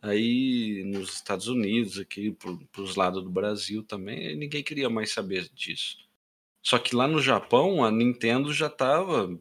Aí 0.00 0.84
nos 0.84 1.14
Estados 1.14 1.48
Unidos, 1.48 1.98
aqui 1.98 2.30
para 2.30 2.82
os 2.82 2.94
lados 2.94 3.22
do 3.22 3.30
Brasil 3.30 3.82
também, 3.82 4.36
ninguém 4.36 4.62
queria 4.62 4.88
mais 4.88 5.12
saber 5.12 5.48
disso. 5.52 5.96
Só 6.62 6.78
que 6.78 6.94
lá 6.94 7.08
no 7.08 7.20
Japão, 7.20 7.84
a 7.84 7.90
Nintendo 7.90 8.52
já 8.52 8.66
estava 8.66 9.40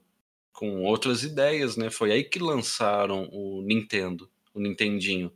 com 0.58 0.82
outras 0.82 1.22
ideias, 1.22 1.78
né? 1.78 1.92
Foi 1.92 2.12
aí 2.12 2.24
que 2.24 2.40
lançaram 2.40 3.30
o 3.32 3.62
Nintendo, 3.62 4.28
o 4.56 4.60
Nintendinho. 4.60 5.32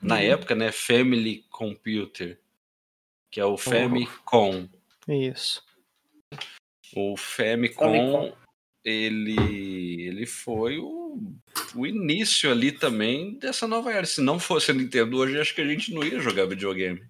Na 0.00 0.14
Uhum. 0.14 0.20
época, 0.20 0.54
né, 0.54 0.70
Family 0.70 1.44
Computer, 1.50 2.38
que 3.28 3.40
é 3.40 3.44
o 3.44 3.56
Famicom. 3.58 4.68
Isso. 5.08 5.64
O 6.94 7.16
Famicom, 7.16 7.86
Famicom. 7.86 8.36
ele, 8.84 10.06
ele 10.06 10.26
foi 10.26 10.78
o, 10.78 11.20
o 11.74 11.84
início 11.84 12.52
ali 12.52 12.70
também 12.70 13.34
dessa 13.36 13.66
nova 13.66 13.92
era. 13.92 14.06
Se 14.06 14.20
não 14.20 14.38
fosse 14.38 14.70
a 14.70 14.74
Nintendo 14.74 15.16
hoje, 15.16 15.40
acho 15.40 15.52
que 15.56 15.60
a 15.60 15.66
gente 15.66 15.92
não 15.92 16.04
ia 16.04 16.20
jogar 16.20 16.46
videogame. 16.46 17.02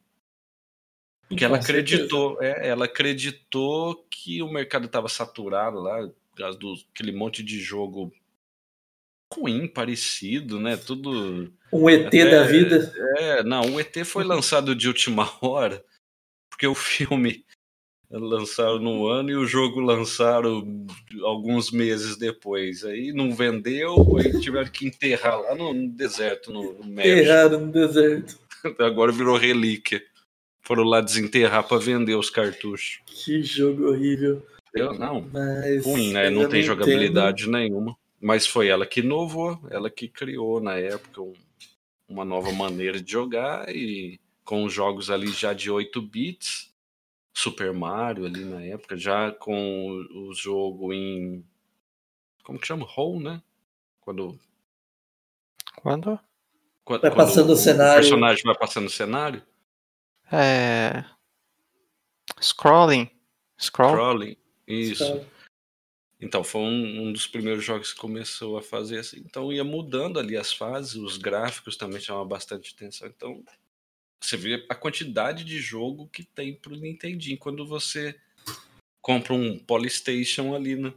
Porque 1.28 1.44
ela 1.44 1.59
acreditou, 1.59 2.43
é, 2.43 2.66
ela 2.66 2.86
acreditou 2.86 4.06
que 4.10 4.40
o 4.43 4.51
mercado 4.51 4.86
estava 4.86 5.06
saturado 5.10 5.78
lá, 5.78 6.10
causa 6.39 6.59
do 6.59 6.74
aquele 6.93 7.12
monte 7.12 7.43
de 7.43 7.60
jogo 7.60 8.12
ruim, 9.32 9.69
parecido, 9.69 10.59
né? 10.59 10.77
Tudo. 10.77 11.52
Um 11.73 11.89
ET 11.89 12.06
Até- 12.06 12.31
da 12.31 12.43
vida. 12.44 12.93
É, 13.19 13.43
não, 13.43 13.74
o 13.74 13.81
ET 13.81 14.05
foi 14.05 14.24
lançado 14.24 14.74
de 14.74 14.89
última 14.89 15.31
hora, 15.43 15.85
porque 16.51 16.66
o 16.66 16.74
filme 16.74 17.44
lançaram 18.10 18.78
no 18.78 19.06
ano 19.06 19.31
e 19.31 19.36
o 19.36 19.47
jogo 19.47 19.81
lançaram 19.81 20.86
alguns 21.23 21.70
meses 21.70 22.16
depois. 22.16 22.85
Aí 22.85 23.12
não 23.12 23.35
vendeu, 23.35 23.94
aí 24.16 24.40
tiveram 24.40 24.70
que 24.70 24.86
enterrar 24.86 25.40
lá 25.40 25.55
no, 25.55 25.89
deserto, 25.90 26.51
no, 26.51 26.85
México. 26.85 27.19
Errado 27.19 27.59
no 27.59 27.70
deserto. 27.70 28.39
Agora 28.78 29.12
virou 29.12 29.36
relíquia. 29.36 30.02
Foram 30.62 30.85
lá 30.85 31.01
desenterrar 31.01 31.66
para 31.66 31.78
vender 31.78 32.15
os 32.15 32.28
cartuchos. 32.28 33.01
Que 33.06 33.43
jogo 33.43 33.89
horrível. 33.89 34.44
Eu, 34.74 34.92
não, 34.94 35.22
Mas. 35.32 35.84
ruim, 35.84 36.12
né? 36.12 36.30
Não 36.30 36.48
tem 36.48 36.62
jogabilidade 36.62 37.48
nenhuma. 37.48 37.96
Mas 38.20 38.46
foi 38.46 38.68
ela 38.68 38.84
que 38.86 39.00
inovou, 39.00 39.58
ela 39.70 39.88
que 39.90 40.08
criou 40.08 40.60
na 40.60 40.74
época 40.74 41.22
um- 41.22 41.34
uma 42.08 42.24
nova 42.24 42.50
maneira 42.52 43.00
de 43.00 43.10
jogar 43.12 43.68
e 43.74 44.20
com 44.44 44.64
os 44.64 44.72
jogos 44.72 45.10
ali 45.10 45.28
já 45.28 45.52
de 45.52 45.70
8 45.70 46.00
bits, 46.02 46.72
Super 47.34 47.72
Mario 47.72 48.24
ali 48.26 48.44
na 48.44 48.62
época, 48.62 48.96
já 48.96 49.30
com 49.30 49.88
o, 49.90 50.28
o 50.30 50.34
jogo 50.34 50.92
em 50.92 51.44
como 52.42 52.58
que 52.58 52.66
chama? 52.66 52.84
Roll, 52.88 53.20
né? 53.20 53.42
Quando, 54.00 54.38
Quando? 55.82 56.18
quando 56.82 57.02
Vai 57.02 57.10
quando 57.10 57.16
passando 57.26 57.52
o 57.52 57.56
cenário. 57.56 58.00
personagem 58.00 58.42
vai 58.44 58.56
passando 58.56 58.86
o 58.86 58.90
cenário, 58.90 59.42
É. 60.32 61.04
Scrolling. 62.40 63.08
Scroll? 63.60 63.92
crawling. 63.92 64.36
Isso. 64.68 65.24
Então, 66.20 66.42
foi 66.42 66.60
um, 66.60 67.08
um 67.08 67.12
dos 67.12 67.26
primeiros 67.26 67.64
jogos 67.64 67.92
que 67.92 68.00
começou 68.00 68.58
a 68.58 68.62
fazer 68.62 68.98
assim. 68.98 69.18
Então, 69.24 69.52
ia 69.52 69.62
mudando 69.62 70.18
ali 70.18 70.36
as 70.36 70.52
fases, 70.52 70.96
os 70.96 71.16
gráficos 71.16 71.76
também 71.76 72.00
chamavam 72.00 72.26
bastante 72.26 72.74
atenção. 72.74 73.06
Então, 73.08 73.44
você 74.20 74.36
vê 74.36 74.66
a 74.68 74.74
quantidade 74.74 75.44
de 75.44 75.58
jogo 75.60 76.08
que 76.08 76.24
tem 76.24 76.54
pro 76.54 76.74
Nintendinho 76.76 77.38
quando 77.38 77.64
você 77.64 78.18
compra 79.00 79.32
um 79.32 79.58
Polystation 79.58 80.54
ali, 80.54 80.74
né? 80.74 80.92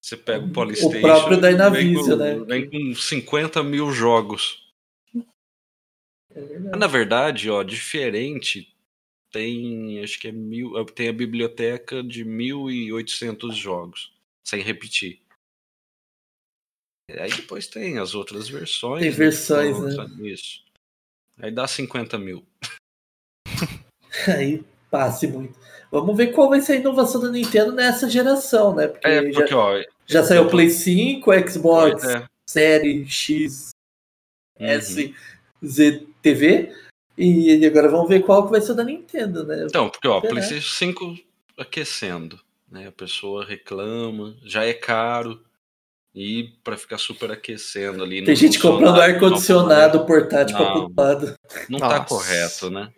Você 0.00 0.16
pega 0.16 0.44
o 0.44 0.52
Polystation. 0.52 1.00
próprio 1.00 1.40
vem 1.40 1.50
Dynavision, 1.50 2.08
com- 2.10 2.16
né? 2.16 2.44
Vem 2.46 2.70
com 2.70 2.94
50 2.94 3.62
mil 3.62 3.90
jogos. 3.92 4.72
É 6.30 6.40
verdade. 6.40 6.78
Na 6.78 6.86
verdade, 6.86 7.50
ó, 7.50 7.62
diferente, 7.62 8.71
tem, 9.32 10.02
acho 10.02 10.20
que 10.20 10.28
é 10.28 10.32
mil, 10.32 10.84
tem 10.86 11.08
a 11.08 11.12
biblioteca 11.12 12.02
de 12.02 12.24
1.800 12.24 13.52
jogos, 13.52 14.12
sem 14.44 14.62
repetir. 14.62 15.20
Aí 17.10 17.30
depois 17.30 17.66
tem 17.66 17.98
as 17.98 18.14
outras 18.14 18.48
versões. 18.48 19.00
Tem 19.00 19.10
né, 19.10 19.16
versões, 19.16 19.78
né? 19.80 20.06
Isso. 20.28 20.62
Aí 21.38 21.50
dá 21.50 21.66
50 21.66 22.18
mil. 22.18 22.46
Aí 24.28 24.64
passe 24.90 25.26
muito. 25.26 25.58
Vamos 25.90 26.16
ver 26.16 26.28
qual 26.28 26.48
vai 26.48 26.60
ser 26.60 26.74
a 26.74 26.76
inovação 26.76 27.20
da 27.20 27.30
Nintendo 27.30 27.72
nessa 27.72 28.08
geração, 28.08 28.74
né? 28.74 28.88
Porque, 28.88 29.06
É, 29.06 29.22
porque, 29.22 29.46
já, 29.46 29.58
ó. 29.58 29.84
já 30.06 30.24
saiu 30.24 30.44
o 30.44 30.50
Play 30.50 30.70
5, 30.70 31.30
Xbox 31.50 32.04
é, 32.04 32.26
Série 32.48 33.06
X, 33.06 33.70
uhum. 34.58 34.66
S, 34.66 35.14
Z, 35.64 36.06
TV. 36.22 36.74
E 37.16 37.64
agora 37.66 37.88
vamos 37.88 38.08
ver 38.08 38.24
qual 38.24 38.44
que 38.44 38.50
vai 38.52 38.60
ser 38.60 38.72
o 38.72 38.74
da 38.74 38.84
Nintendo, 38.84 39.44
né? 39.44 39.64
Então, 39.66 39.88
porque, 39.88 40.08
ó, 40.08 40.20
Será? 40.20 40.32
PlayStation 40.32 40.74
5 40.74 41.18
aquecendo, 41.58 42.40
né? 42.70 42.88
A 42.88 42.92
pessoa 42.92 43.44
reclama, 43.44 44.36
já 44.44 44.64
é 44.64 44.72
caro. 44.72 45.40
E 46.14 46.52
pra 46.62 46.76
ficar 46.76 46.98
super 46.98 47.30
aquecendo 47.30 48.04
ali. 48.04 48.22
Tem 48.22 48.36
gente 48.36 48.58
comprando 48.58 49.00
ar-condicionado 49.00 50.04
portátil 50.04 50.58
todo 50.58 50.92
lado. 50.94 51.38
Não 51.70 51.78
tá 51.78 52.00
Nossa. 52.00 52.04
correto, 52.04 52.70
né? 52.70 52.92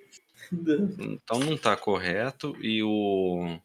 Então 0.53 1.39
não 1.39 1.57
tá 1.57 1.77
correto. 1.77 2.57
E 2.61 2.83
o. 2.83 3.57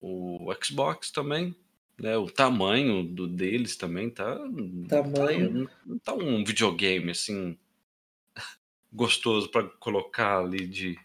O 0.00 0.54
Xbox 0.62 1.10
também. 1.10 1.54
Né, 1.96 2.16
o 2.16 2.28
tamanho 2.28 3.04
do 3.04 3.26
deles 3.26 3.76
também 3.76 4.10
tá. 4.10 4.36
Tamanho. 4.88 5.66
Tá, 5.66 5.72
não 5.86 5.98
tá 5.98 6.14
um 6.14 6.44
videogame 6.44 7.10
assim. 7.10 7.56
Gostoso 8.94 9.50
para 9.50 9.64
colocar 9.80 10.38
ali 10.38 10.66
de. 10.66 10.98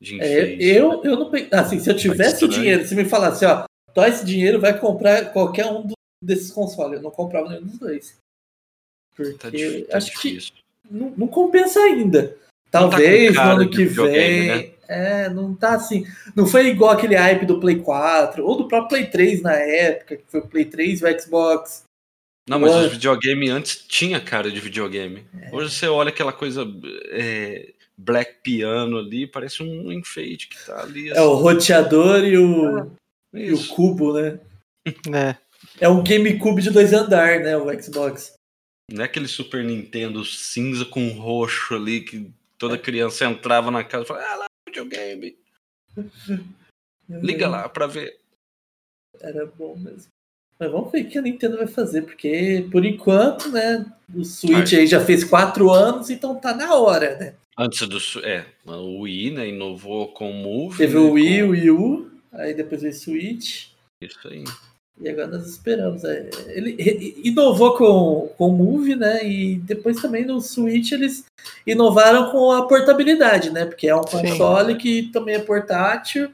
de 0.00 0.20
É, 0.20 0.42
enfeite. 0.54 0.64
eu, 0.64 1.04
eu 1.04 1.16
não 1.16 1.30
pe- 1.30 1.48
Assim, 1.52 1.78
se 1.78 1.90
eu 1.90 1.96
tivesse 1.96 2.44
o 2.44 2.48
dinheiro, 2.48 2.86
se 2.86 2.94
me 2.94 3.04
falasse, 3.04 3.44
ó, 3.44 3.64
dá 3.94 4.08
esse 4.08 4.24
dinheiro, 4.24 4.60
vai 4.60 4.78
comprar 4.78 5.32
qualquer 5.32 5.66
um 5.66 5.86
desses 6.24 6.50
consoles. 6.50 6.96
Eu 6.98 7.02
não 7.02 7.10
comprava 7.10 7.48
nenhum 7.50 7.66
dos 7.66 7.78
dois. 7.78 8.16
Porque 9.14 9.32
Tá, 9.38 9.50
dif- 9.50 9.86
tá 9.86 9.96
acho 9.98 10.10
que 10.20 10.30
difícil. 10.30 10.54
não, 10.90 11.10
não 11.16 11.28
compensa 11.28 11.80
ainda. 11.80 12.36
Tá 12.70 12.80
Talvez 12.80 13.30
no 13.30 13.36
cara 13.36 13.52
ano 13.54 13.70
que 13.70 13.84
vem. 13.84 14.74
É, 14.88 15.28
não 15.28 15.54
tá 15.54 15.74
assim. 15.74 16.04
Não 16.34 16.46
foi 16.46 16.66
igual 16.68 16.92
aquele 16.92 17.16
hype 17.16 17.44
do 17.46 17.58
Play 17.58 17.80
4 17.80 18.44
ou 18.44 18.56
do 18.56 18.68
próprio 18.68 18.88
Play 19.00 19.10
3 19.10 19.42
na 19.42 19.54
época, 19.54 20.16
que 20.16 20.24
foi 20.28 20.40
o 20.40 20.46
Play 20.46 20.64
3 20.66 21.00
e 21.00 21.04
o 21.04 21.20
Xbox. 21.20 21.82
Não, 22.48 22.60
mas 22.60 22.74
os 22.74 22.92
videogame 22.92 23.50
antes 23.50 23.84
tinha 23.88 24.20
cara 24.20 24.50
de 24.50 24.60
videogame. 24.60 25.26
É. 25.40 25.54
Hoje 25.54 25.74
você 25.74 25.88
olha 25.88 26.10
aquela 26.10 26.32
coisa 26.32 26.64
é, 27.10 27.74
black 27.96 28.40
piano 28.42 28.98
ali, 28.98 29.26
parece 29.26 29.62
um 29.62 29.90
enfeite 29.90 30.48
que 30.48 30.64
tá 30.64 30.82
ali. 30.82 31.08
É 31.10 31.20
o 31.20 31.34
roteador 31.34 32.24
e 32.24 32.38
o, 32.38 32.90
e 33.34 33.52
o 33.52 33.68
cubo, 33.68 34.12
né? 34.12 34.38
né? 35.08 35.38
É 35.80 35.88
um 35.88 36.04
GameCube 36.04 36.62
de 36.62 36.70
dois 36.70 36.92
andar, 36.92 37.40
né? 37.40 37.56
O 37.56 37.82
Xbox. 37.82 38.34
Não 38.90 39.02
é 39.02 39.06
aquele 39.06 39.26
Super 39.26 39.64
Nintendo 39.64 40.24
cinza 40.24 40.84
com 40.84 41.08
roxo 41.08 41.74
ali 41.74 42.02
que 42.02 42.32
toda 42.56 42.78
criança 42.78 43.24
entrava 43.24 43.70
na 43.70 43.82
casa 43.82 44.04
e 44.04 44.06
falava, 44.06 44.26
ah 44.26 44.36
lá, 44.36 44.46
videogame, 44.68 45.36
liga 47.08 47.48
lá 47.48 47.68
pra 47.68 47.88
ver. 47.88 48.20
Era 49.20 49.46
bom 49.46 49.76
mesmo. 49.76 50.15
Mas 50.58 50.70
vamos 50.70 50.90
ver 50.90 51.02
o 51.02 51.08
que 51.08 51.18
a 51.18 51.22
Nintendo 51.22 51.58
vai 51.58 51.66
fazer, 51.66 52.02
porque 52.02 52.66
por 52.72 52.84
enquanto, 52.84 53.50
né? 53.50 53.84
O 54.14 54.24
Switch 54.24 54.72
aí 54.72 54.86
já 54.86 55.00
fez 55.04 55.22
quatro 55.24 55.70
anos, 55.70 56.08
então 56.10 56.34
tá 56.36 56.54
na 56.54 56.74
hora, 56.74 57.16
né? 57.16 57.34
Antes 57.58 57.86
do. 57.88 57.98
É, 58.24 58.44
o 58.66 59.00
Wii, 59.02 59.30
né? 59.32 59.48
Inovou 59.48 60.08
com 60.08 60.30
o 60.30 60.34
Move. 60.34 60.78
Teve 60.78 60.94
né, 60.94 61.00
o 61.00 61.12
Wii, 61.12 61.40
com- 61.40 61.46
o 61.46 61.50
Wii 61.50 61.70
U, 61.70 62.10
aí 62.32 62.54
depois 62.54 62.80
veio 62.82 62.92
o 62.94 62.96
Switch, 62.96 63.66
Isso 64.02 64.28
aí. 64.28 64.44
e 65.00 65.08
agora 65.08 65.26
nós 65.26 65.46
esperamos. 65.46 66.04
é, 66.04 66.28
Ele 66.48 67.20
inovou 67.24 67.76
com, 67.76 68.28
com 68.38 68.48
o 68.48 68.52
Move, 68.52 68.94
né? 68.96 69.26
E 69.28 69.56
depois 69.56 70.00
também 70.00 70.24
no 70.24 70.40
Switch 70.40 70.92
eles 70.92 71.24
inovaram 71.66 72.30
com 72.30 72.50
a 72.52 72.66
portabilidade, 72.66 73.50
né? 73.50 73.66
Porque 73.66 73.88
é 73.88 73.96
um 73.96 74.06
Sim. 74.06 74.22
console 74.22 74.76
que 74.76 75.04
também 75.12 75.34
é 75.34 75.38
portátil, 75.40 76.30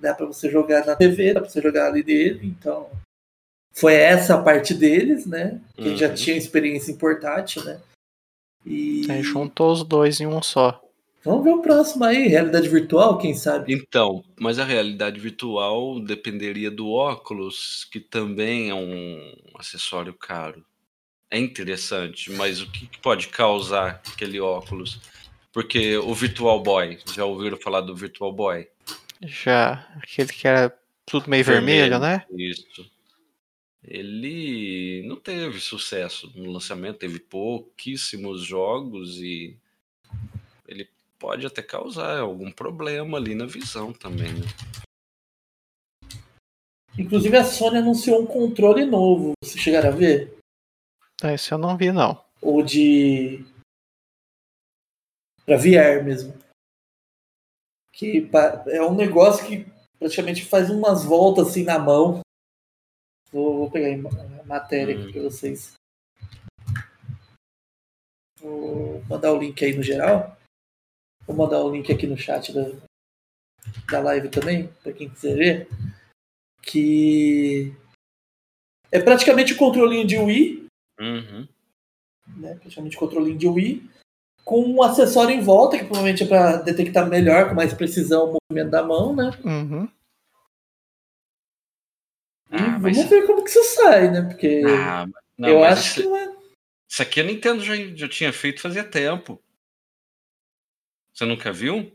dá 0.00 0.12
pra 0.14 0.26
você 0.26 0.50
jogar 0.50 0.84
na 0.84 0.94
TV, 0.96 1.32
dá 1.34 1.40
pra 1.40 1.48
você 1.48 1.60
jogar 1.62 1.86
ali 1.88 2.02
dele, 2.02 2.40
então. 2.46 2.88
Foi 3.72 3.94
essa 3.94 4.34
a 4.34 4.42
parte 4.42 4.74
deles, 4.74 5.24
né? 5.26 5.60
Que 5.76 5.96
já 5.96 6.08
Uhum. 6.08 6.14
tinha 6.14 6.36
experiência 6.36 6.90
em 6.92 6.96
portátil, 6.96 7.64
né? 7.64 7.80
E 8.66 9.06
Aí 9.08 9.22
juntou 9.22 9.72
os 9.72 9.82
dois 9.84 10.20
em 10.20 10.26
um 10.26 10.42
só. 10.42 10.82
vamos 11.24 11.44
ver 11.44 11.50
o 11.50 11.62
próximo 11.62 12.04
aí, 12.04 12.26
realidade 12.28 12.68
virtual, 12.68 13.18
quem 13.18 13.34
sabe? 13.34 13.72
Então, 13.72 14.24
mas 14.38 14.58
a 14.58 14.64
realidade 14.64 15.20
virtual 15.20 16.00
dependeria 16.00 16.70
do 16.70 16.90
óculos, 16.90 17.86
que 17.92 18.00
também 18.00 18.70
é 18.70 18.74
um 18.74 19.34
acessório 19.58 20.14
caro. 20.14 20.64
É 21.30 21.38
interessante, 21.38 22.32
mas 22.32 22.62
o 22.62 22.70
que 22.70 22.86
que 22.86 22.98
pode 22.98 23.28
causar 23.28 24.00
aquele 24.12 24.40
óculos? 24.40 24.98
Porque 25.52 25.96
o 25.98 26.14
Virtual 26.14 26.62
Boy, 26.62 26.98
já 27.14 27.24
ouviram 27.24 27.56
falar 27.58 27.82
do 27.82 27.94
Virtual 27.94 28.32
Boy? 28.32 28.66
Já 29.20 29.86
aquele 29.96 30.32
que 30.32 30.46
era 30.48 30.74
tudo 31.04 31.28
meio 31.28 31.44
vermelho, 31.44 31.98
né? 31.98 32.24
Isso. 32.32 32.86
Ele 33.82 35.06
não 35.06 35.16
teve 35.16 35.60
sucesso 35.60 36.30
no 36.34 36.50
lançamento, 36.50 36.98
teve 36.98 37.20
pouquíssimos 37.20 38.42
jogos 38.42 39.18
e 39.18 39.56
ele 40.66 40.88
pode 41.18 41.46
até 41.46 41.62
causar 41.62 42.18
algum 42.18 42.50
problema 42.50 43.16
ali 43.16 43.34
na 43.34 43.46
visão 43.46 43.92
também. 43.92 44.32
né? 44.32 44.46
Inclusive 46.98 47.36
a 47.36 47.44
Sony 47.44 47.78
anunciou 47.78 48.20
um 48.22 48.26
controle 48.26 48.84
novo. 48.84 49.32
Vocês 49.42 49.62
chegaram 49.62 49.90
a 49.90 49.92
ver? 49.92 50.36
Esse 51.22 51.52
eu 51.52 51.58
não 51.58 51.76
vi, 51.76 51.92
não. 51.92 52.24
Ou 52.42 52.62
de. 52.62 53.44
Pra 55.46 55.56
VR 55.56 56.04
mesmo. 56.04 56.36
Que 57.92 58.28
é 58.66 58.82
um 58.82 58.94
negócio 58.94 59.46
que 59.46 59.66
praticamente 59.98 60.44
faz 60.44 60.70
umas 60.70 61.04
voltas 61.04 61.48
assim 61.48 61.62
na 61.62 61.78
mão. 61.78 62.20
Vou, 63.32 63.58
vou 63.58 63.70
pegar 63.70 63.88
a 64.40 64.44
matéria 64.44 64.94
aqui 64.96 65.08
Hum. 65.08 65.12
pra 65.12 65.22
vocês. 65.22 65.74
Vou 68.40 69.02
mandar 69.08 69.32
o 69.32 69.38
link 69.38 69.62
aí 69.64 69.76
no 69.76 69.82
geral. 69.82 70.36
Vou 71.26 71.36
mandar 71.36 71.60
o 71.62 71.70
link 71.70 71.92
aqui 71.92 72.06
no 72.06 72.16
chat 72.16 72.52
da, 72.52 72.62
da 73.90 74.00
live 74.00 74.28
também, 74.30 74.68
pra 74.82 74.92
quem 74.92 75.10
quiser 75.10 75.36
ver. 75.36 75.68
Que 76.62 77.74
é 78.92 79.00
praticamente 79.00 79.52
o 79.52 79.56
controlinho 79.56 80.06
de 80.06 80.16
Wii, 80.18 80.66
Uhum. 81.00 81.46
né? 82.38 82.54
Praticamente 82.56 82.96
o 82.96 83.00
controlinho 83.00 83.38
de 83.38 83.46
Wii, 83.48 83.90
com 84.44 84.62
um 84.64 84.82
acessório 84.82 85.34
em 85.34 85.40
volta, 85.42 85.76
que 85.78 85.84
provavelmente 85.84 86.22
é 86.22 86.26
para 86.26 86.56
detectar 86.62 87.06
melhor, 87.08 87.48
com 87.48 87.54
mais 87.54 87.74
precisão, 87.74 88.30
o 88.32 88.38
movimento 88.50 88.70
da 88.70 88.82
mão, 88.82 89.14
né? 89.14 89.30
Uhum. 89.44 89.88
E 92.50 92.56
Ah, 92.56 92.78
mas- 92.78 92.96
vamos 92.96 93.10
ver 93.10 93.26
como 93.26 93.44
que 93.44 93.50
isso 93.50 93.62
sai, 93.74 94.10
né? 94.10 94.22
Porque 94.22 94.62
Ah, 94.66 95.06
não, 95.36 95.48
eu 95.48 95.64
acho 95.64 95.82
isso, 95.82 95.94
que 96.02 96.08
não 96.08 96.16
é. 96.16 96.32
isso 96.88 97.02
aqui 97.02 97.20
a 97.20 97.24
Nintendo 97.24 97.62
já, 97.62 97.74
já 97.94 98.08
tinha 98.08 98.32
feito 98.32 98.60
fazia 98.60 98.84
tempo. 98.84 99.42
Você 101.12 101.24
nunca 101.24 101.52
viu? 101.52 101.92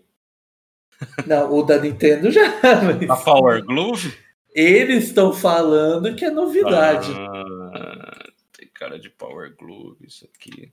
Não, 1.25 1.51
o 1.51 1.63
da 1.63 1.77
Nintendo 1.79 2.29
já. 2.31 2.41
mas 3.01 3.09
A 3.09 3.15
Power 3.17 3.63
Glove? 3.63 4.15
Eles 4.55 5.05
estão 5.05 5.33
falando 5.33 6.15
que 6.15 6.23
é 6.25 6.29
novidade. 6.29 7.11
Ah, 7.11 8.29
tem 8.51 8.67
cara 8.67 8.99
de 8.99 9.09
Power 9.09 9.55
Glove 9.55 10.05
isso 10.05 10.29
aqui. 10.33 10.71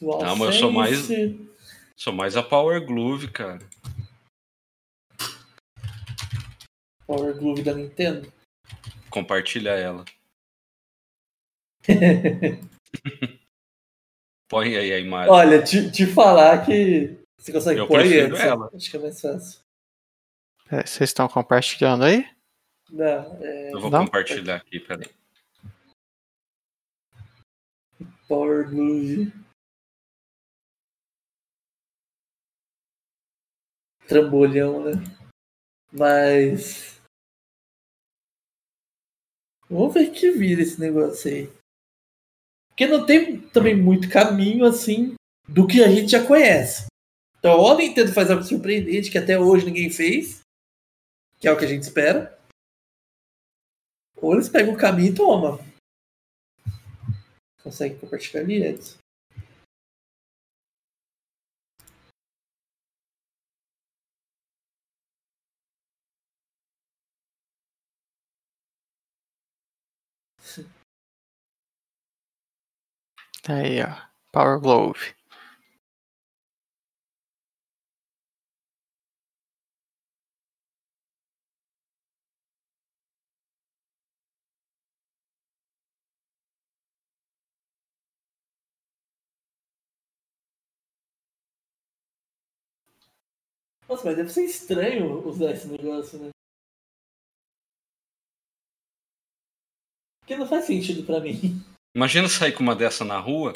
DualSense, 0.00 0.26
Não, 0.28 0.36
mas 0.36 0.54
eu 0.54 0.60
sou 0.60 0.72
mais- 0.72 1.08
Sou 1.96 2.12
mais 2.12 2.36
a 2.36 2.42
Power 2.44 2.84
Glove, 2.84 3.28
cara. 3.28 3.58
Power 7.08 7.34
Glove 7.38 7.62
da 7.62 7.72
Nintendo. 7.74 8.30
Compartilha 9.10 9.70
ela. 9.70 10.04
Põe 14.46 14.76
aí 14.76 14.92
a 14.92 14.98
imagem. 14.98 15.32
Olha, 15.32 15.62
te, 15.64 15.90
te 15.90 16.04
falar 16.06 16.66
que 16.66 17.18
você 17.38 17.50
consegue 17.50 17.80
Eu 17.80 17.88
pôr 17.88 18.00
aí 18.00 18.20
antes. 18.20 18.38
ela. 18.40 18.70
Acho 18.74 18.90
que 18.90 18.96
é 18.98 19.00
mais 19.00 19.18
fácil. 19.18 19.60
É, 20.70 20.84
Vocês 20.86 21.08
estão 21.08 21.26
compartilhando 21.28 22.04
aí? 22.04 22.28
Não, 22.90 23.42
é 23.42 23.72
Eu 23.72 23.80
vou 23.80 23.90
Não? 23.90 24.04
compartilhar 24.04 24.56
aqui, 24.56 24.78
peraí. 24.80 25.08
Power 28.28 28.68
Glove. 28.68 29.32
Trambolhão, 34.06 34.84
né? 34.84 34.92
Mas. 35.92 36.97
Vamos 39.70 39.92
ver 39.92 40.10
que 40.10 40.30
vira 40.30 40.62
esse 40.62 40.80
negócio 40.80 41.30
aí. 41.30 41.52
Porque 42.68 42.86
não 42.86 43.04
tem 43.04 43.40
também 43.50 43.76
muito 43.76 44.08
caminho 44.08 44.64
assim 44.64 45.14
do 45.48 45.66
que 45.66 45.82
a 45.82 45.88
gente 45.88 46.12
já 46.12 46.26
conhece. 46.26 46.86
Então, 47.38 47.58
ou 47.58 47.72
a 47.72 47.76
Nintendo 47.76 48.12
faz 48.12 48.30
algo 48.30 48.42
surpreendente 48.42 49.10
que 49.10 49.18
até 49.18 49.38
hoje 49.38 49.66
ninguém 49.66 49.90
fez, 49.90 50.40
que 51.38 51.46
é 51.46 51.52
o 51.52 51.58
que 51.58 51.64
a 51.64 51.68
gente 51.68 51.82
espera. 51.82 52.38
Ou 54.16 54.34
eles 54.34 54.48
pegam 54.48 54.74
o 54.74 54.78
caminho 54.78 55.12
e 55.12 55.14
tomam. 55.14 55.58
Consegue 57.62 57.98
compartilhar 57.98 58.42
ali, 58.42 58.62
Edson? 58.62 58.98
Aí, 73.48 73.80
ó. 73.82 73.88
Power 74.30 74.60
Glove. 74.60 75.14
Nossa, 93.88 94.04
mas 94.04 94.16
deve 94.16 94.28
ser 94.28 94.44
estranho 94.44 95.26
usar 95.26 95.52
esse 95.52 95.66
negócio, 95.68 96.18
né? 96.18 96.28
Que 100.26 100.36
não 100.36 100.46
faz 100.46 100.66
sentido 100.66 101.06
pra 101.06 101.20
mim. 101.20 101.64
Imagina 101.94 102.28
sair 102.28 102.52
com 102.52 102.62
uma 102.62 102.76
dessa 102.76 103.04
na 103.04 103.18
rua. 103.18 103.52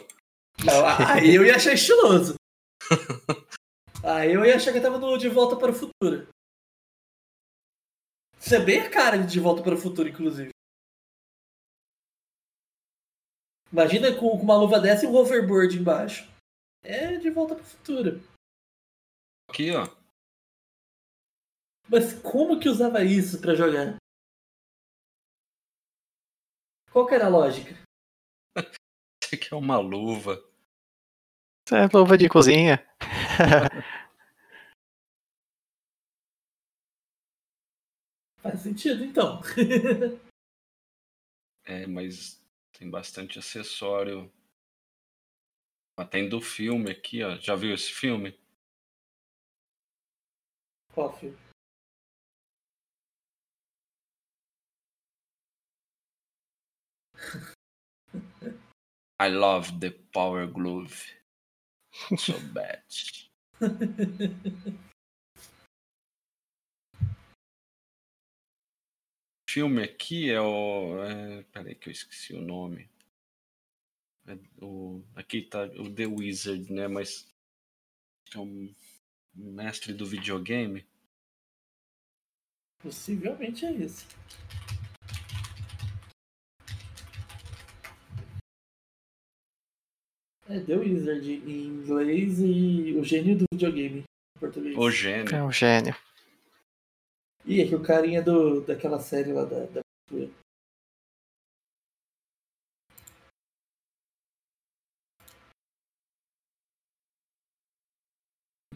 Aí 1.15 1.35
eu 1.35 1.45
ia 1.45 1.57
achar 1.57 1.73
estiloso. 1.73 2.35
Aí 4.05 4.33
eu 4.33 4.45
ia 4.45 4.57
achar 4.57 4.73
que 4.73 4.79
eu 4.79 4.83
tava 4.83 4.99
no 4.99 5.17
De 5.17 5.29
Volta 5.29 5.57
para 5.57 5.71
o 5.71 5.75
Futuro. 5.75 6.29
Isso 8.39 8.55
é 8.55 8.59
bem 8.59 8.81
a 8.81 8.91
cara 8.91 9.17
de 9.17 9.27
De 9.27 9.39
Volta 9.39 9.63
para 9.63 9.75
o 9.75 9.79
Futuro, 9.79 10.09
inclusive. 10.09 10.51
Imagina 13.73 14.15
com 14.19 14.27
uma 14.37 14.57
luva 14.57 14.81
dessa 14.81 15.05
e 15.05 15.09
um 15.09 15.15
hoverboard 15.15 15.79
embaixo. 15.79 16.29
É 16.83 17.17
De 17.17 17.31
Volta 17.31 17.55
para 17.55 17.65
o 17.65 17.67
Futuro. 17.67 18.21
Aqui, 19.49 19.71
ó. 19.71 19.85
Mas 21.89 22.21
como 22.23 22.59
que 22.59 22.69
usava 22.69 23.05
isso 23.05 23.41
pra 23.41 23.55
jogar? 23.55 23.97
Qual 26.91 27.07
que 27.07 27.15
era 27.15 27.27
a 27.27 27.29
lógica? 27.29 27.75
Isso 29.35 29.37
aqui 29.37 29.55
é 29.55 29.57
uma 29.57 29.79
luva. 29.79 30.45
É 31.71 31.87
luva 31.97 32.19
de 32.19 32.29
cozinha. 32.29 32.87
Faz 38.43 38.61
sentido, 38.61 39.03
então. 39.05 39.41
É, 41.65 41.87
mas 41.87 42.45
tem 42.77 42.91
bastante 42.91 43.39
acessório. 43.39 44.29
Ah, 45.97 46.05
tem 46.05 46.29
do 46.29 46.41
filme 46.41 46.91
aqui, 46.91 47.23
ó. 47.23 47.39
Já 47.39 47.55
viu 47.55 47.73
esse 47.73 47.93
filme? 47.93 48.37
Qual 50.93 51.17
filme? 51.17 51.39
I 59.23 59.29
love 59.29 59.79
the 59.79 59.93
Power 60.13 60.49
Glove. 60.49 61.07
So 62.17 62.41
bad. 62.53 62.83
O 63.61 63.69
filme 69.49 69.85
aqui 69.85 70.29
é 70.29 70.41
o. 70.41 71.05
É, 71.05 71.45
peraí 71.53 71.77
que 71.77 71.89
eu 71.89 71.93
esqueci 71.93 72.35
o 72.35 72.41
nome. 72.41 72.91
É 74.27 74.37
o, 74.61 75.05
aqui 75.15 75.43
tá 75.43 75.67
o 75.67 75.89
The 75.89 76.07
Wizard, 76.07 76.73
né? 76.73 76.89
Mas. 76.89 77.33
É 78.35 78.39
um 78.41 78.75
mestre 79.33 79.95
do 79.95 80.05
videogame. 80.05 80.85
Possivelmente 82.81 83.65
é 83.67 83.73
esse. 83.73 84.05
É 90.53 90.61
The 90.61 90.77
Wizard 90.77 91.27
em 91.27 91.67
inglês 91.67 92.39
e 92.39 92.93
o 92.93 93.03
gênio 93.03 93.39
do 93.39 93.47
videogame 93.55 94.01
em 94.01 94.39
português. 94.39 94.77
O 94.77 94.91
gênio. 94.91 95.35
É 95.35 95.43
um 95.43 95.51
gênio. 95.51 95.97
Ih, 97.47 97.63
é 97.63 97.67
que 97.67 97.75
o 97.75 97.83
carinha 97.83 98.21
do, 98.21 98.61
daquela 98.61 99.01
série 99.01 99.33
lá 99.33 99.47
da, 99.47 99.65
da. 99.65 99.81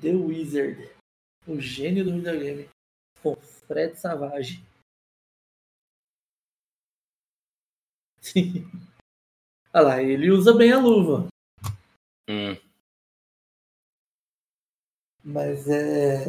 The 0.01 0.13
Wizard. 0.13 0.91
O 1.47 1.61
gênio 1.61 2.07
do 2.07 2.15
videogame. 2.15 2.71
Com 3.23 3.37
Fred 3.37 4.01
Savage. 4.01 4.65
Sim. 8.23 8.65
Olha 9.75 9.85
lá, 9.85 10.03
ele 10.03 10.31
usa 10.31 10.57
bem 10.57 10.73
a 10.73 10.81
luva. 10.81 11.29
Hum, 12.29 12.57
Mas 15.23 15.69
é. 15.69 16.25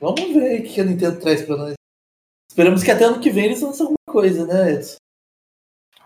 Vamos 0.00 0.34
ver 0.34 0.60
o 0.60 0.64
que 0.64 0.80
a 0.80 0.84
Nintendo 0.84 1.20
traz 1.20 1.42
pra 1.42 1.56
nós. 1.56 1.74
Esperamos 2.50 2.82
que 2.82 2.90
até 2.90 3.04
ano 3.04 3.20
que 3.20 3.30
vem 3.30 3.46
eles 3.46 3.62
lancem 3.62 3.82
alguma 3.82 3.96
coisa, 4.06 4.46
né, 4.46 4.72
Edson? 4.72 4.96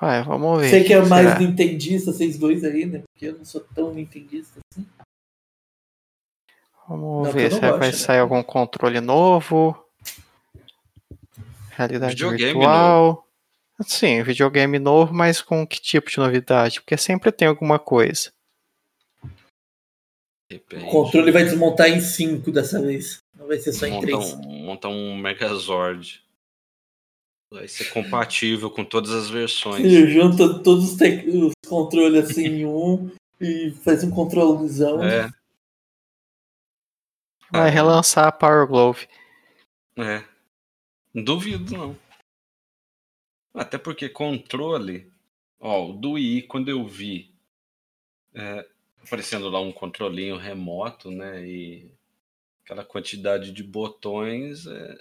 Vai, 0.00 0.22
vamos 0.22 0.60
ver. 0.60 0.70
Sei 0.70 0.84
que 0.84 0.92
é 0.92 1.02
Será? 1.02 1.08
mais 1.08 1.38
nintendista, 1.40 2.12
vocês 2.12 2.38
dois 2.38 2.62
aí, 2.62 2.86
né? 2.86 3.02
Porque 3.10 3.26
eu 3.26 3.38
não 3.38 3.44
sou 3.44 3.62
tão 3.74 3.92
nintendista 3.92 4.60
assim. 4.72 4.86
Vamos 6.88 7.26
Não, 7.26 7.32
ver 7.32 7.52
se 7.52 7.58
vai 7.58 7.78
né? 7.78 7.92
sair 7.92 8.20
algum 8.20 8.42
controle 8.42 9.00
novo. 9.00 9.76
Realidade 11.70 12.14
Videogame 12.14 12.52
virtual. 12.52 13.26
Sim, 13.82 14.22
videogame 14.22 14.78
novo, 14.78 15.12
mas 15.12 15.42
com 15.42 15.66
que 15.66 15.80
tipo 15.80 16.10
de 16.10 16.18
novidade? 16.18 16.80
Porque 16.80 16.96
sempre 16.96 17.32
tem 17.32 17.48
alguma 17.48 17.78
coisa. 17.78 18.30
De 20.50 20.56
repente. 20.56 20.84
O 20.84 20.90
controle 20.90 21.30
vai 21.32 21.44
desmontar 21.44 21.88
em 21.88 22.00
5 22.00 22.50
dessa 22.52 22.80
vez. 22.80 23.18
Não 23.34 23.46
vai 23.46 23.58
ser 23.58 23.72
só 23.72 23.86
em 23.86 23.92
monta 23.92 24.06
3. 24.06 24.32
um, 24.34 24.64
monta 24.64 24.88
um 24.88 25.16
Megazord. 25.16 26.24
Vai 27.52 27.68
ser 27.68 27.90
compatível 27.90 28.70
com 28.70 28.84
todas 28.84 29.10
as 29.12 29.30
versões. 29.30 29.90
Junta 30.10 30.62
todos 30.62 30.92
os, 30.92 31.00
os 31.00 31.52
controles 31.68 32.30
assim 32.30 32.44
em 32.46 32.66
um 32.66 33.10
e 33.40 33.70
faz 33.84 34.02
um 34.02 34.10
controlezão. 34.10 35.02
É, 35.02 35.30
Vai 37.50 37.68
Ah. 37.68 37.70
relançar 37.70 38.26
a 38.26 38.32
Power 38.32 38.66
Glove. 38.66 39.06
é. 39.96 40.24
Duvido, 41.14 41.74
não. 41.74 41.98
Até 43.54 43.78
porque 43.78 44.06
controle. 44.08 45.10
Ó, 45.58 45.88
o 45.88 45.92
do 45.94 46.12
Wii, 46.12 46.42
quando 46.42 46.68
eu 46.68 46.86
vi 46.86 47.34
é, 48.34 48.68
aparecendo 49.06 49.48
lá 49.48 49.60
um 49.60 49.72
controlinho 49.72 50.36
remoto, 50.36 51.10
né? 51.10 51.46
E 51.46 51.90
aquela 52.64 52.84
quantidade 52.84 53.52
de 53.52 53.62
botões 53.62 54.66
é, 54.66 54.98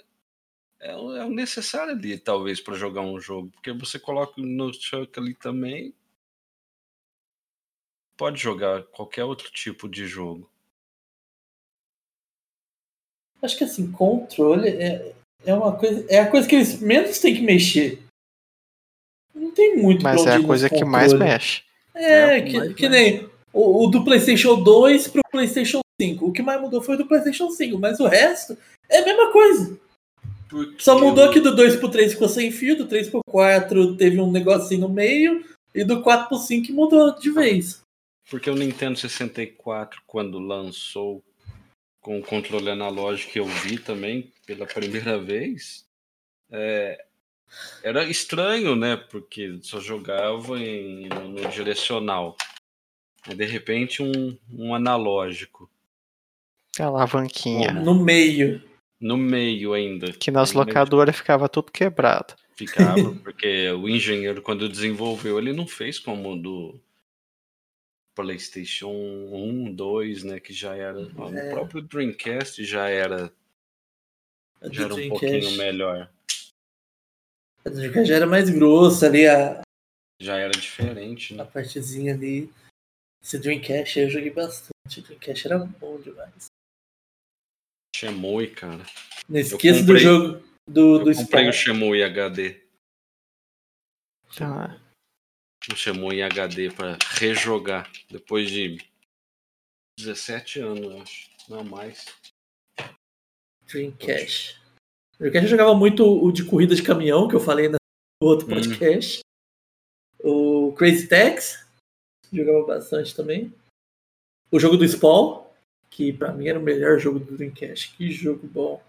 é, 0.80 0.96
o 0.96 1.16
é 1.16 1.24
o 1.24 1.30
necessário 1.30 1.92
ali, 1.92 2.16
talvez, 2.16 2.60
para 2.60 2.76
jogar 2.76 3.02
um 3.02 3.20
jogo. 3.20 3.50
Porque 3.50 3.72
você 3.72 3.98
coloca 3.98 4.40
no 4.40 4.72
chuck 4.72 5.18
ali 5.18 5.34
também. 5.34 5.92
Pode 8.16 8.40
jogar 8.40 8.84
qualquer 8.84 9.24
outro 9.24 9.50
tipo 9.50 9.88
de 9.88 10.06
jogo. 10.06 10.48
Acho 13.42 13.58
que 13.58 13.64
assim, 13.64 13.92
controle 13.92 14.68
é, 14.68 15.14
é 15.44 15.54
uma 15.54 15.76
coisa. 15.76 16.06
É 16.08 16.20
a 16.20 16.30
coisa 16.30 16.48
que 16.48 16.54
eles 16.54 16.80
menos 16.80 17.18
têm 17.18 17.34
que 17.34 17.42
mexer. 17.42 18.02
Não 19.34 19.50
tem 19.52 19.76
muito 19.76 20.02
Mas 20.02 20.24
é 20.24 20.36
a 20.36 20.42
coisa 20.42 20.70
que 20.70 20.84
mais 20.84 21.12
mexe. 21.12 21.62
É, 21.92 22.38
É 22.38 22.40
que 22.40 22.50
que, 22.50 22.58
mais 22.58 22.74
que 22.74 22.88
mexe. 22.88 23.12
nem 23.12 23.35
o, 23.56 23.84
o 23.84 23.86
do 23.88 24.04
PlayStation 24.04 24.62
2 24.62 25.08
pro 25.08 25.22
PlayStation 25.30 25.80
5. 26.00 26.26
O 26.26 26.32
que 26.32 26.42
mais 26.42 26.60
mudou 26.60 26.82
foi 26.82 26.94
o 26.94 26.98
do 26.98 27.06
PlayStation 27.06 27.50
5, 27.50 27.78
mas 27.78 27.98
o 28.00 28.06
resto 28.06 28.56
é 28.88 28.98
a 28.98 29.04
mesma 29.04 29.32
coisa. 29.32 29.80
Porque 30.48 30.82
Só 30.82 30.98
mudou 30.98 31.26
o- 31.26 31.30
que 31.32 31.40
do 31.40 31.56
2 31.56 31.76
pro 31.76 31.88
3 31.90 32.12
ficou 32.12 32.28
sem 32.28 32.50
fio, 32.52 32.76
do 32.76 32.86
3 32.86 33.08
pro 33.08 33.20
4 33.26 33.96
teve 33.96 34.20
um 34.20 34.30
negocinho 34.30 34.82
no 34.82 34.88
meio, 34.88 35.44
e 35.74 35.82
do 35.84 36.02
4 36.02 36.28
pro 36.28 36.38
5 36.38 36.72
mudou 36.72 37.18
de 37.18 37.30
vez. 37.30 37.80
Porque 38.30 38.50
o 38.50 38.54
Nintendo 38.54 38.98
64, 38.98 40.00
quando 40.06 40.38
lançou 40.38 41.22
com 42.00 42.18
o 42.18 42.22
controle 42.22 42.70
analógico 42.70 43.32
que 43.32 43.40
eu 43.40 43.46
vi 43.46 43.78
também 43.78 44.32
pela 44.46 44.66
primeira 44.66 45.18
vez, 45.18 45.84
é, 46.50 47.04
era 47.82 48.04
estranho, 48.04 48.76
né? 48.76 48.96
Porque 48.96 49.58
só 49.62 49.80
jogava 49.80 50.58
em, 50.60 51.08
no, 51.08 51.28
no 51.28 51.48
direcional. 51.48 52.36
Aí, 53.28 53.34
de 53.34 53.44
repente, 53.44 54.02
um, 54.02 54.36
um 54.52 54.74
analógico 54.74 55.68
A 56.78 56.84
alavanquinha. 56.84 57.72
No 57.72 57.94
meio. 57.94 58.62
no 59.00 59.16
meio 59.16 59.72
ainda. 59.74 60.12
Que 60.12 60.30
nas 60.30 60.52
No 60.52 60.58
meio 60.60 60.68
locadoras 60.68 61.16
ficava 61.16 61.48
tudo 61.48 61.72
quebrado. 61.72 62.34
Ficava, 62.56 62.94
porque 63.22 63.70
o 63.72 63.88
engenheiro, 63.88 64.40
quando 64.42 64.68
desenvolveu, 64.68 65.38
ele 65.38 65.52
não 65.52 65.66
fez 65.66 65.98
como 65.98 66.32
o 66.32 66.36
do 66.40 66.80
PlayStation 68.14 68.88
1, 68.90 69.74
2, 69.74 70.22
né? 70.24 70.40
Que 70.40 70.52
já 70.52 70.74
era. 70.74 70.98
ó, 71.16 71.28
É. 71.30 71.48
O 71.50 71.54
próprio 71.54 71.82
Dreamcast 71.82 72.64
já 72.64 72.88
era, 72.88 73.30
A 74.60 74.72
já 74.72 74.84
era 74.84 74.94
um 74.94 74.96
Dreamcast. 74.96 75.08
pouquinho 75.30 75.56
melhor. 75.58 76.10
A 77.64 77.68
Dreamcast 77.68 78.08
já 78.08 78.14
era 78.16 78.26
mais 78.26 78.48
grossa 78.48 79.06
ali, 79.06 79.26
a, 79.26 79.60
Já 80.20 80.36
era 80.38 80.52
diferente, 80.52 81.34
a 81.34 81.38
né? 81.38 81.44
partezinha 81.44 82.14
ali. 82.14 82.50
Esse 83.26 83.40
Dreamcast 83.40 83.98
eu 83.98 84.08
joguei 84.08 84.30
bastante. 84.30 85.00
O 85.00 85.02
Dreamcast 85.02 85.48
era 85.48 85.58
bom 85.58 86.00
demais. 86.00 86.46
Shemui, 87.96 88.54
cara. 88.54 88.86
Não 89.28 89.40
esqueça 89.40 89.82
do 89.82 89.98
jogo 89.98 90.46
do, 90.64 91.00
do 91.00 91.10
Eu 91.10 91.16
comprei 91.16 91.48
o 91.48 91.52
Spawn. 91.52 91.74
Shemui 91.74 92.04
HD. 92.04 92.62
É. 94.40 94.80
O 95.72 95.74
Shemui 95.74 96.22
HD 96.22 96.70
pra 96.70 96.96
rejogar. 97.18 97.90
Depois 98.08 98.48
de 98.48 98.78
17 99.98 100.60
anos, 100.60 101.02
acho. 101.02 101.30
Não 101.48 101.64
mais. 101.64 102.04
Dreamcast. 103.64 104.62
O 105.16 105.18
Dreamcast 105.18 105.46
eu 105.46 105.50
jogava 105.50 105.74
muito 105.74 106.04
o 106.04 106.30
de 106.30 106.44
corrida 106.44 106.76
de 106.76 106.82
caminhão, 106.84 107.26
que 107.26 107.34
eu 107.34 107.40
falei 107.40 107.68
na 107.68 107.76
o 108.22 108.26
outro 108.26 108.46
Hum. 108.46 108.50
podcast. 108.50 109.18
O 110.20 110.72
Crazy 110.74 111.08
Tax, 111.08 111.65
jogava 112.32 112.66
bastante 112.66 113.14
também. 113.14 113.52
O 114.50 114.58
jogo 114.58 114.76
do 114.76 114.86
Spawn, 114.86 115.44
que 115.90 116.12
pra 116.12 116.32
mim 116.32 116.48
era 116.48 116.58
o 116.58 116.62
melhor 116.62 116.98
jogo 116.98 117.18
do 117.18 117.36
Dreamcast. 117.36 117.96
Que 117.96 118.10
jogo 118.10 118.46
bom. 118.46 118.82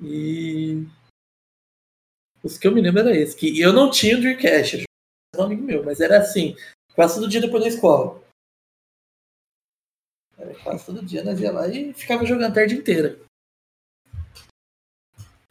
E. 0.00 0.86
Os 2.42 2.58
que 2.58 2.66
eu 2.66 2.72
me 2.72 2.80
lembro 2.80 3.00
era 3.00 3.16
esse. 3.16 3.36
Que 3.36 3.60
eu 3.60 3.72
não 3.72 3.90
tinha 3.90 4.16
o 4.16 4.20
Dreamcast, 4.20 4.78
eu 4.78 4.86
um 5.40 5.44
amigo 5.44 5.62
meu, 5.62 5.84
mas 5.84 6.00
era 6.00 6.18
assim, 6.18 6.56
quase 6.94 7.16
todo 7.16 7.28
dia 7.28 7.40
depois 7.40 7.62
da 7.62 7.68
escola. 7.68 8.22
Era 10.38 10.54
quase 10.62 10.86
todo 10.86 11.04
dia, 11.04 11.24
nós 11.24 11.40
ia 11.40 11.52
lá 11.52 11.68
e 11.68 11.92
ficava 11.92 12.24
jogando 12.24 12.50
a 12.50 12.54
tarde 12.54 12.74
inteira. 12.74 13.18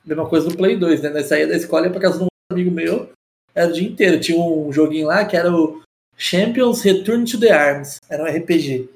Mesma 0.03 0.29
coisa 0.29 0.47
no 0.47 0.55
Play 0.55 0.77
2, 0.77 1.01
né? 1.01 1.09
Nós 1.09 1.25
saía 1.25 1.47
da 1.47 1.55
escola 1.55 1.85
e 1.85 1.87
ia 1.87 1.91
pra 1.91 2.01
casa 2.01 2.19
de 2.19 2.23
um 2.23 2.27
amigo 2.51 2.71
meu, 2.71 3.11
era 3.53 3.69
o 3.69 3.73
dia 3.73 3.87
inteiro. 3.87 4.19
Tinha 4.19 4.39
um 4.39 4.71
joguinho 4.71 5.07
lá 5.07 5.25
que 5.25 5.35
era 5.35 5.51
o 5.51 5.81
Champions 6.17 6.81
Return 6.81 7.25
to 7.25 7.39
the 7.39 7.51
Arms. 7.51 7.99
Era 8.09 8.23
um 8.23 8.27
RPG. 8.27 8.89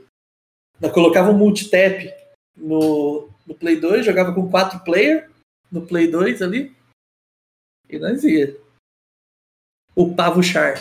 Nós 0.79 0.93
colocava 0.93 1.29
um 1.29 1.37
multitap 1.37 2.13
no, 2.55 3.29
no 3.45 3.55
Play 3.55 3.79
2, 3.79 4.05
jogava 4.05 4.33
com 4.33 4.49
quatro 4.49 4.83
player 4.83 5.29
no 5.71 5.85
Play 5.85 6.09
2 6.09 6.41
ali. 6.41 6.75
E 7.89 7.97
nós 7.97 8.23
ia. 8.23 8.55
O 9.95 10.15
Pavo 10.15 10.41
Char. 10.41 10.75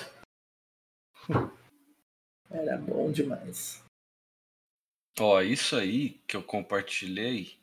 Era 2.50 2.78
bom 2.78 3.10
demais. 3.10 3.82
Ó, 5.18 5.40
isso 5.42 5.76
aí 5.76 6.20
que 6.26 6.36
eu 6.36 6.42
compartilhei. 6.42 7.56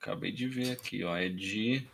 Acabei 0.00 0.30
de 0.30 0.46
ver 0.46 0.72
aqui, 0.72 1.02
ó. 1.02 1.16
É 1.16 1.28
de. 1.28 1.86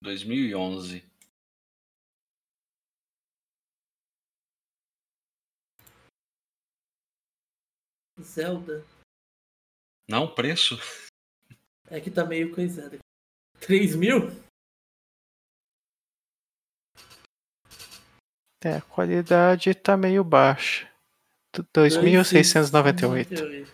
Dois 0.00 0.22
mil 0.24 0.44
e 0.48 0.54
onze. 0.54 1.02
Zelda. 8.20 8.84
Não, 10.08 10.32
preço? 10.34 10.76
É 11.90 12.00
que 12.00 12.10
tá 12.10 12.24
meio 12.24 12.54
coisado. 12.54 12.98
3 13.60 13.94
mil? 13.94 14.28
É, 18.64 18.76
a 18.78 18.82
qualidade 18.82 19.74
tá 19.74 19.96
meio 19.96 20.24
baixa. 20.24 20.90
D- 21.54 21.62
2.698. 21.72 23.68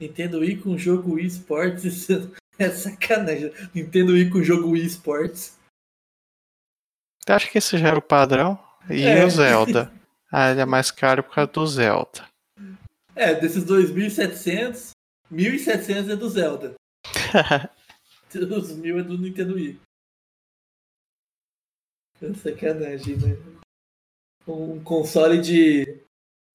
Nintendo 0.00 0.38
Wii 0.40 0.62
com 0.62 0.78
jogo 0.78 1.14
Wii 1.14 1.26
Sports. 1.26 2.08
É 2.60 2.70
sacanagem. 2.70 3.52
Nintendo 3.72 4.12
Wii 4.12 4.30
com 4.30 4.42
jogo 4.42 4.70
Wii 4.70 4.86
Sports. 4.86 5.56
Acho 7.28 7.50
que 7.50 7.58
esse 7.58 7.78
já 7.78 7.88
era 7.88 7.98
o 7.98 8.02
padrão. 8.02 8.58
E 8.90 9.02
É. 9.04 9.24
o 9.24 9.30
Zelda? 9.30 9.92
Ah, 10.32 10.50
ele 10.50 10.60
é 10.60 10.64
mais 10.66 10.90
caro 10.90 11.22
por 11.22 11.34
causa 11.34 11.52
do 11.52 11.66
Zelda. 11.66 12.28
É, 13.14 13.34
desses 13.34 13.64
2.700, 13.64 14.90
1.700 15.30 16.10
é 16.12 16.16
do 16.16 16.28
Zelda. 16.28 16.74
Os 18.34 18.72
mil 18.72 18.98
é 18.98 19.02
do 19.02 19.16
Nintendo 19.16 19.54
Wii. 19.54 19.80
É 22.20 22.34
sacanagem, 22.34 23.16
né? 23.16 23.36
Um 24.46 24.82
console 24.82 25.40
de 25.40 26.02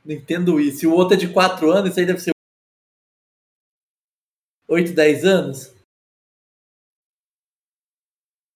Nintendo 0.03 0.55
Wii. 0.55 0.71
Se 0.71 0.85
o 0.85 0.91
outro 0.93 1.15
é 1.15 1.17
de 1.19 1.31
4 1.31 1.71
anos, 1.71 1.91
isso 1.91 1.99
aí 1.99 2.05
deve 2.05 2.19
ser 2.19 2.31
8, 4.67 4.93
10 4.93 5.25
anos. 5.25 5.73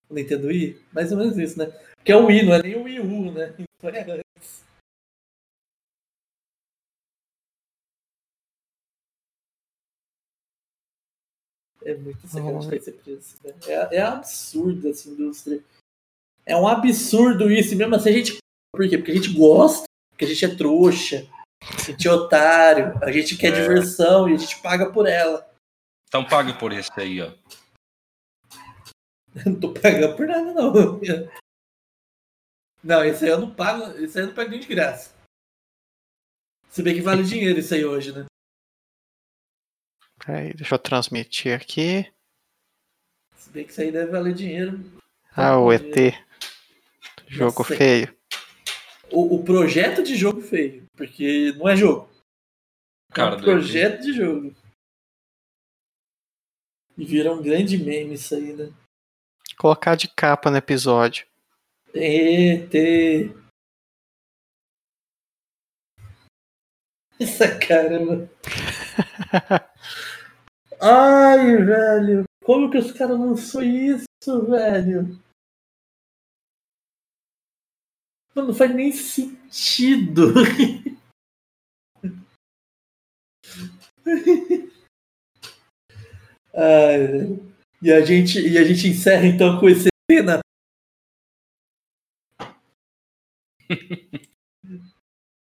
Nintendo 0.09 0.47
Wii? 0.47 0.81
Mais 0.93 1.11
ou 1.11 1.17
menos 1.17 1.37
isso, 1.37 1.57
né? 1.59 1.65
Porque 1.95 2.11
é 2.11 2.15
o 2.15 2.25
Wii, 2.25 2.43
não 2.45 2.53
é 2.53 2.61
nem 2.63 2.75
o 2.75 2.83
Wii 2.83 2.99
U, 2.99 3.31
né? 3.31 3.53
Então 3.79 3.91
é 3.91 4.01
antes. 4.01 4.63
É 11.83 11.95
muito 11.95 12.27
sacanagem 12.27 12.75
esse 12.75 12.91
preço. 12.91 13.37
Né? 13.43 13.53
É, 13.67 13.97
é 13.97 14.01
absurdo 14.01 14.89
essa 14.89 15.09
indústria. 15.09 15.63
É 16.45 16.55
um 16.55 16.67
absurdo 16.67 17.51
isso. 17.51 17.75
Mesmo 17.75 17.95
assim 17.95 18.09
a 18.09 18.13
gente. 18.13 18.37
Por 18.73 18.87
quê? 18.89 18.97
Porque 18.97 19.11
a 19.11 19.15
gente 19.15 19.33
gosta, 19.33 19.85
porque 20.11 20.25
a 20.25 20.27
gente 20.27 20.45
é 20.45 20.55
trouxa, 20.55 21.25
a 21.63 21.81
gente 21.91 22.07
é 22.07 22.11
otário, 22.11 22.97
a 23.01 23.11
gente 23.11 23.37
quer 23.37 23.53
É. 23.53 23.61
diversão 23.61 24.29
e 24.29 24.33
a 24.33 24.37
gente 24.37 24.61
paga 24.61 24.91
por 24.91 25.07
ela. 25.07 25.49
Então 26.07 26.23
paga 26.25 26.53
por 26.53 26.71
esse 26.73 26.91
aí, 26.97 27.21
ó. 27.21 27.31
Não 29.45 29.59
tô 29.59 29.73
pagando 29.73 30.15
por 30.15 30.27
nada, 30.27 30.53
não. 30.53 30.73
Não, 32.83 33.03
esse 33.03 33.25
aí 33.25 33.31
eu 33.31 33.39
não 33.39 33.53
pago. 33.53 33.97
Esse 33.97 34.17
aí 34.17 34.23
eu 34.23 34.27
não 34.27 34.35
pago 34.35 34.49
nem 34.49 34.59
de 34.59 34.67
graça. 34.67 35.13
Se 36.69 36.81
bem 36.81 36.95
que 36.95 37.01
vale 37.01 37.23
dinheiro 37.25 37.59
isso 37.59 37.73
aí 37.73 37.83
hoje, 37.83 38.13
né? 38.13 38.25
Peraí, 40.25 40.53
deixa 40.53 40.75
eu 40.75 40.79
transmitir 40.79 41.53
aqui. 41.53 42.09
Se 43.35 43.49
bem 43.49 43.65
que 43.65 43.71
isso 43.71 43.81
aí 43.81 43.91
deve 43.91 44.11
valer 44.11 44.33
dinheiro. 44.33 44.79
Ah, 45.35 45.59
o 45.59 45.73
ET. 45.73 45.95
Jogo 47.27 47.63
Nossa. 47.63 47.75
feio. 47.75 48.17
O, 49.11 49.35
o 49.35 49.43
projeto 49.43 50.01
de 50.01 50.15
jogo 50.15 50.41
feio. 50.41 50.85
Porque 50.95 51.51
não 51.57 51.67
é 51.67 51.75
jogo. 51.75 52.09
Cara, 53.11 53.35
é 53.35 53.37
um 53.37 53.41
projeto 53.41 54.01
de 54.01 54.13
jogo. 54.13 54.55
E 56.97 57.05
vira 57.05 57.33
um 57.33 57.41
grande 57.41 57.77
meme 57.77 58.13
isso 58.13 58.33
aí, 58.33 58.53
né? 58.53 58.73
Colocar 59.57 59.95
de 59.95 60.07
capa 60.07 60.51
no 60.51 60.57
episódio. 60.57 61.25
ET. 61.95 62.71
Essa 67.19 67.57
cara, 67.57 67.99
mano. 67.99 68.29
Ai, 70.79 71.57
velho. 71.57 72.23
Como 72.43 72.69
que 72.69 72.77
os 72.77 72.91
caras 72.91 73.19
lançou 73.19 73.63
isso, 73.63 74.05
velho? 74.47 75.19
Mano, 78.35 78.49
não 78.49 78.55
faz 78.55 78.75
nem 78.75 78.91
sentido. 78.91 80.33
Ai, 86.53 87.07
velho. 87.07 87.56
E 87.81 87.91
a 87.91 88.03
gente, 88.03 88.39
e 88.39 88.57
a 88.57 88.63
gente 88.63 88.87
encerra 88.87 89.25
então 89.25 89.59
com 89.59 89.69
esse 89.69 89.87
cena. 90.09 90.39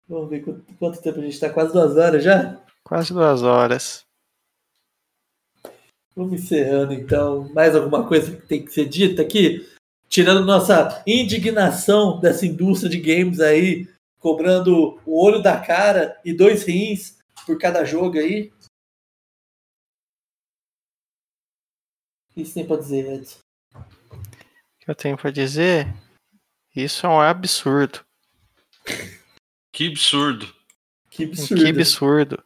Vamos 0.07 0.29
ver 0.29 0.43
quanto, 0.43 0.73
quanto 0.75 1.01
tempo 1.01 1.19
a 1.19 1.23
gente 1.23 1.39
tá, 1.39 1.49
quase 1.49 1.73
duas 1.73 1.95
horas 1.95 2.23
já? 2.23 2.61
Quase 2.83 3.13
duas 3.13 3.41
horas. 3.43 4.03
Vamos 6.15 6.33
encerrando 6.33 6.93
então. 6.93 7.51
Mais 7.53 7.75
alguma 7.75 8.07
coisa 8.07 8.35
que 8.35 8.47
tem 8.47 8.63
que 8.63 8.71
ser 8.71 8.87
dita 8.87 9.21
aqui? 9.21 9.67
Tirando 10.07 10.45
nossa 10.45 11.01
indignação 11.07 12.19
dessa 12.19 12.45
indústria 12.45 12.89
de 12.89 12.99
games 12.99 13.39
aí, 13.39 13.87
cobrando 14.19 14.99
o 15.05 15.23
olho 15.23 15.41
da 15.41 15.59
cara 15.59 16.19
e 16.23 16.31
dois 16.33 16.63
rins 16.63 17.17
por 17.45 17.57
cada 17.57 17.83
jogo 17.83 18.17
aí. 18.17 18.51
Que 22.33 22.45
você 22.45 22.53
tem 22.53 22.67
pra 22.67 22.77
dizer, 22.77 23.13
Edson? 23.13 23.39
O 23.75 24.79
que 24.79 24.91
eu 24.91 24.95
tenho 24.95 25.17
pra 25.17 25.31
dizer? 25.31 25.87
Isso 26.75 27.05
é 27.05 27.09
um 27.09 27.21
absurdo. 27.21 28.03
Que 29.71 29.87
absurdo. 29.87 30.53
Que 31.09 31.23
absurdo. 31.25 31.63
Que 31.63 31.69
absurdo. 31.69 32.43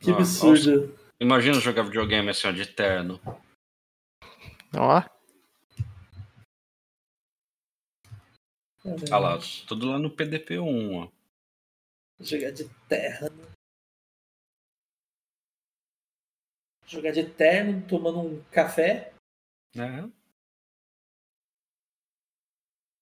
Que 0.00 0.10
Ah, 0.10 0.14
absurdo. 0.14 0.98
Imagina 1.20 1.60
jogar 1.60 1.82
videogame 1.82 2.30
assim, 2.30 2.48
ó, 2.48 2.52
de 2.52 2.66
terno. 2.66 3.20
Ó, 4.74 5.02
Ah 9.10 9.18
lá, 9.18 9.38
tudo 9.66 9.86
lá 9.90 9.98
no 9.98 10.10
PDP-1, 10.10 10.94
ó. 10.94 11.08
Jogar 12.20 12.52
de 12.52 12.68
terra. 12.88 13.28
né? 13.30 13.46
Jogar 16.86 17.12
de 17.12 17.28
terno, 17.28 17.86
tomando 17.86 18.20
um 18.20 18.44
café, 18.50 19.12
É. 19.76 20.08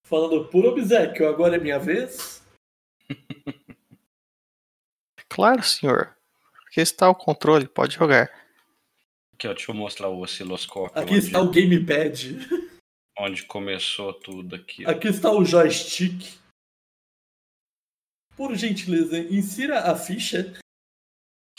falando 0.07 0.49
por 0.49 0.65
obsequio, 0.65 1.29
agora 1.29 1.57
é 1.57 1.59
minha 1.59 1.79
vez. 1.79 2.43
claro, 5.29 5.63
senhor. 5.63 6.17
Aqui 6.67 6.81
está 6.81 7.09
o 7.09 7.15
controle, 7.15 7.69
pode 7.69 7.95
jogar. 7.97 8.29
Aqui, 9.35 9.47
ó, 9.49 9.53
deixa 9.53 9.71
eu 9.71 9.75
mostrar 9.75 10.09
o 10.09 10.21
osciloscópio. 10.21 10.99
Aqui 10.99 11.15
onde, 11.15 11.27
está 11.27 11.41
o 11.43 11.51
gamepad. 11.51 12.39
onde 13.19 13.45
começou 13.47 14.13
tudo 14.15 14.57
aqui. 14.57 14.87
ó. 14.87 14.91
Aqui 14.91 15.09
está 15.09 15.31
o 15.31 15.45
joystick. 15.45 16.39
Por 18.37 18.55
gentileza, 18.57 19.19
insira 19.19 19.91
a 19.93 19.97
ficha. 19.97 20.53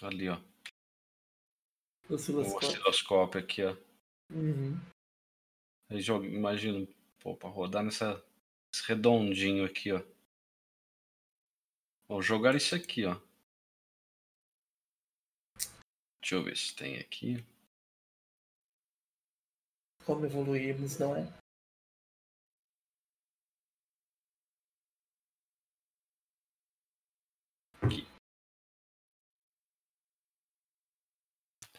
Ali, 0.01 0.27
ó. 0.27 0.37
O 2.09 2.13
Osciloscópio. 2.15 3.39
aqui, 3.39 3.63
ó. 3.63 3.75
Uhum. 4.29 4.79
Aí 5.89 6.01
joga, 6.01 6.25
imagina, 6.27 6.87
pô, 7.19 7.35
pra 7.35 7.49
rodar 7.49 7.83
nessa 7.83 8.23
esse 8.73 8.83
redondinho 8.87 9.65
aqui, 9.65 9.91
ó. 9.91 10.03
Vou 12.07 12.21
jogar 12.21 12.55
isso 12.55 12.75
aqui, 12.75 13.05
ó. 13.05 13.19
Deixa 16.21 16.35
eu 16.35 16.43
ver 16.43 16.57
se 16.57 16.75
tem 16.75 16.97
aqui. 16.97 17.43
Como 20.05 20.25
evoluímos, 20.25 20.97
não 20.99 21.15
é? 21.15 21.45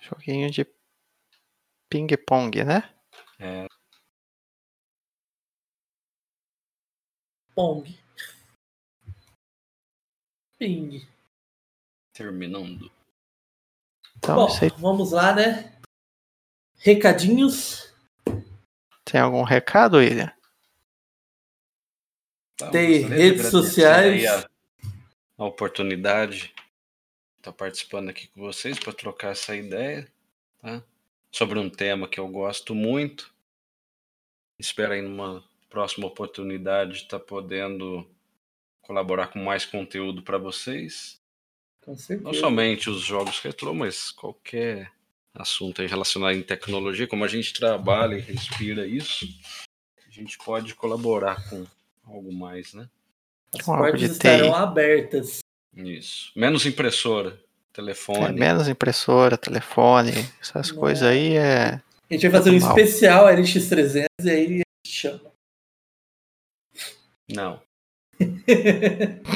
Joguinho 0.06 0.50
de 0.50 0.64
ping-pong, 1.90 2.64
né? 2.64 2.94
É, 3.38 3.66
Pong. 7.56 7.98
Ping. 10.58 11.08
terminando. 12.12 12.92
Então, 14.18 14.36
Bom, 14.36 14.58
aí 14.62 14.70
vamos 14.78 15.12
lá, 15.12 15.34
né? 15.34 15.74
Recadinhos. 16.76 17.92
tem 19.04 19.20
algum 19.20 19.42
recado, 19.42 19.96
William? 19.96 20.32
Tá, 22.58 22.70
Tem 22.70 23.02
redes 23.06 23.50
sociais. 23.50 24.24
A, 24.26 24.48
a 25.38 25.44
oportunidade 25.44 26.54
de 26.54 26.65
estar 27.46 27.52
participando 27.52 28.08
aqui 28.08 28.26
com 28.28 28.40
vocês 28.40 28.78
para 28.78 28.92
trocar 28.92 29.32
essa 29.32 29.54
ideia, 29.54 30.08
tá? 30.60 30.82
Sobre 31.30 31.58
um 31.58 31.70
tema 31.70 32.08
que 32.08 32.18
eu 32.18 32.26
gosto 32.28 32.74
muito. 32.74 33.32
Espero 34.58 34.92
aí 34.92 35.02
numa 35.02 35.44
próxima 35.68 36.06
oportunidade 36.06 37.02
estar 37.02 37.20
podendo 37.20 38.08
colaborar 38.82 39.28
com 39.28 39.38
mais 39.38 39.64
conteúdo 39.64 40.22
para 40.22 40.38
vocês. 40.38 41.20
Com 41.82 41.96
certeza. 41.96 42.24
Não 42.24 42.34
somente 42.34 42.90
os 42.90 43.02
jogos 43.02 43.38
retrô, 43.38 43.74
mas 43.74 44.10
qualquer 44.10 44.90
assunto 45.34 45.82
aí 45.82 45.86
relacionado 45.86 46.34
em 46.34 46.42
tecnologia, 46.42 47.06
como 47.06 47.24
a 47.24 47.28
gente 47.28 47.52
trabalha 47.52 48.16
e 48.16 48.20
respira 48.20 48.86
isso, 48.86 49.26
a 50.06 50.10
gente 50.10 50.38
pode 50.38 50.74
colaborar 50.74 51.48
com 51.48 51.66
algo 52.06 52.32
mais, 52.32 52.72
né? 52.72 52.88
As 53.54 53.64
portas 53.64 54.02
estarão 54.02 54.54
abertas. 54.54 55.45
Isso. 55.76 56.32
Menos 56.34 56.64
impressora, 56.66 57.30
É, 57.30 57.72
telefone. 57.72 58.32
menos 58.38 58.66
impressora, 58.68 59.36
telefone, 59.36 60.12
essas 60.40 60.70
Não. 60.70 60.78
coisas 60.78 61.02
aí 61.06 61.36
é. 61.36 61.80
A 62.08 62.14
gente 62.14 62.28
vai 62.28 62.40
fazer 62.40 62.50
um 62.50 62.60
Mal. 62.60 62.68
especial 62.78 63.26
LX300 63.26 64.06
e 64.24 64.30
aí 64.30 64.44
a 64.44 64.48
gente 64.48 64.64
chama. 64.86 65.20
Não. 67.28 67.60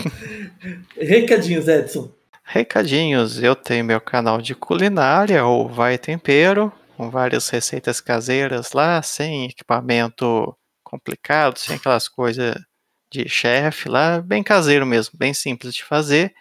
Recadinhos, 0.96 1.68
Edson. 1.68 2.10
Recadinhos, 2.44 3.42
eu 3.42 3.54
tenho 3.54 3.84
meu 3.84 4.00
canal 4.00 4.40
de 4.40 4.54
culinária, 4.54 5.44
o 5.44 5.68
Vai 5.68 5.98
Tempero, 5.98 6.72
com 6.96 7.10
várias 7.10 7.48
receitas 7.48 8.00
caseiras 8.00 8.72
lá, 8.72 9.00
sem 9.02 9.46
equipamento 9.46 10.56
complicado, 10.84 11.58
sem 11.58 11.76
aquelas 11.76 12.08
coisas 12.08 12.54
de 13.10 13.28
chefe 13.28 13.88
lá, 13.88 14.20
bem 14.20 14.42
caseiro 14.42 14.86
mesmo, 14.86 15.18
bem 15.18 15.34
simples 15.34 15.74
de 15.74 15.84
fazer. 15.84 16.34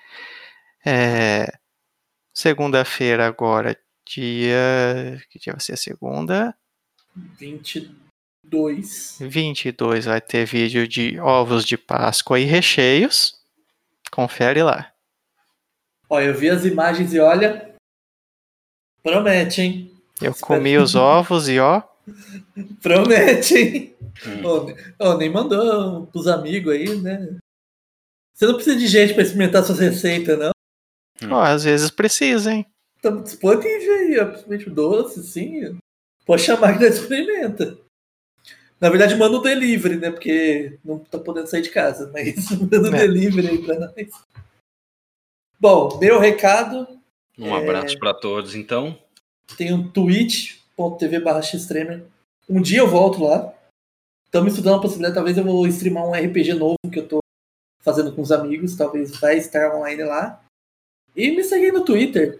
É, 0.86 1.52
Segunda-feira 2.40 3.28
agora, 3.28 3.78
dia. 4.08 5.22
Que 5.30 5.38
dia 5.38 5.52
vai 5.52 5.60
ser 5.60 5.74
a 5.74 5.78
segunda? 5.78 6.56
22. 7.14 9.18
22 9.20 10.06
vai 10.06 10.22
ter 10.22 10.46
vídeo 10.46 10.88
de 10.88 11.20
ovos 11.20 11.66
de 11.66 11.78
Páscoa 11.78 12.40
e 12.40 12.46
recheios. 12.46 13.36
Confere 14.10 14.64
lá. 14.64 14.90
Ó, 16.10 16.22
eu 16.22 16.34
vi 16.34 16.50
as 16.50 16.64
imagens 16.64 17.14
e 17.14 17.20
olha. 17.20 17.76
Promete, 19.04 19.62
hein? 19.62 19.94
Eu 20.22 20.34
comi 20.34 20.78
os 20.78 20.96
ovos 20.96 21.50
e 21.50 21.60
ó, 21.60 21.84
Promete, 22.82 23.58
hein? 23.58 23.96
Hum. 24.26 24.66
Ne- 24.66 24.76
ô, 25.00 25.14
nem 25.18 25.30
mandou 25.30 26.08
pros 26.08 26.28
amigos 26.28 26.74
aí, 26.74 26.96
né? 27.00 27.38
Você 28.34 28.46
não 28.46 28.56
precisa 28.56 28.78
de 28.78 28.88
gente 28.88 29.14
pra 29.14 29.24
experimentar 29.24 29.64
suas 29.64 29.80
receitas, 29.80 30.38
não. 30.40 30.52
Hum. 31.24 31.34
ó, 31.34 31.42
às 31.44 31.64
vezes 31.64 31.92
precisa, 31.92 32.54
hein? 32.54 32.66
Estamos 32.96 33.24
disponível 33.24 33.94
aí, 33.94 34.26
principalmente 34.26 34.70
o 34.70 34.74
doce, 34.74 35.24
sim. 35.24 35.78
Pode 36.26 36.42
chamar 36.44 36.78
que 36.78 36.84
nós 36.86 36.98
experimenta. 37.00 37.78
Na 38.80 38.90
verdade, 38.90 39.16
manda 39.16 39.36
o 39.38 39.42
delivery, 39.42 39.98
né? 39.98 40.10
Porque 40.12 40.78
não 40.86 41.00
tá 41.00 41.20
podendo 41.20 41.48
sair 41.48 41.62
de 41.62 41.70
casa, 41.70 42.10
mas 42.14 42.50
manda 42.60 42.82
o 42.90 42.96
É. 42.96 43.00
delivery 43.00 43.48
aí 43.50 43.58
pra 43.66 43.80
nós. 43.80 44.08
Bom, 45.60 45.98
meu 46.00 46.20
recado 46.20 46.88
Um 47.38 47.54
abraço 47.54 47.98
para 48.00 48.14
todos, 48.14 48.56
então. 48.56 48.98
tem 49.58 49.74
um 49.74 49.90
twitch.tv 50.80 51.20
barra 51.20 51.42
xtremer. 51.42 52.06
Um 52.48 52.62
dia 52.62 52.80
eu 52.80 52.88
volto 52.88 53.24
lá. 53.24 53.54
Estamos 54.26 54.54
estudando 54.54 54.78
a 54.78 54.82
possibilidade, 54.82 55.16
talvez 55.16 55.38
eu 55.38 55.44
vou 55.44 55.68
streamar 55.68 56.06
um 56.06 56.14
RPG 56.14 56.54
novo 56.54 56.78
que 56.92 57.00
eu 57.00 57.08
tô 57.08 57.20
fazendo 57.82 58.14
com 58.14 58.22
os 58.22 58.32
amigos, 58.32 58.76
talvez 58.76 59.20
vai 59.20 59.38
estar 59.38 59.76
online 59.76 60.04
lá. 60.04 60.44
E 61.16 61.32
me 61.32 61.44
seguir 61.44 61.74
no 61.74 61.84
Twitter, 61.84 62.40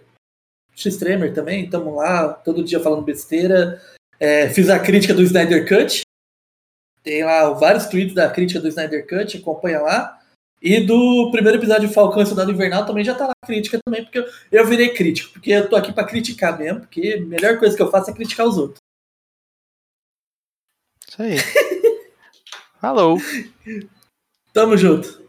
xtremer 0.74 1.34
também, 1.34 1.64
estamos 1.64 1.92
lá, 1.94 2.32
todo 2.32 2.62
dia 2.62 2.78
falando 2.78 3.02
besteira. 3.02 3.82
É, 4.20 4.48
fiz 4.48 4.70
a 4.70 4.78
crítica 4.78 5.12
do 5.12 5.22
Snyder 5.22 5.68
Cut. 5.68 6.02
Tem 7.02 7.24
lá 7.24 7.50
vários 7.50 7.86
tweets 7.86 8.14
da 8.14 8.30
crítica 8.30 8.60
do 8.60 8.68
Snyder 8.68 9.06
Cut, 9.08 9.38
acompanha 9.38 9.80
lá. 9.80 10.19
E 10.60 10.78
do 10.80 11.30
primeiro 11.30 11.58
episódio 11.58 11.88
de 11.88 11.94
Falcão 11.94 12.22
e 12.22 12.26
Soldado 12.26 12.50
Invernal 12.50 12.84
também 12.84 13.02
já 13.02 13.14
tá 13.14 13.26
lá 13.26 13.32
a 13.42 13.46
crítica 13.46 13.80
também, 13.82 14.04
porque 14.04 14.18
eu, 14.18 14.26
eu 14.52 14.66
virei 14.66 14.92
crítico, 14.92 15.32
porque 15.32 15.50
eu 15.50 15.68
tô 15.68 15.74
aqui 15.74 15.90
pra 15.90 16.04
criticar 16.04 16.58
mesmo, 16.58 16.80
porque 16.80 17.14
a 17.18 17.26
melhor 17.26 17.58
coisa 17.58 17.74
que 17.74 17.82
eu 17.82 17.90
faço 17.90 18.10
é 18.10 18.14
criticar 18.14 18.46
os 18.46 18.58
outros. 18.58 18.78
Isso 21.08 21.22
aí. 21.22 21.36
Falou. 22.78 23.18
Tamo 24.52 24.76
junto. 24.76 25.20